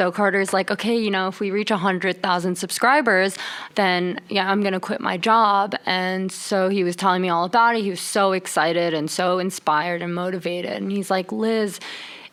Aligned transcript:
So 0.00 0.10
Carter's 0.10 0.54
like, 0.54 0.70
okay, 0.70 0.96
you 0.96 1.10
know, 1.10 1.28
if 1.28 1.40
we 1.40 1.50
reach 1.50 1.70
100,000 1.70 2.56
subscribers, 2.56 3.36
then 3.74 4.18
yeah, 4.30 4.50
I'm 4.50 4.62
going 4.62 4.72
to 4.72 4.80
quit 4.80 4.98
my 4.98 5.18
job. 5.18 5.74
And 5.84 6.32
so 6.32 6.70
he 6.70 6.82
was 6.82 6.96
telling 6.96 7.20
me 7.20 7.28
all 7.28 7.44
about 7.44 7.76
it. 7.76 7.82
He 7.82 7.90
was 7.90 8.00
so 8.00 8.32
excited 8.32 8.94
and 8.94 9.10
so 9.10 9.38
inspired 9.38 10.00
and 10.00 10.14
motivated. 10.14 10.72
And 10.72 10.90
he's 10.90 11.10
like, 11.10 11.30
Liz, 11.32 11.80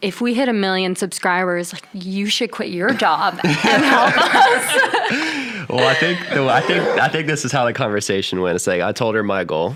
if 0.01 0.21
we 0.21 0.33
hit 0.33 0.47
a 0.47 0.53
million 0.53 0.95
subscribers, 0.95 1.73
like 1.73 1.83
you 1.91 2.27
should 2.27 2.51
quit 2.51 2.69
your 2.69 2.91
job 2.91 3.37
and 3.43 3.83
help 3.83 4.17
us. 4.17 5.69
well, 5.69 5.85
I 5.85 5.95
think 5.99 6.21
I 6.31 6.61
think 6.61 6.83
I 7.01 7.09
think 7.09 7.27
this 7.27 7.43
is 7.43 7.51
how 7.51 7.65
the 7.65 7.73
conversation 7.73 8.39
went. 8.39 8.55
It's 8.55 8.67
like 8.67 8.79
I 8.79 8.93
told 8.93 9.13
her 9.15 9.23
my 9.23 9.43
goal, 9.43 9.75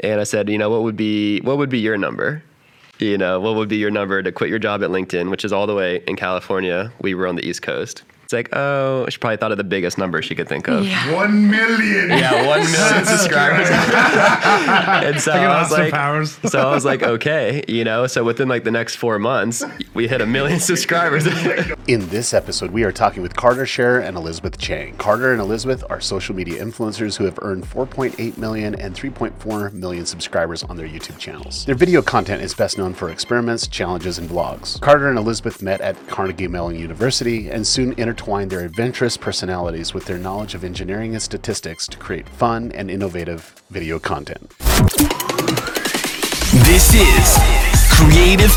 and 0.00 0.20
I 0.20 0.24
said, 0.24 0.50
you 0.50 0.58
know, 0.58 0.68
what 0.68 0.82
would 0.82 0.98
be 0.98 1.40
what 1.40 1.56
would 1.56 1.70
be 1.70 1.78
your 1.78 1.96
number? 1.96 2.42
You 2.98 3.16
know, 3.16 3.38
what 3.38 3.54
would 3.54 3.68
be 3.68 3.76
your 3.76 3.92
number 3.92 4.22
to 4.22 4.32
quit 4.32 4.50
your 4.50 4.58
job 4.58 4.82
at 4.82 4.90
LinkedIn, 4.90 5.30
which 5.30 5.44
is 5.44 5.52
all 5.52 5.68
the 5.68 5.74
way 5.74 6.02
in 6.08 6.16
California. 6.16 6.92
We 7.00 7.14
were 7.14 7.28
on 7.28 7.36
the 7.36 7.46
East 7.46 7.62
Coast. 7.62 8.02
It's 8.28 8.34
like, 8.34 8.50
oh, 8.54 9.06
she 9.08 9.16
probably 9.16 9.38
thought 9.38 9.52
of 9.52 9.56
the 9.56 9.64
biggest 9.64 9.96
number 9.96 10.20
she 10.20 10.34
could 10.34 10.50
think 10.50 10.68
of. 10.68 10.84
Yeah. 10.84 11.14
One 11.14 11.50
million. 11.50 12.10
Yeah, 12.10 12.46
one 12.46 12.60
million 12.70 13.04
subscribers. 13.06 13.68
and 13.70 15.18
so 15.18 15.30
Like 15.30 15.40
I 15.40 15.62
was 15.62 15.72
like, 15.72 15.92
Powers. 15.94 16.38
so 16.44 16.60
I 16.60 16.74
was 16.74 16.84
like, 16.84 17.02
okay, 17.02 17.64
you 17.68 17.84
know. 17.84 18.06
So 18.06 18.22
within 18.24 18.46
like 18.46 18.64
the 18.64 18.70
next 18.70 18.96
four 18.96 19.18
months, 19.18 19.64
we 19.94 20.08
hit 20.08 20.20
a 20.20 20.26
million 20.26 20.60
subscribers. 20.60 21.24
In 21.86 22.06
this 22.10 22.34
episode, 22.34 22.70
we 22.70 22.84
are 22.84 22.92
talking 22.92 23.22
with 23.22 23.34
Carter 23.34 23.64
Sharer 23.64 24.00
and 24.00 24.14
Elizabeth 24.14 24.58
Chang. 24.58 24.94
Carter 24.98 25.32
and 25.32 25.40
Elizabeth 25.40 25.82
are 25.88 25.98
social 25.98 26.34
media 26.34 26.62
influencers 26.62 27.16
who 27.16 27.24
have 27.24 27.38
earned 27.40 27.64
4.8 27.64 28.36
million 28.36 28.74
and 28.74 28.94
3.4 28.94 29.72
million 29.72 30.04
subscribers 30.04 30.62
on 30.64 30.76
their 30.76 30.86
YouTube 30.86 31.16
channels. 31.16 31.64
Their 31.64 31.74
video 31.74 32.02
content 32.02 32.42
is 32.42 32.52
best 32.52 32.76
known 32.76 32.92
for 32.92 33.08
experiments, 33.08 33.66
challenges, 33.66 34.18
and 34.18 34.28
vlogs. 34.28 34.78
Carter 34.82 35.08
and 35.08 35.18
Elizabeth 35.18 35.62
met 35.62 35.80
at 35.80 35.96
Carnegie 36.08 36.46
Mellon 36.46 36.78
University 36.78 37.48
and 37.48 37.66
soon 37.66 37.94
intertwined 38.18 38.50
their 38.50 38.64
adventurous 38.64 39.16
personalities 39.16 39.94
with 39.94 40.06
their 40.06 40.18
knowledge 40.18 40.52
of 40.52 40.64
engineering 40.64 41.12
and 41.12 41.22
statistics 41.22 41.86
to 41.86 41.96
create 41.98 42.28
fun 42.28 42.72
and 42.72 42.90
innovative 42.90 43.62
video 43.70 44.00
content. 44.00 44.52
This 46.66 46.94
is 46.94 47.38
Creative 47.92 48.50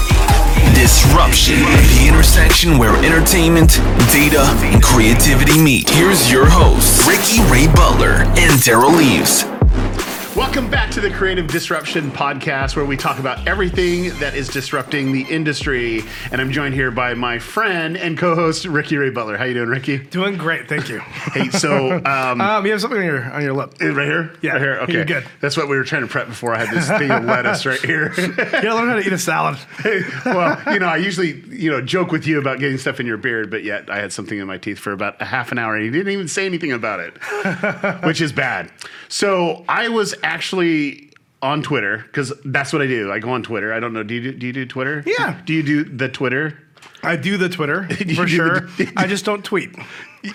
Disruption, 0.74 1.60
the 1.60 2.08
intersection 2.08 2.80
where 2.80 2.96
entertainment, 3.06 3.78
data, 4.12 4.42
and 4.64 4.82
creativity 4.82 5.62
meet. 5.62 5.88
Here's 5.92 6.32
your 6.32 6.48
hosts, 6.50 7.08
Ricky 7.08 7.44
Ray 7.52 7.68
Butler 7.68 8.24
and 8.42 8.60
Derral 8.64 9.00
Eves. 9.00 9.61
Welcome 10.34 10.70
back 10.70 10.90
to 10.92 11.02
the 11.02 11.12
Creative 11.12 11.46
Disruption 11.46 12.10
Podcast, 12.10 12.78
where 12.78 12.86
we 12.86 12.96
talk 12.96 13.20
about 13.20 13.46
everything 13.50 14.18
that 14.20 14.34
is 14.34 14.48
disrupting 14.48 15.12
the 15.12 15.24
industry. 15.24 16.04
And 16.32 16.40
I'm 16.40 16.52
joined 16.54 16.74
here 16.74 16.90
by 16.90 17.14
my 17.16 17.38
friend 17.38 17.98
and 17.98 18.18
co-host 18.18 18.66
Ricky 18.66 18.96
Ray 18.96 19.10
Butler. 19.10 19.36
How 19.36 19.44
you 19.44 19.54
doing, 19.54 19.68
Ricky? 19.68 19.98
Doing 19.98 20.38
great, 20.38 20.70
thank 20.70 20.88
you. 20.88 21.00
Hey, 21.32 21.50
so 21.50 21.92
um, 22.06 22.40
Um, 22.42 22.66
you 22.66 22.72
have 22.72 22.82
something 22.82 23.00
on 23.00 23.06
your 23.06 23.24
on 23.32 23.42
your 23.42 23.54
lip. 23.54 23.74
right 23.82 24.06
here, 24.08 24.34
Yeah, 24.42 24.54
right 24.54 24.62
here. 24.62 24.76
Okay, 24.82 24.94
you're 24.94 25.06
good. 25.06 25.26
That's 25.42 25.56
what 25.56 25.68
we 25.70 25.76
were 25.78 25.84
trying 25.84 26.02
to 26.02 26.08
prep 26.08 26.28
before. 26.28 26.54
I 26.56 26.66
had 26.66 26.76
this 26.76 26.88
thing 26.90 27.12
of 27.12 27.24
lettuce 27.26 27.66
right 27.66 27.80
here. 27.80 28.14
You 28.18 28.36
gotta 28.36 28.76
learn 28.76 28.88
how 28.90 28.96
to 28.96 29.06
eat 29.06 29.14
a 29.14 29.18
salad. 29.18 29.58
well, 30.26 30.62
you 30.74 30.80
know, 30.80 30.88
I 30.88 30.98
usually 30.98 31.42
you 31.50 31.70
know 31.72 31.82
joke 31.82 32.12
with 32.12 32.26
you 32.28 32.40
about 32.40 32.60
getting 32.60 32.78
stuff 32.78 33.00
in 33.00 33.06
your 33.06 33.18
beard, 33.18 33.50
but 33.52 33.64
yet 33.64 33.90
I 33.90 34.00
had 34.00 34.12
something 34.14 34.38
in 34.40 34.48
my 34.48 34.58
teeth 34.58 34.80
for 34.80 34.92
about 34.92 35.22
a 35.22 35.26
half 35.26 35.52
an 35.52 35.58
hour, 35.60 35.76
and 35.76 35.86
you 35.86 35.92
didn't 35.92 36.12
even 36.14 36.28
say 36.28 36.46
anything 36.46 36.72
about 36.72 37.00
it, 37.02 37.14
which 38.06 38.20
is 38.22 38.32
bad. 38.34 38.72
So 39.10 39.64
I 39.70 39.90
was 39.90 40.14
actually 40.24 41.10
on 41.42 41.62
Twitter 41.64 42.04
because 42.08 42.32
that's 42.46 42.72
what 42.72 42.82
I 42.82 42.88
do. 42.88 43.12
I 43.12 43.20
go 43.20 43.32
on 43.32 43.44
Twitter. 43.44 43.74
I 43.74 43.80
don't 43.80 43.94
know. 43.94 44.04
Do 44.04 44.14
you 44.14 44.22
do, 44.22 44.32
do 44.34 44.48
you 44.48 44.54
do 44.54 44.66
Twitter? 44.66 45.04
Yeah. 45.06 45.40
Do 45.46 45.54
you 45.54 45.64
do 45.64 45.84
the 45.84 46.08
Twitter? 46.10 46.58
I 47.04 47.16
do 47.16 47.36
the 47.38 47.50
Twitter 47.50 47.88
for 48.16 48.28
sure. 48.28 48.68
I 48.96 49.08
just 49.08 49.26
don't 49.26 49.44
tweet. 49.44 49.76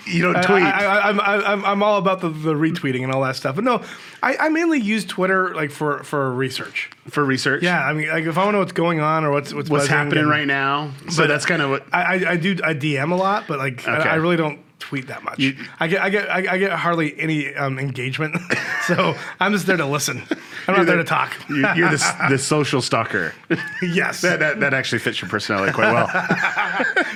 You 0.05 0.21
don't 0.21 0.43
tweet. 0.43 0.63
I, 0.63 0.83
I, 0.83 1.07
I'm, 1.09 1.21
I'm, 1.21 1.65
I'm 1.65 1.81
all 1.81 1.97
about 1.97 2.19
the, 2.19 2.27
the 2.27 2.53
retweeting 2.53 3.03
and 3.05 3.13
all 3.13 3.21
that 3.23 3.37
stuff. 3.37 3.55
But 3.55 3.63
no, 3.63 3.85
I, 4.21 4.35
I 4.35 4.49
mainly 4.49 4.81
use 4.81 5.05
Twitter 5.05 5.55
like 5.55 5.71
for, 5.71 6.03
for 6.03 6.29
research. 6.33 6.89
for 7.07 7.23
research. 7.23 7.63
Yeah, 7.63 7.81
I 7.81 7.93
mean, 7.93 8.09
like 8.09 8.25
if 8.25 8.37
I 8.37 8.41
want 8.43 8.49
to 8.49 8.51
know 8.51 8.59
what's 8.59 8.73
going 8.73 8.99
on 8.99 9.23
or 9.23 9.31
what's 9.31 9.53
what's, 9.53 9.69
What's 9.69 9.87
happening 9.87 10.15
then- 10.25 10.27
right 10.27 10.45
now? 10.45 10.91
So 11.09 11.23
But 11.23 11.27
that's 11.29 11.45
kind 11.45 11.61
of 11.61 11.69
what. 11.69 11.85
I, 11.93 12.01
I, 12.25 12.31
I 12.31 12.35
do 12.35 12.57
I 12.65 12.73
DM 12.73 13.13
a 13.13 13.15
lot, 13.15 13.45
but 13.47 13.59
like 13.59 13.79
Okay. 13.87 13.89
I, 13.89 14.11
I 14.11 14.15
really 14.15 14.35
don't 14.35 14.59
tweet 14.87 15.07
that 15.07 15.21
much. 15.21 15.37
You- 15.37 15.55
I 15.81 15.87
get 15.87 16.01
I 16.01 16.09
get 16.09 16.29
I, 16.29 16.53
I 16.53 16.57
get 16.57 16.71
hardly 16.71 17.19
any 17.19 17.53
um, 17.55 17.77
engagement, 17.77 18.37
so 18.87 19.15
I'm 19.41 19.51
just 19.51 19.65
there 19.67 19.75
to 19.75 19.85
listen. 19.85 20.23
I'm 20.67 20.77
not 20.77 20.85
there 20.85 20.95
to 20.97 21.03
talk. 21.03 21.35
You- 21.49 21.67
You're 21.75 21.89
the, 21.89 22.25
the 22.29 22.37
social 22.37 22.81
stalker. 22.81 23.33
yes. 23.81 24.21
that, 24.21 24.39
that 24.39 24.61
that 24.61 24.73
actually 24.73 24.99
fits 24.99 25.21
your 25.21 25.29
personality 25.29 25.73
quite 25.73 25.91
well. 25.93 26.07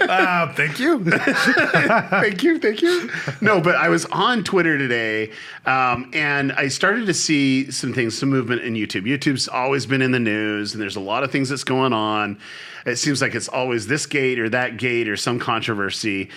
Uh, 0.01 0.51
thank 0.53 0.79
you. 0.79 1.01
thank 1.05 2.43
you, 2.43 2.59
thank 2.59 2.81
you. 2.81 3.09
No, 3.39 3.61
but 3.61 3.75
I 3.75 3.87
was 3.89 4.05
on 4.07 4.43
Twitter 4.43 4.77
today, 4.77 5.31
um, 5.65 6.09
and 6.13 6.51
I 6.53 6.67
started 6.67 7.05
to 7.05 7.13
see 7.13 7.71
some 7.71 7.93
things, 7.93 8.17
some 8.17 8.29
movement 8.29 8.61
in 8.63 8.73
YouTube. 8.73 9.03
YouTube's 9.03 9.47
always 9.47 9.85
been 9.85 10.01
in 10.01 10.11
the 10.11 10.19
news, 10.19 10.73
and 10.73 10.81
there's 10.81 10.95
a 10.97 11.01
lot 11.01 11.23
of 11.23 11.31
things 11.31 11.47
that's 11.49 11.63
going 11.63 11.93
on. 11.93 12.37
It 12.85 12.95
seems 12.97 13.21
like 13.21 13.35
it's 13.35 13.47
always 13.47 13.85
this 13.87 14.05
gate 14.07 14.39
or 14.39 14.49
that 14.49 14.77
gate 14.77 15.07
or 15.07 15.15
some 15.15 15.37
controversy. 15.39 16.29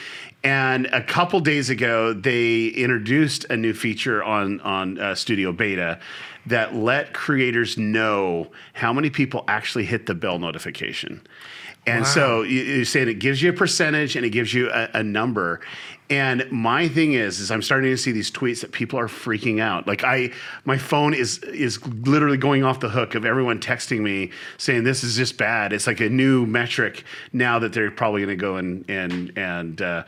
And 0.45 0.87
a 0.93 1.03
couple 1.03 1.41
days 1.41 1.71
ago, 1.71 2.13
they 2.13 2.67
introduced 2.67 3.47
a 3.49 3.57
new 3.57 3.73
feature 3.73 4.23
on 4.23 4.61
on 4.61 4.99
uh, 5.01 5.15
Studio 5.15 5.53
Beta 5.53 5.99
that 6.47 6.75
let 6.75 7.15
creators 7.15 7.79
know 7.79 8.51
how 8.75 8.93
many 8.93 9.09
people 9.09 9.45
actually 9.49 9.87
hit 9.87 10.05
the 10.05 10.15
bell 10.15 10.39
notification. 10.39 11.27
And 11.87 12.07
so 12.07 12.43
you- 12.43 12.63
you're 12.63 12.85
saying 12.85 13.09
it 13.09 13.19
gives 13.19 13.43
you 13.43 13.51
a 13.51 13.53
percentage 13.53 14.17
and 14.17 14.25
it 14.25 14.31
gives 14.31 14.53
you 14.55 14.71
a, 14.71 14.89
a 14.95 15.03
number. 15.03 15.61
And 16.11 16.47
my 16.51 16.89
thing 16.89 17.13
is, 17.15 17.41
is 17.41 17.51
I'm 17.51 17.63
starting 17.63 17.91
to 17.91 17.97
see 17.97 18.13
these 18.13 18.31
tweets 18.31 18.61
that 18.61 18.73
people 18.73 18.99
are 18.99 19.07
freaking 19.07 19.59
out. 19.61 19.87
Like 19.87 20.05
I, 20.05 20.33
my 20.67 20.77
phone 20.77 21.15
is 21.15 21.39
is 21.39 21.83
literally 21.87 22.37
going 22.37 22.63
off 22.63 22.81
the 22.81 22.91
hook 22.91 23.15
of 23.15 23.25
everyone 23.25 23.59
texting 23.61 24.01
me 24.01 24.31
saying 24.59 24.85
this 24.85 25.03
is 25.03 25.17
just 25.17 25.39
bad. 25.39 25.73
It's 25.73 25.87
like 25.87 26.01
a 26.01 26.11
new 26.11 26.45
metric 26.45 27.05
now 27.33 27.59
that 27.59 27.73
they're 27.73 27.91
probably 27.91 28.21
going 28.25 28.37
to 28.37 28.41
go 28.43 28.57
and 28.57 28.85
and 28.89 29.33
and. 29.39 29.81
Uh, 29.81 30.05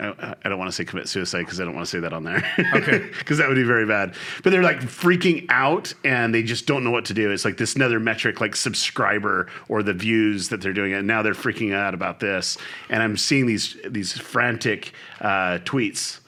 I, 0.00 0.34
I 0.44 0.48
don't 0.48 0.58
want 0.58 0.68
to 0.68 0.74
say 0.74 0.84
commit 0.84 1.08
suicide 1.08 1.40
because 1.40 1.60
I 1.60 1.64
don't 1.64 1.74
want 1.74 1.86
to 1.86 1.90
say 1.90 2.00
that 2.00 2.12
on 2.12 2.24
there. 2.24 2.44
Okay. 2.74 3.10
Because 3.18 3.38
that 3.38 3.48
would 3.48 3.56
be 3.56 3.64
very 3.64 3.84
bad. 3.86 4.14
But 4.42 4.50
they're 4.50 4.62
like 4.62 4.80
freaking 4.80 5.46
out 5.48 5.92
and 6.04 6.34
they 6.34 6.42
just 6.42 6.66
don't 6.66 6.82
know 6.82 6.90
what 6.90 7.04
to 7.06 7.14
do. 7.14 7.30
It's 7.30 7.44
like 7.44 7.56
this 7.56 7.74
another 7.74 8.00
metric 8.00 8.40
like 8.40 8.56
subscriber 8.56 9.48
or 9.68 9.82
the 9.82 9.92
views 9.92 10.48
that 10.48 10.60
they're 10.60 10.72
doing. 10.72 10.92
And 10.92 11.06
now 11.06 11.22
they're 11.22 11.34
freaking 11.34 11.74
out 11.74 11.94
about 11.94 12.20
this. 12.20 12.56
And 12.88 13.02
I'm 13.02 13.16
seeing 13.16 13.46
these 13.46 13.76
these 13.86 14.16
frantic 14.16 14.92
uh, 15.20 15.58
tweets. 15.64 16.20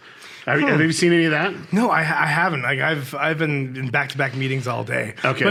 Have, 0.51 0.61
you- 0.61 0.67
have 0.67 0.81
you 0.81 0.93
seen 0.93 1.13
any 1.13 1.25
of 1.25 1.31
that? 1.33 1.55
No, 1.73 1.91
I, 1.91 2.01
I 2.01 2.27
haven't. 2.27 2.63
Like 2.63 2.81
I've 2.81 3.15
I've 3.15 3.39
been 3.39 3.77
in 3.77 3.91
back 3.91 4.11
to 4.11 4.19
back 4.19 4.35
meetings 4.35 4.67
all 4.67 4.85
day. 4.85 5.15
Okay. 5.25 5.45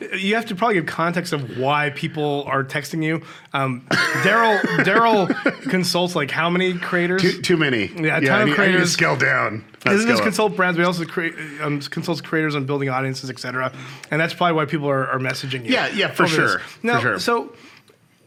but 0.00 0.18
you 0.20 0.34
have 0.34 0.46
to 0.46 0.54
probably 0.54 0.74
give 0.76 0.86
context 0.86 1.32
of 1.32 1.58
why 1.58 1.90
people 1.90 2.44
are 2.46 2.62
texting 2.64 3.02
you. 3.04 3.22
Um, 3.52 3.82
Derral 4.22 4.58
Derral 4.84 5.28
consults 5.70 6.14
like 6.14 6.30
how 6.30 6.50
many 6.50 6.74
creators? 6.78 7.22
Too, 7.22 7.40
too 7.42 7.56
many. 7.56 7.86
Yeah, 7.86 8.18
a 8.18 8.20
ton 8.20 8.22
I 8.22 8.22
of 8.22 8.22
need, 8.22 8.30
I 8.30 8.40
need 8.40 8.46
to 8.48 8.54
creators. 8.54 8.92
scale 8.92 9.16
down. 9.16 9.64
Doesn't 9.80 10.08
just 10.08 10.22
consult 10.22 10.56
brands, 10.56 10.78
but 10.78 10.86
also 10.86 11.04
create, 11.04 11.34
um, 11.60 11.78
consults 11.80 12.22
creators 12.22 12.54
on 12.56 12.64
building 12.64 12.88
audiences, 12.88 13.28
etc. 13.28 13.70
And 14.10 14.18
that's 14.18 14.32
probably 14.32 14.54
why 14.54 14.64
people 14.64 14.88
are, 14.88 15.06
are 15.08 15.18
messaging 15.18 15.66
you. 15.66 15.72
Yeah, 15.72 15.88
yeah, 15.88 16.10
for 16.10 16.22
this. 16.22 16.32
sure, 16.32 16.62
Now, 16.82 16.94
for 17.00 17.00
sure. 17.02 17.18
so 17.18 17.52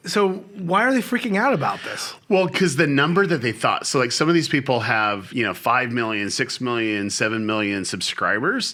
so 0.08 0.30
why 0.56 0.84
are 0.84 0.94
they 0.94 1.02
freaking 1.02 1.38
out 1.38 1.54
about 1.54 1.84
this? 1.84 2.16
Well, 2.30 2.48
because 2.48 2.76
the 2.76 2.88
number 2.88 3.28
that 3.28 3.42
they 3.42 3.52
thought, 3.52 3.86
so 3.88 4.00
like 4.00 4.12
some 4.12 4.28
of 4.28 4.36
these 4.36 4.50
people 4.50 4.82
have, 4.82 5.32
you 5.34 5.44
know, 5.44 5.54
5 5.54 5.92
million, 5.92 6.30
6 6.30 6.62
million, 6.62 7.10
7 7.10 7.46
million 7.46 7.86
subscribers, 7.86 8.74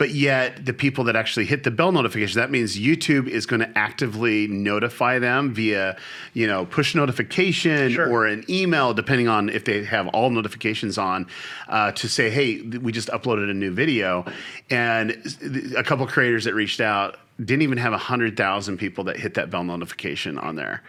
but 0.00 0.14
yet 0.14 0.64
the 0.64 0.72
people 0.72 1.04
that 1.04 1.14
actually 1.14 1.44
hit 1.44 1.62
the 1.62 1.70
bell 1.70 1.92
notification, 1.92 2.40
that 2.40 2.50
means 2.50 2.74
YouTube 2.78 3.28
is 3.28 3.44
going 3.44 3.60
to 3.60 3.68
actively 3.78 4.46
notify 4.46 5.18
them 5.18 5.52
via, 5.52 5.94
you 6.32 6.46
know, 6.46 6.64
push 6.64 6.94
notification 6.94 7.92
Sure. 7.92 8.08
or 8.10 8.24
an 8.26 8.42
email, 8.48 8.94
depending 8.94 9.28
on 9.28 9.50
if 9.50 9.66
they 9.66 9.84
have 9.84 10.08
all 10.08 10.30
notifications 10.30 10.96
on, 10.96 11.26
uh, 11.68 11.92
to 11.92 12.08
say, 12.08 12.30
hey, 12.30 12.62
we 12.62 12.92
just 12.92 13.08
uploaded 13.10 13.50
a 13.50 13.52
new 13.52 13.70
video. 13.72 14.24
And 14.70 15.10
a 15.76 15.82
couple 15.84 16.06
creators 16.06 16.44
that 16.44 16.54
reached 16.54 16.80
out 16.80 17.18
didn't 17.38 17.60
even 17.60 17.76
have 17.76 17.92
100,000 17.92 18.78
people 18.78 19.04
that 19.04 19.18
hit 19.18 19.34
that 19.34 19.50
bell 19.50 19.64
notification 19.64 20.38
on 20.38 20.56
there. 20.56 20.82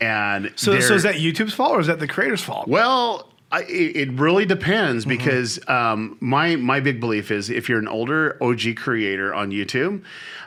And 0.00 0.54
So, 0.56 0.80
so 0.80 0.94
is 0.94 1.02
that 1.02 1.16
YouTube's 1.16 1.52
fault 1.52 1.72
or 1.72 1.80
is 1.80 1.86
that 1.88 1.98
the 2.00 2.08
creator's 2.08 2.40
fault? 2.42 2.66
well, 2.66 3.28
I, 3.54 3.60
it, 3.62 3.96
it 3.96 4.12
really 4.12 4.46
depends 4.46 5.04
Mm-hmm. 5.04 5.16
because 5.16 5.60
um, 5.68 6.16
my 6.20 6.56
my 6.56 6.80
big 6.80 6.98
belief 7.00 7.30
is 7.30 7.50
if 7.50 7.68
you're 7.68 7.78
an 7.78 7.88
older 7.88 8.36
OG 8.42 8.76
creator 8.76 9.32
on 9.34 9.50
YouTube, 9.50 10.02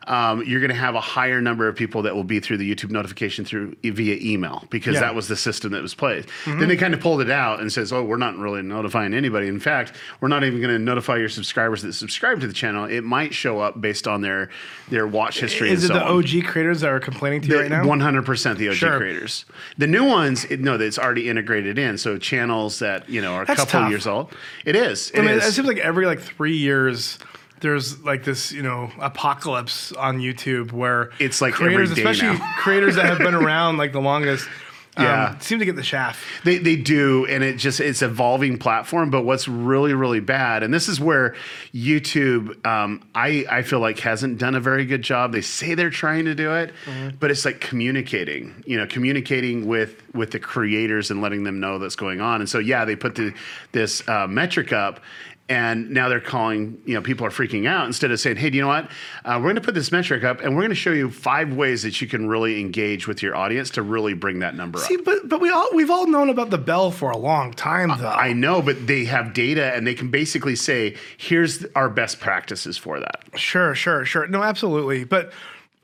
um, 0.08 0.44
you're 0.46 0.60
going 0.62 0.70
to 0.72 0.76
have 0.76 0.96
a 0.96 1.02
higher 1.02 1.42
number 1.42 1.68
of 1.68 1.76
people 1.76 2.02
that 2.04 2.16
will 2.16 2.24
be 2.24 2.40
through 2.40 2.58
the 2.58 2.74
YouTube 2.76 2.92
notification 2.92 3.46
through 3.46 3.76
via 3.84 4.18
email 4.22 4.66
because 4.70 4.96
Yeah. 4.96 5.02
that 5.02 5.16
was 5.16 5.28
the 5.28 5.36
system 5.36 5.74
that 5.74 5.82
was 5.82 5.94
played. 5.94 6.26
Then 6.46 6.68
they 6.68 6.78
kind 6.78 6.94
of 6.94 7.00
pulled 7.00 7.22
it 7.22 7.30
out 7.30 7.60
and 7.60 7.72
says, 7.72 7.92
"Oh, 7.92 8.04
we're 8.04 8.18
not 8.18 8.38
really 8.38 8.62
notifying 8.62 9.14
anybody. 9.14 9.48
In 9.48 9.60
fact, 9.60 9.94
we're 10.22 10.28
not 10.30 10.44
even 10.44 10.62
going 10.62 10.74
to 10.74 10.80
notify 10.80 11.18
your 11.18 11.30
subscribers 11.30 11.82
that 11.84 11.94
subscribe 11.94 12.40
to 12.42 12.48
the 12.48 12.54
channel. 12.54 12.86
It 12.86 13.02
might 13.04 13.34
show 13.34 13.60
up 13.60 13.82
based 13.82 14.08
on 14.08 14.22
their 14.22 14.50
their 14.90 15.06
watch 15.06 15.40
history. 15.40 15.70
Is 15.72 15.84
it 15.84 15.88
so 15.88 15.94
the 15.96 16.04
on. 16.04 16.18
OG 16.24 16.46
creators 16.46 16.82
that 16.82 16.90
are 16.90 17.00
complaining 17.00 17.42
to 17.42 17.48
you 17.50 17.60
right 17.60 17.70
now? 17.70 17.86
One 17.86 18.00
hundred 18.00 18.26
percent 18.26 18.58
the 18.60 18.70
OG 18.70 18.76
Sure. 18.76 18.98
creators. 18.98 19.46
The 19.78 19.88
new 19.88 20.06
ones, 20.06 20.46
it, 20.46 20.62
no, 20.62 20.78
that's 20.78 20.98
already 20.98 21.28
integrated 21.30 21.78
in. 21.78 21.98
So 21.98 22.18
channels 22.18 22.80
that 22.80 23.10
you 23.10 23.22
know 23.22 23.34
are 23.34 23.44
a 23.44 23.46
That's 23.46 23.60
couple 23.60 23.82
tough. 23.82 23.90
years 23.90 24.08
old. 24.08 24.34
It 24.66 24.76
is. 24.76 25.12
It 25.12 25.20
I 25.20 25.22
mean, 25.24 25.32
is. 25.36 25.46
it 25.46 25.52
seems 25.52 25.68
like 25.68 25.78
every 25.80 26.06
like 26.06 26.22
three 26.22 26.56
years, 26.56 27.20
there's 27.60 28.00
like 28.04 28.24
this, 28.24 28.52
you 28.52 28.62
know, 28.64 28.92
apocalypse 29.00 29.92
on 29.94 30.20
YouTube 30.20 30.72
where 30.72 31.12
It's 31.20 31.42
like 31.42 31.54
creators, 31.56 31.92
every 31.92 32.04
day 32.04 32.10
especially 32.10 32.40
creators 32.58 32.96
that 32.96 33.06
have 33.06 33.18
been 33.20 33.36
around 33.44 33.78
like 33.78 33.92
the 33.94 34.02
longest, 34.02 34.48
um, 34.96 35.06
Yeah. 35.06 35.38
seem 35.40 35.60
to 35.60 35.66
get 35.66 35.76
the 35.76 35.84
shaft. 35.84 36.20
They, 36.44 36.58
they 36.58 36.76
do, 36.76 37.26
and 37.28 37.44
it 37.44 37.58
just 37.58 37.80
it's 37.80 38.02
evolving 38.02 38.58
platform. 38.58 39.10
But 39.12 39.24
what's 39.26 39.48
really 39.48 39.94
really 39.94 40.20
bad, 40.22 40.64
and 40.64 40.74
this 40.74 40.88
is 40.88 41.00
where 41.00 41.36
YouTube, 41.74 42.66
um, 42.66 43.04
I 43.14 43.46
I 43.50 43.62
feel 43.62 43.80
like 43.80 44.00
hasn't 44.00 44.38
done 44.40 44.56
a 44.56 44.60
very 44.60 44.86
good 44.86 45.02
job. 45.04 45.32
They 45.32 45.42
say 45.42 45.76
they're 45.76 45.90
trying 45.90 46.26
to 46.26 46.36
do 46.36 46.54
it, 46.54 46.74
but 47.20 47.30
it's 47.32 47.46
like 47.46 47.60
communicating, 47.60 48.64
you 48.66 48.78
know, 48.78 48.88
communicating 48.88 49.68
with 49.68 50.02
with 50.14 50.32
the 50.32 50.40
creators 50.40 51.12
and 51.12 51.22
letting 51.22 51.44
them 51.44 51.60
know 51.60 51.78
that's 51.80 51.96
going 51.96 52.20
on. 52.22 52.42
And 52.42 52.50
so 52.50 52.58
yeah, 52.60 52.86
they 52.86 52.96
put 52.96 53.16
the, 53.16 53.34
this 53.72 54.08
uh, 54.08 54.28
metric 54.28 54.74
up. 54.74 55.00
And 55.50 55.92
now 55.92 56.10
they're 56.10 56.20
calling, 56.20 56.82
you 56.86 56.94
know, 56.94 57.02
people 57.02 57.26
are 57.26 57.30
freaking 57.30 57.68
out 57.70 57.86
instead 57.88 58.12
of 58.12 58.20
saying, 58.20 58.36
hey, 58.36 58.50
do 58.50 58.58
you 58.58 58.64
know 58.64 58.68
what? 58.68 58.86
Uh, 59.24 59.36
we're 59.38 59.44
going 59.44 59.56
to 59.56 59.62
put 59.62 59.76
this 59.76 59.94
metric 59.94 60.26
up 60.26 60.42
and 60.42 60.54
we're 60.56 60.62
going 60.64 60.72
to 60.72 60.76
show 60.76 60.92
you 60.92 61.10
five 61.10 61.54
ways 61.54 61.84
that 61.84 62.02
you 62.02 62.08
can 62.08 62.28
really 62.28 62.60
engage 62.60 63.08
with 63.08 63.24
your 63.24 63.34
audience 63.34 63.70
to 63.70 63.82
really 63.82 64.14
bring 64.14 64.40
that 64.40 64.56
number 64.56 64.80
up. 64.80 64.84
See, 64.86 64.98
but 64.98 65.30
but 65.30 65.40
we 65.40 65.50
all 65.50 65.70
we've 65.74 65.90
all 65.90 66.06
known 66.06 66.30
about 66.30 66.50
the 66.50 66.58
bell 66.58 66.92
for 66.92 67.12
a 67.12 67.18
long 67.18 67.54
time 67.54 67.88
though. 67.98 68.10
I 68.10 68.34
know, 68.34 68.62
but 68.62 68.88
they 68.88 69.06
have 69.06 69.34
data 69.34 69.74
and 69.74 69.88
they 69.88 69.94
can 69.94 70.12
basically 70.12 70.58
say, 70.58 70.98
here's 71.16 71.64
our 71.76 71.90
best 71.90 72.20
practices 72.20 72.78
for 72.78 73.00
that. 73.00 73.24
Sure, 73.36 73.74
sure, 73.74 74.04
sure. 74.04 74.28
No, 74.28 74.44
absolutely. 74.44 75.06
But 75.06 75.32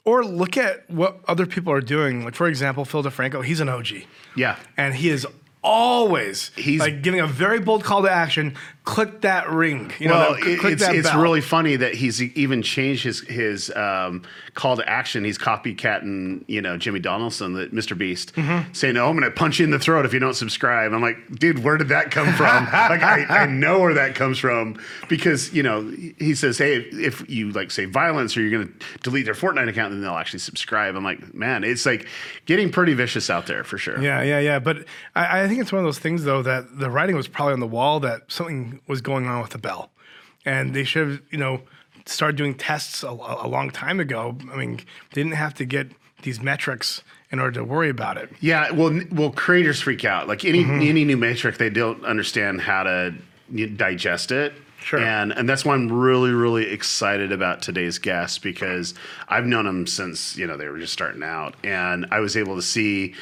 or 0.04 0.26
look 0.26 0.58
at 0.58 0.90
what 0.90 1.20
other 1.30 1.46
people 1.46 1.72
are 1.72 1.80
doing. 1.80 2.26
Like 2.26 2.36
for 2.36 2.50
example, 2.50 2.84
Phil 2.84 3.02
DeFranco, 3.02 3.42
he's 3.46 3.62
an 3.62 3.70
OG. 3.70 3.88
Yeah. 4.36 4.58
And 4.76 4.94
he 4.94 5.08
is 5.10 5.26
always 5.66 6.52
He's- 6.58 6.82
like 6.82 7.02
giving 7.02 7.22
a 7.22 7.28
very 7.28 7.60
bold 7.62 7.86
call 7.86 8.02
to 8.02 8.12
action. 8.12 8.56
Click 8.86 9.22
that 9.22 9.50
ring. 9.50 9.94
You 9.98 10.10
know, 10.10 10.14
well, 10.16 10.34
that- 10.34 10.60
click 10.60 10.74
it's, 10.74 10.86
that 10.86 10.94
it's 10.94 11.10
bell. 11.10 11.22
really 11.22 11.40
funny 11.40 11.78
that 11.78 11.94
he's 11.96 12.22
even 12.22 12.62
changed 12.62 13.04
his 13.06 13.22
his 13.22 13.74
um, 13.76 14.24
call 14.56 14.76
to 14.76 14.88
action. 14.90 15.24
He's 15.24 15.38
copycatting, 15.38 16.44
you 16.48 16.62
know, 16.62 16.78
Jimmy 16.78 17.00
Donaldson, 17.00 17.54
the 17.54 17.68
Mr. 17.68 17.98
Beast, 17.98 18.34
Mm-hmm. 18.36 18.74
saying, 18.74 18.98
"Oh, 18.98 19.08
I'm 19.10 19.18
going 19.18 19.30
to 19.30 19.36
punch 19.36 19.60
you 19.60 19.64
in 19.66 19.72
the 19.72 19.80
throat 19.80 20.06
if 20.06 20.14
you 20.14 20.20
don't 20.20 20.34
subscribe." 20.34 20.92
I'm 20.94 21.02
like, 21.02 21.16
dude, 21.40 21.60
where 21.64 21.78
did 21.78 21.90
that 21.90 22.12
come 22.12 22.34
from? 22.34 22.66
like, 22.74 23.02
I, 23.04 23.24
I 23.44 23.46
know 23.46 23.80
where 23.80 23.94
that 23.94 24.16
comes 24.16 24.38
from 24.38 24.78
because 25.08 25.54
you 25.54 25.64
know 25.64 25.90
he 26.20 26.36
says, 26.36 26.58
"Hey, 26.58 26.80
if 26.80 27.28
you 27.30 27.52
like 27.52 27.72
say 27.72 27.86
violence 27.86 28.36
or 28.36 28.42
you're 28.42 28.52
going 28.52 28.68
to 28.68 28.86
delete 29.02 29.24
their 29.26 29.34
Fortnite 29.34 29.70
account, 29.70 29.92
then 29.94 30.02
they'll 30.02 30.12
actually 30.12 30.40
subscribe." 30.40 30.96
I'm 30.98 31.06
like, 31.06 31.34
man, 31.34 31.64
it's 31.64 31.86
like 31.86 32.06
getting 32.46 32.70
pretty 32.70 32.96
vicious 32.96 33.30
out 33.30 33.48
there 33.48 33.64
for 33.64 33.78
sure. 33.78 34.02
Yeah, 34.02 34.22
yeah, 34.24 34.40
yeah. 34.40 34.60
But 34.60 34.80
I, 35.16 35.44
I 35.44 35.48
think 35.48 35.62
it's 35.62 35.72
one 35.72 35.80
of 35.80 35.86
those 35.86 36.00
things, 36.00 36.26
though, 36.26 36.42
that 36.44 36.78
the 36.78 36.90
writing 36.90 37.16
was 37.16 37.30
probably 37.30 37.54
on 37.54 37.60
the 37.62 37.68
wall 37.68 38.02
that 38.02 38.24
something 38.28 38.73
was 38.88 39.02
going 39.02 39.28
on 39.28 39.42
with 39.42 39.52
the 39.52 39.58
bell, 39.58 39.92
and 40.46 40.74
they 40.74 40.84
should 40.84 41.08
have, 41.08 41.22
you 41.32 41.38
know, 41.38 41.62
started 42.06 42.36
doing 42.36 42.56
tests 42.56 43.04
a, 43.04 43.08
a 43.10 43.48
long 43.48 43.70
time 43.70 44.00
ago. 44.00 44.36
I 44.52 44.58
mean, 44.58 44.78
they 44.78 45.22
didn't 45.22 45.34
have 45.34 45.54
to 45.56 45.66
get 45.66 45.88
these 46.24 46.42
metrics 46.42 47.04
in 47.32 47.40
order 47.40 47.60
to 47.60 47.64
worry 47.64 47.90
about 47.90 48.18
it. 48.18 48.30
Yeah, 48.40 48.72
well, 48.72 49.02
well, 49.12 49.32
creators 49.32 49.82
freak 49.82 50.06
out. 50.06 50.28
Like 50.28 50.46
any 50.46 50.64
Mm-hmm. 50.64 50.82
any 50.82 51.06
new 51.06 51.18
metric, 51.18 51.58
they 51.58 51.70
don't 51.70 52.04
understand 52.06 52.62
how 52.62 52.84
to 52.84 53.14
digest 53.76 54.32
it. 54.32 54.54
Sure. 54.80 55.00
And 55.00 55.32
and 55.32 55.48
that's 55.48 55.64
why 55.64 55.74
I'm 55.76 55.92
really 55.92 56.32
really 56.32 56.70
excited 56.70 57.32
about 57.32 57.62
today's 57.62 58.00
guest 58.00 58.42
because 58.42 58.94
I've 59.30 59.46
known 59.46 59.66
them 59.66 59.88
since 59.88 60.36
you 60.38 60.46
know 60.46 60.58
they 60.58 60.68
were 60.68 60.78
just 60.78 60.94
starting 60.94 61.24
out, 61.24 61.56
and 61.64 62.06
I 62.12 62.20
was 62.20 62.36
able 62.36 62.56
to 62.58 62.62
see 62.62 63.14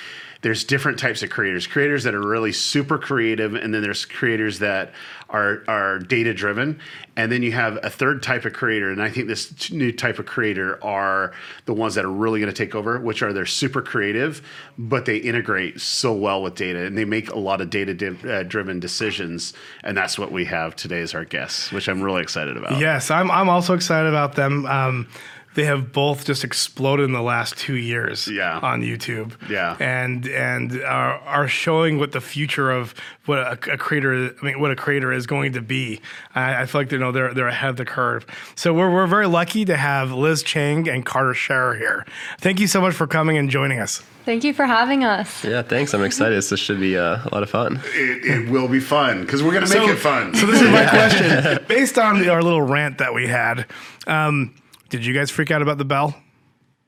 there's 0.42 0.64
different 0.64 0.98
types 0.98 1.22
of 1.22 1.30
creators. 1.30 1.68
Creators 1.68 2.04
that 2.04 2.16
are 2.16 2.28
really 2.28 2.52
super 2.52 2.98
creative, 2.98 3.54
and 3.54 3.72
then 3.74 3.84
there's 3.84 4.06
creators 4.06 4.58
that 4.60 4.92
are 5.32 5.64
are 5.68 6.00
data 6.00 6.34
driven, 6.34 6.80
and 7.16 7.32
then 7.32 7.42
you 7.42 7.52
have 7.52 7.80
a 7.84 7.90
third 7.90 8.22
type 8.22 8.46
of 8.46 8.54
creator. 8.54 8.92
And 8.92 9.02
I 9.02 9.10
think 9.10 9.28
this 9.28 9.72
new 9.72 9.92
type 9.92 10.20
of 10.20 10.26
creator 10.26 10.84
are 10.84 11.32
the 11.66 11.74
ones 11.74 11.96
that 11.96 12.06
are 12.06 12.12
really 12.12 12.40
going 12.40 12.54
to 12.54 12.58
take 12.58 12.76
over, 12.76 13.00
which 13.00 13.22
are 13.24 13.34
they're 13.34 13.46
super 13.46 13.82
creative, 13.82 14.42
but 14.78 15.06
they 15.06 15.18
integrate 15.18 15.82
so 15.82 16.14
well 16.14 16.44
with 16.44 16.56
data, 16.56 16.86
and 16.86 16.98
they 16.98 17.06
make 17.06 17.30
a 17.30 17.40
lot 17.40 17.62
of 17.62 17.70
data 17.70 17.94
div- 17.94 18.26
uh, 18.26 18.44
driven 18.44 18.80
decisions. 18.80 19.54
And 19.84 19.98
that's 19.98 20.20
what 20.20 20.32
we 20.32 20.46
have 20.46 20.76
today 20.76 21.02
as 21.02 21.16
our 21.16 21.26
guests, 21.26 21.72
which 21.72 21.88
I'm 21.88 22.02
really 22.02 22.22
excited 22.22 22.58
about. 22.58 22.80
Yes, 22.80 23.10
I'm. 23.10 23.32
I'm 23.32 23.50
also 23.50 23.74
excited 23.74 24.10
about 24.10 24.36
them. 24.36 24.66
Um, 24.66 25.08
they 25.54 25.66
have 25.66 25.92
both 25.92 26.26
just 26.26 26.44
exploded 26.44 27.06
in 27.06 27.12
the 27.12 27.22
last 27.22 27.58
two 27.58 27.76
years 27.76 28.28
Yeah. 28.28 28.60
on 28.60 28.82
YouTube. 28.82 29.34
Yeah. 29.50 29.76
and 29.80 30.26
and 30.28 30.82
are, 30.84 31.20
are 31.20 31.48
showing 31.48 32.00
what 32.00 32.14
the 32.14 32.22
future 32.22 32.72
of 32.72 32.94
what 33.26 33.40
a, 33.40 33.74
a 33.74 33.78
creator. 33.78 34.34
I 34.42 34.46
mean, 34.46 34.60
what 34.62 34.72
a 34.72 34.76
creator 34.76 35.12
is 35.12 35.28
going 35.28 35.54
to 35.54 35.62
be. 35.62 36.00
I, 36.36 36.62
I 36.62 36.66
feel 36.66 36.82
like 36.82 36.90
they 36.90 36.98
know 36.98 37.12
they're 37.12 37.34
they're 37.34 37.48
ahead 37.48 37.70
of 37.72 37.78
the 37.78 37.86
curve. 37.86 38.26
So 38.56 38.74
we're 38.74 38.92
we're 38.92 39.08
very 39.08 39.28
lucky 39.28 39.66
to 39.66 39.76
have 39.78 40.12
Liz 40.12 40.42
Chang 40.44 40.88
and 40.88 41.06
Carter 41.06 41.34
Sharer 41.34 41.76
here. 41.76 42.06
Thank 42.40 42.60
you 42.60 42.68
so 42.68 42.80
much 42.82 42.94
for 42.94 43.06
coming 43.08 43.38
and 43.38 43.50
joining 43.50 43.80
us. 43.80 44.02
Thank 44.24 44.44
you 44.44 44.54
for 44.54 44.66
having 44.66 45.04
us. 45.04 45.44
Yeah, 45.44 45.64
thanks. 45.64 45.94
I'm 45.96 46.04
excited. 46.04 46.36
This 46.42 46.60
should 46.60 46.80
be 46.80 46.96
uh, 46.96 47.18
a 47.26 47.30
lot 47.34 47.42
of 47.42 47.50
fun. 47.50 47.82
It, 47.96 48.24
it 48.46 48.50
will 48.52 48.68
be 48.68 48.80
fun 48.80 49.22
because 49.26 49.42
we're 49.42 49.52
going 49.54 49.66
to 49.66 49.80
make 49.80 49.90
it 49.90 49.98
fun. 49.98 50.36
So 50.36 50.46
this 50.46 50.62
is 50.62 50.70
my 50.70 50.86
question. 50.90 51.66
Based 51.68 51.98
on 51.98 52.20
the, 52.20 52.30
our 52.30 52.44
little 52.44 52.62
rant 52.62 53.00
that 53.00 53.16
we 53.16 53.26
had, 53.28 53.66
um, 54.06 54.54
did 54.92 55.06
you 55.06 55.14
guys 55.14 55.32
freak 55.32 55.50
out 55.50 55.62
about 55.62 55.78
the 55.80 55.86
bell? 55.86 56.16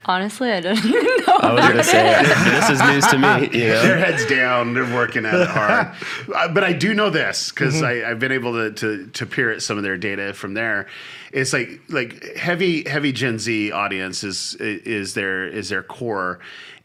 Honestly, 0.05 0.51
I 0.51 0.59
don't 0.59 0.77
even 0.85 0.91
know. 0.93 1.37
I 1.39 1.53
was 1.53 1.63
going 1.63 1.77
to 1.77 1.83
say, 1.83 2.23
this 2.51 2.69
is 2.69 2.81
news 2.81 3.07
to 3.07 3.17
me. 3.17 3.43
You 3.57 3.69
their 3.81 3.95
know? 3.95 4.05
heads 4.05 4.25
down. 4.25 4.73
They're 4.73 4.93
working 4.93 5.25
at 5.25 5.33
it 5.33 5.47
hard. 5.47 5.95
Uh, 6.35 6.49
but 6.49 6.65
I 6.65 6.73
do 6.73 6.93
know 6.93 7.09
this 7.09 7.49
because 7.49 7.81
I've 7.81 8.19
been 8.19 8.33
able 8.33 8.51
to, 8.53 8.71
to 8.71 9.07
to 9.07 9.25
peer 9.25 9.49
at 9.51 9.61
some 9.61 9.77
of 9.77 9.83
their 9.83 9.97
data 9.97 10.33
from 10.33 10.53
there. 10.53 10.87
It's 11.31 11.53
like 11.53 11.79
like 11.87 12.35
heavy 12.35 12.87
heavy 12.87 13.13
Gen 13.13 13.39
Z 13.39 13.71
audience 13.71 14.25
is 14.25 14.55
is 14.59 15.13
their 15.13 15.47
is 15.47 15.69
their 15.69 15.83
core. 15.83 16.39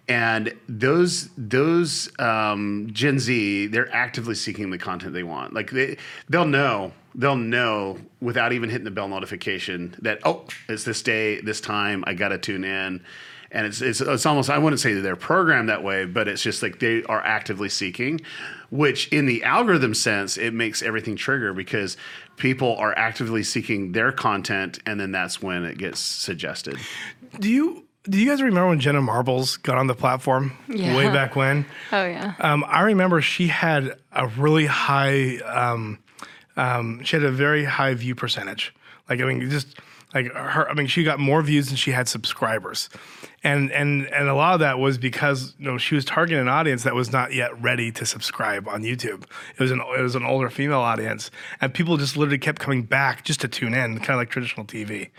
And 0.09 0.55
those 0.69 1.29
those 1.37 2.11
um, 2.21 2.89
Gen 2.93 3.19
Z, 3.19 3.67
they're 3.67 3.93
actively 3.93 4.37
seeking 4.37 4.71
the 4.71 4.79
content 4.79 5.13
they 5.13 5.25
want. 5.25 5.53
Like 5.53 5.73
they 5.73 5.97
they'll 6.29 6.47
know 6.47 6.93
they'll 7.19 7.37
know 7.37 7.99
without 8.21 8.53
even 8.55 8.71
hitting 8.71 8.85
the 8.87 8.91
bell 8.91 9.09
notification 9.09 9.95
that 10.01 10.21
oh 10.25 10.45
it's 10.69 10.85
this 10.85 11.03
day 11.03 11.41
this 11.43 11.61
time 11.61 12.03
I 12.07 12.15
got 12.15 12.29
to 12.29 12.39
tune 12.39 12.65
in 12.65 13.03
and 13.51 13.67
it's, 13.67 13.81
it's 13.81 14.01
it's 14.01 14.25
almost 14.27 14.49
I 14.51 14.59
wouldn't 14.59 14.79
say 14.81 14.93
that 14.95 15.01
they're 15.01 15.17
programmed 15.17 15.69
that 15.71 15.83
way, 15.83 16.05
but 16.05 16.29
it's 16.29 16.43
just 16.43 16.63
like 16.63 16.81
they 16.81 17.03
are 17.05 17.23
actively 17.25 17.71
seeking, 17.71 18.21
which 18.69 19.09
in 19.09 19.25
the 19.25 19.43
algorithm 19.43 19.95
sense 19.95 20.37
it 20.37 20.53
makes 20.53 20.83
everything 20.83 21.17
trigger 21.17 21.55
because 21.55 21.97
people 22.37 22.77
are 22.77 22.93
actively 22.99 23.43
seeking 23.43 23.93
their 23.93 24.13
content, 24.13 24.79
and 24.85 25.01
then 25.01 25.13
that's 25.13 25.41
when 25.41 25.65
it 25.65 25.79
gets 25.79 25.99
suggested. 25.99 26.77
Do 27.41 27.49
you 27.49 27.87
do 28.05 28.19
you 28.19 28.29
guys 28.29 28.43
remember 28.43 28.69
when 28.69 28.81
Jenna 28.81 29.01
Marbles 29.01 29.57
got 29.57 29.79
on 29.79 29.87
the 29.87 29.95
platform 29.95 30.53
Yeah. 30.69 30.95
way 30.95 31.09
back 31.09 31.35
when? 31.35 31.65
Oh 31.91 32.05
yeah. 32.05 32.35
Um, 32.41 32.67
I 32.69 32.83
remember 32.83 33.23
she 33.23 33.47
had 33.49 33.95
a 34.13 34.27
really 34.27 34.67
high. 34.67 35.39
Um, 35.39 36.01
um, 36.59 37.03
she 37.05 37.17
had 37.17 37.25
a 37.25 37.31
very 37.31 37.65
high 37.65 37.95
view 37.95 38.15
percentage. 38.15 38.75
Like 39.09 39.21
I 39.21 39.25
mean, 39.25 39.49
just 39.49 39.79
like 40.15 40.33
her. 40.33 40.69
I 40.69 40.75
mean, 40.75 40.87
she 40.87 41.05
got 41.05 41.19
more 41.19 41.41
views 41.41 41.69
than 41.69 41.77
she 41.77 41.93
had 41.93 42.09
subscribers, 42.09 42.91
and 43.45 43.71
and 43.73 44.07
and 44.09 44.29
a 44.29 44.35
lot 44.35 44.55
of 44.55 44.61
that 44.61 44.79
was 44.79 44.99
because 44.99 45.55
you 45.59 45.67
know 45.67 45.79
she 45.79 45.95
was 45.95 46.05
targeting 46.05 46.41
an 46.41 46.49
audience 46.49 46.83
that 46.83 46.95
was 46.95 47.13
not 47.13 47.33
yet 47.33 47.59
ready 47.63 47.93
to 47.93 48.05
subscribe 48.05 48.69
on 48.69 48.83
YouTube. 48.83 49.23
It 49.23 49.61
was 49.61 49.71
an 49.71 49.81
it 49.97 50.03
was 50.03 50.17
an 50.17 50.25
older 50.25 50.51
female 50.51 50.81
audience, 50.81 51.31
and 51.61 51.73
people 51.73 51.97
just 51.97 52.17
literally 52.17 52.39
kept 52.39 52.61
coming 52.61 52.83
back 52.83 53.25
just 53.25 53.41
to 53.43 53.49
tune 53.49 53.73
in, 53.73 53.99
kind 53.99 54.11
of 54.11 54.17
like 54.17 54.31
traditional 54.31 54.67
TV. 54.67 55.11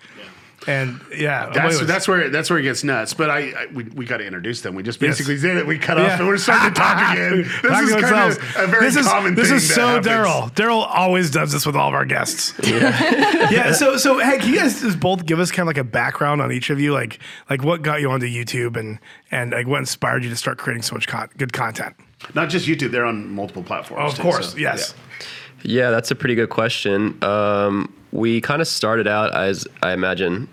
And 0.69 1.01
yeah, 1.15 1.47
That's 1.47 1.57
anyways. 1.57 1.87
that's 1.87 2.07
where 2.07 2.29
that's 2.29 2.49
where 2.49 2.59
it 2.59 2.63
gets 2.63 2.83
nuts. 2.83 3.13
But 3.15 3.29
I, 3.31 3.39
I 3.39 3.65
we, 3.73 3.85
we 3.85 4.05
got 4.05 4.17
to 4.17 4.25
introduce 4.25 4.61
them. 4.61 4.75
We 4.75 4.83
just 4.83 5.01
Yes. 5.01 5.17
basically 5.17 5.37
did 5.39 5.57
it. 5.57 5.65
We 5.65 5.79
cut 5.79 5.97
off 5.97 6.07
Yeah. 6.07 6.19
and 6.19 6.27
we're 6.27 6.37
starting 6.37 6.73
to 6.73 6.79
talk 6.79 7.11
again. 7.13 7.37
This 7.41 7.71
Talking 7.71 7.87
is 7.97 8.05
kind 8.05 8.31
of 8.31 8.37
a 8.55 8.67
very 8.67 8.85
this 8.85 8.95
is, 8.95 9.07
common 9.07 9.33
This 9.35 9.47
thing. 9.47 9.55
This 9.57 9.69
is 9.69 9.75
so. 9.75 9.99
Derral. 9.99 10.51
Derral 10.53 10.85
always 10.87 11.31
does 11.31 11.51
this 11.51 11.65
with 11.65 11.75
all 11.75 11.87
of 11.89 11.95
our 11.95 12.05
guests. 12.05 12.53
Yeah. 12.63 13.49
yeah. 13.49 13.71
So 13.71 13.97
so 13.97 14.19
hey, 14.19 14.37
can 14.37 14.53
you 14.53 14.59
guys 14.59 14.81
just 14.81 14.99
both 14.99 15.25
give 15.25 15.39
us 15.39 15.49
kind 15.51 15.63
of 15.63 15.67
like 15.67 15.77
a 15.77 15.83
background 15.83 16.41
on 16.41 16.51
each 16.51 16.69
of 16.69 16.79
you, 16.79 16.93
like 16.93 17.19
like 17.49 17.63
what 17.63 17.81
got 17.81 17.99
you 18.01 18.11
onto 18.11 18.27
YouTube 18.27 18.77
and 18.77 18.99
and 19.31 19.51
like 19.51 19.65
what 19.67 19.79
inspired 19.79 20.23
you 20.23 20.29
to 20.29 20.35
start 20.35 20.57
creating 20.59 20.83
so 20.83 20.93
much 20.95 21.07
con- 21.07 21.29
good 21.37 21.51
content? 21.51 21.95
Not 22.35 22.49
just 22.49 22.67
YouTube; 22.67 22.91
they're 22.91 23.05
on 23.05 23.33
multiple 23.33 23.63
platforms. 23.63 24.11
Of 24.11 24.17
too, 24.17 24.21
course, 24.23 24.51
so, 24.51 24.57
yes. 24.57 24.93
Yeah, 25.63 25.89
that's 25.89 26.11
a 26.11 26.15
pretty 26.15 26.35
good 26.35 26.49
question. 26.49 27.21
Um, 27.23 27.93
we 28.11 28.39
kind 28.41 28.61
of 28.61 28.67
started 28.67 29.07
out 29.07 29.35
as 29.35 29.67
I 29.83 29.91
imagine 29.93 30.47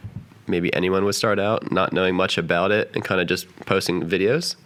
maybe 0.47 0.73
anyone 0.75 1.05
would 1.05 1.15
start 1.15 1.39
out, 1.39 1.71
not 1.71 1.93
knowing 1.93 2.15
much 2.15 2.39
about 2.39 2.71
it 2.71 2.91
and 2.95 3.05
kind 3.05 3.21
of 3.21 3.27
just 3.27 3.49
posting 3.67 4.03
videos. 4.03 4.57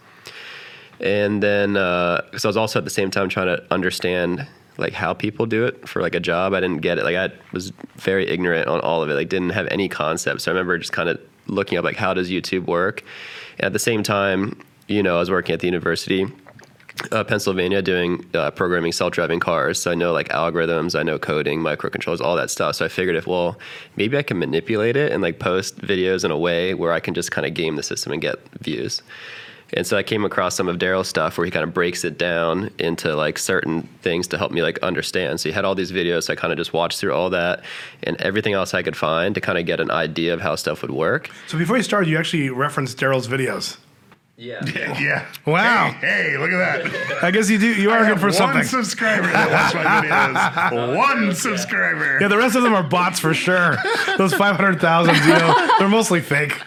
And 0.99 1.41
then, 1.41 1.77
uh, 1.77 2.21
because 2.25 2.45
I 2.45 2.47
was 2.47 2.57
also 2.57 2.79
at 2.79 2.85
the 2.85 2.91
same 2.91 3.09
time 3.09 3.29
trying 3.29 3.47
to 3.47 3.63
understand 3.71 4.47
like 4.77 4.93
how 4.93 5.13
people 5.13 5.45
do 5.45 5.65
it 5.65 5.87
for 5.87 6.01
like 6.01 6.15
a 6.15 6.19
job. 6.19 6.53
I 6.53 6.59
didn't 6.59 6.81
get 6.81 6.97
it. 6.97 7.03
Like 7.03 7.15
I 7.15 7.31
was 7.51 7.71
very 7.95 8.27
ignorant 8.27 8.67
on 8.67 8.79
all 8.81 9.03
of 9.03 9.09
it. 9.09 9.13
Like 9.15 9.29
didn't 9.29 9.51
have 9.51 9.67
any 9.69 9.89
concepts. 9.89 10.43
So 10.43 10.51
I 10.51 10.53
remember 10.53 10.77
just 10.77 10.93
kind 10.93 11.09
of 11.09 11.19
looking 11.47 11.77
up 11.77 11.83
like 11.83 11.97
how 11.97 12.13
does 12.13 12.29
YouTube 12.29 12.65
work. 12.65 13.03
And 13.57 13.65
at 13.65 13.73
the 13.73 13.79
same 13.79 14.03
time, 14.03 14.59
you 14.87 15.03
know, 15.03 15.17
I 15.17 15.19
was 15.19 15.29
working 15.29 15.53
at 15.53 15.59
the 15.59 15.67
university 15.67 16.27
uh, 17.11 17.23
Pennsylvania 17.23 17.81
doing 17.81 18.25
uh, 18.33 18.51
programming 18.51 18.91
self-driving 18.91 19.39
cars. 19.39 19.81
So 19.81 19.91
I 19.91 19.95
know 19.95 20.11
like 20.13 20.29
algorithms, 20.29 20.99
I 20.99 21.03
know 21.03 21.17
coding, 21.17 21.59
microcontrollers, 21.59 22.21
all 22.21 22.35
that 22.35 22.49
stuff. 22.49 22.75
So 22.75 22.85
I 22.85 22.87
figured 22.87 23.15
if 23.15 23.27
well, 23.27 23.57
maybe 23.95 24.17
I 24.17 24.23
can 24.23 24.39
manipulate 24.39 24.95
it 24.95 25.11
and 25.11 25.21
like 25.21 25.39
post 25.39 25.77
videos 25.79 26.23
in 26.23 26.31
a 26.31 26.37
way 26.37 26.73
where 26.73 26.91
I 26.91 26.99
can 26.99 27.13
just 27.13 27.31
kind 27.31 27.45
of 27.47 27.53
game 27.53 27.75
the 27.75 27.83
system 27.83 28.11
and 28.11 28.21
get 28.21 28.39
views. 28.59 29.01
And 29.73 29.87
so 29.87 29.97
I 29.97 30.03
came 30.03 30.25
across 30.25 30.55
some 30.55 30.67
of 30.67 30.79
Derral's 30.79 31.07
stuff 31.07 31.37
where 31.37 31.45
he 31.45 31.51
kind 31.51 31.63
of 31.63 31.73
breaks 31.73 32.03
it 32.03 32.17
down 32.17 32.71
into 32.77 33.15
like 33.15 33.37
certain 33.37 33.83
things 34.01 34.27
to 34.27 34.37
help 34.37 34.51
me 34.51 34.61
like 34.61 34.77
understand. 34.79 35.39
So 35.39 35.47
he 35.47 35.53
had 35.53 35.63
all 35.63 35.75
these 35.75 35.93
videos. 35.93 36.23
So 36.23 36.33
I 36.33 36.35
kind 36.35 36.51
of 36.51 36.57
just 36.57 36.73
watched 36.73 36.99
through 36.99 37.13
all 37.13 37.29
that 37.29 37.63
and 38.03 38.19
everything 38.21 38.53
else 38.53 38.73
I 38.73 38.83
could 38.83 38.97
find 38.97 39.33
to 39.33 39.39
kind 39.39 39.57
of 39.57 39.65
get 39.65 39.79
an 39.79 39.89
idea 39.89 40.33
of 40.33 40.41
how 40.41 40.55
stuff 40.55 40.81
would 40.81 40.91
work. 40.91 41.29
So 41.47 41.57
before 41.57 41.77
you 41.77 41.83
started, 41.83 42.09
you 42.09 42.17
actually 42.17 42.49
referenced 42.49 42.97
Derral's 42.97 43.29
videos. 43.29 43.77
Yeah. 44.41 44.65
Yeah. 44.99 45.25
Wow. 45.45 45.91
Hey, 46.01 46.31
hey, 46.31 46.37
look 46.37 46.49
at 46.51 46.57
that. 46.83 47.23
I 47.23 47.29
guess 47.29 47.47
you 47.47 47.59
do. 47.59 47.67
You 47.75 47.91
I 47.91 47.97
are 47.99 48.05
have 48.05 48.15
good 48.15 48.21
for 48.21 48.25
one 48.27 48.33
something. 48.33 48.57
One 48.57 48.65
subscriber 48.65 49.27
that 49.27 49.51
watched 49.51 49.75
my 49.75 50.71
videos. 50.71 50.97
One 50.97 51.35
subscriber. 51.35 52.17
Yeah, 52.19 52.27
the 52.27 52.37
rest 52.37 52.55
of 52.55 52.63
them 52.63 52.73
are 52.73 52.81
bots 52.81 53.19
for 53.19 53.35
sure. 53.35 53.77
Those 54.17 54.33
500,000, 54.33 55.13
you 55.15 55.21
know, 55.27 55.67
they're 55.77 55.87
mostly 55.87 56.21
fake. 56.21 56.57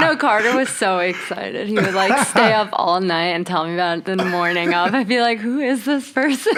No, 0.00 0.16
Carter 0.18 0.56
was 0.56 0.70
so 0.70 0.98
excited. 1.00 1.68
He 1.68 1.74
would 1.74 1.92
like 1.94 2.26
stay 2.28 2.54
up 2.54 2.70
all 2.72 3.00
night 3.02 3.34
and 3.34 3.46
tell 3.46 3.66
me 3.66 3.74
about 3.74 3.98
it 3.98 4.08
in 4.08 4.16
the 4.16 4.24
morning 4.24 4.72
of. 4.72 4.94
I'd 4.94 5.08
be 5.08 5.20
like, 5.20 5.38
who 5.40 5.60
is 5.60 5.84
this 5.84 6.10
person? 6.10 6.54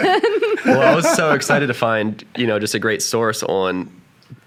well, 0.64 0.80
I 0.82 0.94
was 0.94 1.08
so 1.16 1.32
excited 1.32 1.66
to 1.68 1.74
find, 1.74 2.24
you 2.36 2.46
know, 2.46 2.60
just 2.60 2.74
a 2.74 2.78
great 2.78 3.02
source 3.02 3.42
on, 3.42 3.90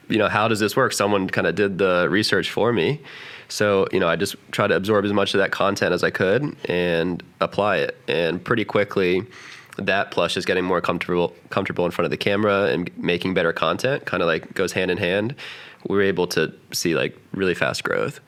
you 0.08 0.18
know, 0.18 0.30
how 0.30 0.48
does 0.48 0.62
this 0.62 0.78
work? 0.78 0.94
Someone 0.94 1.30
kind 1.30 1.48
of 1.48 1.56
did 1.56 1.78
the 1.78 2.08
research 2.10 2.52
for 2.52 2.72
me. 2.72 3.02
So, 3.52 3.86
you 3.92 4.00
know, 4.00 4.08
I 4.08 4.16
just 4.16 4.36
tried 4.52 4.68
to 4.68 4.76
absorb 4.76 5.04
as 5.04 5.12
much 5.12 5.34
of 5.34 5.40
that 5.40 5.52
content 5.52 5.94
as 5.94 6.04
I 6.04 6.10
could 6.10 6.56
and 6.66 7.22
apply 7.42 7.78
it. 7.78 7.98
And 8.08 8.42
pretty 8.42 8.64
quickly, 8.64 9.26
that 9.78 10.12
plus 10.12 10.34
just 10.34 10.48
getting 10.48 10.64
more 10.64 10.80
comfortable 10.80 11.34
comfortable 11.50 11.86
in 11.86 11.92
front 11.92 12.06
of 12.06 12.12
the 12.12 12.18
camera 12.18 12.68
and 12.68 12.90
making 12.98 13.34
better 13.34 13.52
content 13.52 14.06
kind 14.06 14.22
of 14.24 14.28
like 14.28 14.54
goes 14.54 14.72
hand 14.72 14.90
in 14.90 14.98
hand. 14.98 15.36
We 15.88 15.98
were 15.98 16.04
able 16.04 16.28
to 16.28 16.54
see 16.72 16.96
like 16.96 17.18
really 17.34 17.54
fast 17.54 17.84
growth. 17.84 18.22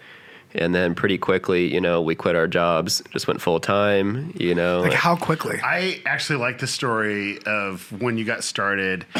And 0.55 0.73
then 0.75 0.93
pretty 0.93 1.17
quickly, 1.17 1.73
you 1.73 1.81
know, 1.81 2.01
we 2.01 2.13
quit 2.15 2.35
our 2.35 2.47
jobs, 2.47 3.01
just 3.11 3.27
went 3.27 3.41
full 3.41 3.59
time, 3.59 4.33
you 4.39 4.53
know. 4.53 4.81
Like, 4.81 4.93
how 4.93 5.15
quickly? 5.15 5.59
I 5.63 5.99
actually 6.05 6.37
like 6.39 6.59
the 6.59 6.67
story 6.67 7.39
of 7.45 7.91
when 8.01 8.17
you 8.19 8.23
got 8.25 8.43
started 8.43 9.05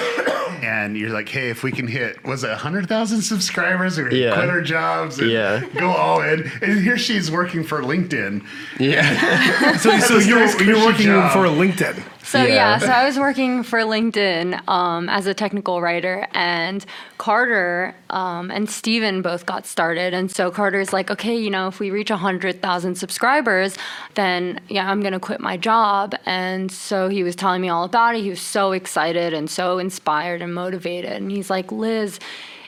and 0.62 0.96
you're 0.96 1.10
like, 1.10 1.28
hey, 1.30 1.50
if 1.50 1.64
we 1.64 1.72
can 1.72 1.88
hit, 1.88 2.24
was 2.24 2.44
it 2.44 2.50
100,000 2.50 3.22
subscribers 3.22 3.98
or 3.98 4.14
Yeah. 4.14 4.36
quit 4.36 4.50
our 4.50 4.62
jobs 4.62 5.18
and 5.20 5.32
Yeah. 5.32 5.66
go 5.80 5.90
all 5.90 6.22
in? 6.22 6.50
And 6.62 6.82
here 6.84 6.98
she's 6.98 7.32
working 7.32 7.64
for 7.64 7.82
LinkedIn. 7.82 8.46
yeah. 8.80 9.78
So, 9.78 9.98
so 10.00 10.18
you're, 10.20 10.46
you're 10.64 10.86
working 10.86 11.08
job. 11.08 11.34
for 11.34 11.46
LinkedIn. 11.48 12.02
So 12.24 12.42
yeah. 12.44 12.54
Yeah. 12.54 12.78
so 12.80 12.88
I 12.88 13.06
was 13.06 13.20
working 13.20 13.64
for 13.64 13.80
LinkedIn 13.80 14.68
um, 14.68 15.10
as 15.10 15.28
a 15.28 15.34
technical 15.34 15.82
writer, 15.82 16.26
and 16.34 16.86
Carter 17.18 17.96
um, 18.10 18.50
and 18.50 18.70
Steven 18.70 19.22
both 19.22 19.46
got 19.46 19.66
started. 19.66 20.14
And 20.14 20.32
so 20.32 20.50
Carter's 20.50 20.94
like, 20.94 21.12
okay, 21.12 21.36
you 21.36 21.50
know, 21.50 21.68
if 21.68 21.80
we 21.80 21.92
reach 21.92 22.10
hundred 22.10 22.62
thousand 22.62 22.96
subscribers, 22.96 23.76
then 24.14 24.60
yeah, 24.70 24.90
I'm 24.90 25.02
gonna 25.02 25.20
quit 25.20 25.42
my 25.42 25.58
job. 25.58 26.16
And 26.26 26.72
so 26.72 27.10
he 27.10 27.24
was 27.24 27.36
telling 27.36 27.62
me 27.62 27.70
all 27.70 27.84
about 27.84 28.16
it. 28.16 28.22
He 28.22 28.30
was 28.30 28.42
so 28.42 28.72
excited 28.72 29.34
and 29.34 29.50
so 29.50 29.78
inspired 29.78 30.42
and 30.42 30.54
motivated. 30.54 31.12
And 31.12 31.32
he's 31.32 31.50
like, 31.50 31.72
Liz. 31.72 32.20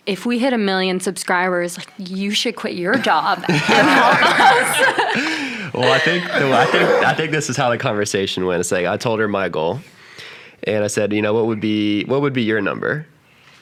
If 0.05 0.23
we 0.23 0.37
hit 0.37 0.53
a 0.53 0.57
million 0.59 0.99
subscribers, 0.99 1.79
like 1.79 1.91
you 1.97 2.29
should 2.29 2.55
quit 2.55 2.75
your 2.75 2.93
job 2.93 3.43
and 3.47 3.57
help 3.57 5.49
Well, 5.73 5.91
I 5.91 5.99
think 5.99 6.29
I 6.29 6.65
think 6.65 6.89
I 7.05 7.13
think 7.13 7.31
this 7.31 7.49
is 7.49 7.57
how 7.57 7.69
the 7.69 7.77
conversation 7.77 8.45
went. 8.45 8.59
It's 8.59 8.71
like 8.71 8.85
I 8.85 8.97
told 8.97 9.19
her 9.19 9.27
my 9.27 9.49
goal, 9.49 9.79
and 10.63 10.83
I 10.83 10.87
said, 10.87 11.13
you 11.13 11.21
know, 11.21 11.33
what 11.33 11.45
would 11.47 11.59
be 11.59 12.03
what 12.05 12.21
would 12.21 12.33
be 12.33 12.43
your 12.43 12.61
number? 12.61 13.05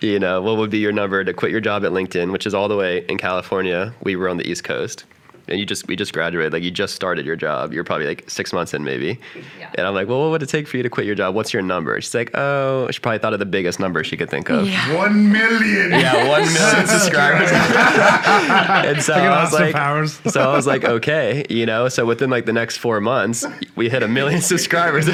You 0.02 0.20
know, 0.20 0.42
what 0.42 0.58
would 0.58 0.70
be 0.70 0.80
your 0.80 0.92
number 0.92 1.24
to 1.24 1.34
quit 1.34 1.52
your 1.52 1.62
job 1.62 1.86
at 1.86 1.92
LinkedIn, 1.92 2.32
which 2.32 2.46
is 2.46 2.54
all 2.54 2.68
the 2.68 2.76
way 2.76 3.06
in 3.08 3.18
California. 3.18 3.94
We 4.04 4.16
were 4.18 4.28
on 4.28 4.38
the 4.38 4.50
East 4.50 4.64
Coast, 4.66 5.06
and 5.48 5.60
you 5.60 5.66
just 5.66 5.88
we 5.88 5.96
just 5.96 6.14
graduated, 6.14 6.54
like 6.54 6.64
you 6.64 6.72
just 6.72 6.96
started 6.96 7.26
your 7.26 7.36
job. 7.36 7.74
You're 7.74 7.84
probably 7.84 8.08
like 8.08 8.30
six 8.30 8.54
months 8.54 8.74
in, 8.74 8.84
maybe. 8.84 9.20
Yeah. 9.60 9.70
And 9.76 9.86
I'm 9.86 9.94
like, 9.94 10.08
well, 10.08 10.22
what 10.22 10.32
would 10.32 10.44
it 10.44 10.50
take 10.50 10.68
for 10.68 10.78
you 10.78 10.84
to 10.84 10.90
quit 10.90 11.06
your 11.06 11.16
job? 11.16 11.36
What's 11.36 11.52
your 11.54 11.62
number? 11.62 12.00
She's 12.02 12.14
like, 12.16 12.32
oh, 12.36 12.88
she 12.92 13.00
probably 13.00 13.20
thought 13.20 13.34
of 13.34 13.40
the 13.40 13.46
biggest 13.46 13.80
number 13.80 14.04
she 14.04 14.16
could 14.16 14.30
think 14.30 14.50
of. 14.50 14.68
Yeah. 14.68 14.96
One 14.96 15.32
million. 15.32 15.92
Yeah, 15.92 16.30
one 16.30 16.42
million 16.54 16.88
subscribers. 16.88 17.50
and 17.52 19.02
so 19.02 19.14
Look 19.14 19.22
I 19.24 19.44
was 19.44 19.54
like, 19.54 19.74
Powers. 19.76 20.20
so 20.32 20.42
I 20.42 20.56
was 20.56 20.66
like, 20.68 20.84
okay, 20.86 21.46
you 21.50 21.66
know. 21.66 21.90
So 21.90 22.06
within 22.06 22.30
like 22.30 22.46
the 22.46 22.54
next 22.54 22.78
four 22.78 23.02
months, 23.02 23.46
we 23.76 23.90
hit 23.90 24.04
a 24.04 24.08
million 24.08 24.42
subscribers. 24.54 25.08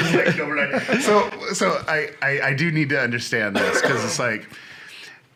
So 1.00 1.30
so 1.52 1.82
I, 1.88 2.10
I 2.22 2.40
I 2.48 2.54
do 2.54 2.70
need 2.70 2.88
to 2.90 3.00
understand 3.00 3.56
this 3.56 3.80
because 3.80 4.04
it's 4.04 4.18
like 4.18 4.46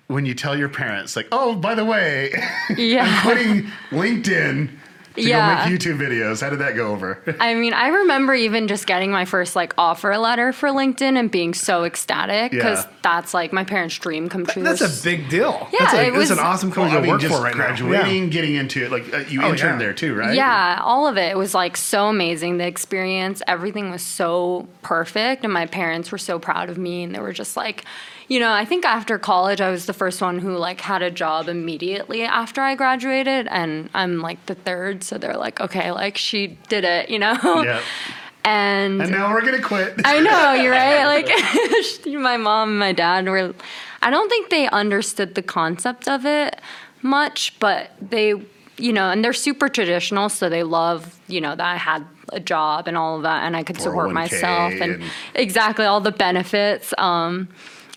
when 0.08 0.26
you 0.26 0.34
tell 0.34 0.56
your 0.56 0.68
parents 0.68 1.16
like 1.16 1.26
oh 1.32 1.54
by 1.54 1.74
the 1.74 1.84
way 1.84 2.30
Yeah. 2.76 3.04
I'm 3.04 3.22
quitting 3.22 3.62
LinkedIn 3.90 4.70
to 5.14 5.22
Yeah. 5.22 5.64
go 5.64 5.70
make 5.70 5.80
YouTube 5.80 5.98
videos 5.98 6.40
how 6.40 6.50
did 6.50 6.58
that 6.60 6.74
go 6.76 6.88
over 6.92 7.18
I 7.40 7.54
mean, 7.54 7.72
I 7.72 7.88
remember 7.88 8.34
even 8.34 8.68
just 8.68 8.86
getting 8.86 9.10
my 9.10 9.24
first 9.24 9.54
like 9.56 9.72
offer 9.78 10.16
letter 10.18 10.52
for 10.52 10.68
LinkedIn 10.70 11.18
and 11.18 11.30
being 11.30 11.54
so 11.54 11.84
ecstatic 11.84 12.50
because 12.50 12.84
Yeah. 12.84 12.90
that's 13.02 13.32
like 13.34 13.52
my 13.52 13.64
parents' 13.64 13.98
dream 13.98 14.28
come 14.28 14.46
true. 14.46 14.62
That's 14.62 14.80
a 14.80 15.04
big 15.04 15.28
deal. 15.28 15.68
Yeah, 15.72 15.78
that's, 15.80 15.94
a, 15.94 16.06
it 16.08 16.10
that's 16.12 16.30
an 16.30 16.36
was- 16.36 16.38
awesome 16.38 16.70
well, 16.70 16.74
company 16.88 16.92
I 16.92 16.96
to 16.96 17.02
mean 17.02 17.10
work 17.12 17.20
just 17.20 17.34
for 17.36 17.42
right 17.42 17.54
graduating 17.54 18.24
now. 18.24 18.30
getting 18.30 18.54
into 18.54 18.84
it 18.84 18.90
like 18.90 19.12
uh, 19.14 19.18
you 19.28 19.42
Oh, 19.42 19.50
interned 19.50 19.80
yeah. 19.80 19.86
there 19.86 19.94
too 19.94 20.14
right 20.14 20.34
Yeah, 20.34 20.80
all 20.82 21.06
of 21.06 21.16
it. 21.16 21.30
It 21.30 21.36
was 21.38 21.54
like 21.54 21.76
so 21.76 22.06
amazing. 22.08 22.58
The 22.58 22.66
experience, 22.66 23.42
everything 23.46 23.90
was 23.90 24.02
so 24.02 24.66
perfect. 24.82 25.44
And 25.44 25.52
my 25.52 25.66
parents 25.66 26.10
were 26.12 26.18
so 26.18 26.38
proud 26.38 26.68
of 26.70 26.78
me. 26.78 27.02
And 27.04 27.14
they 27.14 27.20
were 27.20 27.32
just 27.32 27.56
like, 27.56 27.84
you 28.28 28.40
know, 28.40 28.52
I 28.52 28.64
think 28.64 28.84
after 28.84 29.18
college, 29.18 29.60
I 29.60 29.70
was 29.70 29.86
the 29.86 29.92
first 29.92 30.20
one 30.22 30.38
who 30.38 30.56
like 30.56 30.80
had 30.80 31.02
a 31.02 31.10
job 31.10 31.48
immediately 31.48 32.22
after 32.22 32.60
I 32.62 32.74
graduated. 32.74 33.46
And 33.48 33.90
I'm 33.94 34.20
like 34.20 34.44
the 34.46 34.54
third. 34.54 35.04
So 35.04 35.18
they're 35.18 35.36
like, 35.36 35.60
okay, 35.60 35.90
like 35.92 36.16
she 36.16 36.58
did 36.68 36.84
it, 36.84 37.10
you 37.10 37.18
know? 37.18 37.36
yeah 37.42 37.80
And, 38.44 39.00
and 39.00 39.10
now 39.10 39.32
we're 39.32 39.44
gonna 39.44 39.62
quit 39.62 39.94
I 40.04 40.20
know, 40.20 40.52
you're 40.54 40.72
right. 40.84 41.04
Like 41.04 42.06
my 42.06 42.36
mom 42.36 42.70
and 42.70 42.78
my 42.78 42.92
dad 42.92 43.26
were 43.28 43.54
I 44.02 44.10
don't 44.10 44.28
think 44.28 44.50
they 44.50 44.68
understood 44.68 45.34
the 45.34 45.42
concept 45.42 46.08
of 46.08 46.26
it 46.26 46.60
much, 47.02 47.58
but 47.58 47.90
they 48.00 48.34
you 48.76 48.92
know, 48.92 49.08
and 49.10 49.24
they're 49.24 49.32
super 49.32 49.68
traditional, 49.68 50.28
so 50.28 50.48
they 50.48 50.64
love, 50.64 51.20
you 51.28 51.40
know, 51.40 51.54
that 51.54 51.64
I 51.64 51.76
had 51.76 52.04
a 52.32 52.40
job 52.40 52.88
and 52.88 52.96
all 52.96 53.16
of 53.16 53.22
that 53.22 53.44
and 53.44 53.54
I 53.56 53.62
could 53.62 53.80
support 53.80 54.10
myself 54.10 54.72
and, 54.72 54.94
and- 54.94 55.04
exactly 55.34 55.84
all 55.84 56.00
the 56.00 56.10
benefits. 56.12 56.92
Um 56.98 57.48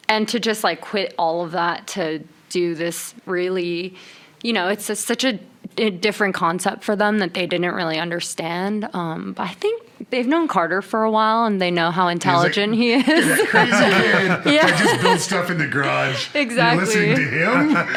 and 0.09 0.27
to 0.29 0.39
just 0.39 0.63
like 0.63 0.81
quit 0.81 1.13
all 1.17 1.43
of 1.43 1.51
that 1.51 1.87
to 1.87 2.23
do 2.49 2.75
this 2.75 3.13
really 3.25 3.95
you 4.43 4.53
know, 4.53 4.67
it's 4.67 4.87
a, 4.89 4.95
such 4.95 5.23
a, 5.23 5.39
a 5.79 5.89
different 5.89 6.35
concept 6.35 6.83
for 6.83 6.95
them 6.95 7.17
that 7.17 7.33
they 7.33 7.47
didn't 7.47 7.73
really 7.73 7.97
understand. 7.97 8.87
Um, 8.93 9.33
but 9.33 9.43
I 9.49 9.53
think 9.53 9.81
they've 10.11 10.27
known 10.27 10.47
Carter 10.47 10.83
for 10.83 11.03
a 11.03 11.09
while 11.09 11.45
and 11.45 11.59
they 11.59 11.71
know 11.71 11.89
how 11.89 12.07
intelligent 12.07 12.75
he 12.75 12.93
is. 12.93 13.03
that 13.05 13.47
crazy 13.49 13.71
kid 14.45 14.53
Yeah. 14.55 14.67
that 14.67 14.79
just 14.79 15.01
built 15.01 15.19
stuff 15.21 15.49
in 15.49 15.57
the 15.57 15.65
garage 15.67 16.27
Exactly. 16.35 17.07
You're 17.07 17.07
listening 17.07 17.15
to 17.15 17.23
him 17.23 17.73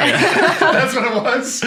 that's 0.57 0.95
what 0.95 1.05
it 1.05 1.23
was 1.23 1.62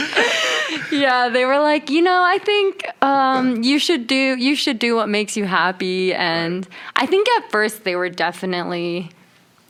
yeah, 0.92 1.30
they 1.30 1.46
were 1.46 1.60
like, 1.60 1.90
you 1.92 2.02
know, 2.02 2.24
I 2.24 2.40
think 2.40 2.84
um, 3.04 3.62
you 3.64 3.78
should 3.80 4.08
do 4.08 4.16
you 4.36 4.56
should 4.56 4.80
do 4.80 4.96
what 4.96 5.08
makes 5.10 5.38
you 5.38 5.46
happy. 5.46 6.14
And 6.14 6.68
I 6.96 7.06
think 7.06 7.28
at 7.38 7.52
first 7.52 7.84
they 7.84 7.96
were 7.96 8.10
definitely 8.10 9.12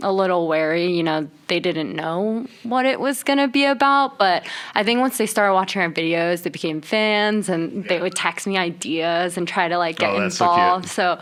a 0.04 0.12
little 0.12 0.48
wary. 0.48 0.92
You 0.94 1.02
know, 1.04 1.28
they 1.48 1.60
didn't 1.60 1.96
know 1.96 2.46
what 2.64 2.86
it 2.86 3.00
was 3.00 3.24
going 3.24 3.40
to 3.40 3.48
be 3.48 3.66
about. 3.66 4.20
But 4.20 4.46
I 4.76 4.84
think 4.84 5.00
once 5.00 5.18
they 5.18 5.26
started 5.26 5.54
watching 5.54 5.82
our 5.82 5.90
videos, 5.90 6.44
they 6.44 6.50
became 6.50 6.82
fans 6.82 7.50
and 7.50 7.86
they 7.86 8.00
would 8.00 8.16
text 8.16 8.46
me 8.46 8.58
ideas 8.58 9.38
and 9.38 9.48
try 9.48 9.68
to 9.68 9.78
like 9.78 9.98
get 9.98 10.12
Oh, 10.12 10.20
that's 10.20 10.38
so 10.38 10.46
cute. 10.48 10.58
involved. 10.60 10.90
So, 10.90 11.20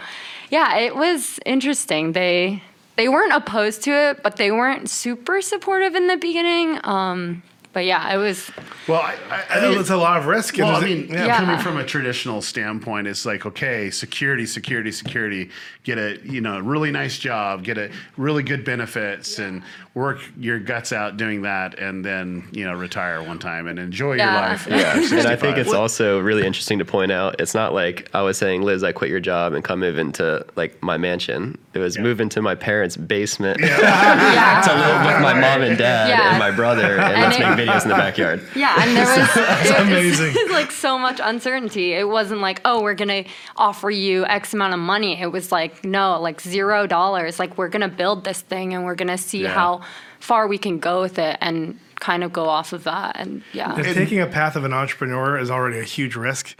yeah, 0.49 0.77
it 0.79 0.95
was 0.95 1.39
interesting. 1.45 2.11
They 2.11 2.61
they 2.97 3.07
weren't 3.07 3.33
opposed 3.33 3.83
to 3.83 3.91
it, 3.91 4.21
but 4.23 4.35
they 4.35 4.51
weren't 4.51 4.89
super 4.89 5.41
supportive 5.41 5.95
in 5.95 6.07
the 6.07 6.17
beginning. 6.17 6.77
Um, 6.83 7.41
but 7.73 7.85
yeah, 7.85 8.13
it 8.13 8.17
was 8.17 8.51
Well, 8.85 8.99
I, 9.01 9.15
I, 9.29 9.45
I 9.49 9.59
think 9.61 9.79
it's 9.79 9.89
a 9.89 9.95
lot 9.95 10.17
of 10.17 10.25
risk. 10.25 10.57
and 10.57 10.67
Well, 10.67 10.75
I 10.75 10.85
mean, 10.85 11.07
yeah. 11.07 11.25
Yeah. 11.27 11.37
coming 11.37 11.57
from 11.59 11.77
a 11.77 11.85
traditional 11.85 12.41
standpoint, 12.41 13.07
it's 13.07 13.25
like 13.25 13.45
okay, 13.45 13.89
security, 13.89 14.45
security, 14.45 14.91
security. 14.91 15.49
Get 15.83 15.97
a 15.97 16.19
you 16.23 16.41
know 16.41 16.59
really 16.59 16.91
nice 16.91 17.17
job, 17.17 17.63
get 17.63 17.79
a 17.79 17.89
really 18.15 18.43
good 18.43 18.63
benefits, 18.63 19.39
and 19.39 19.63
work 19.95 20.19
your 20.37 20.59
guts 20.59 20.93
out 20.93 21.17
doing 21.17 21.41
that, 21.41 21.79
and 21.79 22.05
then 22.05 22.47
you 22.51 22.65
know 22.65 22.75
retire 22.75 23.23
one 23.23 23.39
time 23.39 23.65
and 23.67 23.79
enjoy 23.79 24.13
your 24.13 24.27
life. 24.27 24.67
Yeah, 24.69 24.93
and 24.95 25.03
I 25.27 25.35
think 25.35 25.55
65. 25.55 25.57
it's 25.57 25.73
also 25.73 26.19
really 26.19 26.45
interesting 26.45 26.77
to 26.77 26.85
point 26.85 27.11
out. 27.11 27.41
It's 27.41 27.55
not 27.55 27.73
like 27.73 28.07
I 28.13 28.21
was 28.21 28.37
saying, 28.37 28.61
Liz, 28.61 28.83
I 28.83 28.91
quit 28.91 29.09
your 29.09 29.19
job 29.19 29.53
and 29.53 29.63
come 29.63 29.79
move 29.79 29.97
into 29.97 30.45
like 30.55 30.81
my 30.83 30.97
mansion. 30.97 31.57
It 31.73 31.79
was 31.79 31.97
move 31.97 32.21
into 32.21 32.43
my 32.43 32.53
parents' 32.53 32.95
basement 32.95 33.57
to 33.59 33.63
live 33.65 35.05
with 35.05 35.21
my 35.21 35.33
mom 35.33 35.63
and 35.63 35.77
dad 35.79 36.09
Yeah. 36.09 36.29
and 36.29 36.37
my 36.37 36.51
brother, 36.51 36.99
and, 36.99 37.21
let's 37.21 37.37
it- 37.37 37.39
make 37.39 37.67
videos 37.67 37.81
in 37.83 37.89
the 37.89 37.95
backyard. 37.95 38.47
Yeah, 38.55 38.75
and 38.83 38.95
there 38.95 39.05
was 39.17 39.35
it 39.35 39.71
was 39.71 39.81
amazing. 39.81 40.33
Like 40.51 40.71
so 40.71 40.97
much 40.97 41.19
uncertainty. 41.23 41.93
It 41.93 42.07
wasn't 42.07 42.41
like, 42.41 42.61
oh, 42.65 42.81
we're 42.81 42.93
gonna 42.95 43.25
offer 43.57 43.89
you 43.89 44.25
X 44.25 44.53
amount 44.53 44.73
of 44.73 44.79
money. 44.79 45.19
It 45.21 45.27
was 45.31 45.51
like, 45.51 45.83
no, 45.83 46.19
like 46.19 46.41
zero 46.41 46.87
dollars. 46.87 47.39
Like 47.39 47.57
we're 47.57 47.69
gonna 47.69 47.87
build 47.89 48.23
this 48.23 48.41
thing 48.41 48.73
and 48.73 48.85
we're 48.85 48.95
gonna 48.95 49.17
see 49.17 49.43
Yeah. 49.43 49.53
how 49.53 49.81
far 50.19 50.47
we 50.47 50.57
can 50.57 50.79
go 50.79 51.01
with 51.01 51.17
it 51.19 51.37
and 51.41 51.79
kind 51.99 52.23
of 52.23 52.33
go 52.33 52.45
off 52.49 52.73
of 52.73 52.83
that. 52.85 53.15
And 53.19 53.43
yeah, 53.53 53.77
If 53.79 53.93
taking 53.95 54.19
a 54.19 54.27
path 54.27 54.55
of 54.55 54.63
an 54.63 54.73
entrepreneur 54.73 55.37
is 55.37 55.49
already 55.51 55.79
a 55.79 55.83
huge 55.83 56.15
risk, 56.15 56.55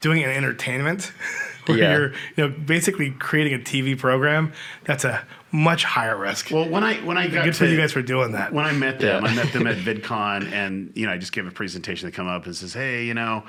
doing 0.00 0.22
an 0.22 0.30
entertainment 0.30 1.12
where 1.66 1.78
Yeah. 1.78 1.92
you're 1.96 2.12
you 2.12 2.16
know 2.38 2.48
basically 2.48 3.10
creating 3.12 3.54
a 3.54 3.58
TV 3.58 3.98
program, 3.98 4.52
that's 4.84 5.04
a 5.04 5.24
much 5.52 5.84
higher 5.84 6.16
risk. 6.16 6.50
well, 6.50 6.68
when 6.68 6.84
I 6.84 6.94
when 6.98 7.16
I 7.18 7.28
got 7.28 7.44
Good 7.44 7.54
to, 7.54 7.58
for 7.58 7.64
you 7.66 7.76
guys 7.76 7.92
for 7.92 8.02
doing 8.02 8.32
that. 8.32 8.52
when 8.52 8.64
I 8.64 8.72
met 8.72 9.00
them, 9.00 9.24
Yeah. 9.24 9.30
I 9.30 9.34
met 9.34 9.52
them 9.52 9.66
at 9.66 9.76
VidCon, 9.86 10.52
and 10.52 10.92
you 10.94 11.06
know, 11.06 11.12
I 11.12 11.18
just 11.18 11.32
gave 11.32 11.46
a 11.46 11.50
presentation 11.50 12.08
to 12.10 12.14
come 12.14 12.28
up 12.28 12.46
and 12.46 12.54
says, 12.54 12.72
"Hey, 12.74 13.04
you 13.06 13.14
know, 13.14 13.42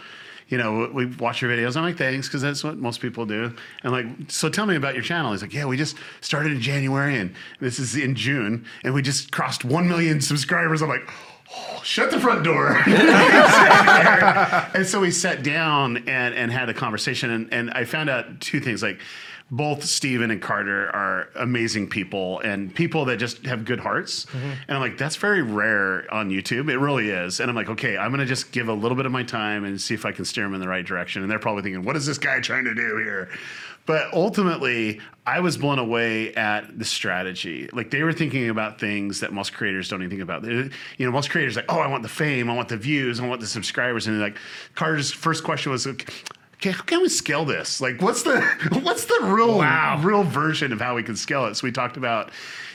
you 0.48 0.58
know, 0.58 0.89
we 0.94 1.06
watch 1.08 1.42
your 1.42 1.51
videos." 1.51 1.75
I'm 1.75 1.84
like, 1.84 1.98
"Thanks," 1.98 2.27
because 2.27 2.42
that's 2.42 2.63
what 2.63 2.77
most 2.77 3.01
people 3.01 3.25
do. 3.25 3.54
And 3.84 3.92
like, 3.92 4.06
so 4.30 4.48
tell 4.48 4.66
me 4.66 4.75
about 4.77 4.94
your 4.94 5.04
channel. 5.04 5.32
He's 5.34 5.42
like, 5.42 5.54
"Yeah, 5.54 5.66
we 5.66 5.75
just 5.75 5.98
started 6.22 6.54
in 6.54 6.62
January, 6.62 7.18
and 7.20 7.34
this 7.60 7.77
is 7.80 7.96
in 7.98 8.16
June, 8.16 8.66
and 8.86 8.94
we 8.94 9.01
just 9.01 9.32
crossed 9.32 9.66
one 9.66 9.88
million 9.88 10.22
subscribers." 10.22 10.82
I'm 10.82 10.89
like. 10.89 11.08
Oh, 11.56 11.82
shut 11.84 12.12
the 12.12 12.20
front 12.20 12.44
door. 12.44 12.75
and 14.75 14.86
so 14.86 15.00
we 15.00 15.12
sat 15.12 15.44
down 15.44 15.98
and, 16.08 16.36
and 16.36 16.51
had 16.51 16.70
a 16.70 16.74
conversation, 16.74 17.30
and, 17.30 17.54
and 17.54 17.72
I 17.72 17.86
found 17.86 18.10
out 18.10 18.42
two 18.42 18.60
things. 18.60 18.84
Like, 18.84 19.00
both 19.50 19.86
Steven 19.86 20.30
and 20.30 20.42
Carter 20.42 20.94
are 20.94 21.30
amazing 21.36 21.88
people 21.88 22.42
and 22.42 22.74
people 22.74 23.06
that 23.06 23.16
just 23.16 23.46
have 23.46 23.63
good 23.63 23.80
hearts. 23.80 24.25
Mm-hmm. 24.25 24.51
And 24.68 24.77
I'm 24.77 24.82
like, 24.82 24.98
that's 24.98 25.16
very 25.16 25.42
rare 25.42 26.06
on 26.13 26.30
YouTube. 26.30 26.70
It 26.70 26.80
really 26.80 27.10
is. 27.10 27.39
And 27.39 27.50
I'm 27.50 27.56
like, 27.56 27.70
okay, 27.70 27.98
I'm 27.98 28.10
going 28.10 28.20
to 28.20 28.25
just 28.25 28.51
give 28.51 28.68
a 28.68 28.74
little 28.74 28.98
bit 28.98 29.06
of 29.06 29.13
my 29.13 29.24
time 29.24 29.63
and 29.63 29.80
see 29.80 29.94
if 29.94 30.06
I 30.06 30.12
can 30.12 30.25
steer 30.25 30.44
them 30.44 30.54
in 30.54 30.60
the 30.60 30.68
right 30.68 30.86
direction. 30.86 31.22
And 31.22 31.32
they're 31.32 31.39
probably 31.39 31.63
thinking, 31.63 31.84
what 31.84 31.96
is 31.96 32.06
this 32.06 32.18
guy 32.18 32.42
trying 32.42 32.66
to 32.66 32.74
do 32.74 32.98
here? 32.98 33.30
But 33.88 34.13
ultimately, 34.13 35.00
I 35.25 35.39
was 35.39 35.58
blown 35.58 35.79
away 35.79 36.34
at 36.36 36.77
the 36.77 36.86
strategy. 36.86 37.67
Like 37.74 37.89
they 37.89 38.03
were 38.03 38.13
thinking 38.13 38.50
about 38.50 38.79
things 38.79 39.22
that 39.22 39.34
most 39.34 39.53
creators 39.53 39.89
don't 39.89 40.01
even 40.03 40.10
think 40.12 40.22
about. 40.22 40.44
You 40.46 40.70
know, 41.00 41.12
most 41.12 41.29
creators 41.32 41.56
like, 41.56 41.65
oh, 41.70 41.79
I 41.79 41.88
want 41.88 42.03
the 42.03 42.10
fame, 42.10 42.50
I 42.50 42.53
want 42.56 42.67
the 42.70 42.77
views, 42.77 43.20
I 43.20 43.25
want 43.25 43.41
the 43.41 43.48
subscribers, 43.48 44.06
and 44.06 44.20
like 44.22 44.38
Carter's 44.75 45.12
first 45.12 45.44
question 45.44 45.72
was, 45.72 45.88
okay, 45.88 46.72
how 46.72 46.84
can 46.84 47.01
we 47.01 47.10
scale 47.10 47.46
this? 47.46 47.82
Like, 47.82 48.01
what's 48.01 48.24
the 48.24 48.41
what's 48.84 49.06
the 49.06 49.20
real 49.24 49.58
Wow. 49.58 50.01
real 50.03 50.24
version 50.24 50.72
of 50.74 50.79
how 50.82 50.94
we 50.96 51.01
can 51.03 51.15
scale 51.15 51.46
it? 51.46 51.56
So 51.56 51.65
we 51.65 51.72
talked 51.72 51.96
about, 51.98 52.32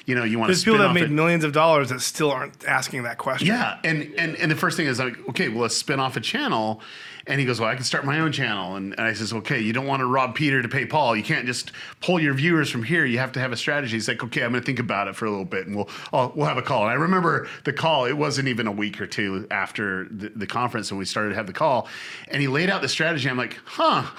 you 0.07 0.15
know, 0.15 0.25
you 0.25 0.39
want 0.39 0.49
to 0.49 0.53
There's 0.55 0.65
people 0.65 0.79
that 0.79 0.95
made 0.95 1.05
it. 1.05 1.11
millions 1.11 1.45
of 1.45 1.53
dollars 1.53 1.91
that 1.91 2.01
still 2.01 2.31
aren't 2.31 2.65
asking 2.67 3.03
that 3.03 3.19
question. 3.19 3.49
Yeah, 3.49 3.79
and 3.85 4.13
and 4.17 4.35
and 4.37 4.51
the 4.51 4.57
first 4.57 4.77
thing 4.79 4.87
is 4.87 4.99
like, 4.99 5.19
okay, 5.29 5.49
well, 5.51 5.61
let's 5.63 5.77
spin 5.77 6.01
off 6.01 6.17
a 6.17 6.21
channel. 6.21 6.81
And 7.27 7.39
he 7.39 7.47
goes, 7.47 7.61
well, 7.61 7.69
I 7.69 7.75
can 7.75 7.85
start 7.85 8.05
my 8.05 8.21
own 8.21 8.33
channel. 8.33 8.77
And, 8.77 8.93
and 8.93 9.03
I 9.03 9.13
says, 9.13 9.33
okay, 9.33 9.61
you 9.61 9.73
don't 9.73 9.87
want 9.87 10.01
to 10.01 10.07
rob 10.07 10.35
Peter 10.35 10.61
to 10.61 10.69
pay 10.69 10.85
Paul. 10.87 11.15
You 11.17 11.23
can't 11.23 11.47
just 11.47 11.73
pull 12.01 12.21
your 12.21 12.35
viewers 12.35 12.71
from 12.71 12.83
here. 12.83 13.05
You 13.05 13.19
have 13.19 13.33
to 13.33 13.41
have 13.41 13.53
a 13.53 13.57
strategy. 13.57 13.95
He's 13.95 14.09
like, 14.09 14.23
okay, 14.25 14.43
I'm 14.43 14.51
going 14.51 14.63
to 14.63 14.67
think 14.67 14.81
about 14.81 15.09
it 15.09 15.15
for 15.15 15.27
a 15.27 15.31
little 15.31 15.45
bit, 15.45 15.67
and 15.67 15.77
we'll 15.77 15.89
I'll, 16.13 16.33
we'll 16.35 16.47
have 16.47 16.59
a 16.59 16.63
call. 16.63 16.83
And 16.83 16.91
I 16.91 16.95
remember 16.95 17.49
the 17.65 17.73
call. 17.73 18.07
It 18.07 18.17
wasn't 18.17 18.49
even 18.49 18.67
a 18.67 18.73
week 18.73 19.01
or 19.01 19.07
two 19.07 19.47
after 19.51 20.07
the, 20.11 20.31
the 20.31 20.47
conference 20.47 20.91
when 20.91 20.99
we 20.99 21.05
started 21.05 21.31
to 21.31 21.37
have 21.37 21.47
the 21.47 21.53
call. 21.53 21.89
And 22.29 22.43
he 22.43 22.49
laid 22.49 22.71
out 22.71 22.83
the 22.83 22.89
strategy. 22.89 23.29
I'm 23.29 23.39
like, 23.39 23.59
huh. 23.65 24.05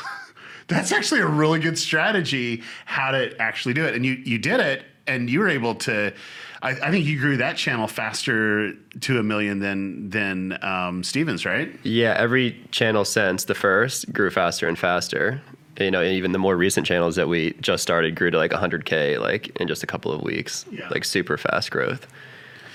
That's 0.68 0.94
actually 0.94 1.20
a 1.20 1.28
really 1.28 1.60
good 1.60 1.78
strategy 1.78 2.64
how 2.86 3.12
to 3.12 3.38
actually 3.40 3.74
do 3.74 3.84
it. 3.84 3.96
And 3.96 4.06
you 4.06 4.14
you 4.14 4.38
did 4.38 4.62
it 4.62 4.86
and 5.08 5.30
you 5.30 5.40
were 5.40 5.50
able 5.50 5.76
to 5.76 6.14
I, 6.64 6.70
I 6.70 6.92
think 6.92 7.06
you 7.06 7.20
grew 7.20 7.38
that 7.38 7.58
channel 7.58 7.88
faster 7.88 8.74
to 9.02 9.20
a 9.20 9.24
million 9.24 9.60
than 9.60 10.10
than 10.10 10.58
um, 10.64 11.04
Stevens, 11.04 11.46
right? 11.46 11.78
Yeah, 11.84 12.16
every 12.18 12.60
channel 12.72 13.04
since 13.04 13.44
the 13.44 13.54
first 13.54 14.12
grew 14.14 14.32
faster 14.32 14.68
and 14.68 14.80
faster. 14.80 15.42
You 15.80 15.92
know, 15.92 16.02
and 16.02 16.14
even 16.14 16.32
the 16.32 16.40
more 16.40 16.56
recent 16.56 16.88
channels 16.88 17.16
that 17.18 17.28
we 17.28 17.54
just 17.54 17.84
started 17.84 18.16
grew 18.16 18.32
to 18.32 18.38
like 18.38 18.52
100k 18.52 19.20
like 19.20 19.60
in 19.60 19.68
just 19.68 19.84
a 19.84 19.88
couple 19.88 20.12
of 20.12 20.22
weeks. 20.22 20.66
Yeah. 20.72 20.88
Like 20.90 21.04
super 21.04 21.38
fast 21.38 21.70
growth. 21.72 22.08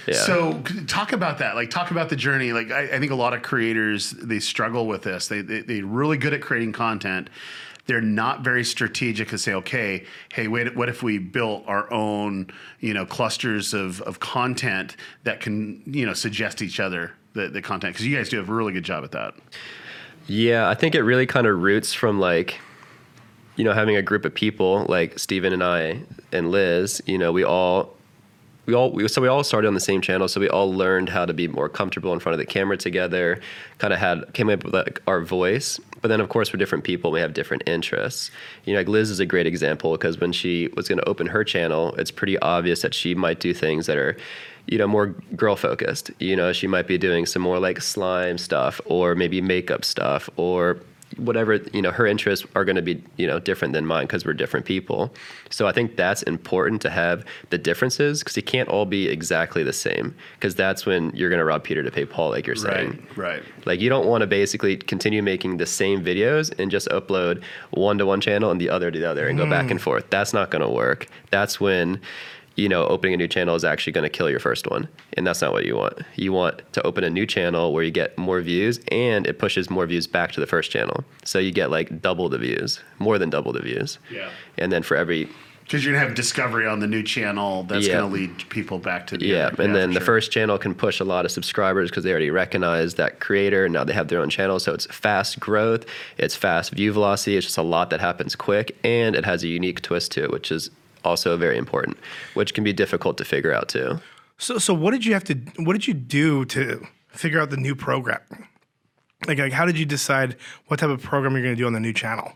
Yeah. 0.06 0.14
So 0.14 0.60
talk 0.86 1.12
about 1.12 1.38
that. 1.38 1.54
Like 1.54 1.70
talk 1.70 1.90
about 1.90 2.08
the 2.08 2.16
journey. 2.16 2.52
Like 2.52 2.70
I, 2.70 2.96
I 2.96 2.98
think 2.98 3.12
a 3.12 3.16
lot 3.16 3.34
of 3.34 3.42
creators 3.42 4.10
they 4.10 4.40
struggle 4.40 4.86
with 4.86 5.02
this. 5.02 5.28
They, 5.28 5.40
they 5.40 5.60
they're 5.60 5.86
really 5.86 6.18
good 6.18 6.34
at 6.34 6.42
creating 6.42 6.72
content. 6.72 7.30
They're 7.88 8.00
not 8.02 8.44
very 8.44 8.64
strategic 8.64 9.28
to 9.30 9.38
say, 9.38 9.54
okay, 9.54 10.04
hey, 10.32 10.46
wait, 10.46 10.76
what 10.76 10.90
if 10.90 11.02
we 11.02 11.16
built 11.18 11.64
our 11.66 11.92
own, 11.92 12.48
you 12.80 12.92
know, 12.92 13.06
clusters 13.06 13.74
of, 13.74 14.02
of 14.02 14.20
content 14.20 14.96
that 15.24 15.40
can, 15.40 15.82
you 15.86 16.04
know, 16.04 16.12
suggest 16.12 16.60
each 16.62 16.78
other 16.78 17.14
the, 17.32 17.48
the 17.48 17.62
content? 17.62 17.94
Because 17.94 18.06
you 18.06 18.14
guys 18.14 18.28
do 18.28 18.36
have 18.36 18.50
a 18.50 18.54
really 18.54 18.74
good 18.74 18.84
job 18.84 19.04
at 19.04 19.12
that. 19.12 19.34
Yeah, 20.26 20.68
I 20.68 20.74
think 20.74 20.94
it 20.94 21.02
really 21.02 21.26
kind 21.26 21.46
of 21.46 21.62
roots 21.62 21.94
from 21.94 22.20
like, 22.20 22.60
you 23.56 23.64
know, 23.64 23.72
having 23.72 23.96
a 23.96 24.02
group 24.02 24.26
of 24.26 24.34
people 24.34 24.84
like 24.88 25.18
Steven 25.18 25.54
and 25.54 25.64
I 25.64 26.02
and 26.30 26.50
Liz. 26.50 27.02
You 27.06 27.16
know, 27.16 27.32
we 27.32 27.42
all, 27.42 27.96
we 28.68 28.74
all, 28.74 28.92
we, 28.92 29.08
so 29.08 29.22
we 29.22 29.28
all 29.28 29.42
started 29.42 29.66
on 29.66 29.72
the 29.72 29.80
same 29.80 30.02
channel, 30.02 30.28
so 30.28 30.38
we 30.38 30.48
all 30.50 30.70
learned 30.70 31.08
how 31.08 31.24
to 31.24 31.32
be 31.32 31.48
more 31.48 31.70
comfortable 31.70 32.12
in 32.12 32.18
front 32.18 32.34
of 32.34 32.38
the 32.38 32.44
camera 32.44 32.76
together. 32.76 33.40
Kind 33.78 33.94
of 33.94 33.98
had 33.98 34.30
came 34.34 34.50
up 34.50 34.62
with 34.62 34.74
like 34.74 35.00
our 35.06 35.22
voice, 35.22 35.80
but 36.02 36.08
then 36.08 36.20
of 36.20 36.28
course 36.28 36.52
we're 36.52 36.58
different 36.58 36.84
people. 36.84 37.10
We 37.10 37.20
have 37.20 37.32
different 37.32 37.62
interests. 37.66 38.30
You 38.66 38.74
know, 38.74 38.80
like 38.80 38.88
Liz 38.88 39.08
is 39.08 39.20
a 39.20 39.26
great 39.26 39.46
example 39.46 39.92
because 39.92 40.20
when 40.20 40.32
she 40.32 40.68
was 40.76 40.86
going 40.86 40.98
to 40.98 41.08
open 41.08 41.28
her 41.28 41.44
channel, 41.44 41.94
it's 41.94 42.10
pretty 42.10 42.38
obvious 42.40 42.82
that 42.82 42.92
she 42.92 43.14
might 43.14 43.40
do 43.40 43.54
things 43.54 43.86
that 43.86 43.96
are 43.96 44.18
you 44.66 44.76
know, 44.76 44.86
more 44.86 45.06
girl 45.34 45.56
focused. 45.56 46.10
You 46.18 46.36
know, 46.36 46.52
she 46.52 46.66
might 46.66 46.86
be 46.86 46.98
doing 46.98 47.24
some 47.24 47.40
more 47.40 47.58
like 47.58 47.80
slime 47.80 48.36
stuff 48.36 48.82
or 48.84 49.14
maybe 49.14 49.40
makeup 49.40 49.82
stuff 49.82 50.28
or 50.36 50.78
whatever, 51.18 51.56
you 51.72 51.82
know, 51.82 51.90
her 51.90 52.06
interests 52.06 52.46
are 52.54 52.64
going 52.64 52.76
to 52.76 52.82
be, 52.82 53.02
you 53.16 53.26
know, 53.26 53.38
different 53.38 53.74
than 53.74 53.84
mine 53.84 54.06
because 54.06 54.24
we're 54.24 54.32
different 54.32 54.66
people. 54.66 55.12
So 55.50 55.66
I 55.66 55.72
think 55.72 55.96
that's 55.96 56.22
important 56.22 56.80
to 56.82 56.90
have 56.90 57.24
the 57.50 57.58
differences 57.58 58.20
because 58.20 58.36
you 58.36 58.42
can't 58.42 58.68
all 58.68 58.86
be 58.86 59.08
exactly 59.08 59.62
the 59.62 59.72
same 59.72 60.14
because 60.34 60.54
that's 60.54 60.86
when 60.86 61.14
you're 61.14 61.30
going 61.30 61.38
to 61.38 61.44
rob 61.44 61.64
Peter 61.64 61.82
to 61.82 61.90
pay 61.90 62.04
Paul, 62.04 62.30
like 62.30 62.46
you're 62.46 62.56
saying. 62.56 63.06
right. 63.16 63.42
right. 63.42 63.42
Like 63.66 63.80
you 63.80 63.88
don't 63.88 64.06
want 64.06 64.22
to 64.22 64.26
basically 64.26 64.76
continue 64.76 65.22
making 65.22 65.58
the 65.58 65.66
same 65.66 66.04
videos 66.04 66.56
and 66.58 66.70
just 66.70 66.88
upload 66.88 67.42
one 67.70 67.98
to 67.98 68.06
one 68.06 68.20
channel 68.20 68.50
and 68.50 68.60
the 68.60 68.70
other 68.70 68.90
to 68.90 68.98
the 68.98 69.08
other 69.08 69.28
and 69.28 69.36
go 69.38 69.44
mm. 69.44 69.50
back 69.50 69.70
and 69.70 69.80
forth. 69.80 70.08
That's 70.10 70.32
not 70.32 70.50
going 70.50 70.62
to 70.62 70.70
work. 70.70 71.06
That's 71.30 71.60
when 71.60 72.00
you 72.58 72.68
know 72.68 72.86
opening 72.88 73.14
a 73.14 73.16
new 73.16 73.28
channel 73.28 73.54
is 73.54 73.64
actually 73.64 73.92
going 73.92 74.02
to 74.02 74.08
kill 74.10 74.28
your 74.28 74.40
first 74.40 74.68
one, 74.68 74.88
and 75.14 75.26
that's 75.26 75.40
not 75.40 75.52
what 75.52 75.64
you 75.64 75.76
want. 75.76 76.00
You 76.16 76.32
want 76.32 76.60
to 76.72 76.84
open 76.86 77.04
a 77.04 77.10
new 77.10 77.24
channel 77.24 77.72
where 77.72 77.84
you 77.84 77.92
get 77.92 78.18
more 78.18 78.40
views 78.40 78.80
and 78.90 79.26
it 79.26 79.38
pushes 79.38 79.70
more 79.70 79.86
views 79.86 80.06
back 80.08 80.32
to 80.32 80.40
the 80.40 80.46
first 80.46 80.70
channel. 80.70 81.04
So 81.24 81.38
you 81.38 81.52
get 81.52 81.70
like 81.70 82.02
double 82.02 82.28
the 82.28 82.38
views, 82.38 82.80
more 82.98 83.16
than 83.18 83.30
double 83.30 83.52
the 83.52 83.62
views. 83.62 83.98
Yeah. 84.10 84.28
And 84.58 84.72
then 84.72 84.82
for 84.82 84.96
every 84.96 85.28
Because 85.62 85.84
you're 85.84 85.94
gonna 85.94 86.04
have 86.06 86.16
discovery 86.16 86.66
on 86.66 86.80
the 86.80 86.86
new 86.88 87.02
channel 87.02 87.62
that's 87.64 87.86
Yeah. 87.86 88.00
gonna 88.00 88.12
lead 88.12 88.48
people 88.48 88.78
back 88.78 89.06
to 89.08 89.18
the 89.18 89.26
Yeah, 89.26 89.48
other. 89.48 89.62
and 89.62 89.74
then 89.76 89.90
the 89.90 90.00
sure. 90.00 90.06
first 90.06 90.32
channel 90.32 90.58
can 90.58 90.74
push 90.74 90.98
a 90.98 91.04
lot 91.04 91.24
of 91.26 91.30
subscribers 91.30 91.90
because 91.90 92.02
they 92.04 92.10
already 92.10 92.30
recognize 92.30 92.94
that 92.94 93.20
creator. 93.20 93.66
and 93.66 93.74
Now 93.74 93.84
they 93.84 93.92
have 93.92 94.08
their 94.08 94.20
own 94.20 94.30
channel, 94.30 94.58
so 94.58 94.72
it's 94.72 94.86
fast 94.86 95.38
growth, 95.38 95.84
it's 96.16 96.34
fast 96.34 96.72
view 96.72 96.92
velocity. 96.92 97.36
It's 97.36 97.46
just 97.46 97.58
a 97.58 97.62
lot 97.62 97.90
that 97.90 98.00
happens 98.00 98.34
quick, 98.34 98.76
and 98.82 99.14
it 99.14 99.24
has 99.26 99.44
a 99.44 99.48
unique 99.48 99.80
twist 99.82 100.10
to 100.12 100.24
it, 100.24 100.30
which 100.32 100.50
is 100.50 100.70
also 101.08 101.36
very 101.36 101.58
important, 101.58 101.96
which 102.34 102.54
can 102.54 102.64
be 102.64 102.72
difficult 102.72 103.18
to 103.18 103.24
figure 103.24 103.52
out 103.52 103.68
too. 103.68 103.98
So, 104.38 104.58
so 104.58 104.72
what 104.72 104.92
did 104.92 105.04
you 105.04 105.12
have 105.14 105.24
to? 105.24 105.34
What 105.56 105.72
did 105.72 105.86
you 105.88 105.94
do 105.94 106.44
to 106.46 106.86
figure 107.08 107.40
out 107.40 107.50
the 107.50 107.56
new 107.56 107.74
program? 107.74 108.20
Like, 109.26 109.38
like 109.38 109.52
how 109.52 109.66
did 109.66 109.78
you 109.78 109.84
decide 109.84 110.36
what 110.68 110.78
type 110.78 110.90
of 110.90 111.02
program 111.02 111.32
you're 111.32 111.42
going 111.42 111.56
to 111.56 111.60
do 111.60 111.66
on 111.66 111.72
the 111.72 111.80
new 111.80 111.92
channel? 111.92 112.32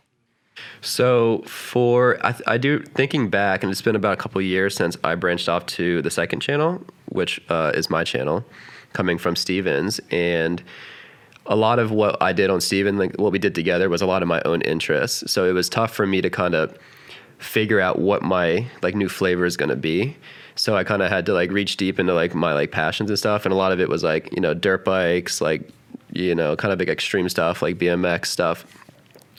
So 0.80 1.42
for 1.46 2.18
I, 2.26 2.34
I 2.46 2.58
do 2.58 2.80
thinking 2.80 3.30
back, 3.30 3.62
and 3.62 3.70
it's 3.70 3.82
been 3.82 3.96
about 3.96 4.14
a 4.14 4.16
couple 4.16 4.38
of 4.40 4.44
years 4.44 4.74
since 4.74 4.96
I 5.04 5.14
branched 5.14 5.48
off 5.48 5.66
to 5.66 6.02
the 6.02 6.10
second 6.10 6.40
channel, 6.40 6.84
which 7.06 7.40
uh, 7.48 7.72
is 7.74 7.88
my 7.88 8.04
channel, 8.04 8.44
coming 8.92 9.18
from 9.18 9.36
Stevens, 9.36 10.00
and 10.10 10.62
a 11.46 11.56
lot 11.56 11.78
of 11.78 11.90
what 11.90 12.20
I 12.22 12.32
did 12.32 12.50
on 12.50 12.60
Steven, 12.60 12.98
like 12.98 13.16
what 13.16 13.32
we 13.32 13.38
did 13.38 13.54
together, 13.54 13.88
was 13.88 14.02
a 14.02 14.06
lot 14.06 14.22
of 14.22 14.28
my 14.28 14.42
own 14.44 14.60
interests. 14.62 15.30
So 15.30 15.44
it 15.44 15.52
was 15.52 15.68
tough 15.68 15.94
for 15.94 16.06
me 16.06 16.20
to 16.20 16.30
kind 16.30 16.54
of 16.54 16.76
figure 17.42 17.80
out 17.80 17.98
what 17.98 18.22
my 18.22 18.66
like 18.82 18.94
new 18.94 19.08
flavor 19.08 19.44
is 19.44 19.56
going 19.56 19.68
to 19.68 19.76
be. 19.76 20.16
So 20.54 20.76
I 20.76 20.84
kind 20.84 21.02
of 21.02 21.10
had 21.10 21.26
to 21.26 21.32
like 21.32 21.50
reach 21.50 21.76
deep 21.76 21.98
into 21.98 22.14
like 22.14 22.34
my 22.34 22.52
like 22.52 22.70
passions 22.70 23.10
and 23.10 23.18
stuff, 23.18 23.44
and 23.44 23.52
a 23.52 23.56
lot 23.56 23.72
of 23.72 23.80
it 23.80 23.88
was 23.88 24.02
like 24.02 24.32
you 24.32 24.40
know 24.40 24.54
dirt 24.54 24.84
bikes, 24.84 25.40
like 25.40 25.68
you 26.12 26.34
know 26.34 26.56
kind 26.56 26.72
of 26.72 26.78
big 26.78 26.88
extreme 26.88 27.28
stuff 27.28 27.62
like 27.62 27.78
BMX 27.78 28.26
stuff. 28.26 28.66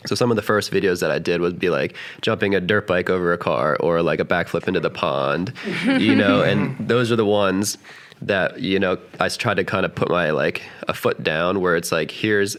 So 0.05 0.15
some 0.15 0.31
of 0.31 0.35
the 0.35 0.41
first 0.41 0.71
videos 0.71 0.99
that 0.99 1.11
I 1.11 1.19
did 1.19 1.39
would 1.39 1.59
be 1.59 1.69
like 1.69 1.95
jumping 2.21 2.55
a 2.55 2.59
dirt 2.59 2.87
bike 2.87 3.09
over 3.09 3.31
a 3.31 3.37
car 3.37 3.77
or 3.79 4.01
like 4.01 4.19
a 4.19 4.25
backflip 4.25 4.67
into 4.67 4.81
the 4.81 4.89
pond, 4.89 5.53
you 5.85 6.13
know, 6.23 6.41
and 6.41 6.75
those 6.77 7.09
are 7.09 7.15
the 7.15 7.25
ones 7.25 7.77
that 8.21 8.59
you 8.59 8.79
know 8.79 8.97
I 9.19 9.29
tried 9.29 9.55
to 9.55 9.63
kind 9.63 9.85
of 9.85 9.95
put 9.95 10.09
my 10.09 10.31
like 10.31 10.61
a 10.87 10.93
foot 10.93 11.23
down 11.23 11.61
where 11.61 11.75
it's 11.75 11.91
like 11.91 12.11
here's 12.11 12.57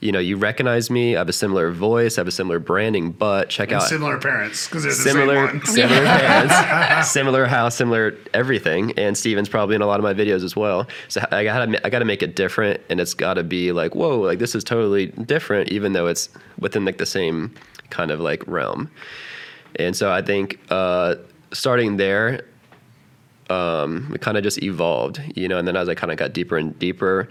you 0.00 0.12
know 0.12 0.18
you 0.18 0.36
recognize 0.36 0.90
me 0.90 1.16
I 1.16 1.18
have 1.18 1.28
a 1.28 1.32
similar 1.32 1.70
voice 1.70 2.18
I 2.18 2.20
have 2.20 2.28
a 2.28 2.32
similar 2.32 2.58
branding 2.58 3.12
but 3.12 3.48
check 3.48 3.72
out 3.72 3.82
Similar 3.82 4.18
parents 4.18 4.66
because 4.66 4.82
they're 4.82 4.92
the 4.92 4.98
similar 4.98 5.48
same 5.48 5.58
one. 5.58 5.66
similar 5.66 6.04
parents, 6.04 7.10
similar 7.10 7.46
house, 7.46 7.76
similar 7.76 8.14
everything. 8.34 8.92
And 8.98 9.16
Steven's 9.16 9.48
probably 9.48 9.76
in 9.76 9.82
a 9.82 9.86
lot 9.86 9.98
of 9.98 10.04
my 10.04 10.14
videos 10.14 10.44
as 10.44 10.54
well. 10.56 10.86
So 11.08 11.24
I 11.30 11.44
gotta 11.44 11.86
I 11.86 11.90
gotta 11.90 12.04
make 12.04 12.22
it 12.22 12.36
different, 12.36 12.80
and 12.90 13.00
it's 13.00 13.14
gotta 13.14 13.42
be 13.42 13.72
like 13.72 13.94
whoa, 13.94 14.20
like 14.20 14.38
this 14.38 14.54
is 14.54 14.64
totally 14.64 15.06
different, 15.06 15.70
even 15.70 15.92
though 15.92 16.06
it's 16.06 16.28
within 16.58 16.84
like 16.84 16.98
the 16.98 17.06
same 17.06 17.54
kind 17.90 18.10
of 18.10 18.20
like 18.20 18.46
realm. 18.46 18.90
And 19.76 19.94
so 19.94 20.10
I 20.10 20.22
think 20.22 20.58
uh, 20.70 21.16
starting 21.52 21.96
there, 21.96 22.44
um, 23.50 24.10
it 24.14 24.20
kind 24.20 24.36
of 24.36 24.42
just 24.42 24.62
evolved, 24.62 25.20
you 25.34 25.48
know. 25.48 25.58
And 25.58 25.68
then 25.68 25.76
as 25.76 25.88
I 25.88 25.94
kind 25.94 26.10
of 26.10 26.18
got 26.18 26.32
deeper 26.32 26.56
and 26.56 26.78
deeper, 26.78 27.28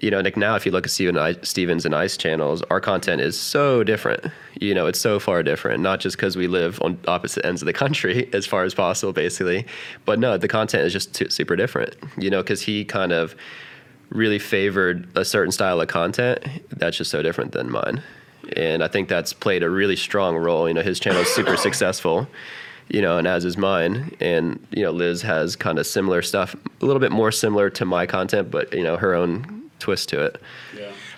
you 0.00 0.10
know, 0.10 0.20
like 0.20 0.36
now 0.36 0.56
if 0.56 0.64
you 0.64 0.72
look 0.72 0.86
at 0.86 0.90
Steven 0.90 1.18
I, 1.18 1.34
Stevens 1.42 1.84
and 1.84 1.94
Ice 1.94 2.16
channels, 2.16 2.62
our 2.70 2.80
content 2.80 3.20
is 3.20 3.38
so 3.38 3.84
different. 3.84 4.26
You 4.60 4.74
know, 4.74 4.86
it's 4.86 5.00
so 5.00 5.18
far 5.18 5.42
different. 5.42 5.82
Not 5.82 6.00
just 6.00 6.16
because 6.16 6.36
we 6.36 6.46
live 6.46 6.80
on 6.82 6.98
opposite 7.06 7.44
ends 7.44 7.60
of 7.60 7.66
the 7.66 7.72
country 7.72 8.28
as 8.32 8.46
far 8.46 8.64
as 8.64 8.74
possible, 8.74 9.12
basically, 9.12 9.66
but 10.04 10.18
no, 10.18 10.36
the 10.38 10.48
content 10.48 10.84
is 10.84 10.92
just 10.92 11.14
too, 11.14 11.28
super 11.28 11.56
different. 11.56 11.96
You 12.16 12.30
know, 12.30 12.42
because 12.42 12.62
he 12.62 12.84
kind 12.84 13.12
of 13.12 13.34
really 14.10 14.38
favored 14.38 15.08
a 15.16 15.24
certain 15.24 15.52
style 15.52 15.80
of 15.80 15.88
content 15.88 16.44
that's 16.70 16.96
just 16.96 17.10
so 17.10 17.22
different 17.22 17.52
than 17.52 17.70
mine. 17.70 18.02
And 18.56 18.82
I 18.82 18.88
think 18.88 19.08
that's 19.08 19.32
played 19.32 19.62
a 19.62 19.70
really 19.70 19.96
strong 19.96 20.36
role. 20.36 20.66
You 20.66 20.74
know, 20.74 20.82
his 20.82 20.98
channel 20.98 21.20
is 21.20 21.28
super 21.28 21.56
successful, 21.56 22.26
you 22.88 23.02
know, 23.02 23.18
and 23.18 23.28
as 23.28 23.44
is 23.44 23.56
mine. 23.56 24.16
And, 24.18 24.64
you 24.70 24.82
know, 24.82 24.90
Liz 24.90 25.22
has 25.22 25.54
kind 25.54 25.78
of 25.78 25.86
similar 25.86 26.22
stuff, 26.22 26.56
a 26.80 26.84
little 26.84 27.00
bit 27.00 27.12
more 27.12 27.30
similar 27.30 27.70
to 27.70 27.84
my 27.84 28.06
content, 28.06 28.50
but, 28.50 28.72
you 28.72 28.82
know, 28.82 28.96
her 28.96 29.14
own 29.14 29.59
twist 29.80 30.08
to 30.10 30.24
it. 30.24 30.40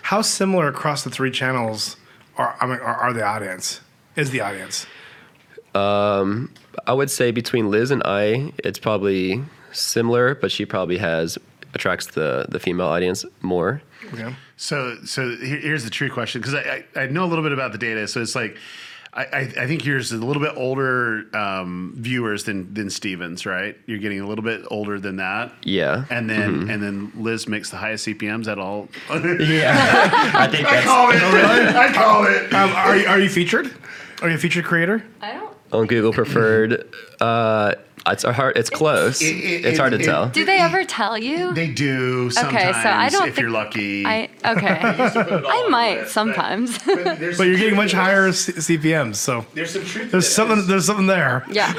How 0.02 0.22
similar 0.22 0.68
across 0.68 1.04
the 1.04 1.10
three 1.10 1.30
channels 1.30 1.96
are 2.36 2.56
I 2.60 2.66
mean 2.66 2.78
are, 2.78 2.96
are 2.96 3.12
the 3.12 3.24
audience? 3.24 3.80
Is 4.16 4.30
the 4.30 4.40
audience? 4.40 4.86
Um, 5.74 6.52
I 6.86 6.92
would 6.92 7.10
say 7.10 7.30
between 7.30 7.70
Liz 7.70 7.90
and 7.90 8.02
I, 8.04 8.52
it's 8.58 8.78
probably 8.78 9.42
similar, 9.72 10.34
but 10.34 10.52
she 10.52 10.66
probably 10.66 10.98
has 10.98 11.38
attracts 11.74 12.06
the 12.06 12.46
the 12.48 12.60
female 12.60 12.88
audience 12.88 13.24
more. 13.40 13.82
Okay. 14.12 14.34
So, 14.56 14.96
so 15.04 15.36
here's 15.36 15.84
the 15.84 15.90
true 15.90 16.10
question 16.10 16.40
because 16.40 16.54
I, 16.54 16.84
I 16.96 17.02
I 17.02 17.06
know 17.06 17.24
a 17.24 17.30
little 17.30 17.44
bit 17.44 17.52
about 17.52 17.72
the 17.72 17.78
data. 17.78 18.08
So 18.08 18.20
it's 18.20 18.34
like. 18.34 18.56
I, 19.14 19.24
I 19.24 19.38
I 19.60 19.66
think 19.66 19.84
yours 19.84 20.10
is 20.10 20.20
a 20.20 20.24
little 20.24 20.42
bit 20.42 20.52
older 20.56 21.24
um, 21.36 21.92
viewers 21.96 22.44
than 22.44 22.72
than 22.72 22.88
Stevens, 22.88 23.44
right? 23.44 23.76
You're 23.86 23.98
getting 23.98 24.20
a 24.20 24.26
little 24.26 24.44
bit 24.44 24.62
older 24.70 24.98
than 24.98 25.16
that, 25.16 25.52
Yeah. 25.64 26.04
and 26.08 26.30
then 26.30 26.70
and 26.70 26.82
then 26.82 27.12
Liz 27.16 27.46
makes 27.46 27.68
the 27.70 27.76
highest 27.76 28.06
CPMS 28.06 28.48
at 28.48 28.58
all. 28.58 28.88
yeah. 29.10 30.30
I 30.34 30.46
think 30.48 30.66
that's 30.66 30.86
call 30.86 31.10
it. 31.10 31.16
I 31.22 31.92
call 31.92 32.24
it. 32.26 32.52
Um, 32.54 32.70
are 32.70 32.96
you, 32.96 33.06
are 33.06 33.20
you 33.20 33.28
featured? 33.28 33.70
Are 34.22 34.28
you 34.30 34.36
a 34.36 34.38
featured 34.38 34.64
creator? 34.64 35.04
I 35.20 35.32
don't. 35.32 35.54
on 35.72 35.86
Google 35.86 36.12
preferred. 36.14 36.88
Uh, 37.20 37.74
it's 38.06 38.24
hard. 38.24 38.56
It's 38.56 38.70
close. 38.70 39.20
It- 39.22 39.26
it- 39.36 39.64
it's 39.64 39.78
hard 39.78 39.92
it- 39.92 39.98
to 39.98 40.04
tell. 40.04 40.28
Do 40.28 40.44
they 40.44 40.58
ever 40.58 40.84
tell 40.84 41.16
you? 41.16 41.52
They 41.54 41.68
do 41.68 42.30
sometimes. 42.30 42.54
okay, 42.56 42.72
so 42.82 42.88
I 42.88 43.08
don't 43.08 43.28
if 43.28 43.34
think 43.34 43.42
you're 43.42 43.50
lucky. 43.50 44.04
I 44.06 44.28
okay. 44.44 44.78
I 44.82 45.66
might 45.70 46.08
sometimes. 46.08 46.78
there's, 46.84 47.38
But 47.38 47.46
you're 47.46 47.58
getting 47.58 47.76
much 47.76 47.92
higher 47.92 48.32
C- 48.32 48.52
CPMs, 48.52 49.16
so 49.16 49.46
there's 49.54 49.72
some 49.72 49.84
truth. 49.84 50.06
to 50.06 50.10
there's 50.10 50.24
this. 50.24 50.34
something 50.34 50.66
there's 50.66 50.86
something 50.86 51.06
there. 51.06 51.44
yeah. 51.50 51.72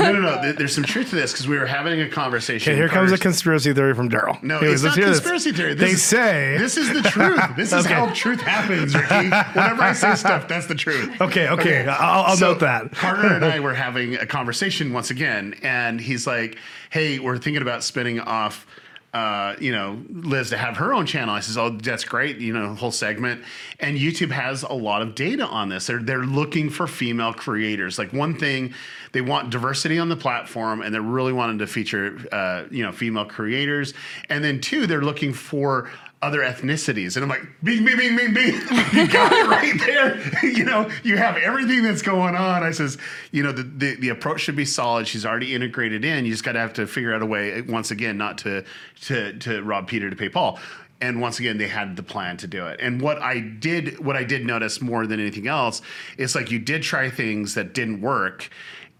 No, 0.00 0.12
no, 0.12 0.20
no. 0.20 0.42
there- 0.42 0.52
There's 0.54 0.74
some 0.74 0.84
truth 0.84 1.10
to 1.10 1.16
this 1.16 1.32
because 1.32 1.46
we 1.48 1.58
were 1.58 1.66
having 1.66 2.00
a 2.00 2.08
conversation. 2.08 2.72
Okay, 2.72 2.78
here 2.78 2.88
comes 2.88 3.12
a 3.12 3.18
conspiracy 3.18 3.72
theory 3.74 3.94
from 3.94 4.08
Derral. 4.10 4.42
No, 4.42 4.58
Anyways, 4.58 4.84
it's 4.84 4.96
not 4.96 4.96
let's 4.96 5.08
this. 5.08 5.18
conspiracy 5.20 5.52
theory. 5.52 5.74
This 5.74 5.80
They 5.88 5.94
is- 5.94 6.02
say. 6.02 6.56
This 6.58 6.76
is 6.76 6.88
the 6.92 7.02
truth. 7.08 7.40
This 7.56 7.72
is 7.72 7.84
Okay. 7.84 7.94
how 7.94 8.06
truth 8.14 8.40
happens, 8.40 8.94
Ricky. 8.94 9.28
Whenever 9.28 9.82
I 9.82 9.92
say 9.92 10.14
stuff, 10.14 10.48
that's 10.48 10.66
the 10.66 10.74
truth. 10.74 11.20
okay, 11.20 11.48
okay, 11.48 11.86
I'll, 11.86 12.24
I'll 12.24 12.36
So 12.36 12.52
note 12.52 12.60
that. 12.60 12.92
Carter 12.92 13.26
and 13.34 13.44
I 13.44 13.60
were 13.60 13.74
having 13.74 14.14
a 14.16 14.26
conversation 14.26 14.92
once 14.92 15.10
again, 15.10 15.33
and 15.62 16.00
he's 16.00 16.26
like, 16.26 16.56
"Hey, 16.90 17.18
we're 17.18 17.38
thinking 17.38 17.62
about 17.62 17.82
spinning 17.82 18.20
off." 18.20 18.66
Uh, 19.12 19.54
you 19.60 19.70
know, 19.70 20.02
Liz 20.10 20.50
to 20.50 20.56
have 20.56 20.76
her 20.76 20.92
own 20.92 21.06
channel. 21.06 21.32
I 21.32 21.38
says, 21.38 21.56
"Oh, 21.56 21.70
that's 21.70 22.02
great." 22.02 22.38
You 22.38 22.52
know, 22.52 22.74
whole 22.74 22.90
segment, 22.90 23.44
and 23.78 23.96
YouTube 23.96 24.32
has 24.32 24.64
a 24.64 24.72
lot 24.72 25.02
of 25.02 25.14
data 25.14 25.46
on 25.46 25.68
this. 25.68 25.86
They're 25.86 26.02
they're 26.02 26.24
looking 26.24 26.68
for 26.68 26.88
female 26.88 27.32
creators. 27.32 27.96
Like 27.96 28.12
one 28.12 28.36
thing, 28.36 28.74
they 29.12 29.20
want 29.20 29.50
diversity 29.50 30.00
on 30.00 30.08
the 30.08 30.16
platform, 30.16 30.82
and 30.82 30.92
they're 30.92 31.00
really 31.00 31.32
wanting 31.32 31.58
to 31.58 31.66
feature, 31.68 32.18
uh, 32.32 32.64
you 32.72 32.82
know, 32.82 32.90
female 32.90 33.24
creators. 33.24 33.94
And 34.28 34.42
then 34.42 34.60
two, 34.60 34.88
they're 34.88 35.02
looking 35.02 35.32
for 35.32 35.90
other 36.24 36.40
ethnicities. 36.40 37.16
And 37.16 37.22
I'm 37.22 37.28
like, 37.28 37.46
bing, 37.62 37.84
bing, 37.84 37.98
bing, 37.98 38.16
bing, 38.16 38.32
bing. 38.32 38.54
You 38.94 39.06
got 39.08 39.32
it 39.32 39.46
right 39.46 39.78
there. 39.78 40.18
you 40.50 40.64
know, 40.64 40.90
you 41.02 41.18
have 41.18 41.36
everything 41.36 41.82
that's 41.82 42.00
going 42.00 42.34
on. 42.34 42.62
I 42.62 42.70
says, 42.70 42.96
you 43.30 43.42
know, 43.42 43.52
the, 43.52 43.62
the, 43.62 43.94
the 43.96 44.08
approach 44.08 44.40
should 44.40 44.56
be 44.56 44.64
solid. 44.64 45.06
She's 45.06 45.26
already 45.26 45.54
integrated 45.54 46.04
in. 46.04 46.24
You 46.24 46.32
just 46.32 46.44
got 46.44 46.52
to 46.52 46.60
have 46.60 46.72
to 46.74 46.86
figure 46.86 47.14
out 47.14 47.20
a 47.20 47.26
way, 47.26 47.60
once 47.62 47.90
again, 47.90 48.16
not 48.16 48.38
to, 48.38 48.64
to, 49.02 49.38
to 49.40 49.62
rob 49.62 49.86
Peter 49.86 50.08
to 50.08 50.16
pay 50.16 50.30
Paul. 50.30 50.58
And 51.00 51.20
once 51.20 51.38
again, 51.40 51.58
they 51.58 51.68
had 51.68 51.96
the 51.96 52.02
plan 52.02 52.38
to 52.38 52.46
do 52.46 52.66
it. 52.66 52.80
And 52.80 53.02
what 53.02 53.20
I 53.20 53.40
did, 53.40 53.98
what 53.98 54.16
I 54.16 54.24
did 54.24 54.46
notice 54.46 54.80
more 54.80 55.06
than 55.06 55.20
anything 55.20 55.46
else, 55.46 55.82
is 56.16 56.34
like 56.34 56.50
you 56.50 56.58
did 56.58 56.82
try 56.82 57.10
things 57.10 57.54
that 57.54 57.74
didn't 57.74 58.00
work 58.00 58.48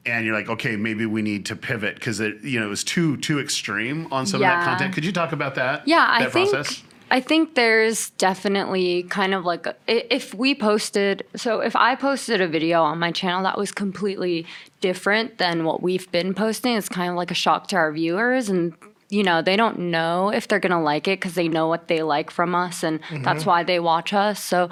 and 0.07 0.27
you're 0.27 0.35
like, 0.35 0.49
okay, 0.49 0.77
maybe 0.77 1.07
we 1.07 1.23
need 1.23 1.47
to 1.47 1.57
pivot 1.57 1.95
because 1.95 2.21
it, 2.21 2.43
you 2.43 2.61
know, 2.61 2.67
it 2.67 2.71
was 2.71 2.85
too 2.85 3.17
too 3.19 3.41
extreme 3.41 4.13
on 4.13 4.27
some 4.27 4.37
of 4.37 4.41
that 4.43 4.65
content. 4.65 4.95
Could 4.95 5.05
you 5.05 5.13
talk 5.13 5.33
about 5.33 5.55
that? 5.55 5.87
Yeah, 5.89 6.07
I 6.07 6.25
that 6.25 6.33
think 6.33 6.51
process? 6.51 6.83
I 7.14 7.20
think 7.20 7.55
there's 7.55 8.11
definitely 8.11 9.05
kind 9.05 9.35
of 9.35 9.44
like 9.44 9.68
a, 9.68 9.77
if 9.87 10.35
we 10.35 10.53
posted 10.53 11.24
so 11.37 11.61
if 11.61 11.77
I 11.77 11.94
posted 11.94 12.40
a 12.40 12.48
video 12.48 12.83
on 12.83 12.98
my 12.98 13.12
channel 13.12 13.44
that 13.44 13.57
was 13.57 13.70
completely 13.70 14.46
different 14.81 15.38
than 15.38 15.64
what 15.64 15.81
we've 15.81 16.11
been 16.11 16.35
posting, 16.35 16.77
it's 16.77 16.88
kind 16.88 17.11
of 17.11 17.16
like 17.16 17.31
a 17.31 17.35
shock 17.35 17.68
to 17.68 17.77
our 17.77 17.92
viewers 17.92 18.48
and 18.48 18.74
you 19.11 19.22
know, 19.22 19.42
they 19.42 19.55
don't 19.55 19.79
know 19.79 20.31
if 20.31 20.48
they're 20.48 20.59
going 20.59 20.72
to 20.72 20.79
like 20.81 21.07
it 21.07 21.20
cuz 21.20 21.35
they 21.35 21.46
know 21.46 21.68
what 21.68 21.87
they 21.87 22.03
like 22.03 22.33
from 22.33 22.53
us 22.53 22.83
and 22.83 22.98
that's 23.22 23.46
why 23.46 23.62
they 23.62 23.79
watch 23.79 24.12
us. 24.12 24.42
So 24.42 24.68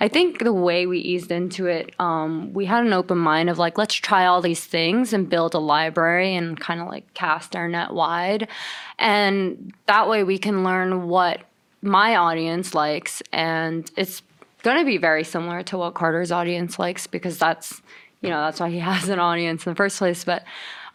I 0.00 0.08
think 0.08 0.42
the 0.42 0.52
way 0.52 0.86
we 0.86 0.98
eased 0.98 1.30
into 1.30 1.66
it, 1.66 1.94
um, 2.00 2.52
we 2.52 2.64
had 2.64 2.84
an 2.84 2.92
open 2.92 3.18
mind 3.18 3.48
of 3.48 3.60
like, 3.60 3.78
let's 3.78 3.94
try 3.94 4.26
all 4.26 4.42
these 4.42 4.64
things 4.64 5.12
and 5.12 5.30
build 5.30 5.54
a 5.54 5.60
library 5.60 6.34
and 6.34 6.58
kind 6.58 6.80
of 6.80 6.88
like 6.88 7.14
cast 7.14 7.54
our 7.54 7.68
net 7.68 7.92
wide. 7.92 8.48
And 8.98 9.72
that 9.86 10.08
way 10.08 10.24
we 10.24 10.38
can 10.38 10.64
learn 10.64 11.06
what 11.06 11.44
my 11.84 12.16
audience 12.16 12.74
likes. 12.74 13.22
And 13.32 13.90
it's 13.96 14.22
going 14.62 14.78
to 14.78 14.84
be 14.84 14.96
very 14.96 15.24
similar 15.24 15.62
to 15.64 15.78
what 15.78 15.94
Carter's 15.94 16.32
audience 16.32 16.78
likes 16.78 17.06
because 17.06 17.38
that's, 17.38 17.82
you 18.20 18.30
know, 18.30 18.40
that's 18.40 18.60
why 18.60 18.70
he 18.70 18.78
has 18.92 19.08
an 19.08 19.18
audience 19.18 19.66
in 19.66 19.72
the 19.72 19.76
first 19.76 19.98
place. 19.98 20.24
But 20.24 20.44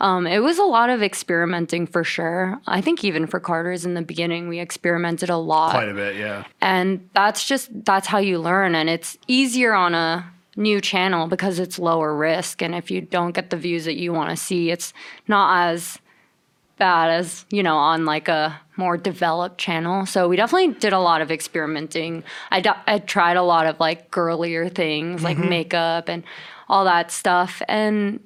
um, 0.01 0.25
it 0.25 0.39
was 0.39 0.57
a 0.57 0.63
lot 0.63 0.89
of 0.89 1.03
experimenting 1.03 1.85
for 1.85 2.03
sure. 2.03 2.59
I 2.65 2.81
think 2.81 3.03
even 3.03 3.27
for 3.27 3.39
Carter's 3.39 3.85
in 3.85 3.93
the 3.95 4.01
beginning, 4.01 4.47
we 4.47 4.59
experimented 4.59 5.29
a 5.29 5.37
lot 5.37 5.71
Quite 5.71 5.89
a 5.89 5.93
bit, 5.93 6.15
yeah. 6.15 6.45
and 6.61 7.09
that's 7.13 7.45
just 7.45 7.69
that's 7.83 8.07
how 8.07 8.19
you 8.19 8.39
learn 8.39 8.75
and 8.75 8.89
it's 8.89 9.17
easier 9.27 9.73
on 9.73 9.93
a 9.93 10.31
new 10.55 10.79
channel 10.79 11.27
because 11.27 11.59
it's 11.59 11.77
lower 11.79 12.15
risk 12.15 12.61
and 12.61 12.73
if 12.75 12.89
you 12.89 13.01
don't 13.01 13.33
get 13.33 13.49
the 13.49 13.57
views 13.57 13.85
that 13.85 13.95
you 13.95 14.11
want 14.11 14.29
to 14.29 14.35
see 14.35 14.71
it's 14.71 14.93
not 15.27 15.69
as 15.69 15.99
bad 16.79 17.11
as 17.11 17.45
you 17.51 17.61
know 17.61 17.75
on 17.75 18.05
like 18.05 18.27
a 18.27 18.59
more 18.75 18.97
developed 18.97 19.59
channel. 19.59 20.07
So 20.07 20.27
we 20.27 20.37
definitely 20.37 20.73
did 20.79 20.93
a 20.93 20.99
lot 20.99 21.21
of 21.21 21.29
experimenting. 21.29 22.23
I 22.49 22.63
I 22.87 22.97
tried 22.97 23.37
a 23.37 23.43
lot 23.43 23.67
of 23.67 23.79
like 23.79 24.09
girlier 24.09 24.69
things 24.69 25.21
like 25.21 25.37
mm-hmm. 25.37 25.49
makeup 25.49 26.09
and 26.09 26.23
all 26.67 26.85
that 26.85 27.11
stuff. 27.11 27.61
And 27.67 28.21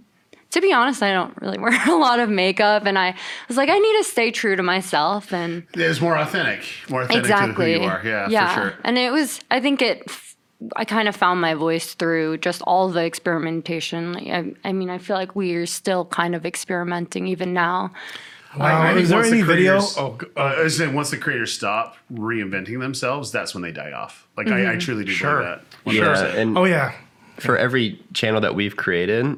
to 0.51 0.61
be 0.61 0.71
honest 0.71 1.01
i 1.01 1.11
don't 1.11 1.35
really 1.41 1.57
wear 1.63 1.73
a 1.89 1.95
lot 1.95 2.19
of 2.19 2.29
makeup. 2.29 2.85
And 2.85 2.97
i 2.97 3.15
was 3.47 3.57
like 3.57 3.69
i 3.69 3.77
need 3.77 3.97
to 3.97 4.03
stay 4.03 4.31
true 4.31 4.55
to 4.55 4.63
myself 4.63 5.33
and 5.33 5.63
It 5.73 5.87
was 5.87 5.99
more 5.99 6.17
authentic, 6.17 6.63
more 6.89 7.01
authentic 7.01 7.23
exactly 7.23 7.73
to 7.73 7.79
who 7.79 7.83
you 7.83 7.89
are. 7.89 8.01
Yeah, 8.05 8.29
yeah. 8.29 8.53
for 8.53 8.61
sure. 8.61 8.73
and 8.83 8.97
it 8.97 9.11
was 9.11 9.41
i 9.51 9.59
think 9.59 9.81
it 9.81 10.09
i 10.77 10.85
kind 10.85 11.09
of 11.09 11.15
found 11.15 11.41
my 11.41 11.55
voice 11.55 11.93
through 11.95 12.37
just 12.37 12.61
all 12.61 12.87
the 12.87 13.03
experimentation. 13.03 14.13
Like, 14.13 14.27
I, 14.27 14.69
I 14.69 14.71
mean 14.71 14.89
i 14.89 14.99
feel 14.99 15.15
like 15.15 15.35
we're 15.35 15.65
still 15.65 16.05
kind 16.05 16.35
of 16.35 16.45
experimenting 16.45 17.27
even 17.27 17.53
now 17.53 17.91
Wow, 18.57 18.81
I 18.83 18.89
think 18.93 19.03
is 19.03 19.09
there 19.09 19.17
once 19.19 19.29
the 19.31 19.37
any 19.37 19.41
video? 19.47 19.79
Oh, 19.97 20.17
g- 20.19 20.27
Uh, 20.37 20.39
I 20.41 20.63
was 20.63 20.77
saying 20.77 20.93
once 20.93 21.09
the 21.09 21.17
creators 21.17 21.51
stop 21.53 21.97
reinventing 22.13 22.79
themselves, 22.79 23.31
that's 23.31 23.53
when 23.53 23.63
they 23.63 23.71
die 23.71 23.91
off. 23.93 24.27
Like 24.37 24.47
I, 24.49 24.73
I 24.73 24.77
truly 24.77 25.03
do 25.05 25.11
Sure. 25.11 25.59
believe 25.83 26.01
that. 26.03 26.17
Yeah, 26.17 26.31
100%. 26.33 26.35
and 26.35 26.57
oh 26.57 26.65
yeah, 26.65 26.93
for 27.39 27.57
every 27.57 27.99
channel 28.13 28.41
that 28.41 28.53
we've 28.55 28.75
created, 28.75 29.37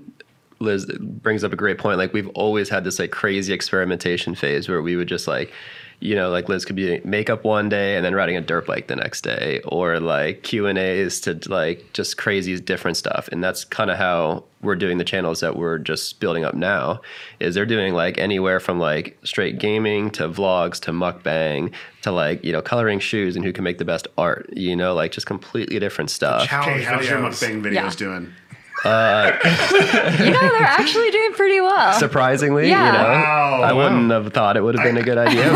Liz 0.60 0.86
brings 0.99 1.43
up 1.43 1.54
a 1.54 1.56
great 1.56 1.78
point. 1.78 1.97
Like 1.97 2.13
we've 2.13 2.30
always 2.30 2.69
had 2.69 2.84
this 2.84 2.99
like 2.99 3.12
crazy 3.12 3.54
experimentation 3.54 4.36
phase 4.36 4.67
where 4.67 4.82
we 4.82 4.95
would 4.95 5.08
just 5.08 5.28
like, 5.28 5.51
you 6.00 6.16
know, 6.16 6.30
like 6.30 6.50
Liz 6.50 6.66
could 6.66 6.76
be 6.76 7.00
makeup 7.04 7.44
one 7.44 7.70
day 7.70 7.96
and 7.96 8.06
then 8.06 8.14
riding 8.14 8.38
a 8.38 8.42
dirt 8.42 8.66
bike 8.68 8.88
the 8.88 8.96
next 8.96 9.22
day, 9.22 9.62
or 9.66 10.00
like 10.00 10.44
Q 10.44 10.68
and 10.68 10.78
A's 10.78 11.20
to 11.22 11.40
like 11.48 11.94
just 11.94 12.18
crazy 12.18 12.60
different 12.60 12.98
stuff. 12.98 13.28
And 13.32 13.44
that's 13.44 13.64
kind 13.66 13.90
of 13.90 13.98
how 13.98 14.44
we're 14.62 14.76
doing 14.76 14.98
the 14.98 15.04
channels 15.04 15.42
that 15.42 15.56
we're 15.56 15.78
just 15.78 16.20
building 16.20 16.44
up 16.44 16.54
now. 16.56 17.02
Is 17.40 17.56
they're 17.56 17.66
doing 17.66 17.94
like 17.94 18.18
anywhere 18.18 18.60
from 18.60 18.80
like 18.80 19.18
straight 19.24 19.58
gaming 19.60 20.10
to 20.12 20.28
vlogs 20.30 20.80
to 20.82 20.92
mukbang 20.92 21.72
to 22.02 22.12
like 22.12 22.44
you 22.44 22.52
know 22.52 22.62
coloring 22.62 23.00
shoes 23.00 23.36
and 23.36 23.46
who 23.46 23.54
can 23.54 23.64
make 23.64 23.78
the 23.78 23.86
best 23.86 24.08
art. 24.18 24.50
You 24.54 24.76
know, 24.76 24.94
like 24.94 25.12
just 25.12 25.28
completely 25.28 25.80
different 25.80 26.10
stuff. 26.10 26.44
Okay, 26.44 26.84
how's 26.84 27.08
your 27.10 27.20
videos. 27.20 27.30
mukbang 27.30 27.62
videos 27.64 27.74
Yeah. 27.74 27.90
doing? 27.98 28.34
Uh, 28.86 29.32
you 30.24 30.32
know, 30.32 30.39
they're 30.39 30.62
actually 30.63 31.10
doing 31.12 31.34
pretty 31.34 31.60
well. 31.60 31.93
surprisingly, 31.93 32.69
Yeah. 32.69 32.86
you 32.86 32.91
know, 32.93 33.04
Wow, 33.04 33.62
I 33.63 33.74
wouldn't 33.74 34.12
have 34.12 34.32
thought 34.34 34.58
it 34.58 34.62
would 34.63 34.76
have 34.78 34.84
been 34.86 34.98
a 34.98 35.04
good 35.04 35.17
idea, 35.17 35.50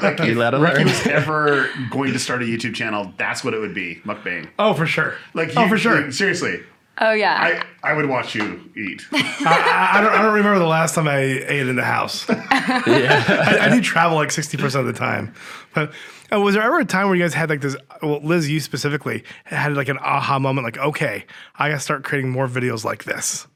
but 0.00 0.26
you 0.26 0.34
let 0.36 0.54
Ricky 0.54 0.74
alone. 0.76 0.84
was 0.86 1.06
ever 1.06 1.68
going 1.90 2.12
to 2.14 2.18
start 2.18 2.42
a 2.42 2.46
YouTube 2.46 2.74
channel, 2.74 3.12
that's 3.18 3.44
what 3.44 3.52
it 3.54 3.58
would 3.58 3.74
be, 3.74 4.00
mukbang. 4.06 4.48
Oh, 4.58 4.72
for 4.74 4.86
sure. 4.86 5.14
Like, 5.34 5.52
oh, 5.56 5.68
for 5.68 5.76
sure. 5.76 6.00
like, 6.02 6.12
seriously, 6.12 6.62
oh 6.98 7.12
yeah. 7.12 7.62
I, 7.82 7.90
I 7.90 7.94
would 7.94 8.08
watch 8.08 8.34
you 8.34 8.60
eat. 8.76 9.06
I, 9.12 9.92
I 9.94 10.00
don't, 10.00 10.12
I 10.12 10.22
don't 10.22 10.34
remember 10.34 10.58
the 10.58 10.66
last 10.66 10.94
time 10.94 11.08
I 11.08 11.18
ate 11.18 11.68
in 11.68 11.76
the 11.76 11.84
house. 11.84 12.26
I, 12.30 13.58
I 13.62 13.68
do 13.68 13.80
travel 13.80 14.16
like 14.16 14.30
60% 14.30 14.74
of 14.74 14.86
the 14.86 14.92
time. 14.92 15.34
But 15.74 15.92
uh, 16.32 16.40
was 16.40 16.54
there 16.54 16.62
ever 16.62 16.78
a 16.80 16.84
time 16.84 17.06
where 17.06 17.16
you 17.16 17.22
guys 17.22 17.34
had 17.34 17.50
like 17.50 17.60
this, 17.60 17.76
well, 18.02 18.20
Liz, 18.22 18.48
you 18.48 18.60
specifically, 18.60 19.24
had 19.44 19.74
like 19.74 19.88
an 19.88 19.98
aha 19.98 20.38
moment, 20.38 20.64
like, 20.64 20.78
okay, 20.78 21.24
I 21.56 21.68
got 21.68 21.74
to 21.76 21.80
start 21.80 22.04
creating 22.04 22.30
more 22.30 22.48
videos 22.48 22.84
like 22.84 23.04
this? 23.04 23.46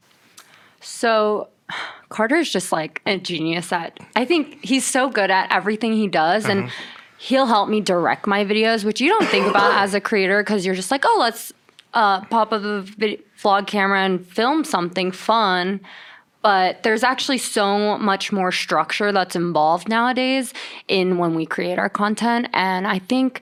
So 0.81 1.49
Carter's 2.09 2.51
just 2.51 2.71
like 2.71 3.01
a 3.05 3.17
genius 3.17 3.71
at 3.71 3.99
I 4.15 4.25
think 4.25 4.63
he's 4.63 4.85
so 4.85 5.09
good 5.09 5.31
at 5.31 5.51
everything 5.51 5.93
he 5.93 6.07
does 6.07 6.45
and 6.45 6.71
he'll 7.17 7.47
help 7.47 7.67
me 7.67 7.81
direct 7.81 8.27
my 8.27 8.45
videos, 8.45 8.83
which 8.83 9.01
you 9.01 9.09
don't 9.09 9.27
think 9.27 9.47
about 9.47 9.73
as 9.73 9.93
a 9.93 9.99
creator 9.99 10.41
because 10.41 10.65
you're 10.65 10.75
just 10.75 10.91
like, 10.91 11.03
oh, 11.05 11.17
let's 11.19 11.51
uh, 11.93 12.21
pop 12.25 12.53
up 12.53 12.63
a 12.63 12.81
vid- 12.81 13.23
vlog 13.41 13.67
camera 13.67 14.01
and 14.01 14.25
film 14.25 14.63
something 14.63 15.11
fun. 15.11 15.79
But 16.41 16.83
there's 16.83 17.03
actually 17.03 17.39
so 17.39 17.97
much 17.97 18.31
more 18.31 18.51
structure 18.51 19.11
that's 19.11 19.35
involved 19.35 19.89
nowadays 19.89 20.53
in 20.87 21.17
when 21.17 21.35
we 21.35 21.45
create 21.45 21.77
our 21.79 21.89
content. 21.89 22.47
And 22.53 22.87
I 22.87 22.99
think 22.99 23.41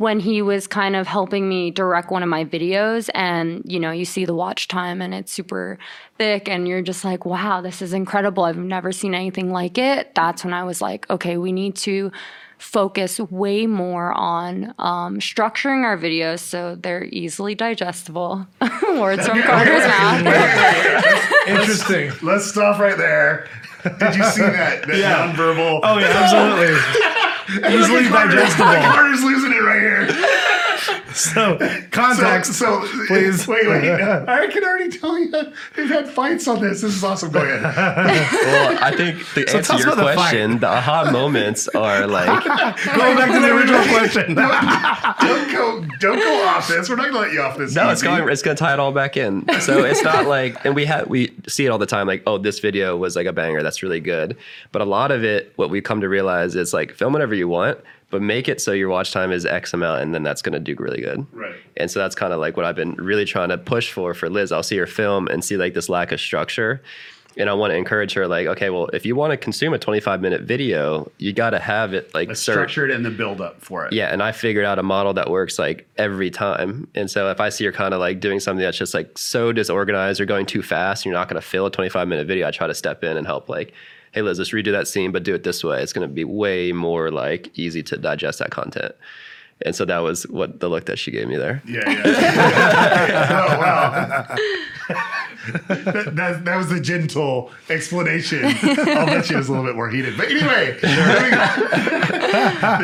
when 0.00 0.18
he 0.18 0.40
was 0.40 0.66
kind 0.66 0.96
of 0.96 1.06
helping 1.06 1.46
me 1.46 1.70
direct 1.70 2.10
one 2.10 2.22
of 2.22 2.28
my 2.30 2.42
videos 2.42 3.10
and 3.14 3.60
you 3.66 3.78
know 3.78 3.90
you 3.90 4.06
see 4.06 4.24
the 4.24 4.34
watch 4.34 4.66
time 4.66 5.02
and 5.02 5.12
it's 5.12 5.30
super 5.30 5.78
thick 6.16 6.48
and 6.48 6.66
you're 6.66 6.80
just 6.80 7.04
like 7.04 7.26
wow 7.26 7.60
this 7.60 7.82
is 7.82 7.92
incredible 7.92 8.44
i've 8.44 8.56
never 8.56 8.92
seen 8.92 9.14
anything 9.14 9.52
like 9.52 9.76
it 9.76 10.14
that's 10.14 10.42
when 10.42 10.54
i 10.54 10.64
was 10.64 10.80
like 10.80 11.08
okay 11.10 11.36
we 11.36 11.52
need 11.52 11.76
to 11.76 12.10
focus 12.60 13.18
way 13.18 13.66
more 13.66 14.12
on 14.12 14.74
um, 14.78 15.18
structuring 15.18 15.82
our 15.84 15.96
videos 15.96 16.40
so 16.40 16.74
they're 16.76 17.04
easily 17.04 17.54
digestible 17.54 18.46
words 18.82 19.26
from 19.26 19.42
carter's 19.42 19.86
mouth 19.86 20.26
Interesting. 21.48 22.12
Let's 22.22 22.46
stop 22.46 22.78
right 22.78 22.96
there. 22.96 23.48
Did 23.82 24.14
you 24.14 24.24
see 24.24 24.42
that? 24.42 24.86
That 24.86 24.96
Yeah. 24.98 25.32
nonverbal. 25.32 25.80
Oh, 25.82 25.98
yeah, 25.98 26.12
absolutely. 26.12 26.76
Easily 27.80 28.02
digestible. 28.08 28.66
Carter's 28.66 29.24
losing 29.24 29.52
it 29.52 29.62
right 29.62 29.80
here. 29.80 30.06
So, 31.14 31.58
So, 31.58 31.58
context. 31.90 32.54
so 32.54 32.86
please. 33.06 33.46
Wait, 33.48 33.66
wait. 33.68 33.90
Uh, 34.00 34.24
I 34.28 34.46
can 34.46 34.64
already 34.64 34.90
tell 34.96 35.18
you 35.18 35.30
they've 35.76 35.88
had 35.88 36.08
fights 36.08 36.46
on 36.48 36.60
this. 36.60 36.80
This 36.80 36.94
is 36.96 37.04
awesome. 37.04 37.30
Go 37.30 37.40
ahead. 37.40 37.62
Well, 37.62 38.78
I 38.82 38.94
think 38.96 39.18
the 39.34 39.46
So 39.48 39.58
answer 39.58 39.72
to 39.74 39.78
your 39.78 39.92
about 39.92 39.96
the 40.06 40.14
question, 40.14 40.58
the, 40.58 40.66
aha 40.68 41.10
moments 41.10 41.68
are 41.68 42.06
like 42.06 42.44
Going 42.44 43.16
back 43.16 43.30
to 43.32 43.40
the 43.40 43.54
original 43.54 43.82
question. 43.88 44.34
don't 44.34 45.52
go. 45.52 45.86
Don't 46.00 46.18
go 46.18 46.44
off 46.46 46.68
this. 46.68 46.88
We're 46.88 46.96
not 46.96 47.06
gonna 47.08 47.20
let 47.20 47.32
you 47.32 47.42
off 47.42 47.58
this. 47.58 47.74
no, 47.74 47.90
it's 47.90 48.02
going. 48.02 48.28
It's 48.28 48.42
going 48.42 48.56
to 48.56 48.60
tie 48.62 48.72
it 48.72 48.80
all 48.80 48.92
back 48.92 49.16
in. 49.16 49.44
So 49.60 49.84
it's 49.84 50.02
not 50.02 50.26
like, 50.26 50.64
and 50.64 50.74
we 50.74 50.84
have 50.86 51.08
we 51.08 51.32
see 51.46 51.66
it 51.66 51.68
all 51.68 51.78
the 51.78 51.86
time. 51.86 52.06
Like, 52.06 52.22
oh, 52.26 52.38
this 52.38 52.58
video 52.60 52.96
was 52.96 53.16
like 53.16 53.26
a 53.26 53.32
banger. 53.32 53.62
That's 53.62 53.82
really 53.82 54.00
good. 54.00 54.36
But 54.72 54.82
a 54.82 54.84
lot 54.86 55.10
of 55.10 55.24
it, 55.24 55.52
what 55.56 55.70
we 55.70 55.80
come 55.80 56.00
to 56.00 56.08
realize 56.08 56.54
is 56.56 56.72
like 56.72 56.92
film 56.94 57.12
whatever 57.12 57.34
you 57.34 57.48
want, 57.48 57.78
but 58.10 58.20
make 58.20 58.48
it 58.48 58.60
so 58.60 58.72
your 58.72 58.88
watch 58.88 59.12
time 59.12 59.32
is 59.32 59.46
X 59.46 59.72
amount, 59.72 60.02
and 60.02 60.14
then 60.14 60.22
that's 60.22 60.42
going 60.42 60.52
to 60.52 60.60
do 60.60 60.74
really 60.78 61.00
good. 61.00 61.26
Right. 61.32 61.54
And 61.76 61.90
so 61.90 62.00
that's 62.00 62.14
kind 62.14 62.32
of 62.32 62.40
like 62.40 62.56
what 62.56 62.66
I've 62.66 62.76
been 62.76 62.94
really 62.94 63.24
trying 63.24 63.48
to 63.50 63.58
push 63.58 63.92
for 63.92 64.12
for 64.14 64.28
Liz. 64.28 64.52
I'll 64.52 64.62
see 64.62 64.76
her 64.76 64.86
film 64.86 65.28
and 65.28 65.44
see 65.44 65.56
like 65.56 65.74
this 65.74 65.88
lack 65.88 66.12
of 66.12 66.20
structure. 66.20 66.82
And 67.36 67.48
I 67.48 67.54
want 67.54 67.70
to 67.70 67.76
encourage 67.76 68.12
her, 68.14 68.26
like, 68.26 68.48
okay, 68.48 68.70
well, 68.70 68.88
if 68.88 69.06
you 69.06 69.14
want 69.14 69.30
to 69.30 69.36
consume 69.36 69.72
a 69.72 69.78
25 69.78 70.20
minute 70.20 70.42
video, 70.42 71.10
you 71.18 71.32
got 71.32 71.50
to 71.50 71.60
have 71.60 71.94
it 71.94 72.12
like 72.12 72.34
structured 72.34 72.90
and 72.90 73.04
the 73.04 73.10
build 73.10 73.40
up 73.40 73.62
for 73.62 73.86
it. 73.86 73.92
yeah, 73.92 74.12
and 74.12 74.20
I 74.20 74.32
figured 74.32 74.64
out 74.64 74.80
a 74.80 74.82
model 74.82 75.14
that 75.14 75.30
works 75.30 75.56
like 75.56 75.88
every 75.96 76.30
time. 76.30 76.88
And 76.96 77.08
so 77.08 77.30
if 77.30 77.40
I 77.40 77.48
see 77.50 77.62
you're 77.62 77.72
kind 77.72 77.94
of 77.94 78.00
like 78.00 78.18
doing 78.18 78.40
something 78.40 78.62
that's 78.62 78.76
just 78.76 78.94
like 78.94 79.16
so 79.16 79.52
disorganized 79.52 80.20
or 80.20 80.24
going 80.26 80.44
too 80.44 80.60
fast, 80.60 81.04
you're 81.04 81.14
not 81.14 81.28
going 81.28 81.40
to 81.40 81.46
fill 81.46 81.66
a 81.66 81.70
25 81.70 82.08
minute 82.08 82.26
video. 82.26 82.48
I 82.48 82.50
try 82.50 82.66
to 82.66 82.74
step 82.74 83.04
in 83.04 83.16
and 83.16 83.24
help 83.24 83.48
like, 83.48 83.72
hey 84.12 84.22
Liz, 84.22 84.38
let's 84.38 84.50
redo 84.50 84.72
that 84.72 84.88
scene, 84.88 85.12
but 85.12 85.22
do 85.22 85.34
it 85.34 85.44
this 85.44 85.62
way. 85.62 85.82
It's 85.82 85.92
going 85.92 86.08
to 86.08 86.12
be 86.12 86.24
way 86.24 86.72
more 86.72 87.10
like 87.10 87.56
easy 87.58 87.82
to 87.84 87.96
digest 87.96 88.40
that 88.40 88.50
content. 88.50 88.94
And 89.62 89.76
so 89.76 89.84
that 89.84 89.98
was 89.98 90.26
what 90.28 90.60
the 90.60 90.68
look 90.68 90.86
that 90.86 90.98
she 90.98 91.10
gave 91.10 91.28
me 91.28 91.36
there. 91.36 91.62
Yeah, 91.66 91.82
yeah. 91.86 92.02
oh, 93.46 93.60
wow. 93.60 94.36
that, 95.68 96.16
that, 96.16 96.44
that 96.44 96.56
was 96.56 96.72
a 96.72 96.80
gentle 96.80 97.52
explanation. 97.68 98.42
I'll 98.44 99.06
bet 99.06 99.30
it 99.30 99.36
was 99.36 99.48
a 99.48 99.52
little 99.52 99.66
bit 99.66 99.76
more 99.76 99.90
heated. 99.90 100.16
But 100.16 100.30
anyway, 100.30 100.72
the 100.80 100.88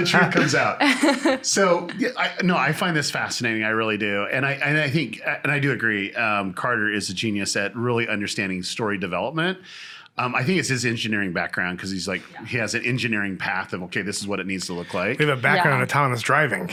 truth 0.06 0.32
comes 0.32 0.54
out. 0.54 1.46
So, 1.46 1.88
I, 2.16 2.32
no, 2.42 2.56
I 2.56 2.72
find 2.72 2.94
this 2.94 3.10
fascinating. 3.10 3.64
I 3.64 3.70
really 3.70 3.96
do. 3.96 4.26
And 4.30 4.44
I, 4.44 4.52
and 4.52 4.78
I 4.78 4.90
think, 4.90 5.22
and 5.24 5.50
I 5.50 5.58
do 5.58 5.72
agree, 5.72 6.12
um, 6.14 6.52
Carter 6.52 6.92
is 6.92 7.08
a 7.08 7.14
genius 7.14 7.56
at 7.56 7.74
really 7.74 8.06
understanding 8.06 8.62
story 8.62 8.98
development. 8.98 9.58
Um, 10.18 10.34
I 10.34 10.42
think 10.44 10.58
it's 10.58 10.68
his 10.70 10.86
engineering 10.86 11.32
background 11.34 11.76
because 11.76 11.90
he's 11.90 12.08
like, 12.08 12.22
he 12.46 12.56
has 12.56 12.74
an 12.74 12.84
engineering 12.86 13.36
path 13.36 13.72
of, 13.74 13.82
okay, 13.84 14.00
this 14.02 14.18
is 14.20 14.26
what 14.26 14.40
it 14.40 14.46
needs 14.46 14.64
to 14.66 14.72
look 14.72 14.94
like. 14.94 15.18
We 15.18 15.26
have 15.26 15.38
a 15.38 15.40
background 15.40 15.74
Yeah. 15.78 15.82
in 15.82 15.82
autonomous 15.82 16.22
driving. 16.22 16.70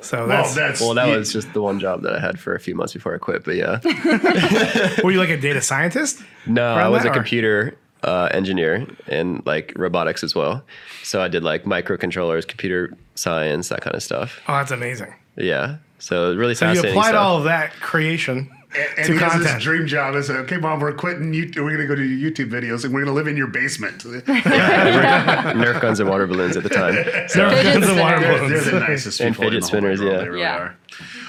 So 0.00 0.26
Well, 0.26 0.28
that's, 0.28 0.54
that's, 0.56 0.80
Well, 0.80 0.94
that 0.94 1.06
yeah, 1.08 1.16
was 1.16 1.32
just 1.32 1.52
the 1.52 1.62
one 1.62 1.78
job 1.78 2.02
that 2.02 2.14
I 2.16 2.18
had 2.20 2.40
for 2.40 2.54
a 2.54 2.58
few 2.60 2.74
months 2.74 2.92
before 2.92 3.14
I 3.14 3.18
quit. 3.18 3.44
But 3.44 3.54
yeah, 3.56 3.78
were 5.04 5.12
you 5.12 5.18
like 5.18 5.28
a 5.30 5.36
data 5.36 5.60
scientist? 5.60 6.20
no, 6.46 6.64
I 6.66 6.78
Around 6.80 6.92
was 6.92 7.02
that, 7.02 7.08
a 7.08 7.10
or- 7.12 7.14
computer 7.14 7.76
uh, 8.02 8.28
engineer 8.32 8.86
and 9.06 9.44
like 9.46 9.72
robotics 9.76 10.24
as 10.24 10.34
well. 10.34 10.64
So 11.04 11.22
I 11.22 11.28
did 11.28 11.44
like 11.44 11.64
microcontrollers, 11.64 12.48
computer 12.48 12.96
science, 13.14 13.68
that 13.68 13.82
kind 13.82 13.94
of 13.94 14.02
stuff. 14.02 14.40
Oh, 14.48 14.54
that's 14.54 14.70
amazing. 14.72 15.14
Yeah. 15.36 15.76
So 15.98 16.34
really 16.34 16.54
So 16.54 16.64
you 16.66 16.74
fascinating 16.76 16.96
applied 16.98 17.10
stuff. 17.10 17.24
all 17.26 17.36
of 17.38 17.44
that 17.44 17.72
creation 17.74 18.50
and 18.74 19.06
to 19.06 19.12
he 19.14 19.18
content. 19.18 19.46
his 19.46 19.62
dream 19.62 19.86
job 19.86 20.14
is 20.14 20.30
okay, 20.30 20.56
mom, 20.56 20.80
we're 20.80 20.92
quitting. 20.92 21.34
You, 21.34 21.50
we're 21.56 21.76
going 21.76 21.78
to 21.78 21.86
go 21.86 21.94
do 21.96 22.02
YouTube 22.30 22.50
videos, 22.50 22.84
and 22.84 22.92
we're 22.94 23.00
going 23.04 23.06
to 23.06 23.12
live 23.12 23.26
in 23.26 23.36
your 23.36 23.48
basement. 23.48 23.98
Nerf 24.04 25.80
guns 25.80 26.00
and 26.00 26.08
water 26.08 26.26
balloons 26.26 26.56
at 26.56 26.62
the 26.62 26.68
time. 26.68 26.94
So 27.28 27.48
Fidget 27.50 27.72
Guns 27.74 27.88
and 27.88 28.00
water 28.00 28.18
balloons. 28.20 28.64
they're 28.64 28.72
the 28.72 28.80
nicest 28.80 29.20
And 29.20 29.34
people 29.34 29.44
in 29.46 29.50
fidget 29.52 29.62
the 29.62 29.66
spinners, 29.66 30.00
world. 30.00 30.12
yeah. 30.12 30.18
They 30.20 30.28
really 30.28 30.40
Yeah. 30.40 30.56
are. 30.58 30.76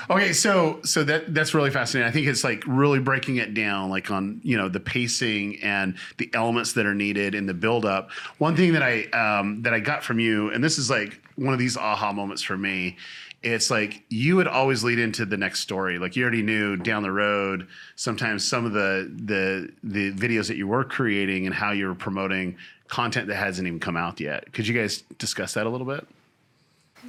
Okay, 0.09 0.33
so 0.33 0.79
so 0.83 1.03
that 1.03 1.33
that's 1.33 1.53
really 1.53 1.69
fascinating. 1.69 2.07
I 2.09 2.11
think 2.11 2.27
it's 2.27 2.43
like 2.43 2.63
really 2.67 2.99
breaking 2.99 3.37
it 3.37 3.53
down, 3.53 3.89
like 3.89 4.09
on 4.11 4.41
you 4.43 4.57
know 4.57 4.67
the 4.67 4.79
pacing 4.79 5.61
and 5.61 5.95
the 6.17 6.29
elements 6.33 6.73
that 6.73 6.85
are 6.85 6.95
needed 6.95 7.35
in 7.35 7.45
the 7.45 7.53
build 7.53 7.85
up. 7.85 8.09
One 8.39 8.55
thing 8.55 8.73
that 8.73 8.83
I 8.83 9.03
um, 9.13 9.61
that 9.61 9.73
I 9.73 9.79
got 9.79 10.03
from 10.03 10.19
you, 10.19 10.49
and 10.51 10.63
this 10.63 10.77
is 10.77 10.89
like 10.89 11.19
one 11.35 11.53
of 11.53 11.59
these 11.59 11.77
aha 11.77 12.11
moments 12.11 12.41
for 12.41 12.57
me. 12.57 12.97
It's 13.43 13.71
like 13.71 14.03
you 14.09 14.35
would 14.35 14.47
always 14.47 14.83
lead 14.83 14.99
into 14.99 15.25
the 15.25 15.37
next 15.37 15.61
story. 15.61 15.97
Like 15.97 16.15
you 16.15 16.23
already 16.23 16.43
knew 16.43 16.77
down 16.77 17.01
the 17.01 17.11
road. 17.11 17.67
Sometimes 17.95 18.47
some 18.47 18.65
of 18.65 18.73
the 18.73 19.11
the 19.15 19.71
the 19.83 20.11
videos 20.13 20.47
that 20.47 20.57
you 20.57 20.67
were 20.67 20.83
creating 20.83 21.47
and 21.47 21.55
how 21.55 21.71
you 21.71 21.87
were 21.87 21.95
promoting 21.95 22.55
content 22.87 23.27
that 23.27 23.35
hasn't 23.35 23.67
even 23.67 23.79
come 23.79 23.97
out 23.97 24.19
yet. 24.19 24.51
Could 24.53 24.67
you 24.67 24.79
guys 24.79 25.03
discuss 25.17 25.55
that 25.55 25.65
a 25.65 25.69
little 25.69 25.87
bit? 25.87 26.05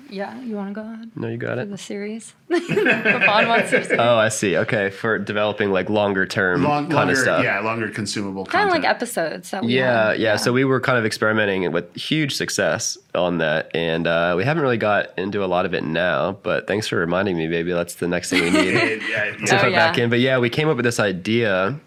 Yeah 0.09 0.38
you 0.40 0.55
want 0.57 0.68
to 0.68 0.74
go 0.74 0.81
ahead 0.87 1.11
no, 1.16 1.28
you 1.28 1.37
got 1.37 1.57
for 1.57 1.62
it. 1.62 1.70
the 1.70 1.78
series 1.78 2.35
the 2.48 3.44
wants 3.48 3.70
to 3.70 3.85
see. 3.85 3.94
Oh, 3.96 4.16
I 4.16 4.28
see. 4.28 4.57
Okay, 4.59 4.90
for 4.90 5.18
developing 5.18 5.70
like 5.70 5.88
longer 5.88 6.26
term 6.26 6.62
Long, 6.64 6.85
kind 6.85 6.94
longer, 6.94 7.12
of 7.12 7.18
stuff. 7.18 7.44
yeah, 7.44 7.61
longer 7.61 7.88
consumable 7.88 8.44
kind 8.44 8.68
content. 8.68 8.76
of 8.78 8.83
like 8.83 8.90
episodes 8.96 9.50
that 9.50 9.64
we 9.64 9.74
Yeah, 9.78 10.09
had. 10.09 10.20
yeah, 10.20 10.37
So 10.37 10.52
we 10.52 10.64
were 10.64 10.81
kind 10.81 10.98
of 10.98 11.07
experimenting 11.07 11.70
with 11.72 11.94
huge 11.96 12.35
success 12.35 12.98
on 13.14 13.38
that, 13.38 13.70
and 13.74 14.07
uh, 14.07 14.35
we 14.37 14.44
haven't 14.44 14.62
really 14.62 14.76
got 14.76 15.16
into 15.18 15.42
a 15.44 15.46
lot 15.46 15.64
of 15.66 15.72
it 15.74 15.83
now. 15.85 16.33
But 16.42 16.66
thanks 16.66 16.87
for 16.88 16.96
reminding 16.96 17.37
me, 17.38 17.48
baby. 17.48 17.72
That's 17.72 17.94
the 17.94 18.09
next 18.09 18.31
thing 18.31 18.42
we 18.42 18.50
need. 18.50 18.72
Yeah, 18.74 18.85
yeah, 18.85 19.37
to 19.37 19.44
yeah. 19.46 19.59
Oh, 19.61 19.64
put 19.64 19.72
back 19.72 19.98
in. 19.98 20.11
But 20.11 20.20
yeah, 20.20 20.38
we 20.38 20.50
came 20.50 20.68
up 20.68 20.76
with 20.76 20.85
this 20.85 21.00
idea. 21.00 21.78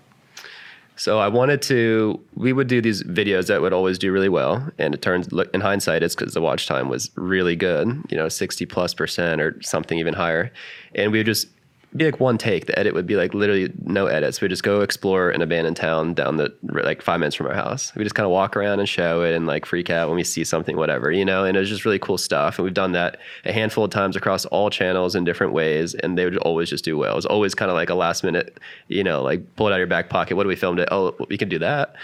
So 0.97 1.19
I 1.19 1.27
wanted 1.27 1.61
to. 1.63 2.19
We 2.35 2.53
would 2.53 2.67
do 2.67 2.81
these 2.81 3.03
videos 3.03 3.47
that 3.47 3.61
would 3.61 3.73
always 3.73 3.97
do 3.97 4.11
really 4.11 4.29
well, 4.29 4.69
and 4.77 4.93
it 4.93 5.01
turns 5.01 5.27
in 5.53 5.61
hindsight, 5.61 6.03
it's 6.03 6.15
because 6.15 6.33
the 6.33 6.41
watch 6.41 6.67
time 6.67 6.89
was 6.89 7.11
really 7.15 7.55
good. 7.55 7.87
You 8.09 8.17
know, 8.17 8.29
sixty 8.29 8.65
plus 8.65 8.93
percent 8.93 9.41
or 9.41 9.61
something 9.61 9.99
even 9.99 10.13
higher, 10.13 10.51
and 10.95 11.11
we 11.11 11.19
would 11.19 11.25
just 11.25 11.47
be 11.95 12.05
like 12.05 12.19
one 12.19 12.37
take. 12.37 12.65
The 12.65 12.77
edit 12.77 12.93
would 12.93 13.07
be 13.07 13.15
like 13.15 13.33
literally 13.33 13.71
no 13.83 14.07
edits. 14.07 14.41
We 14.41 14.47
just 14.47 14.63
go 14.63 14.81
explore 14.81 15.29
an 15.29 15.41
abandoned 15.41 15.77
town 15.77 16.13
down 16.13 16.37
the 16.37 16.53
like 16.63 17.01
five 17.01 17.19
minutes 17.19 17.35
from 17.35 17.47
our 17.47 17.53
house. 17.53 17.93
We 17.95 18.03
just 18.03 18.15
kind 18.15 18.25
of 18.25 18.31
walk 18.31 18.57
around 18.57 18.79
and 18.79 18.89
show 18.89 19.23
it 19.23 19.33
and 19.33 19.47
like 19.47 19.65
freak 19.65 19.89
out 19.89 20.09
when 20.09 20.17
we 20.17 20.23
see 20.23 20.43
something, 20.43 20.75
whatever, 20.75 21.11
you 21.11 21.23
know. 21.23 21.45
And 21.45 21.55
it 21.55 21.59
was 21.59 21.69
just 21.69 21.85
really 21.85 21.99
cool 21.99 22.17
stuff. 22.17 22.57
And 22.57 22.63
we've 22.63 22.73
done 22.73 22.91
that 22.93 23.17
a 23.45 23.53
handful 23.53 23.85
of 23.85 23.91
times 23.91 24.15
across 24.15 24.45
all 24.45 24.69
channels 24.69 25.15
in 25.15 25.23
different 25.23 25.53
ways, 25.53 25.93
and 25.95 26.17
they 26.17 26.25
would 26.25 26.37
always 26.37 26.69
just 26.69 26.83
do 26.83 26.97
well. 26.97 27.13
It 27.13 27.15
was 27.15 27.25
always 27.25 27.55
kind 27.55 27.71
of 27.71 27.75
like 27.75 27.89
a 27.89 27.95
last 27.95 28.23
minute, 28.23 28.59
you 28.87 29.03
know, 29.03 29.21
like 29.21 29.55
pull 29.55 29.67
it 29.67 29.71
out 29.71 29.75
of 29.75 29.79
your 29.79 29.87
back 29.87 30.09
pocket. 30.09 30.35
What 30.35 30.43
do 30.43 30.49
we 30.49 30.55
filmed 30.55 30.79
it? 30.79 30.89
Oh, 30.91 31.15
we 31.29 31.37
can 31.37 31.49
do 31.49 31.59
that. 31.59 31.95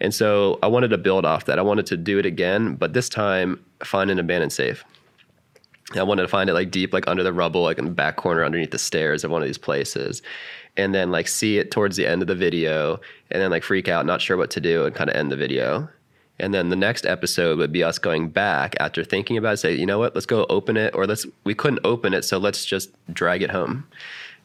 And 0.00 0.14
so 0.14 0.58
I 0.62 0.68
wanted 0.68 0.88
to 0.88 0.98
build 0.98 1.24
off 1.24 1.46
that. 1.46 1.58
I 1.58 1.62
wanted 1.62 1.86
to 1.86 1.96
do 1.96 2.18
it 2.18 2.26
again, 2.26 2.74
but 2.74 2.92
this 2.92 3.08
time 3.08 3.64
find 3.82 4.10
an 4.10 4.18
abandoned 4.18 4.52
safe. 4.52 4.84
I 5.94 6.02
wanted 6.02 6.22
to 6.22 6.28
find 6.28 6.50
it 6.50 6.54
like 6.54 6.70
deep, 6.70 6.92
like 6.92 7.08
under 7.08 7.22
the 7.22 7.32
rubble, 7.32 7.62
like 7.62 7.78
in 7.78 7.86
the 7.86 7.90
back 7.90 8.16
corner 8.16 8.44
underneath 8.44 8.72
the 8.72 8.78
stairs 8.78 9.24
of 9.24 9.30
one 9.30 9.42
of 9.42 9.48
these 9.48 9.58
places. 9.58 10.22
And 10.76 10.94
then 10.94 11.10
like 11.10 11.28
see 11.28 11.58
it 11.58 11.70
towards 11.70 11.96
the 11.96 12.06
end 12.06 12.22
of 12.22 12.28
the 12.28 12.34
video 12.34 13.00
and 13.30 13.42
then 13.42 13.50
like 13.50 13.62
freak 13.62 13.88
out, 13.88 14.06
not 14.06 14.20
sure 14.20 14.36
what 14.36 14.50
to 14.50 14.60
do 14.60 14.84
and 14.84 14.94
kind 14.94 15.08
of 15.08 15.16
end 15.16 15.32
the 15.32 15.36
video. 15.36 15.88
And 16.38 16.54
then 16.54 16.68
the 16.68 16.76
next 16.76 17.04
episode 17.04 17.58
would 17.58 17.72
be 17.72 17.82
us 17.82 17.98
going 17.98 18.28
back 18.28 18.76
after 18.78 19.02
thinking 19.02 19.36
about 19.36 19.54
it, 19.54 19.56
say, 19.56 19.74
you 19.74 19.86
know 19.86 19.98
what, 19.98 20.14
let's 20.14 20.26
go 20.26 20.46
open 20.48 20.76
it 20.76 20.94
or 20.94 21.06
let's 21.06 21.26
we 21.44 21.54
couldn't 21.54 21.80
open 21.84 22.14
it, 22.14 22.24
so 22.24 22.38
let's 22.38 22.64
just 22.64 22.90
drag 23.12 23.42
it 23.42 23.50
home. 23.50 23.86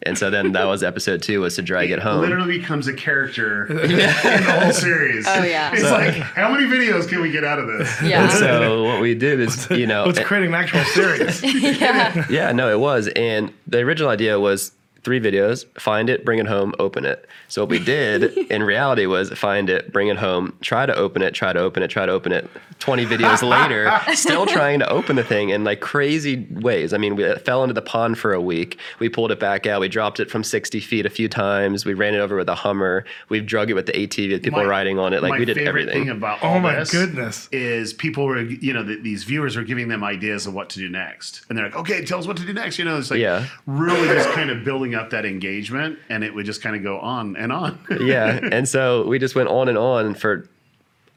And 0.06 0.18
so 0.18 0.30
then 0.30 0.52
that 0.54 0.66
was 0.66 0.84
episode 0.84 1.22
two 1.22 1.42
was 1.42 1.56
to 1.56 1.62
drag 1.62 1.92
it 1.92 2.00
home. 2.00 2.22
Literally 2.22 2.58
becomes 2.60 2.88
a 2.88 2.94
character 2.94 3.66
in 3.84 3.98
the 3.98 4.60
whole 4.60 4.72
series. 4.72 5.26
Oh, 5.28 5.44
yeah. 5.44 5.72
It's 5.74 5.84
like, 5.84 6.16
how 6.16 6.52
many 6.52 6.66
videos 6.66 7.08
can 7.08 7.22
we 7.22 7.32
get 7.32 7.44
out 7.44 7.60
of 7.60 7.68
this? 7.68 8.02
Yeah. 8.02 8.28
so 8.30 8.84
what 8.86 9.02
we 9.02 9.16
did 9.16 9.40
is, 9.40 9.70
you 9.70 9.88
know, 9.88 10.06
it's 10.06 10.20
creating 10.20 10.50
an 10.50 10.56
actual 10.56 10.84
series. 10.86 11.42
yeah. 11.80 12.26
Yeah, 12.30 12.52
no, 12.52 12.70
it 12.72 12.80
was. 12.80 13.08
And 13.16 13.54
the 13.68 13.80
original 13.80 14.10
idea 14.10 14.40
was 14.40 14.72
three 15.04 15.20
videos, 15.20 15.66
find 15.80 16.10
it, 16.10 16.24
bring 16.26 16.40
it 16.40 16.48
home, 16.48 16.74
open 16.80 17.06
it. 17.06 17.28
So 17.48 17.62
what 17.64 17.70
we 17.70 17.80
did 17.80 18.24
in 18.52 18.64
reality 18.64 19.06
was 19.06 19.30
find 19.32 19.70
it, 19.70 19.92
bring 19.92 20.08
it 20.08 20.18
home, 20.18 20.58
try 20.62 20.86
to 20.86 20.96
open 20.96 21.22
it, 21.22 21.34
try 21.34 21.54
to 21.54 21.60
open 21.60 21.84
it, 21.84 21.90
try 21.90 22.06
to 22.06 22.12
open 22.12 22.32
it. 22.32 22.50
20 22.80 23.06
videos 23.06 23.42
later, 23.48 23.92
still 24.16 24.46
trying 24.58 24.80
to 24.80 24.90
open 24.90 25.16
the 25.16 25.24
thing 25.24 25.50
in 25.50 25.64
like 25.64 25.80
crazy 25.80 26.48
ways. 26.52 26.94
I 26.94 26.98
mean, 26.98 27.16
we 27.16 27.34
fell 27.36 27.64
into 27.64 27.74
the 27.74 27.82
pond 27.82 28.18
for 28.18 28.34
a 28.34 28.42
week. 28.42 28.78
We 29.00 29.10
pulled 29.10 29.32
it 29.32 29.40
back 29.40 29.66
out. 29.68 29.80
We 29.82 29.88
dropped 29.90 30.20
it 30.20 30.30
from 30.30 30.44
60 30.44 30.80
feet 30.80 31.06
a 31.06 31.10
few 31.10 31.30
times. 31.30 31.86
We 31.86 31.94
ran 31.94 32.14
it 32.14 32.20
over 32.20 32.36
with 32.36 32.50
a 32.50 32.56
Hummer. 32.56 33.06
We've 33.30 33.46
drug 33.46 33.70
it 33.70 33.74
with 33.74 33.86
the 33.86 33.94
ATV 33.94 34.32
with 34.32 34.44
people 34.44 34.60
My- 34.64 34.66
riding 34.70 35.00
on 35.00 35.14
it. 35.14 35.22
Like 35.22 35.32
my 35.32 35.40
we 35.40 35.46
did 35.46 35.58
favorite 35.58 35.82
everything. 35.84 36.04
thing 36.06 36.10
about 36.10 36.40
Oh 36.44 36.60
my 36.60 36.84
goodness. 36.90 37.48
is 37.52 37.94
people 37.94 38.26
were 38.26 38.42
you 38.42 38.74
know 38.74 38.84
th- 38.84 39.02
these 39.04 39.24
viewers 39.24 39.56
are 39.56 39.64
giving 39.64 39.88
them 39.88 40.04
ideas 40.04 40.48
of 40.48 40.54
what 40.54 40.70
to 40.72 40.80
do 40.80 40.90
next 40.90 41.46
and 41.50 41.58
they're 41.58 41.66
like 41.66 41.76
okay 41.76 42.04
tell 42.06 42.20
us 42.20 42.28
what 42.28 42.38
to 42.38 42.46
do 42.46 42.54
next 42.54 42.78
you 42.80 42.86
know 42.86 42.98
it's 42.98 43.12
like 43.12 43.20
Yeah. 43.20 43.46
really 43.66 44.08
just 44.08 44.30
kind 44.32 44.50
of 44.50 44.64
building 44.64 44.93
up 44.96 45.10
that 45.12 45.26
engagement 45.26 45.98
and 46.10 46.24
it 46.24 46.34
would 46.34 46.46
just 46.46 46.62
kind 46.62 46.76
of 46.76 46.84
go 46.84 47.00
on 47.00 47.36
and 47.36 47.52
on 47.52 47.80
yeah. 48.00 48.40
And 48.52 48.68
so 48.68 49.06
we 49.08 49.20
just 49.20 49.36
went 49.36 49.50
on 49.50 49.68
and 49.70 49.78
on 49.78 50.14
for 50.16 50.48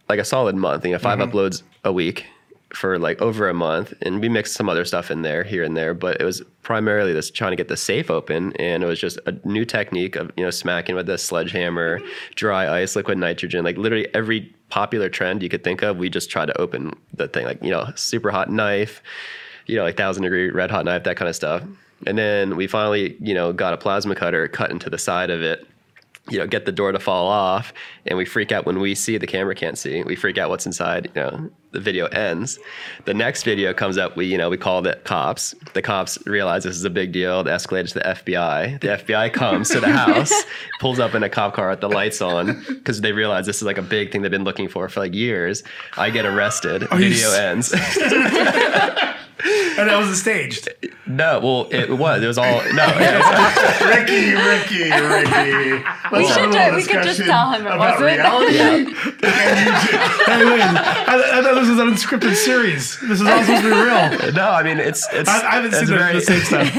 like 0.09 0.19
a 0.19 0.25
solid 0.25 0.55
month, 0.57 0.85
you 0.85 0.93
know, 0.93 0.99
5 0.99 1.19
Mm-hmm. 1.19 1.37
uploads 1.37 1.63
a 1.85 1.93
week 1.93 2.27
for 2.75 2.99
like 2.99 3.21
over 3.23 3.49
a 3.49 3.55
month. 3.55 3.95
And 4.03 4.21
we 4.21 4.29
mixed 4.29 4.55
some 4.55 4.69
other 4.69 4.85
stuff 4.85 5.11
in 5.11 5.23
there 5.23 5.45
here 5.45 5.63
and 5.63 5.77
there, 5.77 5.95
but 5.95 6.21
it 6.21 6.25
was 6.25 6.43
primarily 6.63 7.13
this 7.13 7.31
trying 7.31 7.53
to 7.53 7.57
get 7.57 7.69
the 7.69 7.77
safe 7.77 8.11
open. 8.11 8.53
And 8.57 8.83
it 8.83 8.87
was 8.87 9.01
just 9.01 9.19
a 9.27 9.33
new 9.49 9.65
technique 9.65 10.17
of, 10.17 10.31
you 10.37 10.45
know, 10.45 10.51
smacking 10.51 10.95
with 10.95 11.09
a 11.09 11.17
sledgehammer, 11.17 12.01
dry 12.35 12.81
ice, 12.83 12.97
liquid 12.97 13.19
nitrogen, 13.19 13.65
like 13.65 13.77
literally 13.79 14.13
every 14.15 14.53
popular 14.69 15.09
trend 15.09 15.43
you 15.43 15.49
could 15.49 15.65
think 15.65 15.83
of. 15.83 15.97
We 15.97 16.11
just 16.11 16.29
tried 16.29 16.47
to 16.47 16.61
open 16.61 16.93
the 17.15 17.29
thing, 17.29 17.47
like, 17.47 17.63
you 17.63 17.71
know, 17.71 17.87
super 17.95 18.31
hot 18.31 18.51
knife, 18.51 19.01
you 19.67 19.77
know, 19.77 19.85
like 19.85 19.97
thousand 19.97 20.25
degree 20.25 20.51
red 20.51 20.71
hot 20.71 20.85
knife, 20.85 21.05
that 21.05 21.17
kind 21.17 21.29
of 21.29 21.37
stuff. 21.37 21.63
And 22.07 22.19
then 22.19 22.57
we 22.57 22.67
finally, 22.67 23.17
you 23.21 23.33
know, 23.35 23.53
got 23.53 23.73
a 23.73 23.77
plasma 23.77 24.15
cutter, 24.15 24.49
cut 24.49 24.71
into 24.71 24.91
the 24.91 24.99
side 24.99 25.31
of 25.31 25.43
it, 25.43 25.67
you 26.29 26.39
know, 26.39 26.47
get 26.47 26.67
the 26.67 26.73
door 26.73 26.91
to 26.91 26.99
fall 26.99 27.29
off, 27.29 27.73
and 28.05 28.19
we 28.19 28.25
freak 28.25 28.51
out 28.51 28.67
when 28.67 28.81
we 28.81 28.95
see 28.95 29.17
the 29.17 29.27
camera 29.27 29.55
can't 29.55 29.79
see. 29.79 30.03
We 30.03 30.17
freak 30.17 30.39
out 30.39 30.51
what's 30.51 30.67
inside. 30.67 31.11
You 31.15 31.21
know, 31.21 31.51
the 31.71 31.79
video 31.79 32.07
ends. 32.07 32.59
The 33.05 33.15
next 33.15 33.45
video 33.45 33.73
comes 33.73 33.97
up. 33.97 34.17
We, 34.17 34.27
you 34.27 34.37
know, 34.37 34.51
we 34.51 34.57
call 34.57 34.83
the 34.83 34.97
cops. 35.05 35.55
The 35.75 35.83
cops 35.83 36.19
realize 36.27 36.65
this 36.65 36.75
is 36.75 36.85
a 36.85 36.91
big 36.91 37.13
deal. 37.13 37.45
They 37.45 37.53
escalate 37.53 37.87
to 37.89 37.95
the 37.95 38.01
FBI. 38.01 38.81
The 38.81 38.89
FBI 38.89 39.33
comes 39.33 39.69
to 39.71 39.79
the 39.79 39.89
house, 39.93 40.33
pulls 40.81 40.99
up 40.99 41.15
in 41.15 41.23
a 41.23 41.29
cop 41.29 41.55
car 41.55 41.71
with 41.71 41.81
the 41.81 41.89
lights 41.89 42.21
on 42.21 42.65
because 42.69 43.03
they 43.03 43.13
realize 43.13 43.47
this 43.47 43.59
is 43.59 43.63
like 43.63 43.79
a 43.79 43.83
big 43.83 44.11
thing 44.11 44.23
they've 44.23 44.31
been 44.31 44.45
looking 44.45 44.69
for 44.69 44.89
for 44.89 45.01
like 45.01 45.15
years. 45.15 45.63
I 45.97 46.11
get 46.11 46.27
arrested. 46.27 46.83
you 46.83 46.99
video 46.99 47.31
ends. 47.33 47.73
and 49.79 49.89
that 49.91 49.99
was 49.99 50.19
staged. 50.21 50.69
no, 51.07 51.41
well, 51.41 51.69
it 51.71 51.91
was. 51.91 52.23
It 52.23 52.27
was 52.27 52.39
all 52.39 52.45
no. 52.73 52.85
yeah, 52.87 53.87
ricky 53.87 54.33
ricky 54.35 54.91
ricky 54.91 55.85
Let's 56.11 56.33
should 56.35 56.43
have 56.43 56.49
a 56.49 56.53
ju- 56.53 56.59
little 56.59 56.77
we 56.77 56.85
could 56.85 57.03
just 57.03 57.21
tell 57.21 57.51
him 57.53 57.67
it 57.67 57.75
about 57.75 58.01
wasn't. 58.01 58.19
reality 58.19 58.95
Hey, 60.27 60.45
wait, 60.45 60.61
I, 60.63 61.39
I 61.39 61.43
thought 61.43 61.55
this 61.55 61.69
was 61.69 61.79
an 61.79 61.89
unscripted 61.91 62.35
series. 62.35 62.99
This 63.01 63.21
is 63.21 63.27
all 63.27 63.41
supposed 63.43 63.63
to 63.63 63.69
be 63.69 63.75
real. 63.77 64.33
no, 64.33 64.49
I 64.51 64.63
mean 64.63 64.79
it's 64.79 65.07
it's. 65.13 65.29
I, 65.29 65.47
I 65.47 65.51
haven't 65.57 65.71
it's 65.75 65.79
seen 65.81 65.89
the, 65.89 65.97
very- 65.99 66.15
the 66.15 66.21
same 66.21 66.41
stuff. 66.41 66.73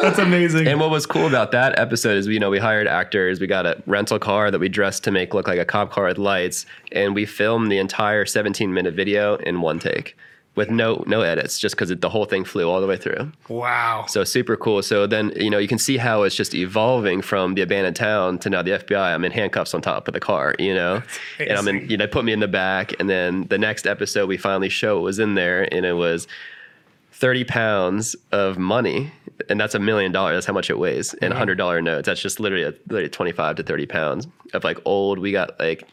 That's 0.00 0.18
amazing. 0.20 0.68
And 0.68 0.78
what 0.78 0.90
was 0.90 1.06
cool 1.06 1.26
about 1.26 1.50
that 1.50 1.76
episode 1.76 2.16
is, 2.16 2.28
you 2.28 2.38
know, 2.38 2.50
we 2.50 2.60
hired 2.60 2.86
actors. 2.86 3.40
We 3.40 3.48
got 3.48 3.66
a 3.66 3.82
rental 3.84 4.20
car 4.20 4.48
that 4.52 4.60
we 4.60 4.68
dressed 4.68 5.02
to 5.04 5.10
make 5.10 5.34
look 5.34 5.48
like 5.48 5.58
a 5.58 5.64
cop 5.64 5.90
car 5.90 6.04
with 6.04 6.18
lights, 6.18 6.66
and 6.92 7.16
we 7.16 7.26
filmed 7.26 7.72
the 7.72 7.78
entire 7.78 8.24
17 8.24 8.72
minute 8.72 8.94
video 8.94 9.36
in 9.38 9.60
one 9.60 9.80
take 9.80 10.16
with 10.58 10.70
no 10.70 11.04
no 11.06 11.22
edits, 11.22 11.58
just 11.58 11.76
because 11.76 11.88
the 11.88 12.08
whole 12.08 12.24
thing 12.24 12.44
flew 12.44 12.68
all 12.68 12.80
the 12.80 12.86
way 12.86 12.96
through. 12.96 13.32
wow. 13.48 14.04
So 14.08 14.24
super 14.24 14.56
cool. 14.56 14.82
So 14.82 15.06
then 15.06 15.32
you 15.36 15.48
know 15.48 15.58
you 15.58 15.68
can 15.68 15.78
see 15.78 15.96
how 15.96 16.24
it's 16.24 16.34
just 16.34 16.52
evolving 16.54 17.22
from 17.22 17.54
the 17.54 17.62
abandoned 17.62 17.96
town 17.96 18.38
to 18.40 18.50
now 18.50 18.62
the 18.62 18.72
FBI. 18.72 19.14
I'm 19.14 19.24
in 19.24 19.32
handcuffs 19.32 19.72
on 19.72 19.80
top 19.80 20.08
of 20.08 20.14
the 20.14 20.20
car, 20.20 20.54
you 20.58 20.74
know, 20.74 21.02
and 21.38 21.52
I'm 21.56 21.68
in. 21.68 21.88
You 21.88 21.96
know, 21.96 22.08
put 22.08 22.24
me 22.24 22.32
in 22.32 22.40
the 22.40 22.48
back, 22.48 22.92
and 22.98 23.08
then 23.08 23.46
the 23.46 23.56
next 23.56 23.86
episode 23.86 24.28
we 24.28 24.36
finally 24.36 24.68
show 24.68 24.96
what 24.96 25.04
was 25.04 25.18
in 25.20 25.36
there, 25.36 25.72
and 25.72 25.86
it 25.86 25.94
was 25.94 26.26
30 27.12 27.44
pounds 27.44 28.14
of 28.32 28.58
money 28.58 29.12
and 29.48 29.60
that's 29.60 29.74
a 29.74 29.78
million 29.78 30.12
dollars 30.12 30.36
that's 30.36 30.46
how 30.46 30.52
much 30.52 30.70
it 30.70 30.78
weighs 30.78 31.14
and 31.14 31.34
hundred 31.34 31.56
dollar 31.56 31.82
notes 31.82 32.06
that's 32.06 32.20
just 32.20 32.38
literally, 32.38 32.62
a, 32.62 32.72
literally 32.86 33.08
25 33.08 33.56
to 33.56 33.62
30 33.64 33.86
pounds 33.86 34.28
of 34.54 34.62
like 34.62 34.78
old 34.84 35.18
we 35.18 35.32
got 35.32 35.58
like 35.58 35.88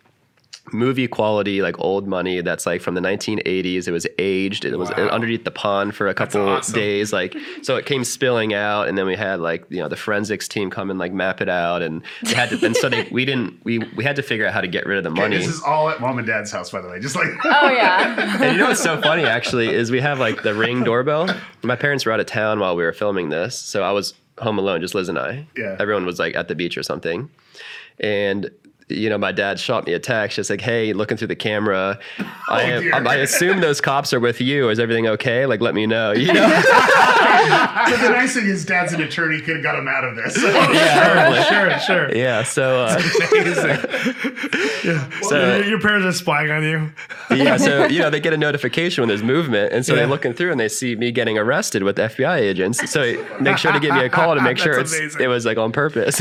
movie 0.73 1.07
quality 1.07 1.61
like 1.61 1.79
old 1.79 2.07
money 2.07 2.41
that's 2.41 2.65
like 2.65 2.81
from 2.81 2.95
the 2.95 3.01
1980s 3.01 3.87
it 3.87 3.91
was 3.91 4.07
aged 4.17 4.65
it 4.65 4.77
was 4.77 4.89
underneath 4.91 5.43
the 5.43 5.51
pond 5.51 5.93
for 5.95 6.07
a 6.07 6.13
couple 6.13 6.41
awesome. 6.41 6.73
days 6.73 7.13
like 7.13 7.35
so 7.61 7.75
it 7.75 7.85
came 7.85 8.03
spilling 8.03 8.53
out 8.53 8.87
and 8.87 8.97
then 8.97 9.05
we 9.05 9.15
had 9.15 9.39
like 9.39 9.63
you 9.69 9.77
know 9.77 9.87
the 9.87 9.95
forensics 9.95 10.47
team 10.47 10.71
come 10.71 10.89
and 10.89 10.97
like 10.97 11.13
map 11.13 11.39
it 11.39 11.49
out 11.49 11.81
and 11.81 12.01
they 12.23 12.33
had 12.33 12.49
to 12.49 12.65
and 12.65 12.75
so 12.75 12.89
they 12.89 13.07
we 13.11 13.25
didn't 13.25 13.63
we 13.63 13.77
we 13.95 14.03
had 14.03 14.15
to 14.15 14.23
figure 14.23 14.47
out 14.47 14.53
how 14.53 14.61
to 14.61 14.67
get 14.67 14.85
rid 14.87 14.97
of 14.97 15.03
the 15.03 15.09
money 15.09 15.37
this 15.37 15.47
is 15.47 15.61
all 15.61 15.89
at 15.89 16.01
mom 16.01 16.17
and 16.17 16.25
dad's 16.25 16.51
house 16.51 16.71
by 16.71 16.81
the 16.81 16.87
way 16.87 16.99
just 16.99 17.15
like 17.15 17.27
Oh 17.65 17.71
yeah. 17.71 18.37
and 18.43 18.53
you 18.53 18.57
know 18.57 18.69
what's 18.69 18.81
so 18.81 19.01
funny 19.01 19.23
actually 19.23 19.69
is 19.69 19.91
we 19.91 20.01
have 20.01 20.19
like 20.19 20.43
the 20.43 20.53
ring 20.53 20.83
doorbell. 20.83 21.29
My 21.63 21.75
parents 21.75 22.05
were 22.05 22.11
out 22.11 22.19
of 22.19 22.25
town 22.25 22.59
while 22.59 22.75
we 22.75 22.83
were 22.83 22.93
filming 22.93 23.29
this, 23.29 23.57
so 23.57 23.83
I 23.83 23.91
was 23.91 24.13
home 24.39 24.59
alone, 24.59 24.81
just 24.81 24.95
Liz 24.95 25.09
and 25.09 25.17
I. 25.17 25.47
Yeah. 25.55 25.75
Everyone 25.79 26.05
was 26.05 26.19
like 26.19 26.35
at 26.35 26.47
the 26.47 26.55
beach 26.55 26.77
or 26.77 26.83
something, 26.83 27.29
and 27.99 28.49
you 28.87 29.09
know, 29.09 29.17
my 29.17 29.31
dad 29.31 29.59
shot 29.59 29.87
me 29.87 29.93
a 29.93 29.99
text 29.99 30.35
just 30.35 30.49
like, 30.49 30.61
"Hey, 30.61 30.93
looking 30.93 31.17
through 31.17 31.27
the 31.29 31.35
camera, 31.35 31.97
I, 32.49 32.61
am. 32.61 33.07
I 33.07 33.15
assume 33.15 33.59
those 33.61 33.81
cops 33.81 34.13
are 34.13 34.19
with 34.19 34.39
you. 34.41 34.69
Is 34.69 34.79
everything 34.79 35.07
okay? 35.07 35.45
Like, 35.45 35.59
let 35.61 35.73
me 35.73 35.87
know." 35.87 36.11
You 36.11 36.27
know, 36.33 36.61
but 37.89 37.97
the 38.01 38.09
nice 38.09 38.33
thing 38.35 38.45
is 38.45 38.65
dad's 38.65 38.93
an 38.93 39.01
attorney 39.01 39.39
could 39.41 39.55
have 39.57 39.63
got 39.63 39.77
him 39.77 39.87
out 39.87 40.03
of 40.03 40.15
this 40.15 40.37
Yeah, 40.43 41.43
sure, 41.43 41.79
sure. 41.79 42.15
yeah. 42.15 42.43
So, 42.43 42.85
uh, 42.85 42.99
So, 45.29 45.57
your 45.57 45.79
parents 45.79 46.05
are 46.05 46.11
spying 46.13 46.51
on 46.51 46.63
you. 46.63 46.91
yeah, 47.35 47.57
so 47.57 47.85
you 47.85 47.99
know, 47.99 48.09
they 48.09 48.19
get 48.19 48.33
a 48.33 48.37
notification 48.37 49.01
when 49.01 49.07
there's 49.09 49.23
movement, 49.23 49.73
and 49.73 49.85
so 49.85 49.93
Yeah. 49.93 49.99
they're 50.01 50.07
looking 50.07 50.33
through 50.33 50.51
and 50.51 50.59
they 50.59 50.67
see 50.69 50.95
me 50.95 51.11
getting 51.11 51.37
arrested 51.37 51.83
with 51.83 51.97
FBI 51.97 52.37
agents. 52.37 52.89
So 52.91 53.01
make 53.39 53.57
sure 53.57 53.71
to 53.71 53.79
give 53.79 53.93
me 53.95 54.03
a 54.05 54.09
call 54.09 54.35
to 54.35 54.41
make 54.41 54.57
sure 54.57 54.79
it's, 54.79 54.93
it 55.15 55.27
was 55.27 55.45
like 55.45 55.57
on 55.57 55.71
purpose. 55.71 56.17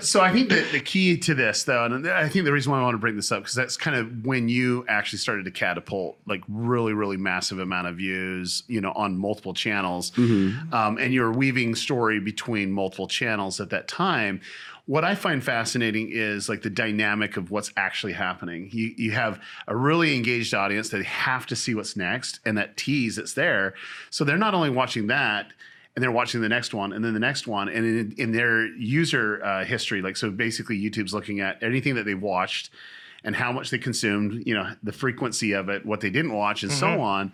so 0.00 0.20
I 0.20 0.32
think 0.32 0.48
that 0.50 0.70
the 0.72 0.80
key 0.80 1.16
to 1.18 1.34
this, 1.34 1.64
though, 1.64 1.84
and 1.84 2.03
I 2.04 2.28
think 2.28 2.44
the 2.44 2.52
reason 2.52 2.72
why 2.72 2.78
I 2.78 2.82
want 2.82 2.94
to 2.94 2.98
bring 2.98 3.16
this 3.16 3.32
up 3.32 3.42
because 3.42 3.54
that's 3.54 3.76
kind 3.76 3.96
of 3.96 4.26
when 4.26 4.48
you 4.48 4.84
actually 4.88 5.18
started 5.18 5.44
to 5.46 5.50
catapult 5.50 6.18
like 6.26 6.42
really, 6.48 6.92
really 6.92 7.16
massive 7.16 7.58
amount 7.58 7.86
of 7.86 7.96
views, 7.96 8.62
you 8.66 8.80
know, 8.80 8.92
on 8.92 9.16
multiple 9.16 9.54
channels, 9.54 10.12
um, 10.18 10.98
and 10.98 11.12
you're 11.14 11.32
weaving 11.32 11.74
story 11.74 12.20
between 12.20 12.72
multiple 12.72 13.08
channels 13.08 13.60
at 13.60 13.70
that 13.70 13.88
time. 13.88 14.40
What 14.86 15.02
I 15.02 15.14
find 15.14 15.42
fascinating 15.42 16.10
is 16.12 16.48
like 16.48 16.60
the 16.60 16.68
dynamic 16.68 17.38
of 17.38 17.50
what's 17.50 17.72
actually 17.76 18.12
happening. 18.12 18.68
You 18.70 18.94
you 18.96 19.12
have 19.12 19.40
a 19.66 19.74
really 19.74 20.14
engaged 20.14 20.52
audience 20.52 20.90
that 20.90 21.04
have 21.04 21.46
to 21.46 21.56
see 21.56 21.74
what's 21.74 21.96
next, 21.96 22.40
and 22.44 22.58
that 22.58 22.76
tease 22.76 23.16
that's 23.16 23.32
there. 23.32 23.74
So 24.10 24.24
they're 24.24 24.36
not 24.36 24.54
only 24.54 24.70
watching 24.70 25.06
that 25.06 25.46
and 25.94 26.02
they're 26.02 26.12
watching 26.12 26.40
the 26.40 26.48
next 26.48 26.74
one 26.74 26.92
and 26.92 27.04
then 27.04 27.14
the 27.14 27.20
next 27.20 27.46
one 27.46 27.68
and 27.68 27.86
in, 27.86 28.14
in 28.18 28.32
their 28.32 28.66
user 28.76 29.42
uh, 29.44 29.64
history 29.64 30.02
like 30.02 30.16
so 30.16 30.30
basically 30.30 30.78
youtube's 30.78 31.14
looking 31.14 31.40
at 31.40 31.62
anything 31.62 31.94
that 31.94 32.04
they've 32.04 32.20
watched 32.20 32.70
and 33.24 33.34
how 33.34 33.50
much 33.50 33.70
they 33.70 33.78
consumed, 33.78 34.46
you 34.46 34.54
know, 34.54 34.70
the 34.82 34.92
frequency 34.92 35.52
of 35.52 35.70
it, 35.70 35.84
what 35.84 36.00
they 36.00 36.10
didn't 36.10 36.32
watch, 36.32 36.62
and 36.62 36.70
so 36.70 37.00
on. 37.00 37.32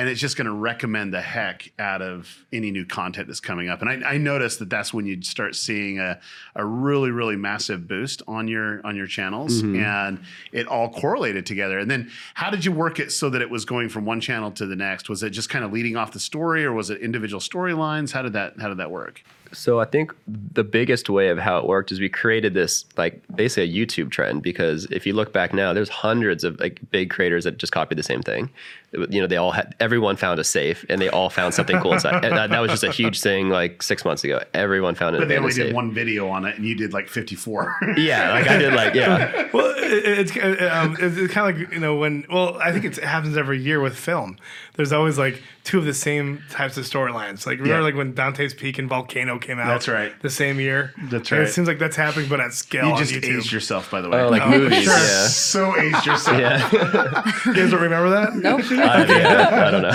And 0.00 0.08
it's 0.08 0.18
just 0.18 0.38
going 0.38 0.46
to 0.46 0.54
recommend 0.54 1.12
the 1.12 1.20
heck 1.20 1.72
out 1.78 2.00
of 2.00 2.46
any 2.54 2.70
new 2.70 2.86
content 2.86 3.26
that's 3.26 3.38
coming 3.38 3.68
up. 3.68 3.82
And 3.82 4.02
I, 4.02 4.12
I 4.12 4.16
noticed 4.16 4.58
that 4.60 4.70
that's 4.70 4.94
when 4.94 5.04
you'd 5.04 5.26
start 5.26 5.54
seeing 5.54 5.98
a, 5.98 6.18
a 6.56 6.64
really, 6.64 7.10
really 7.10 7.36
massive 7.36 7.86
boost 7.86 8.22
on 8.26 8.48
your 8.48 8.80
on 8.82 8.96
your 8.96 9.06
channels, 9.06 9.62
mm-hmm. 9.62 9.76
and 9.76 10.20
it 10.52 10.66
all 10.66 10.88
correlated 10.88 11.44
together. 11.44 11.78
And 11.78 11.90
then, 11.90 12.10
how 12.32 12.48
did 12.48 12.64
you 12.64 12.72
work 12.72 12.98
it 12.98 13.12
so 13.12 13.28
that 13.28 13.42
it 13.42 13.50
was 13.50 13.66
going 13.66 13.90
from 13.90 14.06
one 14.06 14.22
channel 14.22 14.50
to 14.52 14.64
the 14.64 14.74
next? 14.74 15.10
Was 15.10 15.22
it 15.22 15.30
just 15.30 15.50
kind 15.50 15.66
of 15.66 15.70
leading 15.70 15.98
off 15.98 16.12
the 16.12 16.18
story, 16.18 16.64
or 16.64 16.72
was 16.72 16.88
it 16.88 17.02
individual 17.02 17.42
storylines? 17.42 18.12
How 18.12 18.22
did 18.22 18.32
that 18.32 18.58
How 18.58 18.68
did 18.68 18.78
that 18.78 18.90
work? 18.90 19.22
So 19.52 19.80
I 19.80 19.84
think 19.84 20.12
the 20.26 20.64
biggest 20.64 21.10
way 21.10 21.28
of 21.28 21.38
how 21.38 21.58
it 21.58 21.66
worked 21.66 21.90
is 21.92 22.00
we 22.00 22.08
created 22.08 22.54
this 22.54 22.84
like 22.96 23.20
basically 23.34 23.64
a 23.64 23.86
YouTube 23.86 24.10
trend 24.10 24.42
because 24.42 24.84
if 24.90 25.06
you 25.06 25.12
look 25.12 25.32
back 25.32 25.52
now, 25.52 25.72
there's 25.72 25.88
hundreds 25.88 26.44
of 26.44 26.58
like 26.60 26.80
big 26.90 27.10
creators 27.10 27.44
that 27.44 27.58
just 27.58 27.72
copied 27.72 27.98
the 27.98 28.02
same 28.02 28.22
thing. 28.22 28.50
You 28.92 29.20
know, 29.20 29.26
they 29.26 29.36
all 29.36 29.52
had 29.52 29.74
everyone 29.78 30.16
found 30.16 30.40
a 30.40 30.44
safe 30.44 30.84
and 30.88 31.00
they 31.00 31.08
all 31.08 31.30
found 31.30 31.54
something 31.54 31.80
cool 31.80 31.92
inside. 31.92 32.24
And 32.24 32.36
that, 32.36 32.50
that 32.50 32.60
was 32.60 32.70
just 32.70 32.82
a 32.82 32.90
huge 32.90 33.20
thing 33.20 33.48
like 33.48 33.82
six 33.82 34.04
months 34.04 34.24
ago. 34.24 34.42
Everyone 34.52 34.94
found 34.96 35.14
an 35.14 35.22
But 35.22 35.28
they 35.28 35.36
only 35.38 35.52
did 35.52 35.66
safe. 35.68 35.74
one 35.74 35.92
video 35.92 36.28
on 36.28 36.44
it, 36.44 36.56
and 36.56 36.66
you 36.66 36.74
did 36.74 36.92
like 36.92 37.08
fifty 37.08 37.34
four. 37.36 37.76
Yeah, 37.96 38.32
like 38.32 38.48
I 38.48 38.56
did 38.58 38.72
like 38.74 38.94
yeah. 38.94 39.48
Well, 39.52 39.74
it, 39.76 40.04
it's 40.04 40.36
uh, 40.36 40.70
um, 40.72 40.96
it's, 40.98 41.16
it's 41.16 41.32
kind 41.32 41.50
of 41.50 41.60
like 41.60 41.72
you 41.72 41.78
know 41.80 41.96
when 41.96 42.24
well 42.30 42.56
I 42.58 42.72
think 42.72 42.84
it's, 42.84 42.98
it 42.98 43.04
happens 43.04 43.36
every 43.36 43.60
year 43.60 43.80
with 43.80 43.96
film. 43.96 44.38
There's 44.74 44.92
always 44.92 45.18
like 45.18 45.42
two 45.70 45.78
of 45.78 45.84
the 45.84 45.94
same 45.94 46.42
types 46.50 46.76
of 46.76 46.84
storylines. 46.84 47.46
Like 47.46 47.58
remember 47.58 47.78
Yeah. 47.78 47.84
like 47.84 47.94
when 47.94 48.12
Dante's 48.12 48.52
Peak 48.54 48.78
and 48.80 48.88
Volcano 48.88 49.38
came 49.38 49.60
out. 49.60 49.66
That's 49.68 49.86
right. 49.86 50.12
The 50.20 50.28
same 50.30 50.58
year. 50.58 50.92
That's 51.04 51.30
And 51.30 51.38
right. 51.40 51.48
It 51.48 51.52
seems 51.52 51.68
like 51.68 51.78
that's 51.78 51.94
happening, 51.94 52.28
but 52.28 52.40
at 52.40 52.52
scale 52.52 52.86
You 52.86 52.92
on 52.94 52.98
just 52.98 53.12
YouTube. 53.12 53.38
aged 53.38 53.52
yourself, 53.52 53.88
by 53.88 54.00
the 54.00 54.08
way. 54.08 54.20
Oh, 54.20 54.28
like 54.30 54.42
Oh, 54.46 54.50
movies, 54.50 54.82
sure. 54.82 54.92
yeah. 54.92 55.26
so 55.28 55.76
aged 55.80 56.04
yourself. 56.06 56.38
Yeah. 56.40 56.68
You 57.46 57.54
guys 57.54 57.70
don't 57.70 57.80
remember 57.80 58.10
that? 58.10 58.34
Nope. 58.34 58.60
I, 58.70 59.04
yeah, 59.06 59.66
I 59.66 59.70
don't 59.70 59.82
know. 59.82 59.92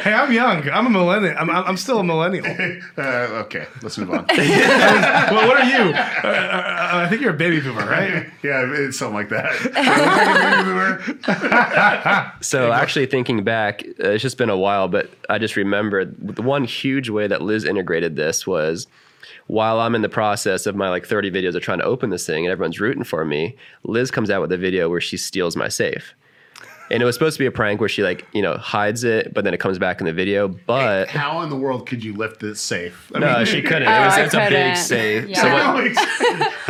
Hey, 0.00 0.12
I'm 0.12 0.32
young. 0.32 0.68
I'm 0.68 0.86
a 0.86 0.90
millennial. 0.90 1.34
I'm, 1.38 1.48
I'm 1.50 1.64
I'm 1.64 1.76
still 1.76 1.98
a 2.00 2.04
millennial. 2.04 2.46
Uh, 2.96 3.44
okay, 3.44 3.66
let's 3.82 3.96
move 3.98 4.10
on. 4.10 4.26
well, 4.28 5.46
what 5.48 5.56
are 5.60 5.64
you? 5.64 5.92
Uh, 5.92 6.26
uh, 6.28 6.90
I 6.92 7.06
think 7.08 7.20
you're 7.22 7.30
a 7.34 7.36
baby 7.36 7.60
boomer, 7.60 7.86
right? 7.86 8.26
yeah, 8.42 8.64
it's 8.72 8.98
something 8.98 9.14
like 9.14 9.28
that. 9.30 9.52
Look 9.64 9.74
like 9.74 10.36
a 10.36 10.56
baby 10.56 10.64
boomer. 12.24 12.38
So 12.42 12.72
actually 12.72 13.06
thinking 13.28 13.44
back, 13.44 13.84
uh, 14.02 14.08
it's 14.10 14.22
just 14.22 14.38
been 14.38 14.48
a 14.48 14.56
while, 14.56 14.88
but 14.88 15.10
I 15.28 15.38
just 15.38 15.54
remembered 15.54 16.16
the 16.36 16.40
one 16.42 16.64
huge 16.64 17.10
way 17.10 17.26
that 17.26 17.42
Liz 17.42 17.64
integrated 17.64 18.16
this 18.16 18.46
was 18.46 18.86
while 19.48 19.80
I'm 19.80 19.94
in 19.94 20.00
the 20.00 20.08
process 20.08 20.64
of 20.66 20.74
my 20.74 20.88
like 20.88 21.06
30 21.06 21.30
videos 21.30 21.54
of 21.54 21.62
trying 21.62 21.78
to 21.78 21.84
open 21.84 22.08
this 22.08 22.24
thing 22.26 22.46
and 22.46 22.52
everyone's 22.52 22.80
rooting 22.80 23.04
for 23.04 23.24
me, 23.26 23.54
Liz 23.84 24.10
comes 24.10 24.30
out 24.30 24.40
with 24.40 24.50
a 24.52 24.56
video 24.56 24.88
where 24.88 25.00
she 25.00 25.18
steals 25.18 25.56
my 25.56 25.68
safe. 25.68 26.14
And 26.90 27.02
it 27.02 27.04
was 27.04 27.16
supposed 27.16 27.34
to 27.36 27.38
be 27.40 27.44
a 27.44 27.50
prank 27.50 27.80
where 27.80 27.88
she 27.90 28.02
like, 28.02 28.26
you 28.32 28.40
know, 28.40 28.56
hides 28.56 29.04
it, 29.04 29.34
but 29.34 29.44
then 29.44 29.52
it 29.52 29.60
comes 29.60 29.78
back 29.78 30.00
in 30.00 30.06
the 30.06 30.12
video. 30.14 30.48
But 30.48 31.10
How 31.10 31.42
in 31.42 31.50
the 31.50 31.56
world 31.56 31.86
could 31.86 32.02
you 32.02 32.14
lift 32.14 32.40
this 32.40 32.62
safe? 32.62 33.12
I 33.14 33.18
no, 33.18 33.36
mean, 33.36 33.44
she 33.44 33.60
couldn't. 33.68 33.88
Oh, 33.88 33.92
It 33.94 34.04
was 34.06 34.14
I 34.14 34.22
it's 34.22 34.32
a 34.34 34.38
big 34.38 34.48
couldn't. 34.48 34.76
safe. 34.76 35.28
Yeah. 35.28 35.38
So 35.42 35.52
what, 35.52 35.84
know, 35.84 35.92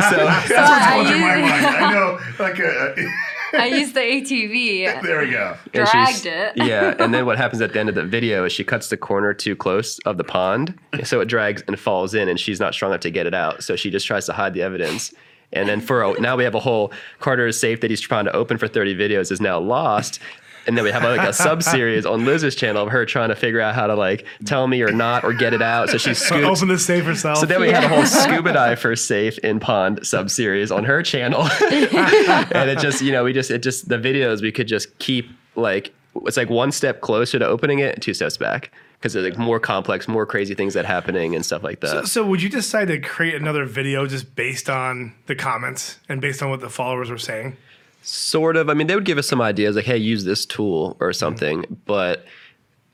so, 0.09 0.25
that's 0.25 0.49
what's 0.49 0.59
I 0.59 0.95
going 0.95 1.07
through 1.07 1.19
my 1.21 1.37
mind. 1.37 1.65
I 1.65 1.93
know, 1.93 2.19
like, 2.37 2.59
a, 2.59 2.95
I 3.53 3.67
used 3.67 3.93
the 3.93 3.99
ATV, 3.99 5.01
there 5.03 5.19
we 5.19 5.31
go. 5.31 5.55
and 5.73 5.87
dragged 5.87 6.25
it. 6.25 6.53
Yeah, 6.57 6.95
and 6.99 7.13
then 7.13 7.25
what 7.25 7.37
happens 7.43 7.61
at 7.61 7.73
the 7.73 7.79
end 7.79 7.89
of 7.89 7.95
the 7.95 8.03
video 8.03 8.45
is 8.45 8.51
she 8.53 8.63
cuts 8.63 8.89
the 8.89 8.97
corner 8.97 9.33
too 9.33 9.55
close 9.55 9.99
of 9.99 10.17
the 10.17 10.23
pond, 10.23 10.77
so 11.03 11.19
it 11.21 11.25
drags 11.25 11.63
and 11.67 11.79
falls 11.79 12.13
in, 12.13 12.29
and 12.29 12.39
she's 12.39 12.59
not 12.59 12.73
strong 12.73 12.91
enough 12.91 13.01
to 13.01 13.11
get 13.11 13.25
it 13.25 13.33
out. 13.33 13.63
So 13.63 13.75
she 13.75 13.89
just 13.89 14.05
tries 14.05 14.25
to 14.27 14.33
hide 14.33 14.53
the 14.53 14.61
evidence. 14.61 15.13
And 15.51 15.67
then 15.67 15.81
for 15.81 16.03
a, 16.03 16.19
now 16.21 16.37
we 16.37 16.43
have 16.43 16.53
a 16.53 16.59
whole 16.59 16.93
Carter's 17.19 17.59
safe 17.59 17.81
that 17.81 17.89
he's 17.89 18.01
trying 18.01 18.25
to 18.25 18.31
open 18.33 18.57
for 18.57 18.67
30 18.67 18.95
videos 18.95 19.31
is 19.31 19.41
now 19.41 19.59
lost. 19.59 20.19
And 20.67 20.77
then 20.77 20.83
we 20.83 20.91
have 20.91 21.03
like 21.03 21.27
a 21.27 21.33
sub 21.33 21.63
series 21.63 22.05
on 22.05 22.25
Liz's 22.25 22.55
channel 22.55 22.83
of 22.83 22.91
her 22.91 23.05
trying 23.05 23.29
to 23.29 23.35
figure 23.35 23.61
out 23.61 23.75
how 23.75 23.87
to 23.87 23.95
like 23.95 24.25
tell 24.45 24.67
me 24.67 24.81
or 24.81 24.91
not 24.91 25.23
or 25.23 25.33
get 25.33 25.53
it 25.53 25.61
out. 25.61 25.89
So 25.89 25.97
she 25.97 26.13
scoots. 26.13 26.45
Open 26.45 26.67
the 26.67 26.79
safe 26.79 27.05
herself. 27.05 27.37
So 27.37 27.45
then 27.45 27.61
we 27.61 27.69
had 27.69 27.83
a 27.83 27.87
whole 27.87 28.05
scuba 28.05 28.53
dive 28.53 28.79
for 28.79 28.95
safe 28.95 29.37
in 29.39 29.59
pond 29.59 30.05
sub 30.05 30.29
series 30.29 30.71
on 30.71 30.83
her 30.83 31.01
channel, 31.01 31.41
and 31.71 32.69
it 32.69 32.79
just 32.79 33.01
you 33.01 33.11
know 33.11 33.23
we 33.23 33.33
just 33.33 33.51
it 33.51 33.63
just 33.63 33.89
the 33.89 33.97
videos 33.97 34.41
we 34.41 34.51
could 34.51 34.67
just 34.67 34.97
keep 34.99 35.29
like 35.55 35.93
it's 36.25 36.37
like 36.37 36.49
one 36.49 36.71
step 36.71 37.01
closer 37.01 37.39
to 37.39 37.47
opening 37.47 37.79
it, 37.79 37.95
and 37.95 38.01
two 38.01 38.13
steps 38.13 38.37
back 38.37 38.71
because 38.99 39.13
there's 39.13 39.25
like 39.25 39.37
more 39.37 39.59
complex, 39.59 40.07
more 40.07 40.25
crazy 40.25 40.53
things 40.53 40.73
that 40.73 40.85
happening 40.85 41.33
and 41.33 41.45
stuff 41.45 41.63
like 41.63 41.79
that. 41.79 42.07
So 42.07 42.25
would 42.25 42.41
you 42.41 42.49
decide 42.49 42.89
to 42.89 42.99
create 42.99 43.35
another 43.35 43.65
video 43.65 44.05
just 44.05 44.35
based 44.35 44.69
on 44.69 45.13
the 45.27 45.35
comments 45.35 45.99
and 46.09 46.19
based 46.19 46.43
on 46.43 46.49
what 46.49 46.59
the 46.59 46.69
followers 46.69 47.09
were 47.09 47.17
saying? 47.17 47.55
Sort 48.01 48.55
of. 48.55 48.69
I 48.69 48.73
mean, 48.73 48.87
they 48.87 48.95
would 48.95 49.05
give 49.05 49.17
us 49.17 49.27
some 49.27 49.41
ideas 49.41 49.75
like, 49.75 49.85
hey, 49.85 49.97
use 49.97 50.23
this 50.25 50.45
tool 50.45 50.97
or 50.99 51.09
mm-hmm. 51.09 51.13
something, 51.13 51.81
but. 51.85 52.25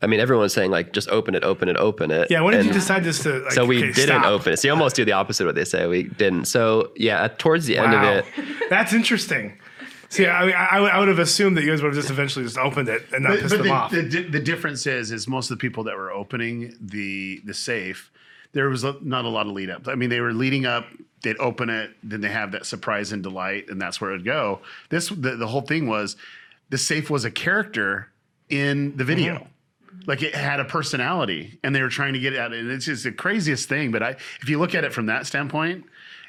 I 0.01 0.07
mean, 0.07 0.19
everyone's 0.19 0.53
saying 0.53 0.69
like, 0.69 0.91
just 0.91 1.09
open 1.09 1.33
it, 1.35 1.43
open 1.43 1.67
it, 1.67 1.77
open 1.77 2.11
it. 2.11 2.29
Yeah, 2.29 2.41
when 2.41 2.51
did 2.51 2.59
And- 2.59 2.67
you 2.67 2.73
decide 2.73 3.03
just 3.03 3.23
to 3.23 3.39
like 3.39 3.53
So 3.53 3.65
we 3.65 3.77
okay, 3.77 3.91
didn't 3.93 4.21
stop? 4.21 4.25
open 4.25 4.53
it. 4.53 4.57
So 4.57 4.67
you 4.67 4.73
almost 4.73 4.95
do 4.95 5.03
the 5.05 5.13
opposite 5.13 5.45
of 5.45 5.47
what 5.47 5.55
they 5.55 5.63
say. 5.63 5.87
We 5.87 6.03
didn't. 6.03 6.45
So 6.45 6.91
yeah, 6.95 7.27
towards 7.29 7.65
the 7.65 7.77
end 7.77 7.93
of 7.93 8.03
it, 8.03 8.25
That's 8.69 8.93
interesting. 8.93 9.57
See, 10.09 10.27
I, 10.27 10.49
I, 10.49 10.79
I 10.79 10.99
would 10.99 11.07
have 11.07 11.17
assumed 11.17 11.57
that 11.57 11.63
you 11.63 11.71
guys 11.71 11.81
would 11.81 11.95
have 11.95 11.95
just 11.95 12.11
eventually 12.11 12.45
just 12.45 12.57
opened 12.57 12.89
it 12.89 13.05
and 13.13 13.23
not 13.23 13.31
But, 13.31 13.39
pissed 13.39 13.49
but 13.51 13.57
them 13.57 13.67
the, 13.67 13.73
off. 13.73 13.91
the, 13.91 14.27
the 14.29 14.39
difference 14.39 14.85
is, 14.85 15.11
is 15.11 15.27
most 15.27 15.49
of 15.49 15.57
the 15.57 15.61
people 15.61 15.85
that 15.85 15.95
were 15.95 16.11
opening 16.11 16.75
the 16.79 17.41
the 17.43 17.53
safe, 17.53 18.11
there 18.51 18.69
was 18.69 18.83
a, 18.83 18.97
not 19.01 19.25
a 19.25 19.29
lot 19.29 19.47
of 19.47 19.53
lead 19.53 19.69
up. 19.69 19.87
I 19.87 19.95
mean, 19.95 20.09
they 20.09 20.19
were 20.19 20.33
leading 20.33 20.65
up. 20.65 20.85
They'd 21.23 21.37
open 21.39 21.69
it, 21.69 21.91
then 22.03 22.21
they 22.21 22.29
have 22.29 22.51
that 22.51 22.65
surprise 22.65 23.11
and 23.11 23.23
delight, 23.23 23.69
and 23.69 23.81
that's 23.81 23.99
where 23.99 24.11
it'd 24.11 24.25
go. 24.25 24.61
This 24.89 25.09
the, 25.09 25.35
the 25.35 25.47
whole 25.47 25.61
thing 25.61 25.87
was, 25.87 26.15
the 26.69 26.77
safe 26.77 27.09
was 27.09 27.25
a 27.25 27.31
character 27.31 28.11
in 28.49 28.95
the 28.97 29.03
video. 29.03 29.35
Mm-hmm. 29.35 29.45
Like 30.07 30.21
it 30.21 30.35
had 30.35 30.59
a 30.59 30.65
personality, 30.65 31.57
and 31.63 31.73
they 31.73 31.81
were 31.81 31.89
trying 31.89 32.13
to 32.13 32.19
get 32.19 32.33
at 32.33 32.53
it. 32.53 32.59
And 32.59 32.71
it's 32.71 32.85
just 32.85 33.05
the 33.05 33.11
craziest 33.11 33.67
thing. 33.67 33.91
But 33.91 34.03
I, 34.03 34.09
if 34.41 34.49
you 34.49 34.59
look 34.59 34.75
at 34.75 34.83
it 34.83 34.93
from 34.93 35.07
that 35.07 35.25
standpoint, 35.25 35.85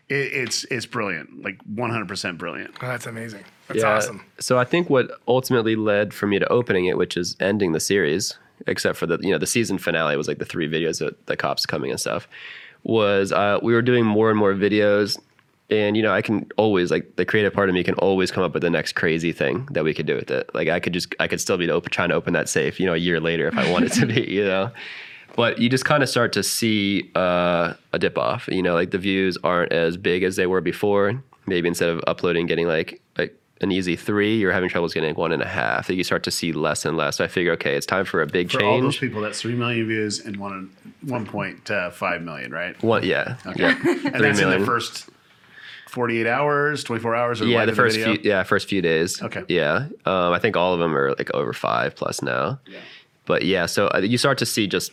it, 0.09 0.14
it's 0.14 0.64
it's 0.64 0.87
brilliant, 0.87 1.43
like 1.43 1.61
one 1.62 1.91
hundred 1.91 2.09
percent 2.09 2.39
brilliant. 2.39 2.74
oh, 2.80 2.87
that's 2.87 3.07
amazing. 3.07 3.45
That's 3.68 3.82
awesome. 3.82 4.24
So 4.39 4.59
I 4.59 4.64
think 4.64 4.89
what 4.89 5.11
ultimately 5.26 5.74
led 5.74 6.14
for 6.14 6.26
me 6.26 6.39
to 6.39 6.47
opening 6.49 6.87
it, 6.87 6.97
which 6.97 7.16
is 7.16 7.37
ending 7.41 7.72
the 7.72 7.80
series, 7.80 8.39
except 8.66 8.97
for 8.97 9.07
the 9.07 9.18
you 9.20 9.30
know 9.30 9.39
the 9.39 9.47
season 9.47 9.78
finale 9.78 10.16
was 10.16 10.28
like 10.28 10.39
the 10.39 10.45
three 10.45 10.68
videos 10.68 11.05
of 11.05 11.16
the 11.26 11.37
cops 11.37 11.66
coming 11.66 11.91
and 11.91 11.99
stuff, 11.99 12.28
was 12.85 13.33
uh, 13.33 13.59
we 13.62 13.72
were 13.72 13.83
doing 13.83 14.05
more 14.05 14.31
and 14.31 14.39
more 14.39 14.55
videos, 14.55 15.18
and 15.70 15.97
you 15.97 16.03
know 16.03 16.12
I 16.12 16.22
can 16.22 16.47
always 16.57 16.91
like 16.91 17.16
the 17.16 17.24
creative 17.24 17.53
part 17.53 17.68
of 17.68 17.74
me 17.74 17.83
can 17.83 17.95
always 17.95 18.31
come 18.31 18.45
up 18.45 18.55
with 18.55 18.62
the 18.62 18.70
next 18.70 18.93
crazy 18.93 19.33
thing 19.33 19.68
that 19.72 19.85
we 19.85 19.95
could 19.95 20.07
do 20.07 20.14
with 20.14 20.31
it. 20.31 20.51
Like 20.55 20.68
I 20.68 20.81
could 20.81 20.93
just 20.93 21.14
I 21.20 21.29
could 21.29 21.41
still 21.41 21.59
be 21.59 21.70
open, 21.70 21.91
trying 21.91 22.11
to 22.11 22.14
open 22.14 22.33
that 22.35 22.49
safe, 22.49 22.79
you 22.79 22.87
know, 22.87 22.95
a 22.95 22.99
year 22.99 23.20
later 23.20 23.49
if 23.49 23.57
I 23.57 23.70
wanted 23.72 23.93
to 23.93 24.07
be, 24.07 24.22
you 24.31 24.45
know. 24.45 24.70
But 25.37 25.59
you 25.59 25.68
just 25.68 25.85
kind 25.85 26.03
of 26.03 26.09
start 26.09 26.33
to 26.33 26.43
see 26.43 27.11
uh, 27.14 27.74
a 27.93 27.99
dip 27.99 28.16
off. 28.16 28.49
You 28.49 28.62
know, 28.62 28.74
like 28.74 28.91
the 28.91 28.99
views 28.99 29.37
aren't 29.45 29.72
as 29.72 29.97
big 29.97 30.22
as 30.22 30.37
they 30.37 30.47
were 30.47 30.62
before. 30.62 31.22
Maybe 31.47 31.68
instead 31.68 31.91
of 31.91 32.01
uploading, 32.07 32.47
getting 32.47 32.66
like 32.66 33.01
like 33.18 33.39
an 33.61 33.72
easy 33.72 33.96
three, 33.96 34.36
you're 34.36 34.52
having 34.52 34.68
troubles 34.68 34.92
getting 34.92 35.11
like 35.11 35.16
one 35.18 35.32
and 35.32 35.42
a 35.42 35.46
half. 35.48 35.86
That 35.86 35.94
you 35.94 36.04
start 36.04 36.22
to 36.24 36.30
see 36.30 36.52
less 36.52 36.84
and 36.84 36.96
less. 36.96 37.16
So 37.16 37.24
I 37.24 37.28
figure, 37.28 37.52
okay, 37.52 37.74
it's 37.76 37.86
time 37.86 38.04
for 38.04 38.20
a 38.20 38.26
big 38.26 38.50
change. 38.50 38.61
For 38.61 38.66
all 38.66 38.80
those 38.80 38.98
people, 38.98 39.22
that's 39.22 39.40
three 39.40 39.54
million 39.54 39.86
views 39.86 40.20
and 40.20 40.36
one 40.36 40.70
one 41.02 41.24
point 41.26 41.70
uh, 41.70 41.90
five 41.90 42.22
million, 42.22 42.50
right? 42.52 42.80
One, 42.82 43.04
yeah, 43.04 43.36
yeah, 43.57 43.78
And 43.86 44.22
that's 44.22 44.40
in 44.40 44.50
the 44.50 44.64
first 44.66 45.09
forty 45.88 46.20
eight 46.20 46.26
hours, 46.26 46.84
twenty 46.84 47.02
four 47.02 47.14
hours, 47.14 47.40
or 47.40 47.46
yeah, 47.46 47.59
life 47.61 47.68
the 47.68 47.74
first 47.74 47.96
video? 47.96 48.14
few, 48.16 48.30
yeah, 48.30 48.42
first 48.42 48.68
few 48.68 48.82
days. 48.82 49.22
Okay. 49.22 49.44
Yeah, 49.48 49.88
um, 50.04 50.32
I 50.32 50.38
think 50.38 50.57
all 50.57 50.74
of 50.74 50.80
them 50.80 50.96
are 50.96 51.14
like 51.14 51.32
over 51.34 51.52
five 51.52 51.96
plus 51.96 52.22
now. 52.22 52.61
Yeah. 52.66 52.78
But 53.24 53.44
yeah, 53.44 53.66
so 53.66 53.88
uh, 53.88 53.98
you 53.98 54.18
start 54.18 54.38
to 54.38 54.46
see 54.46 54.66
just 54.66 54.92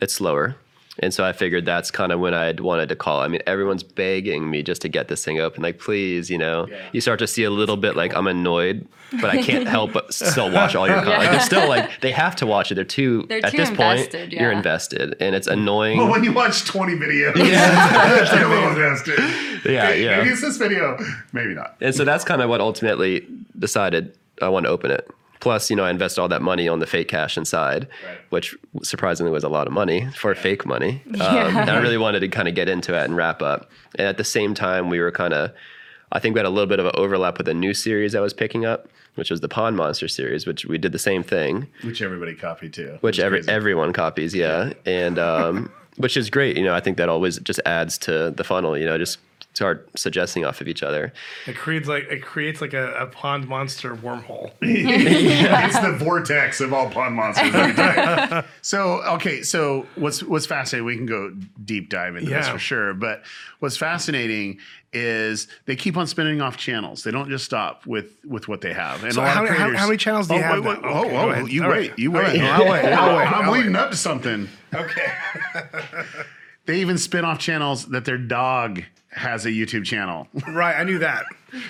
it's 0.00 0.14
slower. 0.14 0.56
And 1.00 1.12
so 1.12 1.24
I 1.24 1.32
figured 1.32 1.64
that's 1.66 1.90
kind 1.90 2.10
of 2.10 2.20
when 2.20 2.32
I 2.34 2.46
would 2.48 2.60
wanted 2.60 2.88
to 2.88 2.96
call. 2.96 3.20
I 3.20 3.28
mean, 3.28 3.42
everyone's 3.46 3.82
begging 3.82 4.48
me 4.50 4.62
just 4.62 4.82
to 4.82 4.88
get 4.88 5.08
this 5.08 5.24
thing 5.24 5.38
open. 5.38 5.62
Like, 5.62 5.78
please, 5.78 6.30
you 6.30 6.38
know. 6.38 6.66
Yeah. 6.68 6.78
You 6.92 7.00
start 7.00 7.18
to 7.18 7.26
see 7.26 7.44
a 7.44 7.50
little 7.50 7.76
bit 7.76 7.96
like 7.96 8.14
I'm 8.14 8.26
annoyed, 8.26 8.86
but 9.20 9.26
I 9.30 9.42
can't 9.42 9.68
help 9.76 9.92
but 9.92 10.12
still 10.14 10.50
watch 10.50 10.74
all 10.74 10.86
your 10.86 10.96
content. 11.02 11.18
Like, 11.18 11.30
they're 11.30 11.40
still 11.40 11.68
like 11.68 12.00
they 12.00 12.12
have 12.12 12.36
to 12.36 12.46
watch 12.46 12.72
it. 12.72 12.76
They're 12.76 12.84
too 12.84 13.26
They're 13.28 13.44
at 13.44 13.50
too 13.50 13.58
this 13.58 13.68
invested, 13.68 14.30
point. 14.30 14.32
You're 14.32 14.52
invested, 14.52 15.16
and 15.20 15.34
it's 15.34 15.46
annoying. 15.46 15.98
Well, 15.98 16.10
when 16.10 16.24
you 16.24 16.32
watch 16.32 16.64
twenty 16.64 16.94
videos, 16.94 17.36
yeah, 17.36 17.44
that's 18.24 18.32
a 18.32 18.48
little 18.48 18.68
invested. 18.68 19.18
Yeah, 19.64 19.92
yeah. 19.92 20.18
Maybe 20.18 20.30
it's 20.30 20.40
this 20.40 20.56
video, 20.56 20.98
maybe 21.32 21.54
not. 21.54 21.76
And 21.80 21.94
so 21.94 22.04
that's 22.04 22.24
kind 22.24 22.40
of 22.40 22.48
what 22.48 22.60
ultimately 22.60 23.26
decided 23.58 24.16
I 24.40 24.48
want 24.48 24.64
to 24.64 24.70
open 24.70 24.90
it. 24.90 25.10
Plus, 25.40 25.70
you 25.70 25.76
know, 25.76 25.84
I 25.84 25.90
invested 25.90 26.20
all 26.20 26.28
that 26.28 26.42
money 26.42 26.68
on 26.68 26.78
the 26.78 26.86
fake 26.86 27.08
cash 27.08 27.36
inside, 27.36 27.88
Right. 28.06 28.18
which 28.30 28.56
surprisingly 28.82 29.30
was 29.32 29.44
a 29.44 29.48
lot 29.48 29.66
of 29.66 29.72
money 29.72 30.08
for 30.16 30.34
fake 30.34 30.64
money. 30.66 31.02
Um, 31.06 31.14
Yeah. 31.20 31.60
and 31.62 31.70
I 31.70 31.78
really 31.80 31.98
wanted 31.98 32.20
to 32.20 32.28
kind 32.28 32.48
of 32.48 32.54
get 32.54 32.68
into 32.68 32.94
it 32.94 33.04
and 33.04 33.16
wrap 33.16 33.42
up. 33.42 33.70
And 33.96 34.06
at 34.06 34.16
the 34.18 34.24
same 34.24 34.54
time, 34.54 34.88
we 34.90 35.00
were 35.00 35.10
kind 35.12 35.34
of, 35.34 35.50
I 36.12 36.18
think 36.20 36.34
we 36.34 36.38
had 36.38 36.46
a 36.46 36.50
little 36.50 36.66
bit 36.68 36.78
of 36.80 36.86
an 36.86 36.92
overlap 36.94 37.38
with 37.38 37.48
a 37.48 37.54
new 37.54 37.74
series 37.74 38.14
I 38.14 38.20
was 38.20 38.32
picking 38.32 38.64
up, 38.64 38.88
which 39.16 39.30
was 39.30 39.40
the 39.40 39.48
Pond 39.48 39.76
Monster 39.76 40.08
series, 40.08 40.46
which 40.46 40.64
we 40.66 40.78
did 40.78 40.92
the 40.92 40.98
same 40.98 41.22
thing, 41.22 41.66
Which 41.82 42.00
everybody 42.02 42.34
copied 42.34 42.72
too. 42.74 42.98
which 43.00 43.18
It's 43.18 43.24
every, 43.24 43.38
crazy. 43.38 43.50
everyone 43.50 43.92
copies, 43.92 44.34
yeah. 44.34 44.72
And, 44.84 45.18
um, 45.18 45.70
which 45.96 46.16
is 46.16 46.28
great. 46.30 46.56
You 46.56 46.64
know, 46.64 46.74
I 46.74 46.80
think 46.80 46.96
that 46.98 47.08
always 47.08 47.38
just 47.40 47.60
adds 47.64 47.96
to 47.98 48.30
the 48.30 48.44
funnel, 48.44 48.76
you 48.76 48.84
know, 48.84 48.98
just 48.98 49.18
start 49.56 49.88
suggesting 49.96 50.44
off 50.44 50.60
of 50.60 50.68
each 50.68 50.82
other. 50.82 51.12
It 51.46 51.56
creates 51.56 51.88
like 51.88 52.04
it 52.10 52.22
creates 52.22 52.60
like 52.60 52.74
a, 52.74 52.92
a 52.94 53.06
pond 53.06 53.48
monster 53.48 53.96
wormhole. 53.96 54.52
it's 54.60 55.78
the 55.80 55.92
vortex 55.92 56.60
of 56.60 56.74
all 56.74 56.90
pond 56.90 57.14
monsters. 57.16 57.52
let 57.54 58.30
me 58.30 58.42
so 58.60 59.02
okay, 59.14 59.42
so 59.42 59.86
what's 59.94 60.22
what's 60.22 60.44
fascinating? 60.46 60.84
We 60.86 60.96
can 60.96 61.06
go 61.06 61.32
deep 61.64 61.88
dive 61.88 62.16
into 62.16 62.30
this 62.30 62.48
for 62.48 62.58
sure. 62.58 62.92
But 62.92 63.22
what's 63.60 63.78
fascinating 63.78 64.58
is 64.92 65.48
they 65.64 65.74
keep 65.76 65.96
on 65.96 66.06
spinning 66.06 66.40
off 66.42 66.58
channels. 66.58 67.02
They 67.02 67.10
don't 67.10 67.30
just 67.30 67.44
stop 67.46 67.86
with 67.86 68.12
with 68.26 68.48
what 68.48 68.60
they 68.60 68.74
have. 68.74 69.04
And 69.04 69.14
So 69.14 69.20
a 69.20 69.24
lot 69.24 69.34
how 69.34 69.42
of 69.44 69.48
many- 69.50 69.58
how- 69.58 69.76
how 69.76 69.86
many 69.86 69.96
channels 69.96 70.28
do 70.28 70.34
you 70.34 70.40
oh, 70.40 70.42
have 70.42 70.64
Wait, 70.64 70.74
wait, 70.76 70.82
now? 70.82 70.88
oh, 70.88 71.00
Okay, 71.00 71.10
go 71.10 71.18
oh, 71.42 71.46
you 71.46 71.62
wait, 71.62 71.68
right. 71.68 71.98
you 71.98 72.10
All 72.14 72.22
wait. 72.22 72.40
right. 72.40 72.42
I'll 72.42 72.70
wait. 72.70 72.84
I'll 72.92 73.16
wait. 73.16 73.26
I'm 73.26 73.44
I'll 73.46 73.52
leading 73.52 73.74
up 73.76 73.90
to 73.90 73.96
something. 73.96 74.48
Okay. 74.74 75.06
They 76.66 76.80
even 76.80 76.98
spin 76.98 77.24
off 77.24 77.38
channels 77.38 77.86
that 77.86 78.04
their 78.04 78.18
dog 78.18 78.82
has 79.16 79.46
a 79.46 79.50
YouTube 79.50 79.84
channel, 79.84 80.28
right, 80.48 80.76
I 80.76 80.84
knew 80.84 80.98
that. 80.98 81.24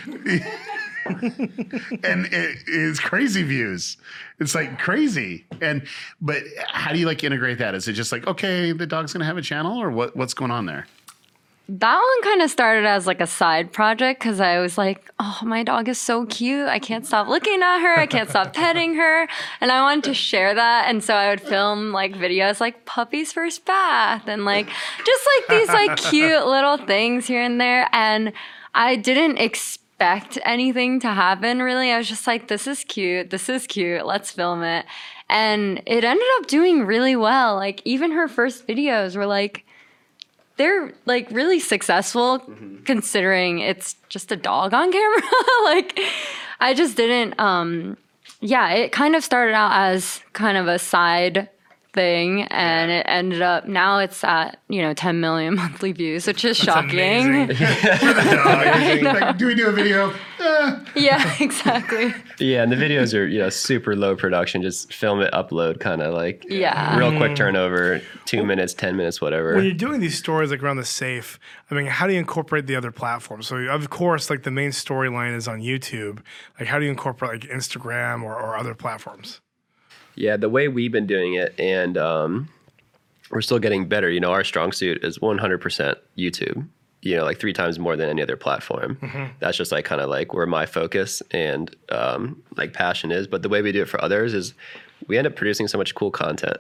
and 1.07 2.27
it 2.27 2.59
is 2.67 2.99
crazy 3.01 3.43
views. 3.43 3.97
It's 4.41 4.55
like 4.55 4.79
crazy. 4.79 5.47
And 5.61 5.87
but 6.21 6.43
how 6.69 6.93
do 6.93 6.99
you 6.99 7.07
like 7.07 7.23
integrate 7.25 7.59
that? 7.59 7.75
Is 7.75 7.89
it 7.89 7.93
just 7.93 8.13
like 8.13 8.27
okay, 8.27 8.73
the 8.73 8.87
dog's 8.87 9.13
gonna 9.13 9.25
have 9.25 9.37
a 9.37 9.43
channel, 9.43 9.81
or 9.81 9.91
what? 9.91 10.17
What's 10.17 10.35
going 10.35 10.51
on 10.51 10.67
there? 10.67 10.87
That 11.69 11.97
one 11.97 12.23
kind 12.23 12.43
of 12.43 12.51
started 12.51 12.87
as 12.87 13.09
like 13.09 13.21
a 13.21 13.27
side 13.27 13.73
project 13.73 14.21
because 14.21 14.39
I 14.39 14.61
was 14.61 14.79
like, 14.79 15.11
oh, 15.19 15.41
my 15.43 15.65
dog 15.65 15.89
is 15.89 15.99
so 15.99 16.25
cute. 16.27 16.69
I 16.69 16.79
can't 16.79 17.05
stop 17.05 17.27
looking 17.27 17.61
at 17.61 17.81
her. 17.81 17.99
I 17.99 18.07
can't 18.07 18.31
stop 18.31 18.55
petting 18.55 18.95
her. 18.95 19.27
And 19.61 19.73
I 19.73 19.83
wanted 19.83 20.05
to 20.05 20.15
share 20.15 20.55
that. 20.55 20.89
And 20.89 21.03
so 21.03 21.15
I 21.15 21.29
would 21.29 21.41
film 21.41 21.91
like 21.91 22.15
videos 22.15 22.61
like 22.61 22.85
puppy's 22.85 23.33
first 23.33 23.65
bath 23.65 24.29
and 24.29 24.45
like 24.45 24.69
just 25.05 25.29
like 25.35 25.59
these 25.59 25.69
like 25.69 25.97
cute 25.97 26.47
little 26.47 26.77
things 26.77 27.27
here 27.27 27.43
and 27.43 27.61
there. 27.61 27.89
And 27.93 28.33
I 28.73 28.95
didn't 28.95 29.39
expect 29.39 30.39
anything 30.45 31.01
to 31.01 31.09
happen 31.09 31.63
really. 31.63 31.91
I 31.91 31.99
was 31.99 32.09
just 32.09 32.29
like, 32.29 32.47
this 32.47 32.69
is 32.69 32.85
cute. 32.85 33.31
This 33.31 33.49
is 33.49 33.67
cute. 33.67 34.07
Let's 34.07 34.31
film 34.31 34.63
it. 34.63 34.87
And 35.29 35.83
it 35.85 36.05
ended 36.05 36.29
up 36.39 36.47
doing 36.47 36.87
really 36.87 37.17
well. 37.17 37.57
Like 37.57 37.83
even 37.85 38.13
her 38.13 38.29
first 38.29 38.69
videos 38.69 39.17
were 39.17 39.27
like, 39.27 39.66
they're 40.57 40.93
like 41.05 41.31
really 41.31 41.61
successful 41.61 42.43
considering 42.85 43.59
it's 43.59 43.95
just 44.09 44.33
a 44.33 44.37
dog 44.37 44.73
on 44.75 44.93
camera. 44.93 45.23
like 45.65 45.99
I 46.61 46.75
just 46.75 46.97
didn't 46.97 47.39
um 47.39 47.97
yeah, 48.41 48.71
it 48.71 48.93
kind 48.93 49.17
of 49.17 49.25
started 49.25 49.55
out 49.55 49.73
as 49.73 50.21
kind 50.33 50.57
of 50.59 50.69
a 50.69 50.79
side 50.79 51.49
thing 51.97 52.43
and 52.43 52.91
it 52.93 53.05
ended 53.09 53.43
up 53.43 53.67
now 53.67 53.99
it's 53.99 54.23
at, 54.23 54.61
you 54.69 54.83
know, 54.83 54.95
10 54.95 55.19
million 55.19 55.57
monthly 55.63 55.91
views, 55.91 56.27
which 56.29 56.45
is 56.45 56.57
shocking. 56.57 56.91
amazing. 57.01 57.49
like, 59.05 59.37
do 59.39 59.47
we 59.47 59.55
do 59.57 59.67
a 59.67 59.73
video? 59.73 60.13
Eh. 60.39 60.79
yeah, 60.95 61.35
exactly. 61.41 62.15
Yeah, 62.39 62.63
and 62.63 62.71
the 62.71 62.77
videos 62.77 63.19
are 63.19 63.27
you 63.27 63.39
know 63.39 63.49
super 63.49 63.97
low 63.97 64.15
production. 64.15 64.63
Just 64.63 64.93
film 64.93 65.21
it, 65.23 65.33
upload, 65.33 65.81
kind 65.81 66.03
of 66.03 66.15
like 66.15 66.45
Yeah. 66.49 66.97
real 66.99 67.17
quick 67.17 67.35
turnover, 67.35 68.03
two 68.27 68.45
minutes, 68.45 68.75
ten 68.75 68.97
minutes, 68.97 69.21
whatever. 69.21 69.55
When 69.57 69.65
you're 69.65 69.75
doing 69.75 70.01
these 70.01 70.17
stories 70.19 70.51
like 70.51 70.63
around 70.63 70.77
the 70.77 70.85
safe, 70.85 71.39
I 71.71 71.75
mean, 71.75 71.87
how 71.87 72.07
do 72.07 72.13
you 72.13 72.19
incorporate 72.19 72.67
the 72.67 72.77
other 72.77 72.93
platforms? 72.93 73.47
So, 73.47 73.57
of 73.57 73.89
course, 73.91 74.29
like 74.31 74.43
the 74.43 74.51
main 74.51 74.71
storyline 74.71 75.35
is 75.35 75.49
on 75.49 75.61
YouTube. 75.61 76.21
Like, 76.61 76.69
how 76.69 76.79
do 76.79 76.85
you 76.85 76.91
incorporate 76.91 77.43
like 77.43 77.51
Instagram 77.51 78.23
or, 78.23 78.35
or 78.39 78.57
other 78.57 78.75
platforms? 78.75 79.41
Yeah, 80.17 80.37
the 80.37 80.49
way 80.49 80.69
we've 80.69 80.93
been 80.93 81.07
doing 81.07 81.35
it, 81.35 81.55
and 81.59 81.97
um, 81.97 82.49
we're 83.31 83.43
still 83.43 83.59
getting 83.59 83.89
better. 83.89 84.11
You 84.11 84.21
know, 84.21 84.33
our 84.33 84.45
strong 84.45 84.73
suit 84.73 85.05
is 85.05 85.19
100% 85.19 85.97
YouTube. 86.17 86.67
You 87.03 87.17
know, 87.17 87.25
like 87.25 87.39
three 87.39 87.53
times 87.53 87.79
more 87.79 87.95
than 87.97 88.09
any 88.09 88.23
other 88.23 88.37
platform. 88.37 88.99
That's 89.39 89.57
just 89.57 89.71
like 89.71 89.85
kind 89.85 90.01
of 90.01 90.09
like 90.09 90.35
where 90.35 90.47
my 90.47 90.67
focus 90.67 91.23
and 91.31 91.75
um, 91.91 92.43
like 92.57 92.73
passion 92.73 93.13
is. 93.13 93.29
But 93.29 93.43
the 93.43 93.49
way 93.49 93.63
we 93.63 93.71
do 93.71 93.83
it 93.83 93.89
for 93.89 94.03
others 94.03 94.35
is 94.35 94.55
we 95.07 95.17
end 95.17 95.27
up 95.27 95.37
producing 95.37 95.69
so 95.69 95.79
much 95.79 95.95
cool 95.95 96.11
content. 96.11 96.57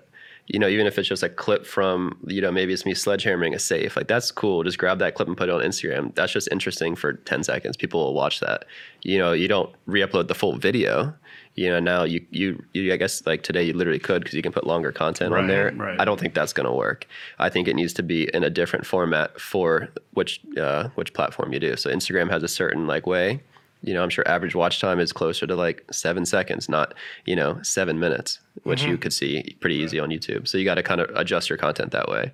You 0.47 0.61
know, 0.61 0.69
even 0.69 0.87
if 0.87 0.97
it's 0.99 1.09
just 1.09 1.25
a 1.25 1.29
clip 1.29 1.67
from, 1.67 2.17
you 2.29 2.41
know, 2.41 2.53
maybe 2.53 2.73
it's 2.73 2.85
me 2.87 2.95
sledgehammering 2.95 3.55
a 3.55 3.59
safe, 3.59 3.97
like 3.97 4.07
that's 4.07 4.31
cool. 4.31 4.63
Just 4.63 4.79
grab 4.79 5.01
that 5.01 5.17
clip 5.17 5.27
and 5.27 5.37
put 5.37 5.49
it 5.49 5.53
on 5.53 5.63
Instagram. 5.63 6.15
That's 6.15 6.33
just 6.33 6.49
interesting 6.53 6.95
for 6.95 7.15
10 7.15 7.43
seconds. 7.43 7.77
People 7.77 8.05
will 8.05 8.15
watch 8.15 8.39
that. 8.39 8.67
You 9.03 9.19
know, 9.19 9.33
you 9.33 9.49
don't 9.49 9.75
re 9.87 10.03
upload 10.03 10.29
the 10.29 10.37
full 10.37 10.57
video. 10.57 11.13
You 11.57 11.71
know, 11.71 11.81
now 11.81 12.05
you, 12.05 12.25
you, 12.31 12.63
you 12.75 12.93
I 12.93 12.97
guess 12.97 13.27
like 13.27 13.43
today 13.43 13.63
you 13.65 13.73
literally 13.73 13.99
could 13.99 14.23
because 14.23 14.35
you 14.35 14.43
can 14.43 14.53
put 14.53 14.67
longer 14.67 14.93
content 14.93 15.33
on 15.35 15.47
there. 15.47 15.73
right. 15.73 16.01
I 16.01 16.05
don't 16.05 16.21
think 16.21 16.35
that's 16.35 16.53
going 16.53 16.67
to 16.67 16.73
work. 16.73 17.07
I 17.39 17.49
think 17.49 17.67
it 17.67 17.75
needs 17.75 17.95
to 17.95 18.03
be 18.03 18.29
in 18.35 18.45
a 18.45 18.51
different 18.51 18.87
format 18.87 19.41
for 19.41 19.89
which, 20.13 20.41
uh, 20.61 20.89
which 20.97 21.15
platform 21.15 21.53
you 21.53 21.59
do. 21.59 21.77
So 21.77 21.91
Instagram 21.91 22.31
has 22.31 22.43
a 22.43 22.49
certain 22.49 22.87
like 22.87 23.07
way. 23.07 23.43
You 23.83 23.95
know, 23.95 24.03
I'm 24.03 24.11
sure 24.11 24.27
average 24.27 24.55
watch 24.55 24.81
time 24.81 24.99
is 24.99 25.13
closer 25.13 25.47
to 25.47 25.55
like 25.55 25.85
seven 25.93 26.27
seconds, 26.27 26.69
not 26.69 26.95
you 27.25 27.37
know 27.37 27.61
seven 27.63 27.99
minutes, 27.99 28.41
which 28.65 28.83
you 28.83 28.95
mm-hmm. 28.95 29.03
could 29.03 29.13
see 29.13 29.57
pretty 29.61 29.77
easy 29.77 29.99
on 30.01 30.11
YouTube. 30.11 30.49
So 30.49 30.59
you 30.59 30.65
got 30.65 30.77
to 30.77 30.83
kind 30.83 31.01
of 31.01 31.11
adjust 31.15 31.49
your 31.49 31.59
content 31.59 31.93
that 31.93 32.09
way. 32.09 32.33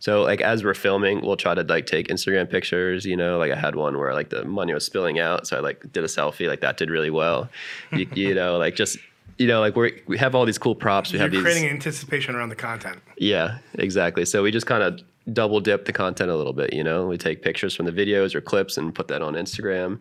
So 0.00 0.22
like 0.22 0.40
as 0.40 0.64
we're 0.64 0.74
filming, 0.74 1.20
we'll 1.22 1.36
try 1.36 1.54
to 1.54 1.62
like 1.62 1.86
take 1.86 2.08
Instagram 2.08 2.48
pictures. 2.48 3.04
You 3.04 3.16
know, 3.16 3.38
like 3.38 3.52
I 3.52 3.56
had 3.56 3.74
one 3.74 3.98
where 3.98 4.14
like 4.14 4.30
the 4.30 4.44
money 4.44 4.74
was 4.74 4.84
spilling 4.84 5.18
out, 5.18 5.46
so 5.46 5.56
I 5.56 5.60
like 5.60 5.92
did 5.92 6.04
a 6.04 6.08
selfie. 6.08 6.48
Like 6.48 6.60
that 6.60 6.76
did 6.76 6.90
really 6.90 7.10
well. 7.10 7.48
You, 7.92 8.06
you 8.14 8.34
know, 8.34 8.56
like 8.56 8.74
just 8.74 8.96
you 9.38 9.46
know, 9.46 9.60
like 9.60 9.76
we 9.76 10.02
we 10.06 10.18
have 10.18 10.34
all 10.34 10.44
these 10.44 10.58
cool 10.58 10.74
props. 10.74 11.12
We 11.12 11.18
You're 11.18 11.24
have 11.24 11.32
these. 11.32 11.42
creating 11.42 11.68
anticipation 11.68 12.34
around 12.34 12.50
the 12.50 12.56
content. 12.56 13.00
Yeah, 13.16 13.58
exactly. 13.74 14.24
So 14.24 14.42
we 14.42 14.50
just 14.50 14.66
kind 14.66 14.82
of 14.82 15.00
double 15.30 15.60
dip 15.60 15.84
the 15.84 15.92
content 15.92 16.30
a 16.30 16.36
little 16.36 16.52
bit, 16.52 16.72
you 16.72 16.82
know. 16.82 17.06
We 17.06 17.18
take 17.18 17.42
pictures 17.42 17.74
from 17.74 17.86
the 17.86 17.92
videos 17.92 18.34
or 18.34 18.40
clips 18.40 18.76
and 18.76 18.94
put 18.94 19.08
that 19.08 19.22
on 19.22 19.34
Instagram. 19.34 20.00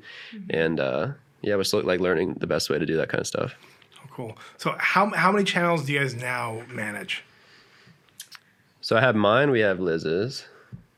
And 0.50 0.80
uh, 0.80 1.10
yeah, 1.42 1.56
we're 1.56 1.64
still 1.64 1.82
like 1.84 2.00
learning 2.00 2.36
the 2.40 2.48
best 2.48 2.70
way 2.70 2.80
to 2.80 2.86
do 2.86 2.98
that 2.98 3.10
kind 3.10 3.22
of 3.22 3.28
stuff. 3.28 3.56
Oh, 3.98 4.08
cool. 4.12 4.38
So, 4.58 4.76
how 4.78 5.10
how 5.12 5.32
many 5.32 5.44
channels 5.44 5.86
do 5.86 5.94
you 5.94 6.00
guys 6.00 6.16
now 6.16 6.64
manage? 6.70 7.24
So 8.82 8.98
I 8.98 9.02
have 9.02 9.16
mine, 9.16 9.52
we 9.52 9.60
have 9.60 9.80
Liz's. 9.80 10.46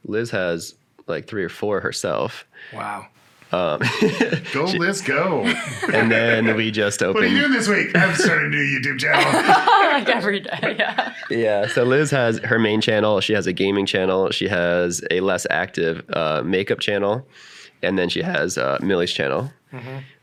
Liz 0.06 0.32
has 0.32 0.76
like 1.08 1.28
three 1.28 1.44
or 1.44 1.50
four 1.50 1.82
herself. 1.82 2.46
Wow. 2.74 3.08
Go, 3.54 4.66
let's 4.80 5.02
go. 5.02 5.44
And 5.94 6.12
then 6.12 6.56
we 6.56 6.72
just 6.72 7.04
opened. 7.04 7.16
What 7.16 7.24
are 7.26 7.28
you 7.28 7.40
doing 7.42 7.52
this 7.52 7.68
week? 7.68 7.96
I've 7.96 8.18
started 8.18 8.46
a 8.46 8.50
new 8.50 8.64
YouTube 8.64 8.98
channel. 8.98 9.22
like 9.94 10.10
every 10.10 10.40
day. 10.40 10.76
Yeah. 10.78 11.14
Yeah, 11.30 11.68
so 11.68 11.84
Liz 11.84 12.12
has 12.12 12.40
her 12.40 12.60
main 12.60 12.82
channel. 12.82 13.22
She 13.22 13.34
has 13.34 13.48
a 13.48 13.54
gaming 13.54 13.86
channel. 13.86 14.30
She 14.32 14.48
has 14.48 15.02
a 15.10 15.20
less 15.22 15.48
active 15.50 16.04
uh, 16.12 16.42
makeup 16.44 16.80
channel, 16.80 17.26
and 17.82 17.98
then 17.98 18.10
she 18.10 18.22
has 18.22 18.58
uh, 18.58 18.78
Millie's 18.82 19.14
channel. 19.14 19.52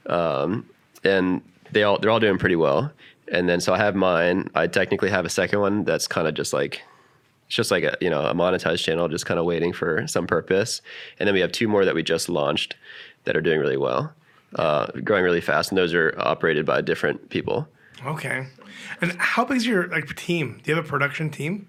Um, 0.07 0.67
and 1.05 1.43
they 1.73 1.83
all 1.83 1.99
they're 1.99 2.11
all 2.11 2.21
doing 2.21 2.39
pretty 2.39 2.57
well. 2.57 2.93
And 3.33 3.49
then 3.49 3.61
so 3.61 3.73
I 3.73 3.79
have 3.79 3.95
mine. 3.95 4.51
I 4.55 4.67
technically 4.67 5.11
have 5.11 5.25
a 5.25 5.31
second 5.31 5.61
one 5.61 5.85
that's 5.85 6.07
kind 6.07 6.27
of 6.29 6.35
just 6.35 6.53
like 6.53 6.83
it's 7.47 7.57
just 7.57 7.71
like 7.71 7.85
a 7.85 7.97
you 8.01 8.11
know 8.11 8.23
a 8.23 8.35
monetized 8.35 8.85
channel, 8.85 9.09
just 9.09 9.27
kind 9.27 9.41
of 9.41 9.47
waiting 9.47 9.73
for 9.73 10.07
some 10.07 10.27
purpose. 10.27 10.83
And 11.19 11.27
then 11.27 11.35
we 11.35 11.41
have 11.41 11.53
two 11.53 11.69
more 11.69 11.85
that 11.85 11.95
we 11.95 12.03
just 12.03 12.29
launched 12.29 12.77
that 13.25 13.37
are 13.37 13.41
doing 13.41 13.61
really 13.61 13.77
well, 13.77 14.13
uh, 14.57 14.87
growing 15.05 15.25
really 15.25 15.41
fast, 15.41 15.71
and 15.71 15.79
those 15.79 15.95
are 15.95 16.15
operated 16.19 16.67
by 16.67 16.81
different 16.81 17.31
people. 17.31 17.69
Okay. 18.07 18.47
And 19.01 19.13
how 19.19 19.45
big 19.45 19.59
is 19.59 19.67
your 19.67 19.89
like 19.89 20.15
team? 20.17 20.61
Do 20.63 20.71
you 20.71 20.77
have 20.77 20.85
a 20.85 20.89
production 20.89 21.31
team? 21.31 21.67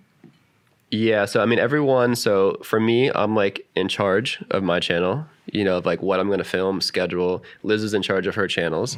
Yeah, 0.93 1.23
so 1.25 1.41
I 1.41 1.45
mean, 1.45 1.59
everyone. 1.59 2.15
So 2.15 2.57
for 2.63 2.79
me, 2.79 3.09
I'm 3.15 3.33
like 3.35 3.65
in 3.75 3.87
charge 3.87 4.43
of 4.51 4.61
my 4.63 4.79
channel. 4.79 5.25
You 5.51 5.63
know, 5.65 5.77
of 5.77 5.85
like 5.85 6.01
what 6.01 6.19
I'm 6.19 6.27
going 6.27 6.37
to 6.39 6.43
film, 6.45 6.79
schedule. 6.81 7.43
Liz 7.63 7.83
is 7.83 7.93
in 7.93 8.01
charge 8.01 8.27
of 8.27 8.35
her 8.35 8.47
channels, 8.47 8.97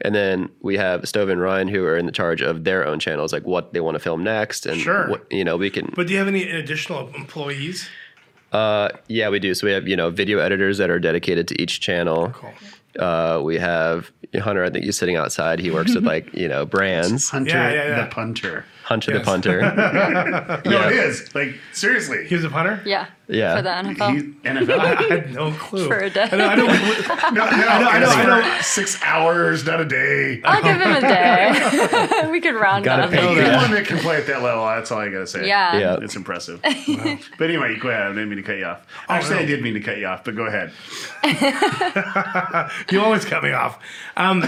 and 0.00 0.14
then 0.14 0.48
we 0.62 0.76
have 0.76 1.08
Stove 1.08 1.28
and 1.28 1.40
Ryan 1.40 1.66
who 1.66 1.84
are 1.84 1.96
in 1.96 2.06
the 2.06 2.12
charge 2.12 2.40
of 2.40 2.62
their 2.64 2.86
own 2.86 3.00
channels, 3.00 3.32
like 3.32 3.44
what 3.44 3.72
they 3.72 3.80
want 3.80 3.94
to 3.96 3.98
film 3.98 4.22
next, 4.22 4.66
and 4.66 4.80
Sure. 4.80 5.08
what, 5.08 5.26
you 5.32 5.42
know, 5.44 5.56
we 5.56 5.70
can. 5.70 5.92
But 5.96 6.06
do 6.06 6.12
you 6.12 6.18
have 6.20 6.28
any 6.28 6.48
additional 6.48 7.08
employees? 7.14 7.88
Uh, 8.52 8.90
yeah, 9.08 9.28
we 9.28 9.38
do. 9.40 9.54
So 9.54 9.66
we 9.66 9.72
have 9.72 9.88
you 9.88 9.96
know 9.96 10.10
video 10.10 10.38
editors 10.38 10.78
that 10.78 10.88
are 10.90 10.98
dedicated 11.00 11.48
to 11.48 11.60
each 11.60 11.80
channel. 11.80 12.30
Cool. 12.30 12.52
Uh, 12.98 13.40
we 13.44 13.56
have 13.58 14.10
Hunter. 14.34 14.64
I 14.64 14.70
think 14.70 14.84
he's 14.84 14.96
sitting 14.98 15.16
outside. 15.16 15.58
He 15.60 15.70
works 15.70 15.94
with 15.94 16.04
like 16.14 16.32
you 16.34 16.48
know 16.48 16.66
brands. 16.66 17.30
Hunter 17.30 17.50
Yeah, 17.50 17.70
yeah, 17.72 17.88
yeah. 17.88 18.04
the 18.04 18.10
punter. 18.10 18.64
Hunter 18.84 19.12
Yes. 19.12 19.20
the 19.20 19.24
punter. 19.24 19.60
No, 20.64 20.70
Yeah. 20.72 20.86
it 20.88 20.92
is. 20.94 21.34
Like, 21.34 21.54
seriously. 21.72 22.26
He 22.26 22.34
was 22.34 22.44
a 22.44 22.48
punter? 22.50 22.80
Yeah. 22.86 23.06
Yeah. 23.30 23.56
For 23.56 23.62
the 23.62 23.68
NFL. 23.68 24.14
He, 24.16 24.48
NFL? 24.48 24.78
I 24.80 25.02
had 25.02 25.34
no 25.34 25.52
clue. 25.52 25.86
For 25.86 25.98
a 25.98 26.08
day. 26.08 26.28
I 26.32 26.36
know, 26.36 26.46
I 26.46 26.54
know, 26.54 26.66
no, 26.66 26.72
no, 26.72 27.44
I 27.44 27.98
know, 28.00 28.08
I 28.08 28.24
know. 28.24 28.56
for 28.56 28.62
Six 28.62 28.98
hours, 29.02 29.66
not 29.66 29.80
a 29.80 29.84
day. 29.84 30.40
I'll 30.44 30.62
give 30.62 30.80
him 30.80 30.92
a 30.96 31.00
day. 31.02 32.28
we 32.32 32.40
could 32.40 32.54
round 32.54 32.84
Gotta 32.86 33.02
up. 33.04 33.10
pay 33.10 33.18
Anyone 33.18 33.36
Yeah. 33.44 33.66
that 33.68 33.86
can 33.86 33.98
play 33.98 34.16
at 34.16 34.26
that 34.28 34.42
level, 34.42 34.64
that's 34.64 34.90
all 34.90 34.98
I 35.00 35.10
gotta 35.10 35.26
say. 35.26 35.46
Yeah. 35.46 35.76
Yeah. 35.76 35.96
It's 36.00 36.16
impressive. 36.16 36.60
But 36.62 37.50
anyway, 37.50 37.76
go 37.78 37.90
ahead. 37.90 38.02
I 38.06 38.08
didn't 38.08 38.30
mean 38.30 38.38
to 38.38 38.42
cut 38.42 38.56
you 38.56 38.64
off. 38.64 38.86
Actually, 39.10 39.34
no. 39.36 39.40
I 39.42 39.44
did 39.44 39.62
mean 39.62 39.74
to 39.74 39.80
cut 39.80 39.98
you 39.98 40.06
off, 40.06 40.24
but 40.24 40.34
go 40.34 40.46
ahead. 40.46 40.72
You 42.90 43.00
always 43.02 43.24
cut 43.24 43.42
me 43.42 43.52
off. 43.52 43.78
Um, 44.16 44.44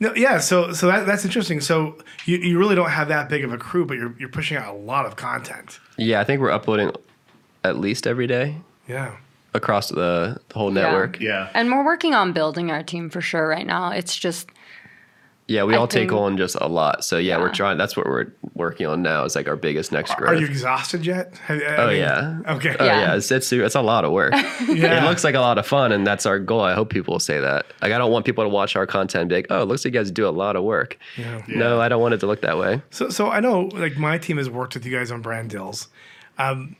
no, 0.00 0.12
yeah, 0.14 0.38
so 0.38 0.72
so 0.72 0.86
that, 0.88 1.06
that's 1.06 1.24
interesting. 1.24 1.60
So 1.60 1.98
you, 2.26 2.38
you 2.38 2.58
really 2.58 2.74
don't 2.74 2.90
have 2.90 3.08
that 3.08 3.28
big 3.28 3.44
of 3.44 3.52
a 3.52 3.58
crew, 3.58 3.86
but 3.86 3.96
you're, 3.96 4.14
you're 4.18 4.28
pushing 4.28 4.56
out 4.56 4.74
a 4.74 4.76
lot 4.76 5.06
of 5.06 5.16
content. 5.16 5.78
yeah, 5.96 6.20
I 6.20 6.24
think 6.24 6.40
we're 6.40 6.50
uploading 6.50 6.90
at 7.64 7.78
least 7.78 8.06
every 8.06 8.26
day. 8.26 8.56
Yeah. 8.88 9.16
across 9.54 9.88
the, 9.88 10.38
the 10.48 10.54
whole 10.58 10.70
network. 10.70 11.20
Yeah. 11.20 11.48
And 11.54 11.70
we're 11.70 11.84
working 11.84 12.12
on 12.14 12.32
building 12.32 12.70
our 12.70 12.82
team 12.82 13.08
for 13.08 13.20
sure 13.20 13.46
right 13.48 13.66
now. 13.66 13.90
It's 13.92 14.16
just 14.16 14.50
Yeah, 15.46 15.62
we 15.64 15.74
I 15.74 15.78
all 15.78 15.86
take 15.86 16.10
on 16.12 16.36
just 16.36 16.56
a 16.60 16.66
lot. 16.68 17.04
So 17.04 17.18
yeah, 17.18 17.38
we're 17.38 17.52
trying. 17.52 17.78
That's 17.78 17.96
what 17.96 18.06
we're 18.06 18.32
working 18.54 18.86
on 18.86 19.02
now. 19.02 19.24
Is 19.24 19.36
like 19.36 19.46
our 19.46 19.56
biggest 19.56 19.92
next 19.92 20.16
growth. 20.16 20.30
Are 20.32 20.34
you 20.34 20.46
exhausted 20.46 21.04
yet? 21.06 21.36
Have- 21.46 21.60
I 21.62 21.76
Oh 21.76 21.86
mean- 21.88 21.96
yeah. 21.98 22.38
Okay. 22.48 22.74
Oh 22.80 22.84
Yeah. 22.84 23.00
yeah. 23.00 23.14
It's, 23.16 23.30
it's 23.30 23.52
it's 23.52 23.74
a 23.74 23.80
lot 23.82 24.04
of 24.04 24.12
work. 24.12 24.32
Yeah. 24.66 25.04
It 25.04 25.08
looks 25.08 25.22
like 25.22 25.34
a 25.36 25.40
lot 25.40 25.56
of 25.58 25.66
fun, 25.66 25.92
and 25.92 26.06
that's 26.06 26.26
our 26.26 26.38
goal. 26.40 26.62
I 26.62 26.74
hope 26.74 26.88
people 26.90 27.12
will 27.12 27.20
say 27.20 27.38
that. 27.40 27.66
Like 27.80 27.92
I 27.92 27.98
don't 27.98 28.10
want 28.10 28.24
people 28.26 28.42
to 28.44 28.48
watch 28.48 28.74
our 28.76 28.86
content 28.86 29.20
and 29.22 29.28
be 29.28 29.36
like, 29.36 29.46
"Oh, 29.50 29.62
it 29.62 29.66
looks 29.66 29.84
like 29.84 29.94
you 29.94 30.00
guys 30.00 30.10
do 30.10 30.26
a 30.26 30.30
lot 30.30 30.56
of 30.56 30.64
work." 30.64 30.98
Yeah. 31.16 31.42
No, 31.46 31.80
I 31.80 31.88
don't 31.88 32.00
want 32.02 32.14
it 32.14 32.18
to 32.20 32.26
look 32.26 32.40
that 32.42 32.58
way. 32.58 32.82
So, 32.90 33.08
so 33.10 33.30
I 33.30 33.40
know 33.40 33.70
like 33.74 33.96
my 33.98 34.18
team 34.18 34.38
has 34.38 34.50
worked 34.50 34.74
with 34.74 34.84
you 34.84 34.96
guys 34.96 35.10
on 35.12 35.20
brand 35.22 35.50
deals. 35.50 35.88
Um, 36.38 36.74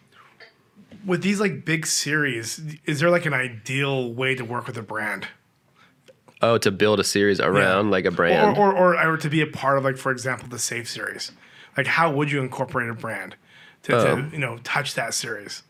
with 1.07 1.23
these 1.23 1.41
like 1.41 1.65
big 1.65 1.87
series, 1.87 2.61
is 2.85 3.01
there 3.01 3.11
like 3.11 3.27
an 3.27 3.35
ideal 3.35 4.13
way 4.13 4.35
to 4.35 4.45
work 4.45 4.67
with 4.67 4.77
a 4.77 4.83
brand? 4.83 5.29
Oh, 6.43 6.59
to 6.59 6.71
build 6.71 7.01
a 7.01 7.05
series 7.05 7.41
around 7.41 7.91
like 7.91 8.05
a 8.05 8.11
brand. 8.11 8.59
Or, 8.59 8.75
or, 8.75 8.95
or, 8.97 9.13
or 9.13 9.17
to 9.17 9.31
be 9.31 9.41
a 9.41 9.47
part 9.47 9.79
of 9.79 9.85
like, 9.85 9.97
for 9.97 10.13
example, 10.13 10.49
the 10.49 10.59
Safe 10.59 10.89
series. 10.89 11.33
Like, 11.77 11.87
how 11.87 12.13
would 12.13 12.31
you 12.31 12.41
incorporate 12.43 12.91
a 12.91 12.95
brand 12.95 13.37
to, 13.85 13.97
Oh. 13.97 14.17
to 14.17 14.29
you 14.31 14.39
know 14.39 14.59
touch 14.59 14.95
that 14.95 15.15
series? 15.15 15.63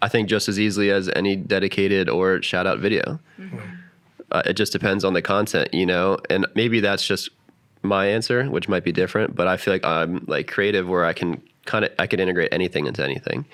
I 0.00 0.08
think 0.08 0.28
just 0.28 0.48
as 0.48 0.58
easily 0.58 0.90
as 0.90 1.08
any 1.14 1.36
dedicated 1.36 2.08
or 2.08 2.42
shout 2.42 2.66
out 2.66 2.78
video. 2.80 3.20
Uh, 4.30 4.42
it 4.46 4.54
just 4.54 4.72
depends 4.72 5.04
on 5.04 5.12
the 5.12 5.22
content, 5.22 5.72
you 5.74 5.84
know, 5.86 6.18
and 6.30 6.46
maybe 6.54 6.80
that's 6.80 7.06
just 7.06 7.28
my 7.82 8.06
answer, 8.06 8.44
which 8.46 8.68
might 8.68 8.82
be 8.84 8.90
different. 8.92 9.36
But 9.36 9.46
I 9.46 9.56
feel 9.58 9.74
like 9.74 9.84
I'm 9.84 10.24
like 10.26 10.48
creative 10.48 10.88
where 10.88 11.04
I 11.04 11.12
can 11.12 11.40
kind 11.66 11.84
of 11.84 11.92
I 11.98 12.06
can 12.06 12.18
integrate 12.18 12.48
anything 12.52 12.86
into 12.86 13.04
anything. 13.04 13.44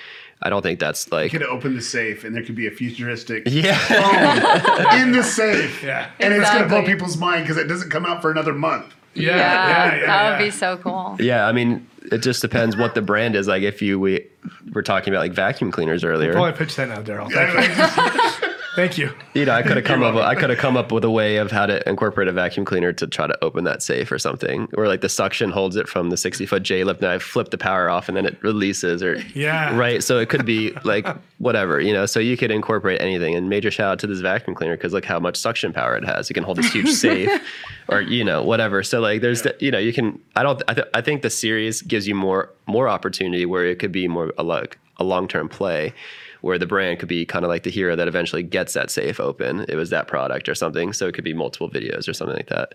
I 0.41 0.51
don't 0.51 0.63
think 0.63 0.79
that's 0.79 1.11
like 1.11 1.33
You 1.33 1.39
could 1.39 1.49
open 1.49 1.75
the 1.75 1.83
safe 1.83 2.25
and 2.25 2.35
there 2.35 2.43
could 2.43 2.55
be 2.55 2.67
a 2.67 2.71
futuristic 2.71 3.43
yeah. 3.47 3.77
phone 3.79 5.01
in 5.01 5.13
the 5.13 5.23
safe. 5.23 5.83
Yeah. 5.89 6.11
And 6.21 6.35
it's 6.35 6.49
going 6.51 6.63
to 6.63 6.69
blow 6.69 6.85
people's 6.85 7.17
mind 7.17 7.45
because 7.45 7.57
it 7.57 7.67
doesn't 7.67 7.91
come 7.91 8.05
out 8.05 8.21
for 8.23 8.31
another 8.31 8.53
month. 8.53 8.95
Yeah, 9.15 10.07
that 10.07 10.31
would 10.31 10.45
be 10.45 10.51
so 10.51 10.77
cool. 10.77 11.17
Yeah, 11.19 11.47
I 11.47 11.53
mean, 11.53 11.87
it 12.13 12.19
just 12.19 12.41
depends 12.41 12.77
what 12.77 12.95
the 12.95 13.03
brand 13.03 13.35
is. 13.37 13.49
Like, 13.49 13.63
if 13.63 13.83
you 13.83 13.99
we 13.99 14.27
were 14.73 14.83
talking 14.83 15.13
about 15.13 15.21
like 15.21 15.33
vacuum 15.33 15.73
cleaners 15.73 16.05
earlier, 16.05 16.33
Probably 16.33 16.53
pitch 16.53 16.77
that 16.77 16.89
now, 16.89 17.03
Derral. 17.03 17.29
Thank 18.77 18.97
you. 18.99 19.13
You. 19.35 19.45
know, 19.45 19.53
I 19.53 19.63
could 19.63 19.77
have 19.77 19.85
come 19.85 20.03
up. 20.03 20.15
With, 20.15 20.25
I 20.25 20.35
could 20.35 20.51
have 20.51 20.59
come 20.59 20.77
up 20.77 20.93
with 20.93 21.03
a 21.03 21.11
way 21.11 21.37
of 21.39 21.51
how 21.51 21.67
to 21.67 21.87
incorporate 21.89 22.29
a 22.29 22.33
vacuum 22.33 22.65
cleaner 22.65 22.93
to 22.93 23.07
try 23.07 23.27
to 23.27 23.37
open 23.45 23.65
that 23.65 23.83
safe 23.83 24.13
or 24.13 24.19
something, 24.19 24.69
or 24.77 24.87
like 24.87 25.01
the 25.01 25.09
suction 25.09 25.51
holds 25.51 25.75
it 25.77 25.89
from 25.89 26.11
the 26.11 26.17
sixty 26.17 26.47
foot 26.47 26.63
J 26.63 26.85
lift, 26.85 27.01
and 27.03 27.11
I 27.11 27.19
flip 27.19 27.51
the 27.51 27.59
power 27.59 27.89
off, 27.91 28.09
and 28.09 28.17
then 28.17 28.25
it 28.27 28.41
releases, 28.43 29.03
or 29.03 29.17
Yeah. 29.35 29.77
right. 29.77 30.03
So 30.03 30.19
it 30.19 30.29
could 30.29 30.45
be 30.45 30.73
like 30.85 31.07
whatever, 31.39 31.81
you 31.81 31.93
know. 31.93 32.07
So 32.07 32.21
you 32.21 32.37
could 32.37 32.51
incorporate 32.51 33.01
anything. 33.01 33.35
And 33.35 33.49
major 33.49 33.71
shout 33.71 33.93
out 33.93 33.99
to 34.01 34.07
this 34.07 34.21
vacuum 34.21 34.55
cleaner 34.55 34.77
because 34.77 34.93
look 34.93 35.05
how 35.05 35.19
much 35.19 35.37
suction 35.37 35.73
power 35.73 35.97
it 35.97 36.05
has. 36.05 36.31
It 36.31 36.35
can 36.35 36.45
hold 36.45 36.59
this 36.59 36.73
huge 36.73 36.91
safe, 36.93 37.31
or 37.89 38.01
you 38.01 38.23
know 38.23 38.43
whatever. 38.45 38.83
So 38.85 39.01
like 39.01 39.23
there's 39.23 39.43
the, 39.43 39.57
you 39.61 39.71
know 39.71 39.79
you 39.79 39.93
can. 39.93 40.21
I 40.37 40.43
don't. 40.45 40.63
I, 40.69 40.75
th- 40.75 40.89
I 40.95 41.01
think 41.01 41.23
the 41.23 41.31
series 41.31 41.83
gives 41.83 42.07
you 42.07 42.15
more 42.15 42.51
more 42.67 42.89
opportunity 42.89 43.45
where 43.47 43.65
it 43.67 43.79
could 43.81 43.93
be 43.93 44.07
more 44.09 44.33
a 44.39 44.43
like 44.45 44.79
a 44.99 45.05
long 45.05 45.27
term 45.27 45.49
play. 45.49 45.95
Where 46.41 46.59
the 46.59 46.67
brand 46.67 47.01
could 47.01 47.09
be 47.09 47.27
kind 47.27 47.45
of 47.45 47.49
like 47.49 47.65
the 47.65 47.71
hero 47.71 47.97
that 47.97 48.09
eventually 48.09 48.43
gets 48.43 48.75
that 48.75 48.91
safe 48.91 49.19
open. 49.19 49.67
It 49.69 49.77
was 49.77 49.91
that 49.91 50.07
product 50.07 50.49
or 50.49 50.55
something. 50.55 50.93
So 50.93 51.07
it 51.07 51.15
could 51.15 51.25
be 51.25 51.35
multiple 51.35 51.71
videos 51.71 52.09
or 52.09 52.13
something 52.13 52.37
like 52.37 52.49
that. 52.49 52.75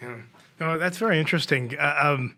Yeah. 0.00 0.16
No, 0.60 0.78
that's 0.78 0.98
very 0.98 1.18
interesting. 1.18 1.76
Uh, 1.78 1.96
um, 2.00 2.36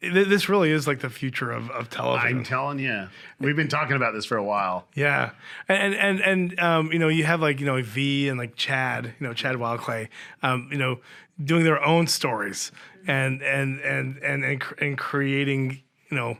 th- 0.00 0.28
this 0.28 0.48
really 0.48 0.70
is 0.70 0.86
like 0.86 1.00
the 1.00 1.10
future 1.10 1.50
of, 1.50 1.70
of 1.70 1.90
television. 1.90 2.38
I'm 2.38 2.44
telling 2.44 2.78
you. 2.78 3.08
We've 3.40 3.56
been 3.56 3.68
talking 3.68 3.96
about 3.96 4.14
this 4.14 4.24
for 4.24 4.36
a 4.36 4.44
while. 4.44 4.86
Yeah, 4.94 5.30
and 5.68 5.94
and 5.94 6.20
and 6.20 6.60
um, 6.60 6.92
you 6.92 6.98
know, 6.98 7.08
you 7.08 7.24
have 7.24 7.40
like 7.40 7.60
you 7.60 7.66
know 7.66 7.82
V 7.82 8.28
and 8.28 8.38
like 8.38 8.56
Chad, 8.56 9.14
you 9.18 9.26
know, 9.26 9.34
Chad 9.34 9.56
Wild 9.56 9.80
Clay, 9.80 10.08
um, 10.42 10.68
you 10.72 10.78
know, 10.78 11.00
doing 11.42 11.64
their 11.64 11.82
own 11.84 12.06
stories 12.06 12.72
and 13.06 13.42
and 13.42 13.80
and 13.80 14.16
and 14.18 14.44
and, 14.44 14.60
cr- 14.60 14.74
and 14.82 14.98
creating, 14.98 15.82
you 16.10 16.16
know, 16.16 16.38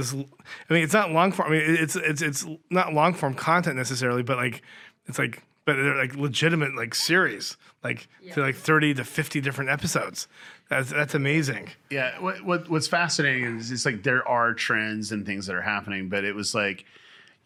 this. 0.00 0.14
l- 0.14 0.28
I 0.68 0.74
mean, 0.74 0.82
it's 0.82 0.94
not 0.94 1.10
long 1.10 1.32
form. 1.32 1.48
I 1.48 1.52
mean, 1.52 1.62
it's 1.66 1.96
it's 1.96 2.22
it's 2.22 2.46
not 2.70 2.92
long 2.92 3.14
form 3.14 3.34
content 3.34 3.76
necessarily, 3.76 4.22
but 4.22 4.36
like 4.36 4.62
it's 5.06 5.18
like 5.18 5.42
but 5.64 5.76
they're 5.76 5.96
like 5.96 6.16
legitimate 6.16 6.74
like 6.74 6.94
series, 6.94 7.56
like 7.84 8.08
to 8.32 8.40
like 8.40 8.56
thirty 8.56 8.94
to 8.94 9.04
fifty 9.04 9.40
different 9.40 9.70
episodes. 9.70 10.26
That's 10.68 10.90
that's 10.90 11.14
amazing. 11.14 11.70
Yeah, 11.90 12.18
what, 12.20 12.42
what 12.42 12.68
what's 12.68 12.88
fascinating 12.88 13.58
is 13.58 13.70
it's 13.70 13.84
like 13.84 14.02
there 14.02 14.26
are 14.26 14.54
trends 14.54 15.12
and 15.12 15.26
things 15.26 15.46
that 15.46 15.54
are 15.54 15.62
happening, 15.62 16.08
but 16.08 16.24
it 16.24 16.34
was 16.34 16.54
like, 16.54 16.84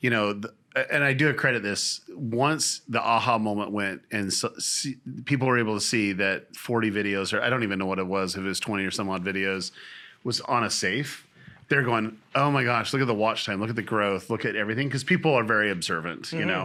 you 0.01 0.11
know, 0.11 0.35
the, 0.35 0.53
and 0.93 1.05
I 1.05 1.13
do 1.13 1.33
credit 1.35 1.63
this. 1.63 2.01
Once 2.09 2.81
the 2.89 3.01
aha 3.01 3.39
moment 3.39 3.73
went, 3.73 4.03
and 4.11 4.33
so, 4.33 4.53
see, 4.59 4.97
people 5.25 5.49
were 5.49 5.59
able 5.59 5.75
to 5.75 5.81
see 5.81 6.13
that 6.15 6.55
forty 6.55 6.91
videos, 6.91 7.33
or 7.33 7.41
I 7.43 7.49
don't 7.49 7.63
even 7.63 7.79
know 7.79 7.87
what 7.87 7.99
it 7.99 8.07
was, 8.07 8.35
if 8.35 8.41
it 8.41 8.47
was 8.47 8.61
twenty 8.61 8.85
or 8.85 8.91
some 8.91 9.09
odd 9.09 9.25
videos, 9.25 9.71
was 10.23 10.41
on 10.43 10.65
a 10.65 10.71
safe. 10.71 11.27
They're 11.69 11.83
going, 11.83 12.19
oh 12.35 12.51
my 12.51 12.65
gosh, 12.65 12.93
look 12.93 13.01
at 13.03 13.09
the 13.09 13.15
watch 13.15 13.47
time, 13.47 13.61
look 13.61 13.71
at 13.71 13.77
the 13.77 13.83
growth, 13.83 14.29
look 14.31 14.45
at 14.45 14.55
everything, 14.57 14.89
because 14.89 15.05
people 15.05 15.33
are 15.35 15.45
very 15.45 15.71
observant, 15.71 16.33
you 16.33 16.45
know 16.45 16.65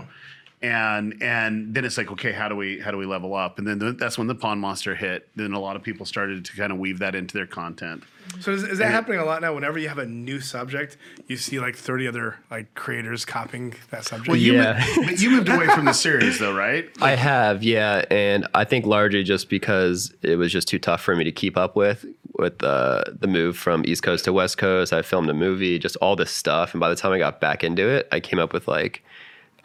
mm-hmm. 0.62 0.66
and 0.66 1.22
and 1.24 1.74
then 1.74 1.86
it's 1.86 1.97
like 1.97 2.12
okay 2.12 2.32
how 2.34 2.50
do 2.50 2.56
we 2.56 2.80
how 2.80 2.91
do 2.91 2.97
we 2.97 3.06
level 3.06 3.34
up 3.34 3.58
and 3.60 3.68
then 3.68 3.80
th- 3.80 3.95
that's 3.97 4.18
when 4.18 4.28
the 4.28 4.36
pond 4.36 4.60
monster 4.60 4.93
hit 4.93 5.30
then 5.38 5.54
a 5.54 5.60
lot 5.60 5.78
of 5.78 5.84
people 5.84 6.06
started 6.06 6.43
to 6.43 6.54
kind 6.58 6.74
of 6.74 6.78
weave 6.78 7.00
that 7.00 7.16
into 7.16 7.34
their 7.34 7.45
content 7.47 8.04
So 8.41 8.52
is, 8.52 8.64
is 8.64 8.78
that 8.78 8.91
happening 8.91 9.20
a 9.20 9.26
lot 9.26 9.41
now? 9.41 9.56
Whenever 9.56 9.80
you 9.80 9.88
have 9.89 9.97
a 9.97 10.06
new 10.06 10.39
subject, 10.39 10.97
you 11.28 11.36
see 11.36 11.60
like 11.60 11.76
thirty 11.76 12.08
other 12.08 12.38
like 12.52 12.74
creators 12.76 13.26
copying 13.26 13.74
that 13.89 14.04
subject. 14.06 14.28
well 14.28 14.38
you 14.38 14.54
Yeah. 14.54 14.86
mo- 14.97 15.04
but 15.06 15.20
you 15.20 15.32
moved 15.32 15.50
away 15.50 15.68
from 15.68 15.86
the 15.86 15.93
series 15.93 16.38
though 16.39 16.54
right 16.54 16.88
I 17.02 17.16
have, 17.16 17.64
yeah, 17.64 18.06
and 18.12 18.45
I 18.54 18.66
think 18.66 18.86
largely 18.86 19.24
just 19.24 19.50
because 19.50 20.14
it 20.22 20.36
was 20.36 20.52
just 20.52 20.68
too 20.68 20.78
tough 20.78 21.02
for 21.02 21.16
me 21.16 21.24
to 21.24 21.32
keep 21.32 21.58
up 21.58 21.76
with 21.76 22.06
with 22.39 22.63
uh, 22.63 23.03
the 23.19 23.27
move 23.27 23.57
from 23.57 23.83
East 23.85 24.03
Coast 24.03 24.25
to 24.25 24.33
West 24.33 24.57
Coast. 24.57 24.93
I 24.93 25.01
filmed 25.01 25.29
a 25.29 25.33
movie, 25.33 25.77
just 25.77 25.95
all 25.97 26.15
this 26.15 26.31
stuff, 26.31 26.73
and 26.73 26.79
by 26.79 26.89
the 26.89 26.95
time 26.95 27.11
I 27.11 27.19
got 27.19 27.39
back 27.39 27.63
into 27.63 27.87
it, 27.87 28.07
I 28.11 28.19
came 28.19 28.39
up 28.39 28.53
with 28.53 28.67
like, 28.67 29.03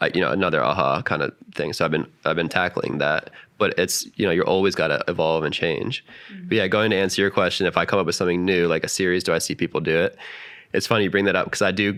uh, 0.01 0.09
you 0.13 0.21
know, 0.21 0.31
another 0.31 0.63
aha 0.63 1.01
kind 1.01 1.21
of 1.21 1.33
thing. 1.53 1.73
So 1.73 1.85
I've 1.85 1.91
been 1.91 2.05
I've 2.25 2.35
been 2.35 2.49
tackling 2.49 2.99
that, 2.99 3.29
but 3.57 3.77
it's 3.79 4.05
you 4.15 4.25
know 4.25 4.31
you're 4.31 4.47
always 4.47 4.75
got 4.75 4.87
to 4.87 5.03
evolve 5.07 5.43
and 5.43 5.53
change. 5.53 6.05
But 6.47 6.57
yeah, 6.57 6.67
going 6.67 6.91
to 6.91 6.97
answer 6.97 7.21
your 7.21 7.31
question, 7.31 7.65
if 7.65 7.77
I 7.77 7.85
come 7.85 7.99
up 7.99 8.05
with 8.05 8.15
something 8.15 8.45
new 8.45 8.67
like 8.67 8.83
a 8.83 8.89
series, 8.89 9.23
do 9.23 9.33
I 9.33 9.39
see 9.39 9.55
people 9.55 9.79
do 9.79 9.97
it? 9.97 10.17
It's 10.73 10.87
funny 10.87 11.05
you 11.05 11.09
bring 11.09 11.25
that 11.25 11.35
up 11.35 11.45
because 11.45 11.61
I 11.61 11.71
do 11.71 11.97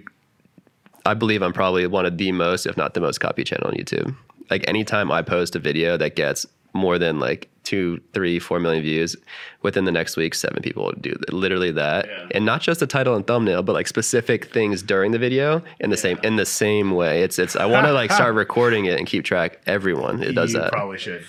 I 1.08 1.14
believe 1.14 1.42
I'm 1.42 1.54
probably 1.54 1.88
one 1.88 2.06
of 2.06 2.18
the 2.18 2.32
most, 2.34 2.66
if 2.66 2.76
not 2.76 2.94
the 2.94 3.00
most, 3.00 3.20
copy 3.20 3.44
channel 3.44 3.68
on 3.68 3.76
YouTube. 3.76 4.14
Like 4.50 4.68
anytime 4.68 5.10
I 5.12 5.22
post 5.22 5.56
a 5.56 5.60
video 5.60 5.98
that 5.98 6.16
gets 6.16 6.46
more 6.74 7.00
than 7.00 7.20
like 7.20 7.50
two, 7.68 8.00
three, 8.14 8.40
four 8.40 8.62
million 8.62 8.82
views, 8.82 9.18
within 9.62 9.84
the 9.84 9.92
next 9.92 10.16
week, 10.16 10.34
seven 10.34 10.62
people 10.64 10.86
will 10.86 10.94
do 10.94 11.14
literally 11.34 11.70
that, 11.72 12.08
and 12.32 12.46
not 12.46 12.62
just 12.62 12.80
the 12.80 12.88
title 12.88 13.14
and 13.14 13.28
thumbnail, 13.28 13.62
but 13.62 13.74
like 13.74 13.88
specific 13.88 14.46
things 14.46 14.82
during 14.82 15.12
the 15.12 15.20
video 15.20 15.62
in 15.82 15.90
the 15.90 15.98
same 15.98 16.18
in 16.24 16.38
the 16.38 16.46
same 16.46 16.92
way. 16.92 17.24
It's 17.24 17.38
it's 17.38 17.58
I 17.58 17.66
want 17.66 17.86
to 17.86 17.92
like 17.92 18.10
start 18.10 18.36
recording 18.46 18.86
it 18.86 18.98
and 18.98 19.06
keep 19.06 19.26
track. 19.26 19.60
Everyone 19.68 20.24
it 20.24 20.32
does 20.32 20.54
you 20.54 20.62
that 20.62 20.72
probably 20.72 20.98
should 20.98 21.26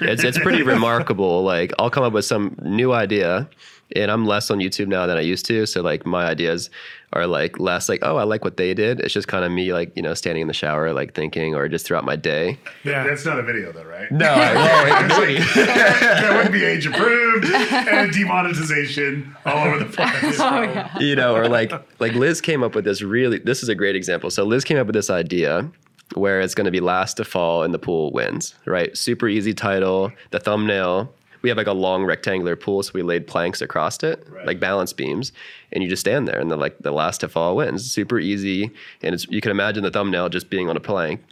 it's 0.00 0.24
it's 0.24 0.38
pretty 0.38 0.62
remarkable. 0.76 1.42
Like 1.42 1.74
I'll 1.78 1.90
come 1.90 2.04
up 2.04 2.14
with 2.14 2.24
some 2.24 2.56
new 2.62 2.94
idea, 2.94 3.50
and 3.96 4.10
I'm 4.10 4.26
less 4.26 4.50
on 4.50 4.58
YouTube 4.58 4.88
now 4.88 5.06
than 5.06 5.16
I 5.16 5.20
used 5.20 5.46
to. 5.46 5.66
So 5.66 5.82
like 5.82 6.04
my 6.06 6.26
ideas 6.26 6.70
are 7.14 7.26
like 7.26 7.58
less 7.58 7.88
like 7.88 8.00
oh 8.02 8.16
I 8.16 8.24
like 8.24 8.42
what 8.44 8.56
they 8.56 8.72
did. 8.74 9.00
It's 9.00 9.12
just 9.12 9.28
kind 9.28 9.44
of 9.44 9.52
me 9.52 9.72
like 9.72 9.94
you 9.96 10.02
know 10.02 10.14
standing 10.14 10.42
in 10.42 10.48
the 10.48 10.54
shower 10.54 10.92
like 10.92 11.14
thinking 11.14 11.54
or 11.54 11.68
just 11.68 11.86
throughout 11.86 12.04
my 12.04 12.16
day. 12.16 12.58
yeah, 12.84 13.04
that's 13.04 13.24
not 13.24 13.38
a 13.38 13.42
video 13.42 13.72
though 13.72 13.84
right 13.84 14.10
No, 14.10 14.26
well, 14.26 14.84
that 15.54 16.32
wouldn't 16.34 16.52
be 16.52 16.64
age 16.64 16.86
approved 16.86 17.44
and 17.46 18.12
demonetization 18.12 19.34
all 19.44 19.66
over 19.68 19.78
the 19.78 19.84
place 19.86 20.38
oh, 20.40 20.72
bro. 20.72 21.00
you 21.00 21.14
know, 21.16 21.34
or 21.36 21.48
like 21.48 21.72
like 22.00 22.12
Liz 22.14 22.40
came 22.40 22.62
up 22.62 22.74
with 22.74 22.84
this 22.84 23.02
really. 23.02 23.38
This 23.38 23.62
is 23.62 23.68
a 23.68 23.74
great 23.74 23.96
example. 23.96 24.30
So 24.30 24.44
Liz 24.44 24.64
came 24.64 24.78
up 24.78 24.86
with 24.86 24.94
this 24.94 25.10
idea 25.10 25.70
where 26.14 26.40
it's 26.40 26.54
going 26.54 26.66
to 26.66 26.70
be 26.70 26.80
last 26.80 27.14
to 27.14 27.24
fall 27.24 27.62
and 27.62 27.72
the 27.72 27.78
pool 27.78 28.12
wins. 28.12 28.54
Right, 28.66 28.96
super 28.96 29.28
easy 29.28 29.54
title. 29.54 30.12
The 30.30 30.38
thumbnail. 30.40 31.12
We 31.42 31.48
have 31.48 31.58
like 31.58 31.66
a 31.66 31.72
long 31.72 32.04
rectangular 32.04 32.56
pool, 32.56 32.82
so 32.82 32.92
we 32.94 33.02
laid 33.02 33.26
planks 33.26 33.60
across 33.60 34.02
it, 34.02 34.26
like 34.44 34.60
balance 34.60 34.92
beams, 34.92 35.32
and 35.72 35.82
you 35.82 35.88
just 35.88 36.00
stand 36.00 36.26
there, 36.28 36.38
and 36.38 36.50
the 36.50 36.56
like 36.56 36.78
the 36.78 36.92
last 36.92 37.20
to 37.20 37.28
fall 37.28 37.56
wins. 37.56 37.90
Super 37.90 38.18
easy, 38.18 38.70
and 39.02 39.14
it's 39.14 39.26
you 39.28 39.40
can 39.40 39.50
imagine 39.50 39.82
the 39.82 39.90
thumbnail 39.90 40.28
just 40.28 40.50
being 40.50 40.68
on 40.68 40.76
a 40.76 40.80
plank. 40.80 41.22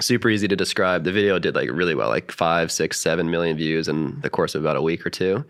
Super 0.00 0.28
easy 0.28 0.48
to 0.48 0.56
describe. 0.56 1.04
The 1.04 1.12
video 1.12 1.38
did 1.38 1.54
like 1.54 1.70
really 1.70 1.94
well, 1.94 2.08
like 2.08 2.32
five, 2.32 2.72
six, 2.72 3.00
seven 3.00 3.30
million 3.30 3.56
views 3.56 3.86
in 3.86 4.20
the 4.22 4.30
course 4.30 4.54
of 4.54 4.62
about 4.62 4.76
a 4.76 4.82
week 4.82 5.06
or 5.06 5.10
two 5.10 5.44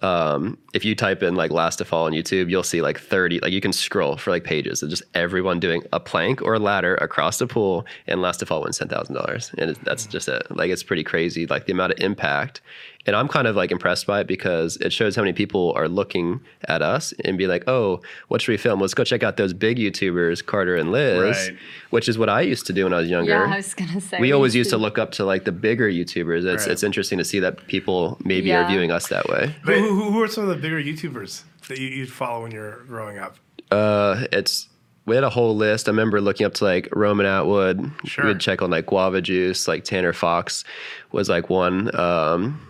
um, 0.00 0.58
if 0.74 0.84
you 0.84 0.94
type 0.94 1.22
in 1.22 1.34
like 1.34 1.50
last 1.50 1.76
to 1.76 1.84
fall 1.84 2.06
on 2.06 2.12
YouTube, 2.12 2.50
you'll 2.50 2.62
see 2.62 2.82
like 2.82 3.00
30, 3.00 3.40
like 3.40 3.52
you 3.52 3.60
can 3.60 3.72
scroll 3.72 4.16
for 4.16 4.30
like 4.30 4.44
pages 4.44 4.82
of 4.82 4.90
just 4.90 5.02
everyone 5.14 5.58
doing 5.58 5.82
a 5.92 5.98
plank 5.98 6.40
or 6.40 6.54
a 6.54 6.58
ladder 6.58 6.94
across 6.96 7.38
the 7.38 7.46
pool 7.46 7.84
and 8.06 8.22
last 8.22 8.38
to 8.38 8.46
fall 8.46 8.62
wins 8.62 8.78
$10,000. 8.78 9.54
And 9.54 9.70
it's, 9.70 9.80
that's 9.80 10.06
mm. 10.06 10.10
just 10.10 10.28
it. 10.28 10.46
Like 10.50 10.70
it's 10.70 10.84
pretty 10.84 11.02
crazy. 11.02 11.46
Like 11.46 11.66
the 11.66 11.72
amount 11.72 11.92
of 11.92 12.00
impact 12.00 12.60
And 13.06 13.16
I'm 13.16 13.28
kind 13.28 13.46
of 13.46 13.56
like 13.56 13.70
impressed 13.70 14.06
by 14.06 14.20
it 14.20 14.26
because 14.26 14.76
it 14.78 14.92
shows 14.92 15.16
how 15.16 15.22
many 15.22 15.32
people 15.32 15.72
are 15.76 15.88
looking 15.88 16.40
at 16.66 16.82
us 16.82 17.14
and 17.24 17.38
be 17.38 17.46
like, 17.46 17.64
oh, 17.66 18.02
what 18.26 18.42
should 18.42 18.52
we 18.52 18.58
film? 18.58 18.80
Let's 18.80 18.92
go 18.92 19.02
check 19.02 19.22
out 19.22 19.38
those 19.38 19.54
big 19.54 19.78
YouTubers, 19.78 20.44
Carter 20.44 20.76
and 20.76 20.92
Liz, 20.92 21.48
Right. 21.48 21.58
which 21.88 22.06
is 22.08 22.18
what 22.18 22.28
I 22.28 22.42
used 22.42 22.66
to 22.66 22.72
do 22.74 22.84
when 22.84 22.92
I 22.92 22.98
was 22.98 23.08
younger. 23.08 23.30
Yeah, 23.30 23.50
I 23.50 23.56
was 23.56 23.72
gonna 23.72 24.00
say. 24.00 24.20
we 24.20 24.32
always 24.32 24.54
used 24.54 24.68
to 24.70 24.76
look 24.76 24.98
up 24.98 25.12
to 25.12 25.24
like 25.24 25.44
the 25.44 25.52
bigger 25.52 25.88
YouTubers. 25.88 26.44
It's 26.44 26.64
Right. 26.64 26.72
it's 26.72 26.82
interesting 26.82 27.16
to 27.18 27.24
see 27.24 27.38
that 27.40 27.66
people 27.66 28.18
maybe 28.24 28.48
Yeah. 28.48 28.64
are 28.66 28.68
viewing 28.68 28.90
us 28.90 29.08
that 29.08 29.26
way. 29.28 29.54
Who, 29.62 29.72
who, 29.72 30.12
who 30.12 30.22
are 30.22 30.28
some 30.28 30.42
of 30.44 30.50
the 30.50 30.56
bigger 30.56 30.82
YouTubers 30.82 31.44
that 31.68 31.78
you, 31.78 31.88
you'd 31.88 32.12
follow 32.12 32.42
when 32.42 32.50
you're 32.52 32.84
growing 32.88 33.18
up? 33.18 33.36
Uh, 33.70 34.24
it's 34.32 34.68
we 35.06 35.14
had 35.14 35.24
a 35.24 35.30
whole 35.30 35.56
list. 35.56 35.88
I 35.88 35.92
remember 35.92 36.20
looking 36.20 36.44
up 36.44 36.52
to 36.54 36.64
like 36.64 36.88
Roman 36.94 37.24
Atwood. 37.24 37.90
Sure. 38.04 38.26
We'd 38.26 38.40
check 38.40 38.60
on 38.60 38.70
like 38.70 38.84
Guava 38.84 39.22
Juice, 39.22 39.66
like 39.66 39.84
Tanner 39.84 40.12
Fox 40.12 40.64
was 41.12 41.30
like 41.30 41.48
one. 41.48 41.94
Um, 41.98 42.60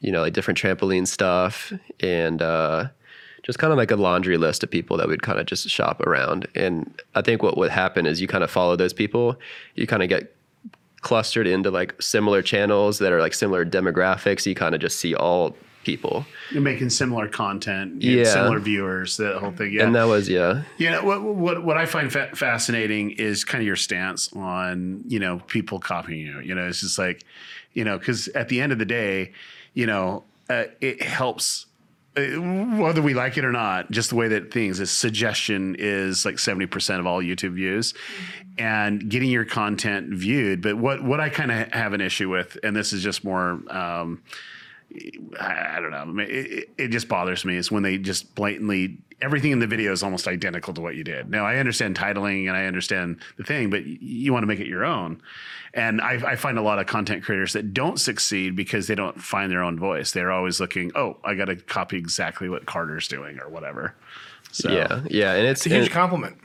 you 0.00 0.12
know, 0.12 0.20
like 0.20 0.32
different 0.32 0.58
trampoline 0.58 1.06
stuff 1.06 1.72
and 2.00 2.42
uh, 2.42 2.88
just 3.42 3.58
kind 3.58 3.72
of 3.72 3.76
like 3.78 3.90
a 3.90 3.96
laundry 3.96 4.36
list 4.36 4.62
of 4.62 4.70
people 4.70 4.96
that 4.96 5.08
we'd 5.08 5.22
kind 5.22 5.38
of 5.38 5.46
just 5.46 5.68
shop 5.68 6.00
around. 6.00 6.46
And 6.54 7.00
I 7.14 7.22
think 7.22 7.42
what 7.42 7.56
would 7.56 7.70
happen 7.70 8.06
is 8.06 8.20
you 8.20 8.26
kind 8.28 8.44
of 8.44 8.50
follow 8.50 8.76
those 8.76 8.92
people, 8.92 9.36
you 9.74 9.86
kind 9.86 10.02
of 10.02 10.08
get 10.08 10.34
clustered 11.00 11.46
into 11.46 11.70
like 11.70 12.00
similar 12.02 12.42
channels 12.42 12.98
that 12.98 13.12
are 13.12 13.20
like 13.20 13.34
similar 13.34 13.64
demographics. 13.64 14.44
You 14.46 14.54
kind 14.54 14.74
of 14.74 14.80
just 14.80 14.98
see 14.98 15.14
all 15.14 15.56
people. 15.84 16.26
You're 16.50 16.62
making 16.62 16.90
similar 16.90 17.28
content, 17.28 18.02
Yeah. 18.02 18.24
similar 18.24 18.58
viewers, 18.58 19.16
that 19.18 19.36
whole 19.38 19.52
thing. 19.52 19.72
Yeah. 19.72 19.84
And 19.84 19.94
that 19.94 20.04
was, 20.04 20.28
yeah. 20.28 20.62
You 20.78 20.90
know 20.90 21.04
what? 21.04 21.22
What 21.22 21.62
what 21.64 21.76
I 21.78 21.86
find 21.86 22.12
fa- 22.12 22.30
fascinating 22.34 23.12
is 23.12 23.44
kind 23.44 23.62
of 23.62 23.66
your 23.66 23.76
stance 23.76 24.32
on 24.32 25.04
you 25.06 25.20
know 25.20 25.38
people 25.46 25.78
copying 25.78 26.26
you. 26.26 26.40
You 26.40 26.54
know, 26.56 26.66
it's 26.66 26.80
just 26.80 26.98
like 26.98 27.24
you 27.74 27.84
know 27.84 27.98
because 27.98 28.26
at 28.28 28.48
the 28.48 28.60
end 28.60 28.72
of 28.72 28.78
the 28.80 28.84
day, 28.84 29.32
you 29.76 29.86
know, 29.86 30.24
uh, 30.50 30.64
it 30.80 31.02
helps 31.02 31.66
uh, 32.16 32.22
whether 32.80 33.02
we 33.02 33.12
like 33.14 33.36
it 33.36 33.44
or 33.44 33.52
not. 33.52 33.90
Just 33.90 34.08
the 34.10 34.16
way 34.16 34.28
that 34.28 34.50
things 34.52 34.80
is 34.80 34.90
suggestion 34.90 35.76
is 35.78 36.24
like 36.24 36.38
seventy 36.38 36.66
percent 36.66 36.98
of 36.98 37.06
all 37.06 37.22
YouTube 37.22 37.54
views, 37.54 37.94
and 38.58 39.08
getting 39.08 39.30
your 39.30 39.44
content 39.44 40.08
viewed. 40.14 40.62
But 40.62 40.76
what 40.78 41.04
what 41.04 41.20
I 41.20 41.28
kind 41.28 41.52
of 41.52 41.72
have 41.72 41.92
an 41.92 42.00
issue 42.00 42.30
with, 42.30 42.56
and 42.64 42.74
this 42.74 42.92
is 42.92 43.02
just 43.02 43.22
more. 43.22 43.60
Um, 43.68 44.22
I 45.38 45.78
don't 45.80 45.90
know. 45.90 46.22
It- 46.24 46.70
it 46.78 46.88
just 46.88 47.08
bothers 47.08 47.44
me 47.44 47.56
is 47.56 47.70
when 47.70 47.82
they 47.82 47.98
just 47.98 48.34
blatantly 48.34 48.98
everything 49.20 49.50
in 49.50 49.58
the 49.60 49.66
video 49.66 49.92
is 49.92 50.02
almost 50.02 50.28
identical 50.28 50.74
to 50.74 50.80
what 50.80 50.94
you 50.96 51.04
did. 51.04 51.30
Now 51.30 51.46
I 51.46 51.56
understand 51.56 51.96
titling 51.96 52.48
and 52.48 52.56
I 52.56 52.66
understand 52.66 53.18
the 53.38 53.44
thing, 53.44 53.70
but 53.70 53.84
you 53.86 54.32
want 54.32 54.42
to 54.42 54.46
make 54.46 54.60
it 54.60 54.66
your 54.66 54.84
own. 54.84 55.20
And 55.74 56.00
I, 56.00 56.12
I 56.32 56.36
find 56.36 56.58
a 56.58 56.62
lot 56.62 56.78
of 56.78 56.86
content 56.86 57.22
creators 57.24 57.52
that 57.54 57.72
don't 57.74 57.98
succeed 58.00 58.56
because 58.56 58.86
they 58.86 58.94
don't 58.94 59.20
find 59.22 59.50
their 59.50 59.62
own 59.62 59.78
voice. 59.78 60.12
They're 60.12 60.32
always 60.32 60.60
looking, 60.60 60.90
oh, 60.94 61.16
I 61.24 61.34
got 61.34 61.46
to 61.46 61.56
copy 61.56 61.98
exactly 61.98 62.48
what 62.48 62.66
Carter's 62.66 63.08
doing 63.08 63.38
or 63.40 63.48
whatever. 63.48 63.94
So 64.52 64.70
Yeah, 64.70 65.02
yeah, 65.10 65.32
and 65.34 65.46
it's, 65.46 65.60
It's 65.64 65.66
a 65.72 65.76
huge 65.76 65.84
and- 65.86 65.92
compliment. 65.94 66.36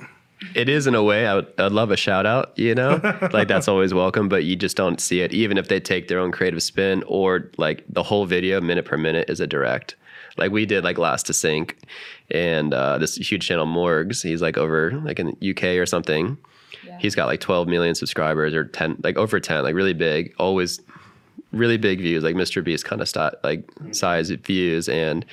It 0.56 0.70
is 0.70 0.88
in 0.88 0.96
a 0.96 1.04
way. 1.04 1.28
I 1.28 1.36
would, 1.36 1.54
I'd 1.60 1.72
love 1.72 1.92
a 1.92 1.96
shout 1.98 2.26
out, 2.26 2.58
you 2.58 2.74
know, 2.74 3.00
like 3.32 3.48
that's 3.48 3.68
always 3.68 3.94
welcome, 3.94 4.28
but 4.28 4.44
you 4.44 4.56
just 4.56 4.76
don't 4.76 5.00
see 5.00 5.22
it, 5.22 5.32
even 5.34 5.56
if 5.60 5.68
they 5.68 5.80
take 5.80 6.08
their 6.08 6.18
own 6.18 6.32
creative 6.32 6.64
spin 6.64 7.04
or 7.06 7.52
like 7.58 7.84
the 7.88 8.02
whole 8.02 8.26
video, 8.26 8.60
minute 8.60 8.86
per 8.86 8.98
minute, 8.98 9.30
is 9.30 9.40
a 9.40 9.46
direct. 9.46 9.96
Like 10.42 10.52
we 10.52 10.66
did, 10.66 10.84
like 10.84 10.98
Last 10.98 11.26
to 11.28 11.34
Sync, 11.34 11.78
and 12.30 12.74
uh, 12.74 12.98
this 12.98 13.16
huge 13.16 13.48
channel 13.48 13.66
Morgz. 13.68 14.24
He's 14.24 14.42
like 14.42 14.58
over 14.58 14.92
like 15.06 15.20
in 15.20 15.38
the 15.40 15.52
UK 15.52 15.64
or 15.82 15.86
something. 15.86 16.38
He's 17.00 17.16
got 17.16 17.26
like 17.28 17.40
12 17.40 17.68
million 17.68 17.96
subscribers 17.96 18.54
or 18.54 18.66
10, 18.66 18.98
like 19.04 19.18
over 19.18 19.40
10, 19.40 19.64
like 19.64 19.76
really 19.76 19.94
big. 19.94 20.34
Always 20.38 20.80
really 21.52 21.78
big 21.78 22.00
views, 22.00 22.24
like 22.24 22.36
Mr. 22.36 22.64
Beast 22.64 22.86
kind 22.86 23.02
of 23.02 23.10
st- 23.10 23.34
like 23.44 23.64
size 23.92 24.30
views, 24.30 24.88
and 24.90 25.26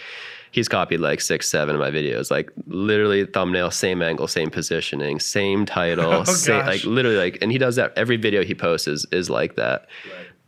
he's 0.50 0.68
copied 0.68 0.98
like 1.00 1.20
six, 1.20 1.48
seven 1.48 1.74
of 1.74 1.80
my 1.80 1.90
videos, 1.90 2.30
like 2.30 2.50
literally 2.66 3.24
thumbnail, 3.26 3.70
same 3.70 4.02
angle, 4.02 4.26
same 4.26 4.50
positioning, 4.50 5.20
same 5.20 5.64
title, 5.66 6.10
Oh, 6.12 6.24
same, 6.24 6.60
gosh. 6.60 6.66
like 6.66 6.84
literally 6.84 7.18
like, 7.18 7.38
and 7.42 7.52
he 7.52 7.58
does 7.58 7.76
that 7.76 7.92
every 7.96 8.16
video 8.16 8.42
he 8.44 8.54
posts 8.54 8.88
is 8.88 9.06
is 9.12 9.30
like 9.30 9.56
that. 9.56 9.86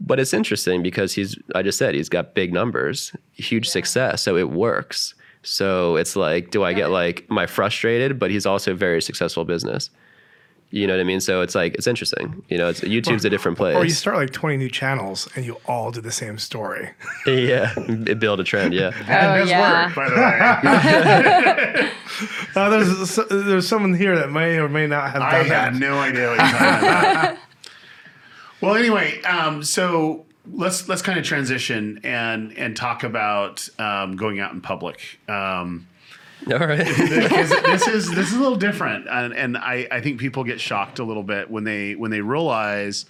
But 0.01 0.19
it's 0.19 0.33
interesting 0.33 0.83
because 0.83 1.13
he's, 1.13 1.37
I 1.55 1.63
just 1.63 1.77
said, 1.79 1.95
he's 1.95 2.09
got 2.09 2.35
big 2.35 2.53
numbers, 2.53 3.13
huge 3.35 3.69
success, 3.69 4.23
so 4.23 4.37
it 4.37 4.51
works. 4.51 5.15
So 5.43 5.97
it's 5.97 6.17
like, 6.17 6.51
do 6.51 6.65
I 6.65 6.73
get 6.73 6.91
like, 6.91 7.27
am 7.31 7.39
I 7.39 7.47
frustrated? 7.47 8.19
But 8.19 8.31
he's 8.31 8.47
also 8.47 8.73
a 8.73 8.75
very 8.75 9.03
successful 9.03 9.45
business. 9.45 9.91
You 10.73 10.87
know 10.87 10.93
what 10.95 11.01
I 11.01 11.05
mean? 11.05 11.21
So 11.21 11.41
it's 11.41 11.55
like, 11.57 11.75
it's 11.75 11.89
interesting. 11.89 12.45
You 12.49 12.57
know, 12.57 12.69
it's 12.69 12.81
YouTube's 12.81 13.25
a 13.25 13.31
different 13.31 13.57
place. 13.59 13.75
Or 13.77 13.85
you 13.85 13.91
start 13.91 14.17
like 14.17 14.31
20 14.31 14.57
new 14.57 14.69
channels 14.71 15.29
and 15.35 15.45
you 15.45 15.57
all 15.67 15.91
do 15.91 16.01
the 16.01 16.13
same 16.13 16.39
story. 16.39 16.91
yeah, 17.27 17.73
it 17.77 18.21
build 18.21 18.39
a 18.41 18.45
trend. 18.45 18.73
Yeah. 18.73 18.91
Oh 19.01 19.39
does 19.39 19.51
yeah. 19.51 19.87
work, 19.87 19.95
by 19.97 20.09
the 20.09 20.17
way. 20.17 21.91
Uh, 22.55 22.69
there's 22.69 23.17
there's 23.31 23.67
someone 23.67 23.95
here 23.95 24.15
that 24.19 24.31
may 24.31 24.59
or 24.59 24.69
may 24.69 24.87
not 24.87 25.11
have 25.13 25.23
I 25.23 25.31
done 25.31 25.47
had 25.47 25.75
that. 25.75 25.81
no 25.81 25.99
idea 25.99 26.29
what 26.29 26.39
you're 26.39 26.49
talking 26.49 26.89
about. 26.89 27.39
Well, 28.61 28.75
anyway, 28.75 29.23
um, 29.23 29.63
so 29.63 30.27
let's 30.53 30.89
let's 30.89 31.03
kind 31.03 31.19
of 31.19 31.25
transition 31.25 32.01
and 32.05 32.57
and 32.57 32.77
talk 32.77 33.05
about 33.05 33.69
um, 33.79 34.17
going 34.17 34.41
out 34.41 34.53
in 34.53 34.61
public. 34.61 35.19
Um, 35.29 35.87
All 36.51 36.59
right. 36.59 36.79
this 36.87 37.87
is 37.87 38.11
this 38.11 38.29
is 38.29 38.35
a 38.35 38.41
little 38.41 38.57
different, 38.57 39.09
and, 39.09 39.33
and 39.35 39.57
I, 39.57 39.87
I 39.91 40.01
think 40.01 40.21
people 40.21 40.45
get 40.45 40.61
shocked 40.61 40.99
a 40.99 41.05
little 41.05 41.23
bit 41.23 41.51
when 41.51 41.65
they 41.65 41.95
when 41.95 42.11
they 42.11 42.21
realize, 42.21 43.07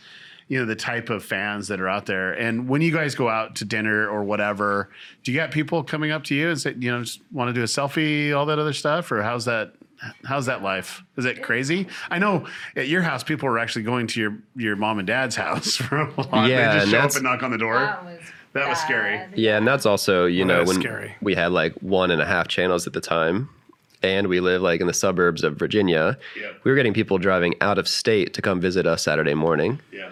you 0.48 0.58
know, 0.58 0.66
the 0.66 0.76
type 0.76 1.10
of 1.10 1.24
fans 1.24 1.68
that 1.68 1.80
are 1.80 1.88
out 1.88 2.06
there. 2.06 2.32
And 2.32 2.68
when 2.68 2.82
you 2.82 2.92
guys 2.92 3.14
go 3.14 3.28
out 3.28 3.56
to 3.56 3.64
dinner 3.64 4.08
or 4.08 4.24
whatever, 4.24 4.90
do 5.22 5.32
you 5.32 5.38
got 5.38 5.50
people 5.50 5.82
coming 5.82 6.10
up 6.10 6.24
to 6.24 6.34
you 6.34 6.48
and 6.50 6.60
say, 6.60 6.74
you 6.78 6.90
know, 6.90 7.02
just 7.02 7.20
want 7.32 7.48
to 7.48 7.52
do 7.52 7.62
a 7.62 7.66
selfie, 7.66 8.36
all 8.36 8.46
that 8.46 8.58
other 8.58 8.72
stuff, 8.72 9.10
or 9.12 9.22
how's 9.22 9.44
that? 9.44 9.74
How's 10.24 10.46
that 10.46 10.62
life? 10.62 11.02
Is 11.16 11.24
it 11.26 11.42
crazy? 11.42 11.86
I 12.10 12.18
know 12.18 12.46
at 12.76 12.88
your 12.88 13.02
house, 13.02 13.22
people 13.22 13.48
are 13.48 13.58
actually 13.58 13.82
going 13.82 14.06
to 14.08 14.20
your 14.20 14.38
your 14.56 14.76
mom 14.76 14.98
and 14.98 15.06
dad's 15.06 15.36
house 15.36 15.76
for 15.76 15.98
a 15.98 16.10
lot. 16.20 16.48
Yeah, 16.48 16.72
they 16.74 16.78
just 16.80 16.90
show 16.90 16.98
up 17.00 17.14
and 17.14 17.22
knock 17.24 17.42
on 17.42 17.50
the 17.50 17.58
door. 17.58 17.98
That 18.52 18.68
was 18.68 18.78
scary. 18.80 19.20
Yeah, 19.36 19.58
and 19.58 19.66
that's 19.66 19.86
also 19.86 20.26
you 20.26 20.42
oh, 20.44 20.46
know 20.46 20.64
when 20.64 20.80
scary. 20.80 21.14
we 21.20 21.34
had 21.34 21.52
like 21.52 21.74
one 21.82 22.10
and 22.10 22.20
a 22.20 22.26
half 22.26 22.48
channels 22.48 22.86
at 22.86 22.92
the 22.94 23.00
time, 23.00 23.48
and 24.02 24.26
we 24.28 24.40
live 24.40 24.62
like 24.62 24.80
in 24.80 24.86
the 24.86 24.94
suburbs 24.94 25.44
of 25.44 25.56
Virginia. 25.56 26.18
Yep. 26.36 26.60
We 26.64 26.70
were 26.70 26.76
getting 26.76 26.94
people 26.94 27.18
driving 27.18 27.54
out 27.60 27.78
of 27.78 27.86
state 27.86 28.34
to 28.34 28.42
come 28.42 28.60
visit 28.60 28.86
us 28.86 29.02
Saturday 29.02 29.34
morning 29.34 29.80
Yeah. 29.92 30.10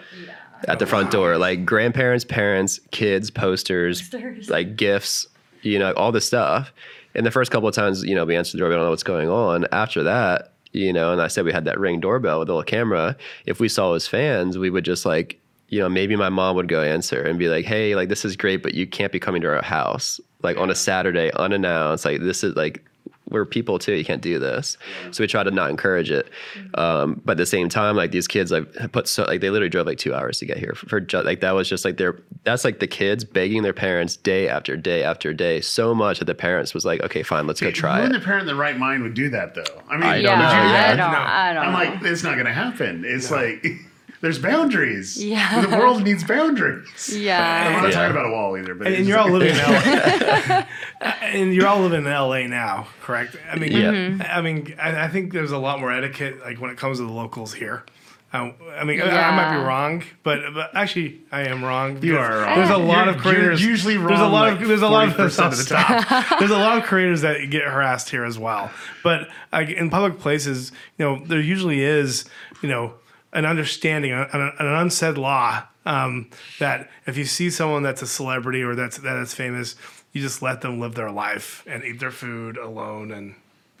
at 0.67 0.79
the 0.79 0.85
front 0.85 1.11
door, 1.11 1.37
like 1.37 1.65
grandparents, 1.65 2.23
parents, 2.23 2.79
kids, 2.91 3.29
posters, 3.31 4.01
Posters. 4.07 4.49
like 4.49 4.75
gifts, 4.77 5.27
you 5.61 5.77
know, 5.79 5.91
all 5.93 6.11
this 6.13 6.25
stuff. 6.25 6.71
And 7.15 7.25
the 7.25 7.31
first 7.31 7.51
couple 7.51 7.67
of 7.67 7.75
times, 7.75 8.03
you 8.03 8.15
know, 8.15 8.25
we 8.25 8.35
answered 8.35 8.57
the 8.57 8.59
door, 8.59 8.69
we 8.69 8.75
don't 8.75 8.83
know 8.83 8.89
what's 8.91 9.03
going 9.03 9.29
on. 9.29 9.65
After 9.71 10.03
that, 10.03 10.53
you 10.71 10.93
know, 10.93 11.11
and 11.11 11.21
I 11.21 11.27
said 11.27 11.45
we 11.45 11.51
had 11.51 11.65
that 11.65 11.79
ring 11.79 11.99
doorbell 11.99 12.39
with 12.39 12.49
a 12.49 12.51
little 12.51 12.63
camera. 12.63 13.17
If 13.45 13.59
we 13.59 13.67
saw 13.69 13.93
his 13.93 14.07
fans, 14.07 14.57
we 14.57 14.69
would 14.69 14.85
just 14.85 15.05
like, 15.05 15.39
you 15.69 15.79
know, 15.79 15.89
maybe 15.89 16.15
my 16.15 16.29
mom 16.29 16.55
would 16.55 16.67
go 16.67 16.81
answer 16.81 17.21
and 17.21 17.37
be 17.37 17.47
like, 17.47 17.65
"Hey, 17.65 17.95
like 17.95 18.09
this 18.09 18.25
is 18.25 18.35
great, 18.35 18.63
but 18.63 18.73
you 18.73 18.87
can't 18.87 19.11
be 19.11 19.19
coming 19.19 19.41
to 19.41 19.49
our 19.49 19.61
house 19.61 20.19
like 20.41 20.57
on 20.57 20.69
a 20.69 20.75
Saturday 20.75 21.31
unannounced. 21.33 22.05
Like 22.05 22.21
this 22.21 22.43
is 22.43 22.55
like 22.55 22.83
we're 23.29 23.45
people 23.45 23.79
too. 23.79 23.93
You 23.93 24.05
can't 24.05 24.21
do 24.21 24.39
this." 24.39 24.77
So 25.11 25.23
we 25.23 25.27
try 25.27 25.43
to 25.43 25.51
not 25.51 25.69
encourage 25.69 26.11
it. 26.11 26.29
Um, 26.75 27.21
but 27.25 27.33
at 27.33 27.37
the 27.37 27.45
same 27.45 27.69
time, 27.69 27.95
like 27.95 28.11
these 28.11 28.27
kids, 28.27 28.51
like 28.51 28.71
put 28.91 29.07
so 29.07 29.23
like 29.23 29.41
they 29.41 29.49
literally 29.49 29.69
drove 29.69 29.85
like 29.87 29.97
two 29.97 30.13
hours 30.13 30.39
to 30.39 30.45
get 30.45 30.57
here 30.57 30.73
for, 30.75 30.87
for 30.87 30.99
ju- 30.99 31.21
like 31.21 31.41
that 31.41 31.51
was 31.53 31.67
just 31.69 31.85
like 31.85 31.97
their 31.97 32.19
that's 32.43 32.63
like 32.65 32.79
the 32.79 32.87
kids 32.87 33.23
begging 33.23 33.63
their 33.63 33.73
parents 33.73 34.15
day 34.17 34.47
after 34.47 34.75
day 34.77 35.03
after 35.03 35.33
day 35.33 35.61
so 35.61 35.93
much 35.95 36.19
that 36.19 36.25
the 36.25 36.35
parents 36.35 36.73
was 36.73 36.85
like, 36.85 37.01
"Okay, 37.03 37.23
fine, 37.23 37.47
let's 37.47 37.61
go 37.61 37.71
try 37.71 37.99
Who 37.99 38.05
in 38.05 38.11
it." 38.15 38.19
the 38.19 38.25
parent 38.25 38.41
in 38.41 38.47
the 38.47 38.55
right 38.55 38.77
mind 38.77 39.03
would 39.03 39.13
do 39.13 39.29
that 39.29 39.55
though? 39.55 39.63
I 39.89 39.95
mean, 39.97 40.03
I 40.03 40.21
don't 40.21 40.23
you 40.23 40.23
know. 40.23 40.49
do 40.49 40.69
Yeah. 40.69 40.85
I 40.91 40.95
don't. 40.95 41.11
No. 41.11 41.17
I 41.19 41.53
don't. 41.53 41.65
I'm 41.65 41.71
know. 41.71 41.95
like, 42.01 42.11
it's 42.11 42.23
not 42.23 42.33
going 42.35 42.45
to 42.45 42.53
happen. 42.53 43.03
It's 43.05 43.31
like 43.31 43.65
there's 44.21 44.39
boundaries. 44.39 45.23
Yeah. 45.23 45.61
the 45.65 45.77
world 45.77 46.03
needs 46.03 46.23
boundaries. 46.23 46.87
Yeah. 47.17 47.39
I'm 47.41 47.73
yeah. 47.73 47.81
not 47.81 47.89
Yeah. 47.89 47.95
talking 47.95 48.11
about 48.11 48.25
a 48.25 48.31
wall 48.31 48.57
either. 48.57 48.75
But 48.75 48.87
And, 48.87 48.95
and 48.97 49.07
you're 49.07 49.17
all 49.19 49.29
living 49.29 49.49
in 49.55 49.57
LA. 49.57 50.63
and 51.21 51.53
you're 51.53 51.67
all 51.67 51.79
living 51.81 52.05
in 52.05 52.11
LA 52.11 52.47
now, 52.47 52.87
correct? 53.01 53.35
I 53.49 53.55
mean, 53.57 53.71
Yeah. 53.71 53.91
Mm-hmm. 53.91 54.21
I 54.23 54.41
mean, 54.41 54.75
I, 54.81 55.05
I 55.05 55.07
think 55.07 55.33
there's 55.33 55.51
a 55.51 55.57
lot 55.57 55.79
more 55.79 55.91
etiquette, 55.91 56.39
like 56.41 56.59
when 56.59 56.71
it 56.71 56.77
comes 56.77 56.97
to 56.99 57.05
the 57.05 57.11
locals 57.13 57.53
here. 57.53 57.83
Um, 58.31 58.53
I 58.77 58.83
mean, 58.83 59.01
I, 59.01 59.05
I 59.09 59.35
might 59.35 59.57
be 59.57 59.63
wrong, 59.65 60.03
but 60.21 60.53
but 60.53 60.75
actually, 60.75 61.21
I 61.31 61.45
am 61.47 61.63
wrong. 61.63 62.03
You 62.03 62.19
are 62.19 62.41
wrong. 62.41 62.57
There's 62.59 62.69
a 62.69 62.77
lot 62.77 63.05
You're- 63.05 63.15
of 63.17 63.21
creators. 63.23 63.59
you're 63.59 63.71
usually 63.71 63.97
There's 63.97 64.19
a 64.19 64.27
lot 64.27 64.51
like, 64.51 64.61
of 64.61 64.67
there's 64.67 64.83
a 64.83 64.87
lot 64.87 65.07
of 65.07 65.15
40% 65.15 65.45
of 65.45 65.57
the 65.57 65.63
stop. 65.63 66.37
There's 66.37 66.51
a 66.51 66.57
lot 66.59 66.77
of 66.77 66.83
creators 66.83 67.21
that 67.21 67.49
get 67.49 67.63
harassed 67.63 68.09
here 68.11 68.23
as 68.23 68.37
well. 68.37 68.69
But 69.03 69.29
like, 69.51 69.69
in 69.69 69.89
public 69.89 70.19
places, 70.19 70.71
you 70.99 71.05
know, 71.05 71.25
there 71.25 71.39
usually 71.41 71.81
is, 71.81 72.25
you 72.61 72.69
know, 72.69 72.93
an 73.33 73.45
understanding, 73.45 74.11
an, 74.11 74.27
an 74.33 74.51
an 74.59 74.65
unsaid 74.67 75.17
law 75.17 75.63
um, 75.85 76.29
that 76.59 76.89
if 77.05 77.17
you 77.17 77.25
see 77.25 77.49
someone 77.49 77.83
that's 77.83 78.01
a 78.01 78.07
celebrity 78.07 78.61
or 78.63 78.75
that's 78.75 78.97
that's 78.97 79.33
famous, 79.33 79.75
you 80.13 80.21
just 80.21 80.41
let 80.41 80.61
them 80.61 80.79
live 80.79 80.95
their 80.95 81.11
life 81.11 81.63
and 81.67 81.83
eat 81.83 81.99
their 81.99 82.11
food 82.11 82.57
alone, 82.57 83.11
and 83.11 83.35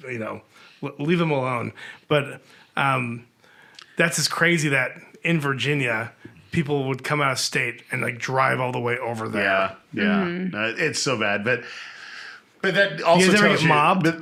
you 0.07 0.19
know, 0.19 0.41
leave 0.99 1.19
them 1.19 1.31
alone. 1.31 1.73
But 2.07 2.41
um, 2.77 3.25
that's 3.97 4.17
just 4.17 4.31
crazy 4.31 4.69
that 4.69 4.91
in 5.23 5.39
Virginia, 5.41 6.11
people 6.51 6.87
would 6.87 7.03
come 7.03 7.19
out 7.21 7.31
of 7.31 7.39
state 7.39 7.83
and 7.91 8.01
like 8.01 8.17
drive 8.19 8.59
all 8.59 8.71
the 8.71 8.79
way 8.79 8.97
over 8.97 9.27
there. 9.27 9.43
Yeah, 9.43 9.75
yeah. 9.93 10.03
Mm-hmm. 10.25 10.49
No, 10.55 10.73
it's 10.77 11.01
so 11.01 11.17
bad, 11.19 11.43
but 11.43 11.63
but 12.61 12.75
that 12.75 13.01
also 13.01 13.25
You 13.25 13.31
guys 13.31 13.41
tells 13.41 13.53
get 13.57 13.61
you 13.63 13.67
mobbed? 13.69 14.03
but- 14.03 14.21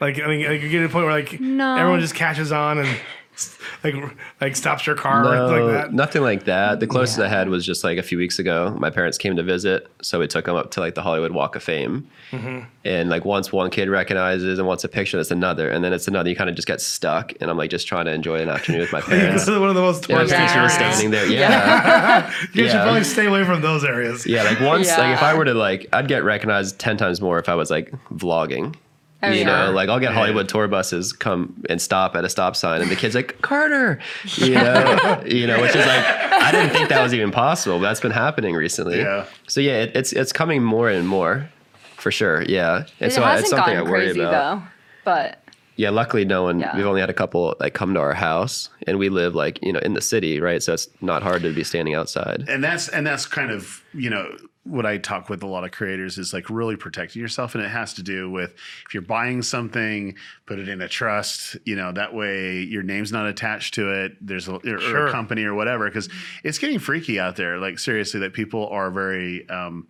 Like 0.00 0.20
I 0.20 0.26
mean, 0.28 0.46
like 0.46 0.60
you 0.62 0.68
get 0.68 0.78
to 0.82 0.86
the 0.88 0.92
point 0.92 1.06
where 1.06 1.14
like 1.14 1.40
No. 1.40 1.76
everyone 1.76 2.00
just 2.00 2.14
catches 2.14 2.52
on 2.52 2.78
and 2.78 3.00
like 3.84 3.94
like 4.40 4.56
stops 4.56 4.86
your 4.86 4.96
car 4.96 5.22
No, 5.22 5.46
like 5.46 5.72
that. 5.72 5.92
nothing 5.92 6.22
like 6.22 6.44
that. 6.44 6.80
The 6.80 6.86
closest 6.86 7.18
I 7.20 7.28
had 7.28 7.48
was 7.48 7.64
just 7.64 7.84
like 7.84 7.98
a 7.98 8.02
few 8.02 8.18
weeks 8.18 8.38
ago. 8.38 8.74
My 8.78 8.90
parents 8.90 9.16
came 9.18 9.36
to 9.36 9.42
visit, 9.42 9.86
so 10.02 10.18
we 10.18 10.26
took 10.26 10.46
them 10.46 10.56
up 10.56 10.70
to 10.72 10.80
like 10.80 10.94
the 10.94 11.02
Hollywood 11.02 11.32
Walk 11.32 11.54
of 11.56 11.62
Fame. 11.62 12.08
Mm-hmm. 12.32 12.60
And 12.84 13.10
like 13.10 13.24
once 13.24 13.52
one 13.52 13.70
kid 13.70 13.88
recognizes 13.88 14.58
and 14.58 14.66
wants 14.66 14.82
a 14.84 14.88
picture, 14.88 15.16
that's 15.18 15.30
another, 15.30 15.68
and 15.70 15.84
then 15.84 15.92
it's 15.92 16.08
another. 16.08 16.28
You 16.30 16.36
kind 16.36 16.50
of 16.50 16.56
just 16.56 16.68
get 16.68 16.80
stuck, 16.80 17.32
and 17.40 17.50
I'm 17.50 17.56
like 17.56 17.70
just 17.70 17.86
trying 17.86 18.06
to 18.06 18.12
enjoy 18.12 18.40
an 18.40 18.48
afternoon 18.48 18.80
with 18.80 18.92
my 18.92 19.00
This 19.08 19.08
parents. 19.08 19.42
is 19.48 19.58
one 19.58 19.68
of 19.68 19.74
the 19.74 19.80
most 19.82 20.08
Yeah, 20.08 20.16
tourist 20.16 20.32
just 20.34 20.54
Yeah. 20.54 20.68
sort 20.68 20.70
standing 20.72 21.10
there. 21.10 21.26
Yeah, 21.26 22.32
You 22.54 22.68
should 22.68 22.82
probably 22.82 23.04
stay 23.04 23.26
away 23.26 23.44
from 23.44 23.60
those 23.62 23.84
areas. 23.84 24.26
yeah. 24.26 24.42
Like 24.44 24.60
once, 24.60 24.88
like 24.88 25.14
if 25.14 25.22
I 25.22 25.34
were 25.34 25.44
to 25.44 25.54
like, 25.54 25.86
I'd 25.92 26.08
get 26.08 26.24
recognized 26.24 26.78
ten 26.78 26.96
times 26.96 27.20
more 27.20 27.38
if 27.38 27.48
I 27.48 27.54
was 27.54 27.70
like 27.70 27.92
vlogging. 28.12 28.74
Oh, 29.22 29.30
you 29.30 29.40
yeah. 29.40 29.44
know, 29.66 29.72
like 29.72 29.88
I'll 29.88 29.98
get 29.98 30.12
Hollywood 30.12 30.48
tour 30.48 30.68
buses 30.68 31.12
come 31.12 31.64
and 31.68 31.82
stop 31.82 32.14
at 32.14 32.24
a 32.24 32.28
stop 32.28 32.54
sign, 32.54 32.80
and 32.82 32.90
the 32.90 32.94
kid's 32.96 33.14
like 33.16 33.40
Carter, 33.42 33.98
you 34.36 34.54
know, 34.54 35.22
you 35.26 35.46
know, 35.46 35.60
which 35.60 35.74
is 35.74 35.84
like 35.86 36.04
I 36.06 36.52
didn't 36.52 36.70
think 36.70 36.88
that 36.90 37.02
was 37.02 37.12
even 37.12 37.32
possible, 37.32 37.78
but 37.78 37.82
that's 37.88 38.00
been 38.00 38.12
happening 38.12 38.54
recently. 38.54 38.98
Yeah. 38.98 39.24
So 39.48 39.60
yeah, 39.60 39.82
it, 39.82 39.96
it's 39.96 40.12
it's 40.12 40.32
coming 40.32 40.62
more 40.62 40.88
and 40.88 41.08
more, 41.08 41.48
for 41.96 42.12
sure. 42.12 42.42
Yeah, 42.42 42.84
and 43.00 43.10
It 43.10 43.12
so 43.12 43.22
hasn't 43.22 43.40
it's 43.40 43.50
something 43.50 43.72
I 43.74 43.78
gotten 43.78 43.90
worry 43.90 44.04
crazy 44.06 44.20
about. 44.20 44.60
though, 44.60 44.66
but 45.04 45.42
Yeah, 45.74 45.90
luckily 45.90 46.24
no 46.24 46.44
one. 46.44 46.60
Yeah. 46.60 46.76
We've 46.76 46.86
only 46.86 47.00
had 47.00 47.10
a 47.10 47.14
couple 47.14 47.56
like 47.58 47.74
come 47.74 47.94
to 47.94 48.00
our 48.00 48.14
house, 48.14 48.68
and 48.86 48.98
we 49.00 49.08
live 49.08 49.34
like 49.34 49.58
you 49.64 49.72
know 49.72 49.80
in 49.80 49.94
the 49.94 50.00
city, 50.00 50.38
right? 50.40 50.62
So 50.62 50.74
it's 50.74 50.88
not 51.00 51.24
hard 51.24 51.42
to 51.42 51.52
be 51.52 51.64
standing 51.64 51.94
outside. 51.96 52.44
and 52.48 52.62
that's 52.62 52.88
and 52.88 53.04
that's 53.04 53.26
kind 53.26 53.50
of 53.50 53.82
you 53.94 54.10
know 54.10 54.36
what 54.68 54.86
I 54.86 54.98
talk 54.98 55.28
with 55.28 55.42
a 55.42 55.46
lot 55.46 55.64
of 55.64 55.70
creators 55.72 56.18
is 56.18 56.32
like 56.32 56.48
really 56.50 56.76
protecting 56.76 57.20
yourself, 57.22 57.54
and 57.54 57.64
it 57.64 57.68
has 57.68 57.94
to 57.94 58.02
do 58.02 58.30
with 58.30 58.54
if 58.86 58.94
you're 58.94 59.02
buying 59.02 59.42
something, 59.42 60.14
put 60.46 60.58
it 60.58 60.68
in 60.68 60.80
a 60.80 60.88
trust. 60.88 61.56
You 61.64 61.76
know 61.76 61.92
that 61.92 62.14
way 62.14 62.60
your 62.60 62.82
name's 62.82 63.10
not 63.12 63.26
attached 63.26 63.74
to 63.74 63.90
it. 64.04 64.16
There's 64.20 64.48
a, 64.48 64.52
or, 64.54 64.76
or 64.76 64.80
Sure. 64.80 65.06
a 65.08 65.10
company 65.12 65.44
or 65.44 65.54
whatever 65.54 65.86
because 65.88 66.08
it's 66.44 66.58
getting 66.58 66.78
freaky 66.78 67.18
out 67.18 67.36
there. 67.36 67.58
Like 67.58 67.78
seriously, 67.78 68.20
that 68.20 68.32
people 68.32 68.68
are 68.68 68.90
very. 68.90 69.48
Um, 69.48 69.88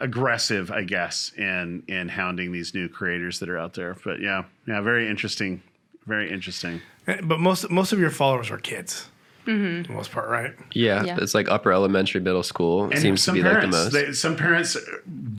aggressive 0.00 0.70
i 0.70 0.84
guess 0.84 1.32
in 1.36 1.82
in 1.88 2.08
hounding 2.08 2.52
these 2.52 2.72
new 2.72 2.88
creators 2.88 3.40
that 3.40 3.48
are 3.48 3.58
out 3.58 3.74
there 3.74 3.96
but 4.04 4.20
yeah 4.20 4.44
yeah 4.64 4.80
very 4.80 5.08
interesting 5.08 5.60
very 6.06 6.30
interesting 6.30 6.80
But 7.04 7.40
most 7.40 7.68
most 7.68 7.92
of 7.92 7.98
your 7.98 8.10
followers 8.10 8.48
are 8.52 8.58
kids. 8.58 9.08
Mm-hmm. 9.46 9.82
For 9.84 9.88
the 9.88 9.94
most 9.94 10.10
part, 10.12 10.28
right? 10.28 10.54
Yeah, 10.72 11.04
Yeah. 11.04 11.16
it's 11.20 11.34
like 11.34 11.48
upper 11.48 11.72
elementary, 11.72 12.20
middle 12.20 12.42
school. 12.42 12.86
It 12.86 12.92
and 12.94 13.00
seems 13.02 13.20
to 13.20 13.24
some 13.24 13.34
be 13.34 13.42
like 13.42 13.62
the 13.62 13.68
most. 13.68 13.92
they, 13.92 14.12
some 14.12 14.36
parents 14.36 14.76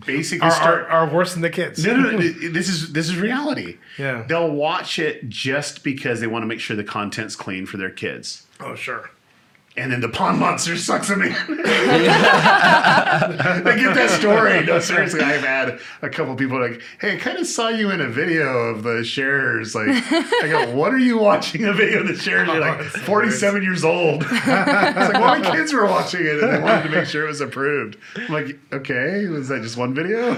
basically 0.05 0.47
Are, 0.47 0.51
start 0.51 0.81
are, 0.85 1.05
are 1.07 1.09
worse 1.13 1.33
than 1.33 1.41
the 1.43 1.49
kids. 1.49 1.85
No, 1.85 1.95
no, 1.95 2.11
no. 2.11 2.17
This 2.17 2.69
is 2.69 2.91
this 2.93 3.07
is 3.09 3.17
reality. 3.17 3.77
Yeah. 3.97 4.23
They'll 4.27 4.51
watch 4.51 4.97
it 4.99 5.29
just 5.29 5.83
because 5.83 6.19
they 6.21 6.27
want 6.27 6.41
to 6.43 6.47
make 6.47 6.59
sure 6.59 6.75
the 6.75 6.83
content's 6.83 7.35
clean 7.35 7.65
for 7.65 7.77
their 7.77 7.91
kids. 7.91 8.47
Oh, 8.59 8.75
sure. 8.75 9.11
And 9.79 9.91
then 9.91 10.01
the 10.01 10.09
pond 10.09 10.39
monster 10.45 10.75
sucks 10.75 11.07
them 11.07 11.21
in. 11.21 11.31
they 11.47 11.65
get 13.75 13.95
that 13.95 14.09
story. 14.19 14.65
No, 14.65 14.79
seriously, 14.79 15.21
I've 15.21 15.43
had 15.43 15.79
a 16.01 16.09
couple 16.09 16.35
people 16.35 16.59
like, 16.59 16.81
"Hey, 16.99 17.15
I 17.15 17.17
kind 17.17 17.37
of 17.37 17.47
saw 17.47 17.69
you 17.69 17.89
in 17.91 18.01
a 18.01 18.07
video 18.07 18.45
of 18.45 18.83
the 18.83 19.03
Sharers." 19.03 19.75
Like, 19.75 19.87
I 19.89 20.47
go, 20.49 20.75
"What 20.75 20.93
are 20.93 20.99
you 20.99 21.17
watching 21.17 21.63
a 21.65 21.73
video 21.73 22.01
of 22.01 22.07
the 22.07 22.15
Sharers?" 22.15 22.47
You're 22.49 22.59
like, 22.59 22.79
oh, 22.79 22.83
that's 22.83 22.97
"47 23.05 23.63
years 23.63 23.85
old." 23.85 24.23
it's 24.23 24.31
like, 24.31 25.13
"Well, 25.13 25.39
my 25.39 25.51
kids 25.51 25.71
were 25.71 25.85
watching 25.85 26.25
it, 26.25 26.43
and 26.43 26.53
they 26.53 26.59
wanted 26.61 26.83
to 26.83 26.89
make 26.89 27.05
sure 27.05 27.23
it 27.23 27.29
was 27.29 27.41
approved." 27.41 27.97
I'm 28.15 28.33
like, 28.33 28.59
"Okay, 28.73 29.27
was 29.27 29.47
that 29.47 29.61
just 29.61 29.77
one 29.77 29.93
video?" 29.93 30.33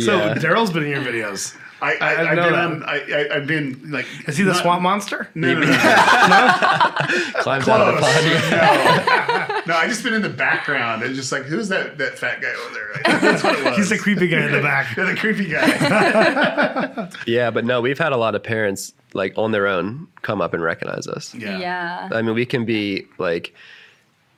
So 0.00 0.16
yeah. 0.16 0.34
Derral's 0.34 0.72
been 0.72 0.84
in 0.84 0.90
your 0.90 1.02
videos. 1.02 1.56
I, 1.84 1.96
I, 2.00 2.14
I 2.14 2.30
I've 2.30 2.36
know 2.36 2.42
been 2.44 2.52
that. 2.52 2.64
on. 2.64 2.82
I, 2.84 2.94
I, 3.30 3.36
I've 3.36 3.46
been 3.46 3.90
like. 3.90 4.06
Is 4.26 4.36
he 4.36 4.42
the 4.44 4.52
not- 4.52 4.62
swamp 4.62 4.82
monster? 4.82 5.28
No, 5.34 5.52
no, 5.54 5.60
no, 5.60 5.66
no. 5.66 5.72
climbs 7.42 7.68
out 7.68 7.80
of 7.80 7.94
the 7.94 8.00
Close. 8.00 8.14
pod. 8.50 9.66
no. 9.66 9.74
No, 9.74 9.76
I 9.78 9.86
just 9.88 10.02
been 10.04 10.12
in 10.14 10.22
the 10.22 10.28
background 10.28 11.02
and 11.02 11.14
just 11.14 11.32
like, 11.32 11.42
who's 11.44 11.68
that 11.68 11.96
that 11.98 12.18
fat 12.18 12.40
guy 12.42 12.48
over 12.52 12.74
there? 12.74 12.92
Like, 12.94 13.20
that's 13.22 13.42
what 13.42 13.58
it 13.58 13.64
was. 13.64 13.76
He's 13.78 13.88
the 13.90 13.98
creepy 13.98 14.28
guy 14.28 14.44
in 14.44 14.52
the 14.52 14.60
back. 14.62 14.96
Yeah, 14.96 15.04
the 15.04 15.16
creepy 15.16 15.46
guy. 15.48 17.08
Yeah, 17.26 17.50
but 17.50 17.64
no, 17.64 17.80
we've 17.80 17.98
had 17.98 18.12
a 18.12 18.16
lot 18.16 18.34
of 18.34 18.42
parents 18.42 18.92
like 19.14 19.32
on 19.38 19.52
their 19.52 19.66
own 19.66 20.06
come 20.22 20.40
up 20.40 20.54
and 20.54 20.62
recognize 20.62 21.06
us. 21.06 21.34
Yeah. 21.34 21.58
yeah. 21.58 22.08
I 22.12 22.20
mean, 22.22 22.34
we 22.34 22.44
can 22.46 22.64
be 22.64 23.06
like, 23.18 23.54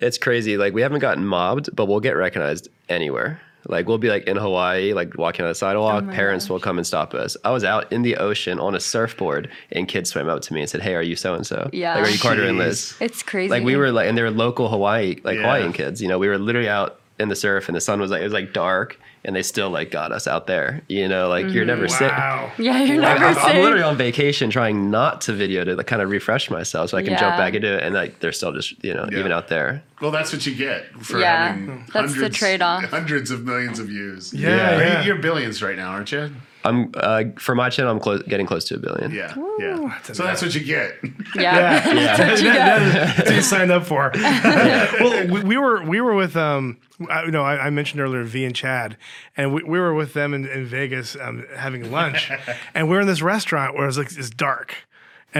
it's 0.00 0.18
crazy. 0.18 0.56
Like, 0.56 0.74
we 0.74 0.82
haven't 0.82 1.00
gotten 1.00 1.24
mobbed, 1.26 1.74
but 1.74 1.86
we'll 1.86 2.00
get 2.00 2.12
recognized 2.16 2.68
anywhere. 2.88 3.40
Like, 3.68 3.86
we'll 3.88 3.98
be 3.98 4.08
like 4.08 4.24
in 4.24 4.36
Hawaii, 4.36 4.92
like 4.92 5.16
walking 5.18 5.44
on 5.44 5.50
the 5.50 5.54
sidewalk. 5.54 6.02
Oh 6.02 6.06
my 6.06 6.14
parents 6.14 6.48
will 6.48 6.60
come 6.60 6.78
and 6.78 6.86
stop 6.86 7.14
us. 7.14 7.36
I 7.44 7.50
was 7.50 7.64
out 7.64 7.92
in 7.92 8.02
the 8.02 8.16
ocean 8.16 8.58
on 8.60 8.74
a 8.74 8.80
surfboard, 8.80 9.50
and 9.72 9.88
kids 9.88 10.10
swam 10.10 10.28
up 10.28 10.42
to 10.42 10.54
me 10.54 10.60
and 10.60 10.70
said, 10.70 10.82
"Hey, 10.82 10.94
are 10.94 11.02
you 11.02 11.16
so 11.16 11.34
and 11.34 11.46
so? 11.46 11.68
Yeah. 11.72 11.94
Like, 11.96 12.04
are 12.04 12.10
you 12.10 12.18
Carter 12.18 12.44
and 12.44 12.58
Liz?" 12.58 12.94
It's 13.00 13.22
crazy. 13.22 13.50
Like, 13.50 13.64
we 13.64 13.76
were 13.76 13.90
like, 13.92 14.08
and 14.08 14.16
they 14.16 14.22
were 14.22 14.30
local 14.30 14.68
Hawaii, 14.68 15.16
like 15.24 15.36
Yeah. 15.36 15.42
Hawaiian 15.42 15.72
kids. 15.72 16.00
You 16.00 16.08
know, 16.08 16.18
we 16.18 16.28
were 16.28 16.38
literally 16.38 16.68
out 16.68 16.98
in 17.18 17.28
the 17.28 17.36
surf, 17.36 17.68
and 17.68 17.76
the 17.76 17.80
sun 17.80 18.00
was 18.00 18.10
like, 18.10 18.20
it 18.20 18.24
was 18.24 18.32
like 18.32 18.52
dark, 18.52 18.98
and 19.24 19.34
they 19.34 19.42
still 19.42 19.70
like 19.70 19.90
got 19.90 20.12
us 20.12 20.26
out 20.26 20.46
there. 20.46 20.82
You 20.88 21.08
know, 21.08 21.28
like 21.28 21.48
you're 21.48 21.64
never 21.64 21.86
mm-hmm. 21.86 21.98
sick. 21.98 22.12
Wow. 22.12 22.52
Yeah, 22.58 22.82
you're 22.82 22.96
I'm, 22.96 23.00
never 23.20 23.24
I'm- 23.24 23.36
I'm 23.38 23.62
literally 23.62 23.82
on 23.82 23.96
vacation 23.96 24.50
trying 24.50 24.90
not 24.90 25.20
to 25.22 25.32
video 25.32 25.64
to 25.64 25.76
like, 25.76 25.86
kind 25.86 26.02
of 26.02 26.10
refresh 26.10 26.50
myself 26.50 26.90
so 26.90 26.98
I 26.98 27.02
can 27.02 27.16
jump 27.18 27.36
back 27.36 27.54
into 27.54 27.74
it 27.76 27.82
and 27.82 27.94
like 27.94 28.20
they're 28.20 28.32
still 28.32 28.52
just 28.52 28.82
you 28.84 28.94
know 28.94 29.08
Yeah. 29.10 29.18
even 29.18 29.32
out 29.32 29.48
there. 29.48 29.82
Well, 30.00 30.10
that's 30.10 30.32
what 30.32 30.44
you 30.46 30.54
get 30.54 30.92
for 31.02 31.18
Yeah, 31.18 31.48
having 31.48 31.84
that's 31.92 32.12
the 32.12 32.20
hundreds, 32.20 32.36
trade-off. 32.36 32.84
hundreds 32.84 33.30
of 33.30 33.44
millions 33.44 33.78
of 33.78 33.86
views. 33.86 34.32
Yeah, 34.34 34.48
Yeah. 34.48 34.78
yeah. 34.78 35.04
You're 35.04 35.16
billions 35.16 35.62
right 35.62 35.76
now, 35.76 35.88
aren't 35.90 36.12
you? 36.12 36.30
I'm 36.66 36.90
uh, 36.96 37.24
for 37.38 37.54
my 37.54 37.70
channel 37.70 37.92
I'm 37.92 38.00
close, 38.00 38.22
getting 38.24 38.46
close 38.46 38.64
to 38.66 38.74
a 38.74 38.78
billion. 38.78 39.12
Yeah, 39.12 39.34
yeah. 39.58 40.02
So 40.02 40.22
that's 40.24 40.42
what 40.42 40.54
you 40.54 40.64
get. 40.64 40.96
yeah. 41.34 41.84
Yeah. 41.94 42.16
That- 42.16 42.38
that- 42.38 43.16
that's 43.16 43.28
what 43.28 43.36
you 43.36 43.42
signed 43.42 43.70
up 43.70 43.84
for. 43.86 44.10
well, 44.14 45.26
we, 45.28 45.42
we 45.42 45.56
were 45.56 45.82
we 45.84 46.00
were 46.00 46.14
with 46.14 46.36
um, 46.36 46.78
I, 47.10 47.24
you 47.24 47.30
know, 47.30 47.42
I, 47.44 47.66
I 47.66 47.70
mentioned 47.70 48.00
earlier 48.00 48.24
V 48.24 48.44
and 48.44 48.54
Chad, 48.54 48.96
and 49.36 49.54
we, 49.54 49.62
we 49.62 49.78
were 49.78 49.94
with 49.94 50.12
them 50.14 50.34
in, 50.34 50.46
in 50.46 50.66
Vegas 50.66 51.16
um, 51.20 51.44
having 51.56 51.90
lunch, 51.90 52.30
and 52.74 52.88
we 52.88 52.96
are 52.96 53.00
in 53.00 53.06
this 53.06 53.22
restaurant 53.22 53.74
where 53.74 53.84
it 53.84 53.86
was 53.86 53.98
like 53.98 54.10
it's 54.16 54.30
dark, 54.30 54.74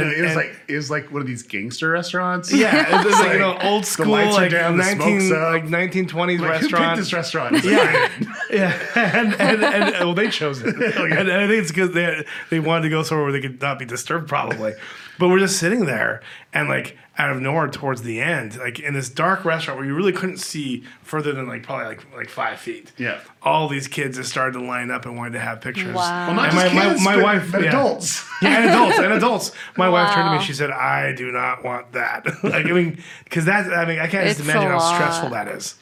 and 0.03 0.13
It 0.13 0.21
was 0.23 0.31
and- 0.33 0.37
like 0.37 0.61
it 0.69 0.75
was 0.77 0.91
like 0.91 1.11
one 1.13 1.21
of 1.21 1.27
these 1.27 1.43
gangster 1.43 1.91
restaurants. 1.91 2.53
yeah, 2.53 3.01
it 3.01 3.05
was 3.05 3.15
like, 3.15 3.33
you 3.35 3.39
know 3.39 3.51
like, 3.55 3.65
old 3.65 3.87
school 3.87 4.13
like 4.13 4.51
down, 4.51 4.77
nineteen 4.77 5.31
like 5.31 5.65
nineteen 5.65 6.07
twenties 6.07 6.41
Like, 6.41 6.61
who 6.61 6.69
restaurant. 6.69 6.99
this 6.99 7.13
restaurant? 7.13 7.53
Like, 7.55 7.65
Yeah, 8.51 8.79
and 8.95 9.35
and, 9.41 9.65
and 9.65 9.91
well, 10.05 10.15
they 10.15 10.29
chose 10.31 10.63
it, 10.63 10.75
oh, 10.79 11.05
and, 11.05 11.13
and 11.29 11.33
I 11.33 11.47
think 11.49 11.63
it's 11.63 11.71
because 11.73 11.93
they 11.93 12.25
they 12.51 12.61
wanted 12.61 12.83
to 12.83 12.89
go 12.91 13.03
somewhere 13.03 13.25
where 13.25 13.33
they 13.33 13.41
could 13.41 13.61
not 13.61 13.79
be 13.79 13.85
disturbed, 13.85 14.29
probably. 14.29 14.75
But 15.19 15.29
we're 15.29 15.39
just 15.41 15.59
sitting 15.59 15.87
there, 15.87 16.23
and 16.53 16.69
like 16.69 16.97
out 17.19 17.31
of 17.31 17.41
nowhere, 17.41 17.67
towards 17.69 18.03
the 18.03 18.21
end, 18.21 18.59
like 18.59 18.79
in 18.79 18.93
this 18.93 19.09
dark 19.09 19.45
restaurant 19.45 19.79
where 19.79 19.87
you 19.87 19.95
really 19.95 20.13
couldn't 20.13 20.37
see 20.37 20.85
further 21.03 21.33
than 21.33 21.49
like 21.49 21.63
probably 21.63 21.87
like 21.87 22.07
like 22.15 22.29
five 22.29 22.59
feet. 22.59 22.93
Yeah. 22.99 23.21
all 23.43 23.69
these 23.69 23.89
kids 23.89 24.17
just 24.19 24.31
started 24.31 24.59
to 24.59 24.65
line 24.65 24.91
up 24.91 25.07
and 25.07 25.17
wanted 25.17 25.33
to 25.33 25.39
have 25.41 25.61
pictures. 25.61 25.95
Wow. 25.95 26.27
Well, 26.27 26.35
not 26.35 26.45
And 26.49 26.53
just 26.53 26.75
my- 26.75 26.83
my- 26.85 26.89
kids, 26.91 27.05
my 27.05 27.15
but, 27.15 27.25
wife- 27.25 27.53
but 27.53 27.63
yeah. 27.63 27.69
adults. 27.69 28.25
Yeah, 28.43 28.59
and 28.61 28.69
adults, 28.71 28.99
and 28.99 29.13
adults. 29.15 29.53
My 29.79 29.89
wife 29.89 30.13
turned 30.15 30.29
to 30.29 30.39
me. 30.39 30.45
She 30.45 30.53
said, 30.53 30.71
"I 30.71 31.15
do 31.15 31.33
not 31.33 31.65
want 31.65 31.93
that." 31.93 32.27
like, 32.45 32.67
I 32.67 32.71
mean, 32.73 33.03
because 33.25 33.47
that, 33.47 33.73
I 33.73 33.87
mean, 33.87 33.99
I 33.99 34.09
can't 34.09 34.29
just 34.29 34.41
imagine 34.41 34.69
how 34.69 34.79
stressful 34.79 35.31
that 35.31 35.49
is. 35.49 35.75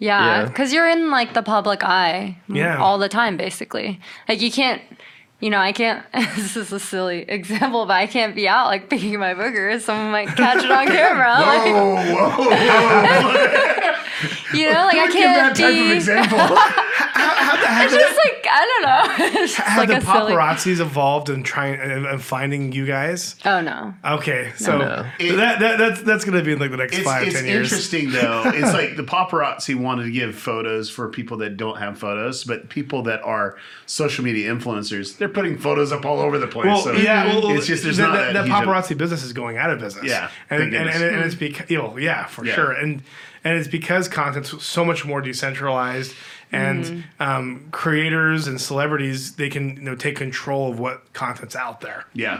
Yeah, 0.00 0.40
Yeah. 0.42 0.44
because 0.48 0.72
you're 0.72 0.88
in 0.88 1.12
like 1.12 1.32
the 1.34 1.42
public 1.44 1.84
eye 1.84 2.38
Yeah. 2.48 2.78
all 2.78 2.98
the 2.98 3.08
time, 3.08 3.36
basically. 3.36 4.00
Like 4.28 4.40
you 4.42 4.50
can't, 4.50 4.82
you 5.40 5.50
know, 5.50 5.58
I 5.58 5.72
can't. 5.72 6.04
This 6.36 6.56
is 6.56 6.72
a 6.72 6.80
silly 6.80 7.22
example, 7.28 7.86
but 7.86 7.94
I 7.94 8.06
can't 8.06 8.34
be 8.34 8.46
out 8.48 8.66
like 8.66 8.88
picking 8.90 9.18
my 9.18 9.34
boogers. 9.34 9.82
Someone 9.82 10.10
might 10.10 10.28
catch 10.28 10.64
it 10.64 10.70
on 10.70 10.86
camera. 10.98 11.30
like, 11.30 11.64
Whoa, 11.64 11.94
whoa, 12.14 12.30
whoa! 12.46 13.92
you 14.58 14.66
know, 14.72 14.84
like 14.86 14.96
I 14.96 15.06
Give 15.06 15.14
that 15.14 15.54
can't 15.54 15.56
type 15.56 15.68
of 15.68 15.74
be. 15.74 15.92
example. 15.92 16.38
It's 17.78 17.92
just 17.94 18.16
like 18.16 18.46
I 18.50 18.64
don't 18.66 18.82
know. 18.82 19.24
It's 19.42 19.54
just 19.56 19.68
Have 19.68 19.78
like 19.78 19.88
the 19.88 19.96
a 19.96 20.00
silly. 20.00 20.32
paparazzis 20.32 20.80
evolved 20.80 21.28
in 21.30 21.42
trying 21.42 21.78
and, 21.80 22.06
and 22.06 22.22
finding 22.22 22.72
you 22.72 22.86
guys? 22.86 23.36
Oh 23.44 23.60
no. 23.60 23.94
Okay, 24.04 24.52
so 24.56 24.78
No. 24.78 25.06
that, 25.36 25.58
that 25.60 25.78
that's 25.78 26.02
that's 26.02 26.24
gonna 26.24 26.42
be 26.42 26.52
in 26.52 26.58
like 26.58 26.70
the 26.70 26.76
next 26.78 26.96
It's, 26.96 27.04
five 27.04 27.26
it's 27.26 27.36
ten 27.36 27.44
years. 27.46 27.70
interesting 27.72 28.10
though. 28.10 28.42
It's 28.46 28.72
like 28.72 28.96
the 28.96 29.02
paparazzi 29.04 29.74
wanted 29.74 30.04
to 30.04 30.10
give 30.10 30.34
photos 30.34 30.88
for 30.90 31.08
people 31.08 31.36
that 31.38 31.56
don't 31.56 31.76
have 31.78 31.98
photos, 31.98 32.44
but 32.44 32.68
people 32.68 33.02
that 33.02 33.22
are 33.22 33.56
social 33.86 34.24
media 34.24 34.52
influencers, 34.54 35.16
they're 35.26 35.34
putting 35.34 35.58
photos 35.58 35.92
up 35.92 36.04
all 36.04 36.20
over 36.20 36.38
the 36.38 36.46
place. 36.46 36.66
Well, 36.66 36.80
so 36.80 36.92
yeah, 36.92 37.26
well, 37.26 37.50
it's 37.56 37.66
just 37.66 37.82
there's 37.82 37.96
the, 37.96 38.04
not 38.06 38.12
the, 38.12 38.18
that 38.18 38.32
the 38.34 38.42
huge 38.44 38.52
of- 38.52 38.64
paparazzi 38.68 38.96
business 38.96 39.22
is 39.22 39.32
going 39.32 39.56
out 39.58 39.70
of 39.70 39.80
business. 39.80 40.04
Yeah, 40.06 40.30
and 40.50 40.62
and, 40.62 40.74
and, 40.74 41.02
and 41.04 41.24
it's 41.24 41.34
because 41.34 41.68
you 41.70 41.78
know, 41.78 41.96
yeah, 41.96 42.26
for 42.26 42.44
Yeah. 42.44 42.54
sure. 42.54 42.72
And 42.72 43.02
and 43.44 43.58
it's 43.58 43.68
because 43.68 44.08
content's 44.08 44.64
so 44.64 44.84
much 44.84 45.04
more 45.04 45.20
decentralized, 45.20 46.12
and 46.50 47.04
um, 47.20 47.68
creators 47.70 48.48
and 48.48 48.60
celebrities 48.60 49.36
they 49.36 49.48
can 49.48 49.76
you 49.76 49.82
know 49.82 49.94
take 49.94 50.16
control 50.16 50.70
of 50.72 50.80
what 50.80 51.12
content's 51.12 51.54
out 51.54 51.80
there, 51.80 52.06
Yeah, 52.12 52.38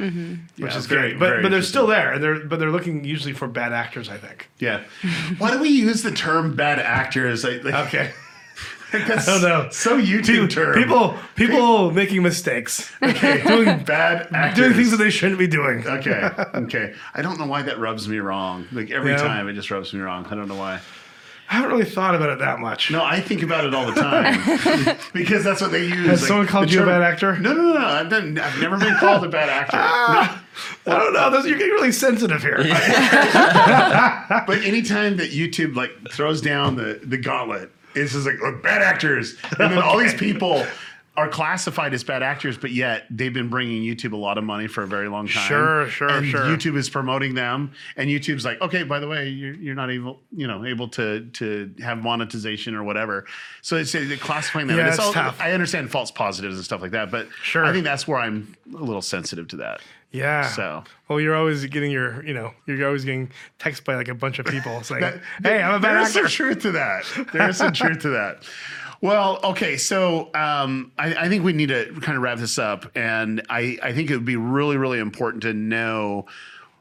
which 0.58 0.74
is 0.74 0.86
great. 0.86 1.18
But 1.18 1.42
but 1.42 1.50
they're 1.50 1.62
still 1.62 1.86
there, 1.86 2.12
and 2.14 2.22
they're 2.24 2.40
but 2.40 2.58
they're 2.58 2.70
looking 2.72 3.04
usually 3.04 3.34
for 3.34 3.46
bad 3.46 3.72
actors, 3.72 4.08
I 4.08 4.16
think. 4.16 4.48
yeah. 4.58 4.82
Why 5.38 5.50
do 5.52 5.60
we 5.60 5.68
use 5.68 6.02
the 6.02 6.10
term 6.12 6.56
bad 6.56 6.78
actors? 6.80 7.44
Like, 7.44 7.62
like 7.64 7.74
Okay. 7.86 8.10
I 8.92 8.98
don't 9.24 9.42
know. 9.42 9.68
So 9.70 10.00
YouTube 10.00 10.50
term. 10.50 10.74
People 10.74 11.16
people 11.34 11.90
making 11.90 12.22
mistakes, 12.22 12.90
okay. 13.02 13.42
doing 13.46 13.82
bad 13.84 14.28
actors. 14.32 14.64
doing 14.64 14.74
things 14.76 14.90
that 14.92 14.98
they 14.98 15.10
shouldn't 15.10 15.38
be 15.38 15.46
doing. 15.48 15.86
Okay. 15.86 16.30
Okay. 16.54 16.94
I 17.14 17.22
don't 17.22 17.38
know 17.38 17.46
why 17.46 17.62
that 17.62 17.78
rubs 17.78 18.08
me 18.08 18.18
wrong. 18.18 18.66
Like 18.72 18.90
every 18.90 19.10
Yeah. 19.12 19.18
time 19.18 19.48
it 19.48 19.52
just 19.54 19.70
rubs 19.70 19.92
me 19.92 20.00
wrong. 20.00 20.26
I 20.30 20.34
don't 20.34 20.48
know 20.48 20.56
why. 20.56 20.80
I 21.48 21.54
haven't 21.54 21.70
really 21.70 21.84
thought 21.84 22.16
about 22.16 22.30
it 22.30 22.38
that 22.40 22.58
much. 22.58 22.90
No, 22.90 23.04
I 23.04 23.20
think 23.20 23.42
about 23.44 23.64
it 23.64 23.72
all 23.72 23.86
the 23.86 23.92
time 24.00 24.96
because 25.12 25.44
that's 25.44 25.60
what 25.60 25.70
they 25.70 25.84
use. 25.84 26.06
Has 26.06 26.26
someone 26.26 26.46
called 26.48 26.72
you 26.72 26.82
a 26.82 26.86
bad 26.86 27.02
actor? 27.02 27.38
No, 27.38 27.52
no, 27.52 27.62
no. 27.62 27.72
no. 27.74 27.86
I've, 27.86 28.08
done, 28.10 28.36
I've 28.38 28.60
never 28.60 28.76
been 28.78 28.96
called 28.96 29.24
a 29.24 29.28
bad 29.28 29.48
actor. 29.48 29.76
Ah, 29.78 30.42
I 30.86 30.90
don't 30.90 31.12
know. 31.12 31.30
Those, 31.30 31.46
you're 31.46 31.56
getting 31.58 31.74
really 31.74 31.92
sensitive 31.92 32.42
here. 32.42 32.56
But 34.46 34.58
anytime 34.64 35.16
that 35.18 35.30
YouTube 35.30 35.76
like 35.76 35.92
throws 36.10 36.40
down 36.40 36.76
the 36.76 37.00
the 37.04 37.16
gauntlet, 37.18 37.70
it's 37.96 38.12
just 38.12 38.26
like 38.26 38.40
"Look, 38.40 38.62
bad 38.62 38.82
actors, 38.82 39.36
and 39.58 39.72
then 39.72 39.78
all 39.78 39.98
these 39.98 40.14
people 40.14 40.64
are 41.16 41.28
classified 41.28 41.94
as 41.94 42.04
bad 42.04 42.22
actors, 42.22 42.58
but 42.58 42.70
yet 42.72 43.06
they've 43.10 43.32
been 43.32 43.48
bringing 43.48 43.82
YouTube 43.82 44.12
a 44.12 44.16
lot 44.16 44.36
of 44.36 44.44
money 44.44 44.66
for 44.66 44.82
a 44.82 44.86
very 44.86 45.08
long 45.08 45.26
time. 45.26 45.48
Sure, 45.48 45.88
sure, 45.88 46.10
and 46.10 46.26
sure. 46.26 46.40
YouTube 46.42 46.76
is 46.76 46.90
promoting 46.90 47.34
them, 47.34 47.72
and 47.96 48.10
YouTube's 48.10 48.44
like, 48.44 48.60
okay, 48.60 48.82
by 48.82 49.00
the 49.00 49.08
way, 49.08 49.28
you're, 49.28 49.54
you're 49.54 49.74
not 49.74 49.90
able, 49.90 50.20
you 50.36 50.46
know, 50.46 50.64
able 50.64 50.88
to 50.88 51.24
to 51.30 51.72
have 51.82 52.02
monetization 52.02 52.74
or 52.74 52.84
whatever. 52.84 53.24
So 53.62 53.76
it's 53.76 53.92
they're 53.92 54.16
classifying 54.18 54.66
them. 54.66 54.76
Yeah, 54.76 54.88
it's 54.88 54.98
it's 54.98 55.06
all, 55.06 55.12
tough. 55.12 55.40
I 55.40 55.52
understand 55.52 55.90
false 55.90 56.10
positives 56.10 56.56
and 56.56 56.64
stuff 56.64 56.82
like 56.82 56.90
that, 56.90 57.10
but 57.10 57.28
Sure. 57.42 57.64
I 57.64 57.72
think 57.72 57.84
that's 57.84 58.06
where 58.06 58.18
I'm 58.18 58.54
a 58.74 58.82
little 58.82 59.02
sensitive 59.02 59.48
to 59.48 59.56
that. 59.56 59.80
Yeah. 60.12 60.48
So. 60.48 60.84
Well, 61.08 61.20
you're 61.20 61.36
always 61.36 61.64
getting 61.66 61.90
your, 61.90 62.24
you 62.24 62.32
know, 62.32 62.52
you're 62.66 62.86
always 62.86 63.04
getting 63.04 63.30
text 63.58 63.84
by 63.84 63.96
like 63.96 64.08
a 64.08 64.14
bunch 64.14 64.38
of 64.38 64.46
people 64.46 64.82
saying, 64.82 65.02
That- 65.02 65.20
"Hey, 65.42 65.62
I'm 65.62 65.74
a 65.74 65.78
bad 65.80 65.94
there 65.94 66.00
is 66.02 66.08
actor." 66.16 66.28
some 66.28 66.30
truth 66.30 66.62
to 66.62 66.72
that. 66.72 67.04
There 67.32 67.48
is 67.48 67.56
some 67.58 67.72
truth 67.74 68.00
to 68.00 68.10
that. 68.10 68.44
Well, 69.02 69.40
okay, 69.44 69.76
so 69.76 70.30
um, 70.34 70.90
I, 70.98 71.14
I 71.14 71.28
think 71.28 71.44
we 71.44 71.52
need 71.52 71.68
to 71.68 71.92
kind 72.00 72.16
of 72.16 72.22
wrap 72.22 72.38
this 72.38 72.58
up, 72.58 72.90
and 72.96 73.42
I, 73.50 73.76
I 73.82 73.92
think 73.92 74.10
it 74.10 74.14
would 74.14 74.24
be 74.24 74.36
really, 74.36 74.78
really 74.78 74.98
important 75.00 75.42
to 75.42 75.52
know 75.52 76.24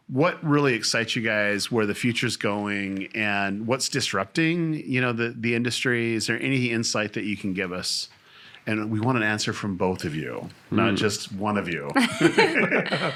what 0.07 0.41
really 0.41 0.75
excites 0.75 1.15
you 1.17 1.21
guys, 1.21 1.69
where 1.71 1.85
the 1.85 1.93
future's 1.95 2.37
going, 2.37 3.07
and 3.15 3.67
what's 3.67 3.89
disrupting, 3.89 4.75
you 4.89 5.01
know, 5.01 5.11
the 5.11 5.35
the 5.37 5.55
industry. 5.55 6.13
Is 6.13 6.27
there 6.27 6.41
any 6.41 6.71
insight 6.71 7.13
that 7.13 7.25
you 7.25 7.35
can 7.35 7.53
give 7.53 7.73
us? 7.73 8.07
And 8.67 8.89
we 8.91 8.99
want 8.99 9.17
an 9.17 9.23
answer 9.23 9.53
from 9.53 9.75
both 9.77 10.05
of 10.05 10.15
you, 10.15 10.49
not 10.71 10.95
just 10.95 11.31
one 11.33 11.57
of 11.57 11.69
you. 11.69 11.89
what, 11.93 11.99
do 11.99 12.29
you- 12.31 13.13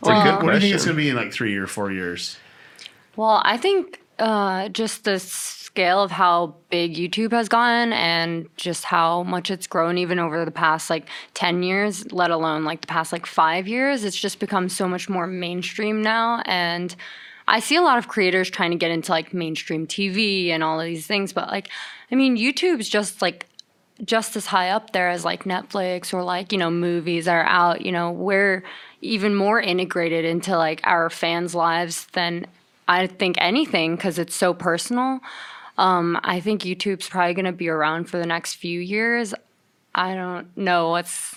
what 0.00 0.40
do 0.40 0.52
you 0.52 0.60
think 0.60 0.74
it's 0.74 0.84
going 0.84 0.96
to 0.96 1.02
be 1.02 1.08
in 1.08 1.16
like 1.16 1.32
three 1.32 1.56
or 1.56 1.66
four 1.66 1.90
years? 1.90 2.36
Well, 3.16 3.42
I 3.44 3.56
think 3.56 4.00
uh, 4.18 4.68
just 4.68 5.04
the 5.04 5.18
scale 5.18 6.02
of 6.02 6.10
how 6.12 6.54
big 6.70 6.94
YouTube 6.94 7.32
has 7.32 7.48
gotten 7.48 7.92
and 7.92 8.48
just 8.56 8.84
how 8.84 9.22
much 9.24 9.50
it's 9.50 9.66
grown 9.66 9.98
even 9.98 10.18
over 10.18 10.44
the 10.44 10.50
past 10.50 10.90
like 10.90 11.08
10 11.34 11.62
years, 11.64 12.10
let 12.12 12.30
alone 12.30 12.64
like 12.64 12.80
the 12.80 12.86
past 12.86 13.12
like 13.12 13.26
five 13.26 13.66
years, 13.66 14.04
it's 14.04 14.16
just 14.16 14.38
become 14.38 14.68
so 14.68 14.86
much 14.88 15.08
more 15.08 15.26
mainstream 15.26 16.02
now. 16.02 16.42
And 16.46 16.94
I 17.48 17.60
see 17.60 17.76
a 17.76 17.82
lot 17.82 17.98
of 17.98 18.08
creators 18.08 18.48
trying 18.50 18.70
to 18.70 18.76
get 18.76 18.90
into 18.92 19.10
like 19.10 19.34
mainstream 19.34 19.86
TV 19.86 20.50
and 20.50 20.62
all 20.62 20.78
of 20.80 20.86
these 20.86 21.06
things, 21.06 21.32
but 21.32 21.48
like, 21.48 21.68
I 22.10 22.14
mean, 22.14 22.36
YouTube's 22.36 22.88
just 22.88 23.20
like 23.20 23.46
just 24.04 24.34
as 24.36 24.46
high 24.46 24.70
up 24.70 24.92
there 24.92 25.08
as 25.10 25.24
like 25.24 25.44
Netflix 25.44 26.12
or 26.12 26.22
like, 26.22 26.50
you 26.52 26.58
know, 26.58 26.70
movies 26.70 27.28
are 27.28 27.44
out, 27.44 27.82
you 27.82 27.92
know, 27.92 28.10
we're 28.10 28.64
even 29.00 29.34
more 29.34 29.60
integrated 29.60 30.24
into 30.24 30.56
like 30.56 30.80
our 30.84 31.08
fans' 31.10 31.54
lives 31.54 32.06
than 32.12 32.46
I 32.88 33.06
think 33.06 33.36
anything 33.38 33.94
because 33.96 34.18
it's 34.18 34.34
so 34.34 34.52
personal. 34.52 35.20
Um, 35.78 36.18
I 36.22 36.40
think 36.40 36.62
YouTube's 36.62 37.08
probably 37.08 37.34
going 37.34 37.44
to 37.46 37.52
be 37.52 37.68
around 37.68 38.04
for 38.10 38.18
the 38.18 38.26
next 38.26 38.54
few 38.54 38.80
years. 38.80 39.32
I 39.94 40.14
don't 40.14 40.54
know 40.56 40.90
what's 40.90 41.36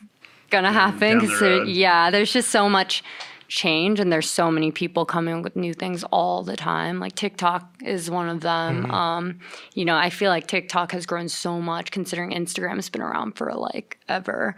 going 0.50 0.64
to 0.64 0.72
happen. 0.72 1.20
because, 1.20 1.30
the 1.30 1.34
'cause 1.36 1.40
there- 1.40 1.64
yeah, 1.66 2.10
there's 2.10 2.34
just 2.34 2.50
so 2.50 2.68
much 2.70 3.04
change 3.48 4.00
and 4.00 4.12
there's 4.12 4.30
so 4.30 4.52
many 4.52 4.72
people 4.72 5.06
coming 5.06 5.42
with 5.42 5.56
new 5.56 5.74
things 5.74 6.04
all 6.12 6.44
the 6.44 6.56
time. 6.58 7.00
Like 7.00 7.16
tiktok 7.16 7.64
is 7.84 8.10
one 8.12 8.28
of 8.30 8.42
them. 8.42 8.90
Um, 8.92 9.40
you 9.74 9.86
know 9.86 9.96
i 9.96 10.10
feel 10.10 10.30
like 10.30 10.48
tiktok 10.48 10.92
has 10.92 11.06
grown 11.06 11.30
so 11.30 11.60
much 11.62 11.92
considering 11.92 12.32
instagram's 12.32 12.90
been 12.90 13.02
around 13.02 13.34
for 13.38 13.54
like 13.54 13.98
ever. 14.10 14.56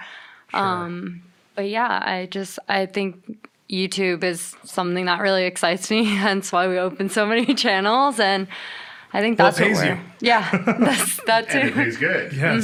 Um, 0.53 1.21
but 1.55 1.69
yeah 1.69 2.01
i 2.03 2.27
just 2.31 2.57
i 2.67 2.85
think 2.85 3.47
youtube 3.69 4.23
is 4.23 4.55
something 4.63 5.05
that 5.05 5.19
really 5.21 5.43
excites 5.45 5.91
me 5.91 6.03
hence 6.25 6.51
why 6.51 6.67
we 6.67 6.79
open 6.79 7.09
so 7.09 7.25
many 7.27 7.53
channels 7.65 8.19
and 8.19 8.47
i 9.13 9.21
think 9.21 9.37
Well, 9.37 9.49
it 9.49 9.51
that's 9.55 9.59
what 9.59 9.85
we're 9.85 9.93
you. 9.95 9.99
yeah 10.21 10.49
that's 10.79 11.17
that 11.25 11.47
And 11.53 11.67
it 11.67 11.69
too. 11.69 11.75
pays 11.75 11.97
good. 11.97 12.33
yes. 12.33 12.63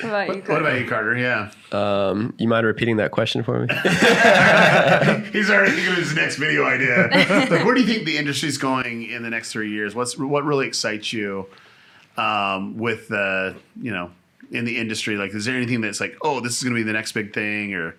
What 0.00 0.08
about 0.08 0.28
you, 0.28 0.42
What 0.42 0.60
about 0.60 0.80
you, 0.80 0.86
Carter? 0.86 1.16
Yeah. 1.16 1.50
Um, 1.72 2.34
you 2.38 2.48
mind 2.48 2.66
repeating 2.66 2.98
that 2.98 3.12
question 3.12 3.42
for 3.42 3.60
me? 3.60 3.66
He's 5.32 5.50
already 5.50 5.72
thinking 5.72 5.92
of 5.92 5.98
his 5.98 6.14
next 6.14 6.36
video 6.36 6.64
idea. 6.64 7.08
like, 7.50 7.50
where 7.64 7.74
do 7.74 7.80
you 7.80 7.86
think 7.86 8.04
the 8.04 8.18
industry's 8.18 8.58
going 8.58 9.08
in 9.08 9.22
the 9.22 9.30
next 9.30 9.52
three 9.52 9.70
years? 9.70 9.94
What's 9.94 10.18
what 10.18 10.44
really 10.44 10.66
excites 10.66 11.12
you 11.12 11.46
um, 12.18 12.76
with 12.76 13.08
the 13.08 13.56
you 13.80 13.90
know 13.90 14.10
in 14.50 14.66
the 14.66 14.76
industry? 14.76 15.16
Like, 15.16 15.34
is 15.34 15.46
there 15.46 15.56
anything 15.56 15.80
that's 15.80 16.00
like, 16.00 16.16
oh, 16.20 16.40
this 16.40 16.58
is 16.58 16.62
going 16.62 16.74
to 16.74 16.78
be 16.78 16.84
the 16.84 16.92
next 16.92 17.12
big 17.12 17.32
thing? 17.32 17.72
Or 17.72 17.96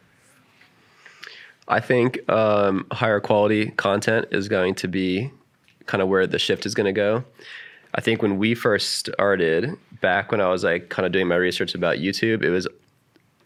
I 1.68 1.80
think 1.80 2.30
um, 2.30 2.86
higher 2.92 3.20
quality 3.20 3.72
content 3.72 4.28
is 4.32 4.48
going 4.48 4.76
to 4.76 4.88
be 4.88 5.32
kind 5.88 6.02
of 6.04 6.10
where 6.10 6.28
the 6.28 6.38
shift 6.38 6.68
is 6.68 6.76
going 6.76 6.86
to 6.86 6.94
go. 6.94 7.24
I 7.96 8.02
think 8.02 8.22
when 8.22 8.38
we 8.38 8.54
first 8.56 8.94
started, 8.94 9.78
back 10.02 10.32
when 10.32 10.42
I 10.42 10.50
was 10.50 10.64
like 10.64 10.90
kind 10.90 11.06
of 11.06 11.12
doing 11.12 11.28
my 11.28 11.36
research 11.36 11.76
about 11.76 11.98
YouTube, 11.98 12.44
it 12.44 12.50
was 12.50 12.68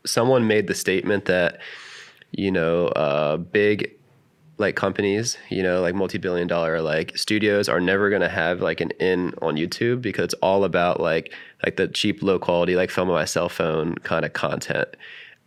someone 0.05 0.47
made 0.47 0.67
the 0.67 0.73
statement 0.73 1.25
that 1.25 1.59
you 2.31 2.51
know 2.51 2.87
uh, 2.87 3.37
big 3.37 3.91
like 4.61 4.75
companies, 4.75 5.37
you 5.49 5.61
know, 5.61 5.81
like 5.81 5.95
multi-billion 5.95 6.47
dollar 6.47 6.81
like 6.81 7.17
studios 7.17 7.67
are 7.67 7.81
never 7.81 8.09
going 8.09 8.21
to 8.21 8.29
have 8.29 8.61
like 8.61 8.79
an 8.79 8.91
in 8.99 9.33
on 9.41 9.55
YouTube 9.55 10.01
because 10.01 10.25
it's 10.25 10.33
all 10.35 10.63
about 10.63 11.01
like 11.01 11.33
like 11.65 11.75
the 11.75 11.87
cheap 11.89 12.23
low 12.23 12.39
quality 12.39 12.75
like 12.75 12.89
film 12.89 13.09
on 13.09 13.15
my 13.15 13.25
cell 13.25 13.49
phone 13.49 13.95
kind 13.95 14.23
of 14.23 14.31
content. 14.31 14.87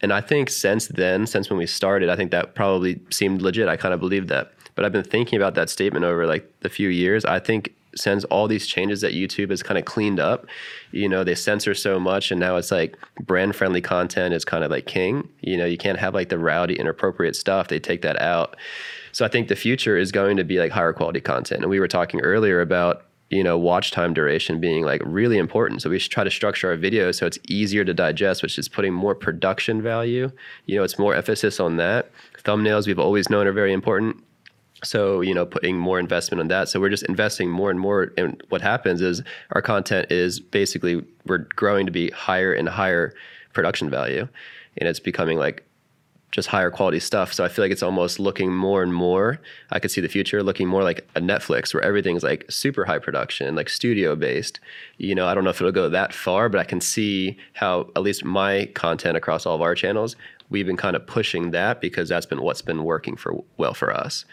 And 0.02 0.12
I 0.12 0.20
think 0.20 0.50
since 0.50 0.88
then, 0.88 1.26
since 1.26 1.48
when 1.48 1.58
we 1.58 1.66
started, 1.66 2.10
I 2.10 2.16
think 2.16 2.30
that 2.32 2.54
probably 2.54 3.00
seemed 3.10 3.40
legit. 3.40 3.68
I 3.68 3.76
kind 3.76 3.94
of 3.94 4.00
believed 4.00 4.28
that. 4.28 4.52
But 4.74 4.84
I've 4.84 4.92
been 4.92 5.04
thinking 5.04 5.36
about 5.36 5.54
that 5.54 5.70
statement 5.70 6.04
over 6.04 6.26
like 6.26 6.52
the 6.60 6.68
few 6.68 6.88
years. 6.88 7.24
I 7.24 7.38
think 7.38 7.72
since 7.96 8.24
all 8.24 8.48
these 8.48 8.66
changes 8.66 9.00
that 9.00 9.12
YouTube 9.12 9.50
has 9.50 9.62
kind 9.62 9.78
of 9.78 9.84
cleaned 9.84 10.20
up, 10.20 10.46
you 10.92 11.08
know, 11.08 11.24
they 11.24 11.34
censor 11.34 11.74
so 11.74 11.98
much 11.98 12.30
and 12.30 12.40
now 12.40 12.56
it's 12.56 12.70
like 12.70 12.96
brand 13.20 13.56
friendly 13.56 13.80
content 13.80 14.34
is 14.34 14.44
kind 14.44 14.64
of 14.64 14.70
like 14.70 14.86
king. 14.86 15.28
You 15.40 15.56
know, 15.56 15.64
you 15.64 15.78
can't 15.78 15.98
have 15.98 16.14
like 16.14 16.28
the 16.28 16.38
rowdy, 16.38 16.74
inappropriate 16.74 17.36
stuff. 17.36 17.68
They 17.68 17.80
take 17.80 18.02
that 18.02 18.20
out. 18.20 18.56
So 19.12 19.24
I 19.24 19.28
think 19.28 19.48
the 19.48 19.56
future 19.56 19.96
is 19.96 20.10
going 20.10 20.36
to 20.36 20.44
be 20.44 20.58
like 20.58 20.72
higher 20.72 20.92
quality 20.92 21.20
content. 21.20 21.62
And 21.62 21.70
we 21.70 21.78
were 21.78 21.88
talking 21.88 22.20
earlier 22.20 22.60
about, 22.60 23.04
you 23.30 23.44
know, 23.44 23.56
watch 23.56 23.90
time 23.90 24.12
duration 24.12 24.60
being 24.60 24.84
like 24.84 25.00
really 25.04 25.38
important. 25.38 25.82
So 25.82 25.90
we 25.90 25.98
should 25.98 26.12
try 26.12 26.24
to 26.24 26.30
structure 26.30 26.70
our 26.70 26.76
videos 26.76 27.16
so 27.16 27.26
it's 27.26 27.38
easier 27.48 27.84
to 27.84 27.94
digest, 27.94 28.42
which 28.42 28.58
is 28.58 28.68
putting 28.68 28.92
more 28.92 29.14
production 29.14 29.80
value. 29.82 30.30
You 30.66 30.76
know, 30.76 30.82
it's 30.82 30.98
more 30.98 31.14
emphasis 31.14 31.60
on 31.60 31.76
that. 31.76 32.10
Thumbnails 32.42 32.86
we've 32.86 32.98
always 32.98 33.30
known 33.30 33.46
are 33.46 33.52
very 33.52 33.72
important. 33.72 34.22
So, 34.84 35.20
you 35.20 35.34
know, 35.34 35.46
putting 35.46 35.78
more 35.78 35.98
investment 35.98 36.40
on 36.40 36.48
that. 36.48 36.68
So 36.68 36.80
we're 36.80 36.90
just 36.90 37.04
investing 37.04 37.50
more 37.50 37.70
and 37.70 37.80
more. 37.80 38.12
And 38.16 38.42
what 38.48 38.60
happens 38.60 39.00
is 39.00 39.22
our 39.52 39.62
content 39.62 40.10
is 40.10 40.40
basically 40.40 41.04
we're 41.26 41.46
growing 41.56 41.86
to 41.86 41.92
be 41.92 42.10
higher 42.10 42.52
and 42.52 42.68
higher 42.68 43.14
production 43.52 43.90
value. 43.90 44.28
And 44.76 44.88
it's 44.88 45.00
becoming 45.00 45.38
like 45.38 45.64
just 46.34 46.48
higher 46.48 46.68
quality 46.68 46.98
stuff. 46.98 47.32
So 47.32 47.44
I 47.44 47.48
feel 47.48 47.64
like 47.64 47.70
it's 47.70 47.82
almost 47.82 48.18
looking 48.18 48.52
more 48.52 48.82
and 48.82 48.92
more. 48.92 49.38
I 49.70 49.78
could 49.78 49.92
see 49.92 50.00
the 50.00 50.08
future 50.08 50.42
looking 50.42 50.66
more 50.66 50.82
like 50.82 51.08
a 51.14 51.20
Netflix 51.20 51.72
where 51.72 51.82
everything's 51.82 52.24
like 52.24 52.44
super 52.50 52.84
high 52.84 52.98
production, 52.98 53.54
like 53.54 53.68
studio 53.68 54.16
based. 54.16 54.58
You 54.98 55.14
know, 55.14 55.28
I 55.28 55.34
don't 55.34 55.44
know 55.44 55.50
if 55.50 55.60
it'll 55.60 55.70
go 55.70 55.88
that 55.88 56.12
far, 56.12 56.48
but 56.48 56.58
I 56.60 56.64
can 56.64 56.80
see 56.80 57.38
how 57.52 57.88
at 57.94 58.02
least 58.02 58.24
my 58.24 58.68
content 58.74 59.16
across 59.16 59.46
all 59.46 59.54
of 59.54 59.62
our 59.62 59.76
channels, 59.76 60.16
we've 60.50 60.66
been 60.66 60.76
kind 60.76 60.94
of 60.96 61.06
pushing 61.06 61.50
that 61.52 61.80
because 61.80 62.08
that's 62.08 62.26
been 62.26 62.42
what's 62.42 62.62
been 62.62 62.84
working 62.84 63.16
for 63.16 63.42
well 63.56 63.74
for 63.74 63.92
us. 63.92 64.24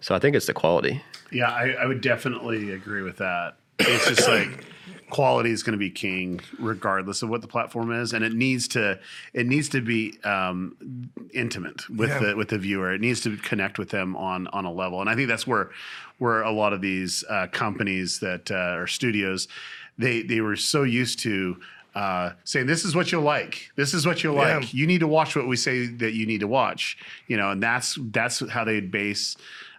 So 0.00 0.14
I 0.14 0.18
think 0.18 0.36
it's 0.36 0.46
the 0.46 0.52
quality. 0.54 1.02
yeah, 1.32 1.50
I, 1.50 1.70
I 1.80 1.86
would 1.86 2.00
definitely 2.00 2.70
agree 2.72 3.02
with 3.02 3.16
that. 3.18 3.56
It's 3.78 4.06
just 4.08 4.28
like 4.28 4.64
quality 5.10 5.50
is 5.50 5.62
going 5.62 5.72
to 5.72 5.78
be 5.78 5.90
king 5.90 6.40
regardless 6.58 7.22
of 7.22 7.28
what 7.28 7.40
the 7.40 7.46
platform 7.46 7.92
is 7.92 8.12
and 8.12 8.24
it 8.24 8.32
needs 8.32 8.66
to 8.66 8.98
it 9.32 9.46
needs 9.46 9.68
to 9.68 9.80
be 9.80 10.18
um, 10.24 10.76
intimate 11.32 11.88
with 11.90 12.08
Yeah. 12.10 12.18
the 12.20 12.36
with 12.36 12.48
the 12.48 12.58
viewer 12.58 12.92
it 12.92 13.00
needs 13.00 13.20
to 13.22 13.36
connect 13.36 13.78
with 13.78 13.90
them 13.90 14.16
on 14.16 14.46
on 14.48 14.64
a 14.64 14.72
level 14.72 15.00
and 15.00 15.08
i 15.10 15.14
think 15.14 15.28
that's 15.28 15.46
where 15.46 15.70
where 16.18 16.42
a 16.42 16.50
lot 16.50 16.72
of 16.72 16.80
these 16.80 17.22
uh, 17.28 17.46
companies 17.52 18.18
that 18.20 18.50
uh, 18.50 18.74
or 18.76 18.86
studios 18.88 19.46
they 19.98 20.22
they 20.22 20.40
were 20.40 20.56
so 20.56 20.82
used 20.82 21.18
to 21.20 21.60
uh, 21.94 22.32
saying 22.44 22.66
this 22.66 22.84
is 22.84 22.96
what 22.96 23.12
you'll 23.12 23.22
like 23.22 23.70
this 23.76 23.94
is 23.94 24.04
what 24.06 24.22
you'll 24.24 24.34
Yeah. 24.34 24.58
like 24.58 24.74
you 24.74 24.86
need 24.86 25.00
to 25.00 25.06
watch 25.08 25.36
what 25.36 25.46
we 25.46 25.56
say 25.56 25.86
that 25.86 26.12
you 26.14 26.26
need 26.26 26.40
to 26.40 26.48
watch 26.48 26.96
you 27.28 27.36
know 27.36 27.50
and 27.50 27.62
that's 27.62 27.96
that's 28.10 28.40
how 28.50 28.64
they 28.64 28.80
base 28.80 29.36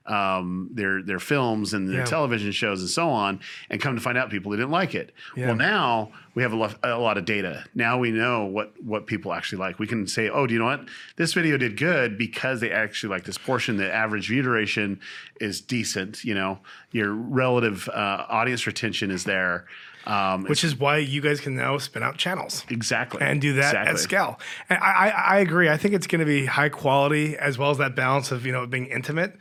um, 0.07 0.69
their 0.71 1.01
their 1.01 1.17
films 1.19 1.73
and 1.73 1.89
their 1.89 1.99
Yeah. 2.01 2.05
television 2.05 2.51
shows 2.51 2.79
and 2.81 2.89
so 2.89 3.09
on, 3.09 3.39
and 3.71 3.81
come 3.81 3.95
to 3.95 4.01
find 4.01 4.19
out 4.19 4.29
people 4.29 4.51
didn't 4.51 4.69
like 4.69 4.93
it. 4.93 5.11
Yeah. 5.35 5.47
Well, 5.47 5.55
now 5.55 6.11
we 6.35 6.43
have 6.43 6.53
a 6.53 6.55
lot, 6.55 6.77
a 6.83 6.99
lot 6.99 7.17
of 7.17 7.25
data. 7.25 7.65
Now 7.73 7.97
we 7.97 8.11
know 8.11 8.45
what 8.45 8.73
what 8.83 9.07
people 9.07 9.33
actually 9.33 9.57
like. 9.59 9.79
We 9.79 9.87
can 9.87 10.05
say, 10.05 10.29
oh, 10.29 10.45
do 10.45 10.53
you 10.53 10.59
know 10.59 10.65
what? 10.67 10.81
This 11.15 11.33
video 11.33 11.57
did 11.57 11.75
good 11.75 12.19
because 12.19 12.61
they 12.61 12.69
actually 12.71 13.09
like 13.09 13.23
this 13.23 13.39
portion. 13.39 13.77
The 13.77 13.91
average 13.91 14.27
view 14.27 14.43
duration 14.43 14.99
is 15.41 15.59
decent. 15.59 16.23
You 16.23 16.35
know, 16.35 16.59
your 16.91 17.11
relative 17.11 17.89
uh, 17.89 18.25
audience 18.29 18.67
retention 18.67 19.09
is 19.09 19.23
there. 19.23 19.65
Um, 20.07 20.43
Which 20.43 20.63
is 20.63 20.75
why 20.77 20.97
you 20.97 21.19
guys 21.19 21.39
can 21.39 21.55
now 21.55 21.77
spin 21.79 22.03
out 22.03 22.17
channels. 22.17 22.63
exactly 22.69 23.21
and 23.21 23.41
do 23.41 23.53
that 23.53 23.69
exactly. 23.69 23.91
at 23.93 23.99
scale. 23.99 24.39
And 24.69 24.77
I, 24.79 24.91
I, 25.09 25.09
I 25.09 25.37
agree. 25.39 25.67
I 25.69 25.77
think 25.77 25.95
it's 25.95 26.05
going 26.05 26.19
to 26.19 26.25
be 26.25 26.45
high 26.45 26.69
quality 26.69 27.35
as 27.35 27.57
well 27.57 27.71
as 27.71 27.77
that 27.79 27.95
balance 27.95 28.31
of 28.31 28.45
you 28.45 28.51
know 28.51 28.67
being 28.67 28.85
intimate, 28.85 29.35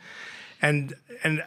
and 0.63 0.93
and 1.23 1.43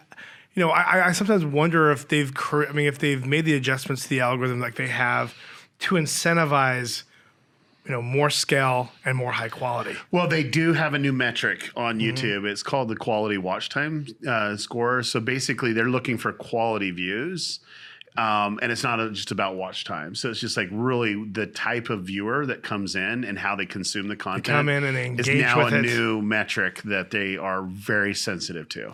you 0.55 0.61
know 0.65 0.71
I, 0.71 1.09
I 1.09 1.13
sometimes 1.13 1.45
wonder 1.45 1.91
if 1.91 2.07
they've 2.09 2.33
cre- 2.33 2.67
I 2.67 2.73
mean 2.73 2.87
if 2.87 2.99
they've 3.01 3.27
made 3.27 3.45
the 3.45 3.55
adjustments 3.55 4.03
to 4.05 4.09
the 4.09 4.21
algorithm 4.21 4.61
like 4.61 4.77
they 4.77 4.87
have 4.89 5.35
to 5.81 5.97
incentivize 5.97 7.03
you 7.85 7.91
know 7.93 8.03
more 8.03 8.31
scale 8.31 8.93
and 9.05 9.17
more 9.17 9.33
high 9.33 9.49
quality. 9.49 9.97
Well, 10.11 10.29
they 10.29 10.45
do 10.45 10.75
have 10.75 10.95
a 10.95 10.99
new 10.99 11.13
metric 11.13 11.71
on 11.75 11.99
Mm-hmm. 11.99 12.09
YouTube. 12.09 12.45
It's 12.49 12.63
called 12.63 12.89
the 12.89 12.97
quality 12.97 13.39
watch 13.39 13.69
time 13.69 14.07
uh, 14.29 14.57
score. 14.57 15.03
So 15.03 15.19
basically, 15.21 15.73
they're 15.73 15.89
looking 15.91 16.19
for 16.19 16.33
quality 16.33 16.91
views. 16.93 17.61
Um, 18.19 18.59
and 18.61 18.73
it's 18.73 18.83
not 18.83 18.99
just 19.13 19.31
about 19.31 19.55
watch 19.55 19.85
time. 19.85 20.17
So 20.17 20.29
it's 20.29 20.41
just 20.41 20.57
like 20.57 20.69
really 20.73 21.25
the 21.31 21.47
type 21.47 21.89
of 21.89 22.03
viewer 22.03 22.47
that 22.47 22.65
comes 22.65 22.97
in 22.97 23.23
and 23.23 23.39
how 23.39 23.55
they 23.55 23.65
consume 23.65 24.09
the 24.09 24.17
content. 24.17 24.45
come 24.47 24.69
in 24.69 24.83
and 24.83 24.97
they 24.97 25.05
is 25.11 25.29
engage 25.29 25.41
now 25.43 25.63
with 25.65 25.73
a 25.73 25.79
it. 25.79 25.83
new 25.83 26.21
metric 26.21 26.83
that 26.83 27.13
they 27.13 27.37
are 27.37 27.63
very 27.63 28.15
sensitive 28.15 28.69
to. 28.71 28.87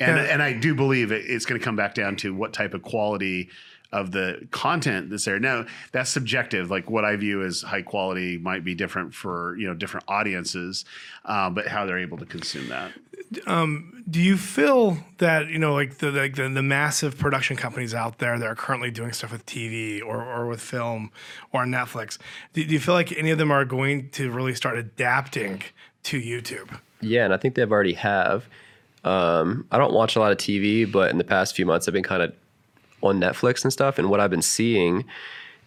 And, 0.00 0.16
Yeah. 0.16 0.22
and 0.32 0.42
I 0.42 0.54
do 0.54 0.74
believe 0.74 1.12
it, 1.12 1.24
it's 1.26 1.44
going 1.44 1.60
to 1.60 1.64
come 1.64 1.76
back 1.76 1.94
down 1.94 2.16
to 2.16 2.34
what 2.34 2.54
type 2.54 2.72
of 2.72 2.82
quality 2.82 3.50
of 3.94 4.10
the 4.10 4.46
content 4.50 5.08
that's 5.08 5.24
there. 5.24 5.38
Now 5.38 5.64
that's 5.92 6.10
subjective. 6.10 6.68
Like 6.68 6.90
what 6.90 7.04
I 7.04 7.14
view 7.14 7.44
as 7.44 7.62
high 7.62 7.82
quality 7.82 8.36
might 8.38 8.64
be 8.64 8.74
different 8.74 9.14
for 9.14 9.56
you 9.56 9.68
know 9.68 9.74
different 9.74 10.04
audiences, 10.08 10.84
um, 11.24 11.54
but 11.54 11.68
how 11.68 11.86
they're 11.86 11.98
able 11.98 12.18
to 12.18 12.26
consume 12.26 12.68
that. 12.68 12.92
Do 14.10 14.20
you 14.20 14.36
feel 14.36 14.98
that 15.18 15.46
you 15.46 15.58
know 15.60 15.72
like 15.72 15.98
the 15.98 16.10
like 16.10 16.34
the, 16.34 16.48
the 16.48 16.62
massive 16.62 17.16
production 17.16 17.56
companies 17.56 17.94
out 17.94 18.18
there 18.18 18.36
that 18.36 18.46
are 18.46 18.56
currently 18.56 18.90
doing 18.90 19.12
stuff 19.12 19.30
with 19.30 19.46
TV 19.46 20.02
or, 20.02 20.22
or 20.24 20.46
with 20.46 20.60
film 20.60 21.12
or 21.52 21.64
Netflix? 21.64 22.18
Do, 22.52 22.64
do 22.64 22.72
you 22.72 22.80
feel 22.80 22.94
like 22.94 23.16
any 23.16 23.30
of 23.30 23.38
them 23.38 23.52
are 23.52 23.64
going 23.64 24.10
to 24.10 24.30
really 24.30 24.56
start 24.56 24.76
adapting 24.76 25.62
to 26.02 26.20
YouTube? 26.20 26.78
Yeah, 27.00 27.24
and 27.24 27.32
I 27.32 27.36
think 27.36 27.54
they've 27.54 27.70
already 27.70 27.94
have. 27.94 28.48
Um, 29.04 29.66
I 29.70 29.78
don't 29.78 29.92
watch 29.92 30.16
a 30.16 30.20
lot 30.20 30.32
of 30.32 30.38
TV, 30.38 30.90
but 30.90 31.10
in 31.10 31.18
the 31.18 31.24
past 31.24 31.54
few 31.54 31.66
months, 31.66 31.86
I've 31.86 31.94
been 31.94 32.02
kind 32.02 32.22
of 32.22 32.34
on 33.04 33.20
Netflix 33.20 33.64
and 33.64 33.72
stuff. 33.72 33.98
And 33.98 34.10
what 34.10 34.20
I've 34.20 34.30
been 34.30 34.42
seeing 34.42 35.04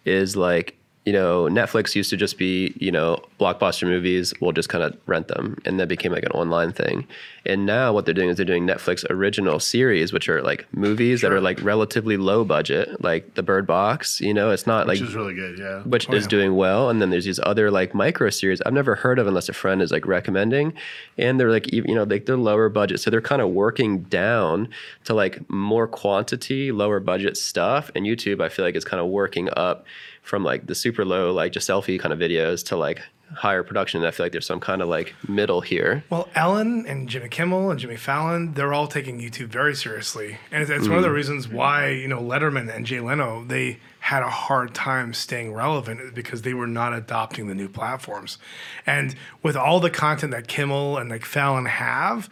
is 0.04 0.36
like, 0.36 0.77
you 1.08 1.14
know, 1.14 1.44
Netflix 1.44 1.94
used 1.94 2.10
to 2.10 2.18
just 2.18 2.36
be, 2.36 2.74
you 2.78 2.92
know, 2.92 3.18
blockbuster 3.40 3.84
movies. 3.84 4.34
We'll 4.42 4.52
just 4.52 4.68
kind 4.68 4.84
of 4.84 4.94
rent 5.06 5.28
them, 5.28 5.56
and 5.64 5.80
that 5.80 5.88
became 5.88 6.12
like 6.12 6.22
an 6.22 6.32
online 6.32 6.70
thing. 6.70 7.06
And 7.46 7.64
now 7.64 7.94
what 7.94 8.04
they're 8.04 8.12
doing 8.12 8.28
is 8.28 8.36
they're 8.36 8.44
doing 8.44 8.66
Netflix 8.66 9.08
original 9.08 9.58
series, 9.58 10.12
which 10.12 10.28
are 10.28 10.42
like 10.42 10.66
movies 10.74 11.22
that 11.22 11.32
are 11.32 11.40
like 11.40 11.62
relatively 11.62 12.18
low 12.18 12.44
budget, 12.44 13.02
like 13.02 13.36
The 13.36 13.42
Bird 13.42 13.66
Box. 13.66 14.20
You 14.20 14.34
know, 14.34 14.50
it's 14.50 14.66
not 14.66 14.86
Which 14.86 15.00
like 15.00 15.00
Which 15.00 15.08
is 15.08 15.16
really 15.16 15.34
good, 15.34 15.58
yeah. 15.58 15.80
which 15.84 16.10
oh, 16.10 16.12
is 16.12 16.26
doing 16.26 16.56
well. 16.56 16.90
And 16.90 17.00
then 17.00 17.08
there's 17.08 17.24
these 17.24 17.40
other 17.42 17.70
like 17.70 17.94
micro 17.94 18.28
series 18.28 18.60
I've 18.66 18.74
never 18.74 18.94
heard 18.94 19.18
of 19.18 19.26
unless 19.26 19.48
a 19.48 19.54
friend 19.54 19.80
is 19.80 19.90
like 19.90 20.06
recommending. 20.06 20.74
And 21.16 21.40
they're 21.40 21.50
like, 21.50 21.72
you 21.72 21.94
know, 21.94 22.02
like 22.02 22.26
they're 22.26 22.36
lower 22.36 22.68
budget. 22.68 23.00
So 23.00 23.08
they're 23.08 23.22
kind 23.22 23.40
of 23.40 23.48
working 23.48 24.02
down 24.02 24.68
to 25.04 25.14
like 25.14 25.48
more 25.48 25.88
quantity, 25.88 26.70
lower 26.70 27.00
budget 27.00 27.38
stuff. 27.38 27.90
And 27.94 28.04
YouTube, 28.04 28.42
I 28.42 28.50
feel 28.50 28.66
like 28.66 28.76
is 28.76 28.84
kind 28.84 29.00
of 29.00 29.06
working 29.06 29.48
up 29.56 29.86
from 30.28 30.44
like 30.44 30.66
the 30.66 30.74
super 30.74 31.04
low, 31.04 31.32
like 31.32 31.52
just 31.52 31.68
selfie 31.68 31.98
kind 31.98 32.12
of 32.12 32.18
videos 32.18 32.64
to 32.66 32.76
like 32.76 33.00
higher 33.34 33.62
production. 33.62 34.00
And 34.00 34.06
I 34.06 34.10
feel 34.10 34.24
like 34.24 34.32
there's 34.32 34.46
some 34.46 34.60
kind 34.60 34.82
of 34.82 34.88
like 34.88 35.14
middle 35.26 35.60
here. 35.60 36.04
Well, 36.10 36.28
Ellen 36.34 36.86
and 36.86 37.08
Jimmy 37.08 37.28
Kimmel 37.28 37.70
and 37.70 37.80
Jimmy 37.80 37.96
Fallon, 37.96 38.54
they're 38.54 38.72
all 38.72 38.86
taking 38.86 39.20
YouTube 39.20 39.48
very 39.48 39.74
seriously. 39.74 40.38
And 40.50 40.62
it's, 40.62 40.70
it's 40.70 40.88
one 40.88 40.98
of 40.98 41.02
the 41.02 41.08
mm. 41.08 41.14
reasons 41.14 41.48
why, 41.48 41.88
you 41.88 42.08
know, 42.08 42.20
Letterman 42.20 42.74
and 42.74 42.86
Jay 42.86 43.00
Leno, 43.00 43.44
they 43.44 43.78
had 44.00 44.22
a 44.22 44.30
hard 44.30 44.74
time 44.74 45.12
staying 45.12 45.52
relevant 45.52 46.14
because 46.14 46.42
they 46.42 46.54
were 46.54 46.66
not 46.66 46.94
adopting 46.94 47.48
the 47.48 47.54
new 47.54 47.68
platforms. 47.68 48.38
And 48.86 49.14
with 49.42 49.56
all 49.56 49.80
the 49.80 49.90
content 49.90 50.32
that 50.32 50.46
Kimmel 50.46 50.98
and 50.98 51.10
like 51.10 51.24
Fallon 51.24 51.66
have, 51.66 52.30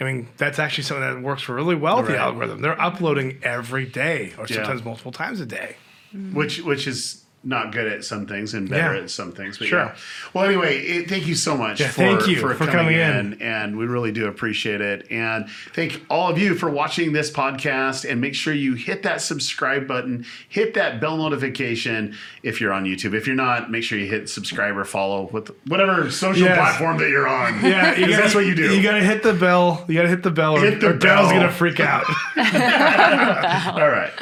I 0.00 0.04
mean, 0.04 0.28
that's 0.36 0.58
actually 0.58 0.84
something 0.84 1.14
that 1.14 1.22
works 1.22 1.48
really 1.48 1.74
well 1.74 1.98
with 1.98 2.08
the 2.08 2.18
algorithm. 2.18 2.60
They're 2.62 2.80
uploading 2.80 3.38
every 3.42 3.84
day 3.84 4.32
or 4.38 4.46
Yeah. 4.48 4.56
sometimes 4.56 4.84
multiple 4.84 5.12
times 5.12 5.40
a 5.40 5.46
day. 5.46 5.76
Mm. 6.14 6.32
which 6.32 6.62
which 6.62 6.86
is 6.86 7.24
not 7.48 7.72
good 7.72 7.86
at 7.90 8.04
some 8.04 8.26
things 8.26 8.52
and 8.54 8.68
better 8.68 8.94
Yeah. 8.94 9.02
at 9.04 9.10
some 9.10 9.32
things. 9.32 9.56
But 9.58 9.68
Sure. 9.68 9.78
yeah. 9.78 9.94
Well, 10.34 10.44
anyway, 10.44 10.78
it, 10.80 11.08
thank 11.08 11.26
you 11.26 11.34
so 11.34 11.56
much 11.56 11.80
Yeah, 11.80 11.88
for, 11.88 11.92
thank 12.02 12.28
you 12.28 12.36
for, 12.40 12.52
for 12.54 12.66
coming, 12.66 12.76
coming 12.76 12.94
in. 13.00 13.32
in. 13.34 13.42
and 13.42 13.76
we 13.78 13.86
really 13.86 14.12
do 14.12 14.26
appreciate 14.26 14.80
it. 14.82 15.06
And 15.10 15.48
thank 15.74 16.02
all 16.10 16.28
of 16.30 16.38
you 16.38 16.54
for 16.54 16.68
watching 16.68 17.12
this 17.12 17.30
podcast. 17.30 18.08
And 18.08 18.20
make 18.20 18.34
sure 18.34 18.52
you 18.52 18.74
hit 18.74 19.02
that 19.04 19.20
subscribe 19.22 19.88
button, 19.88 20.26
hit 20.48 20.74
that 20.74 21.00
bell 21.00 21.16
notification 21.16 22.14
if 22.42 22.60
you're 22.60 22.72
on 22.72 22.84
YouTube. 22.84 23.14
If 23.14 23.26
you're 23.26 23.34
not, 23.34 23.70
make 23.70 23.82
sure 23.82 23.98
you 23.98 24.06
hit 24.06 24.28
subscribe 24.28 24.76
or 24.76 24.84
follow 24.84 25.28
with 25.32 25.50
whatever 25.66 26.10
social 26.10 26.44
Yes. 26.44 26.56
platform 26.58 26.98
that 26.98 27.08
you're 27.08 27.26
on. 27.28 27.64
Yeah, 27.64 27.94
you 27.96 28.06
gotta- 28.08 28.22
that's 28.22 28.34
what 28.34 28.44
you 28.46 28.54
do. 28.54 28.74
You 28.76 28.82
got 28.82 28.92
to 28.98 29.02
hit 29.04 29.22
the 29.22 29.32
bell. 29.32 29.84
You 29.88 29.94
got 29.94 30.02
to 30.02 30.08
hit 30.08 30.22
the 30.22 30.30
bell, 30.30 30.56
or, 30.56 30.60
Hit 30.60 30.80
the 30.80 30.90
or 30.90 30.94
bell. 30.94 31.30
gonna 31.30 31.50
freak 31.50 31.80
out. 31.80 32.04
all 32.36 33.88
right. 33.88 34.12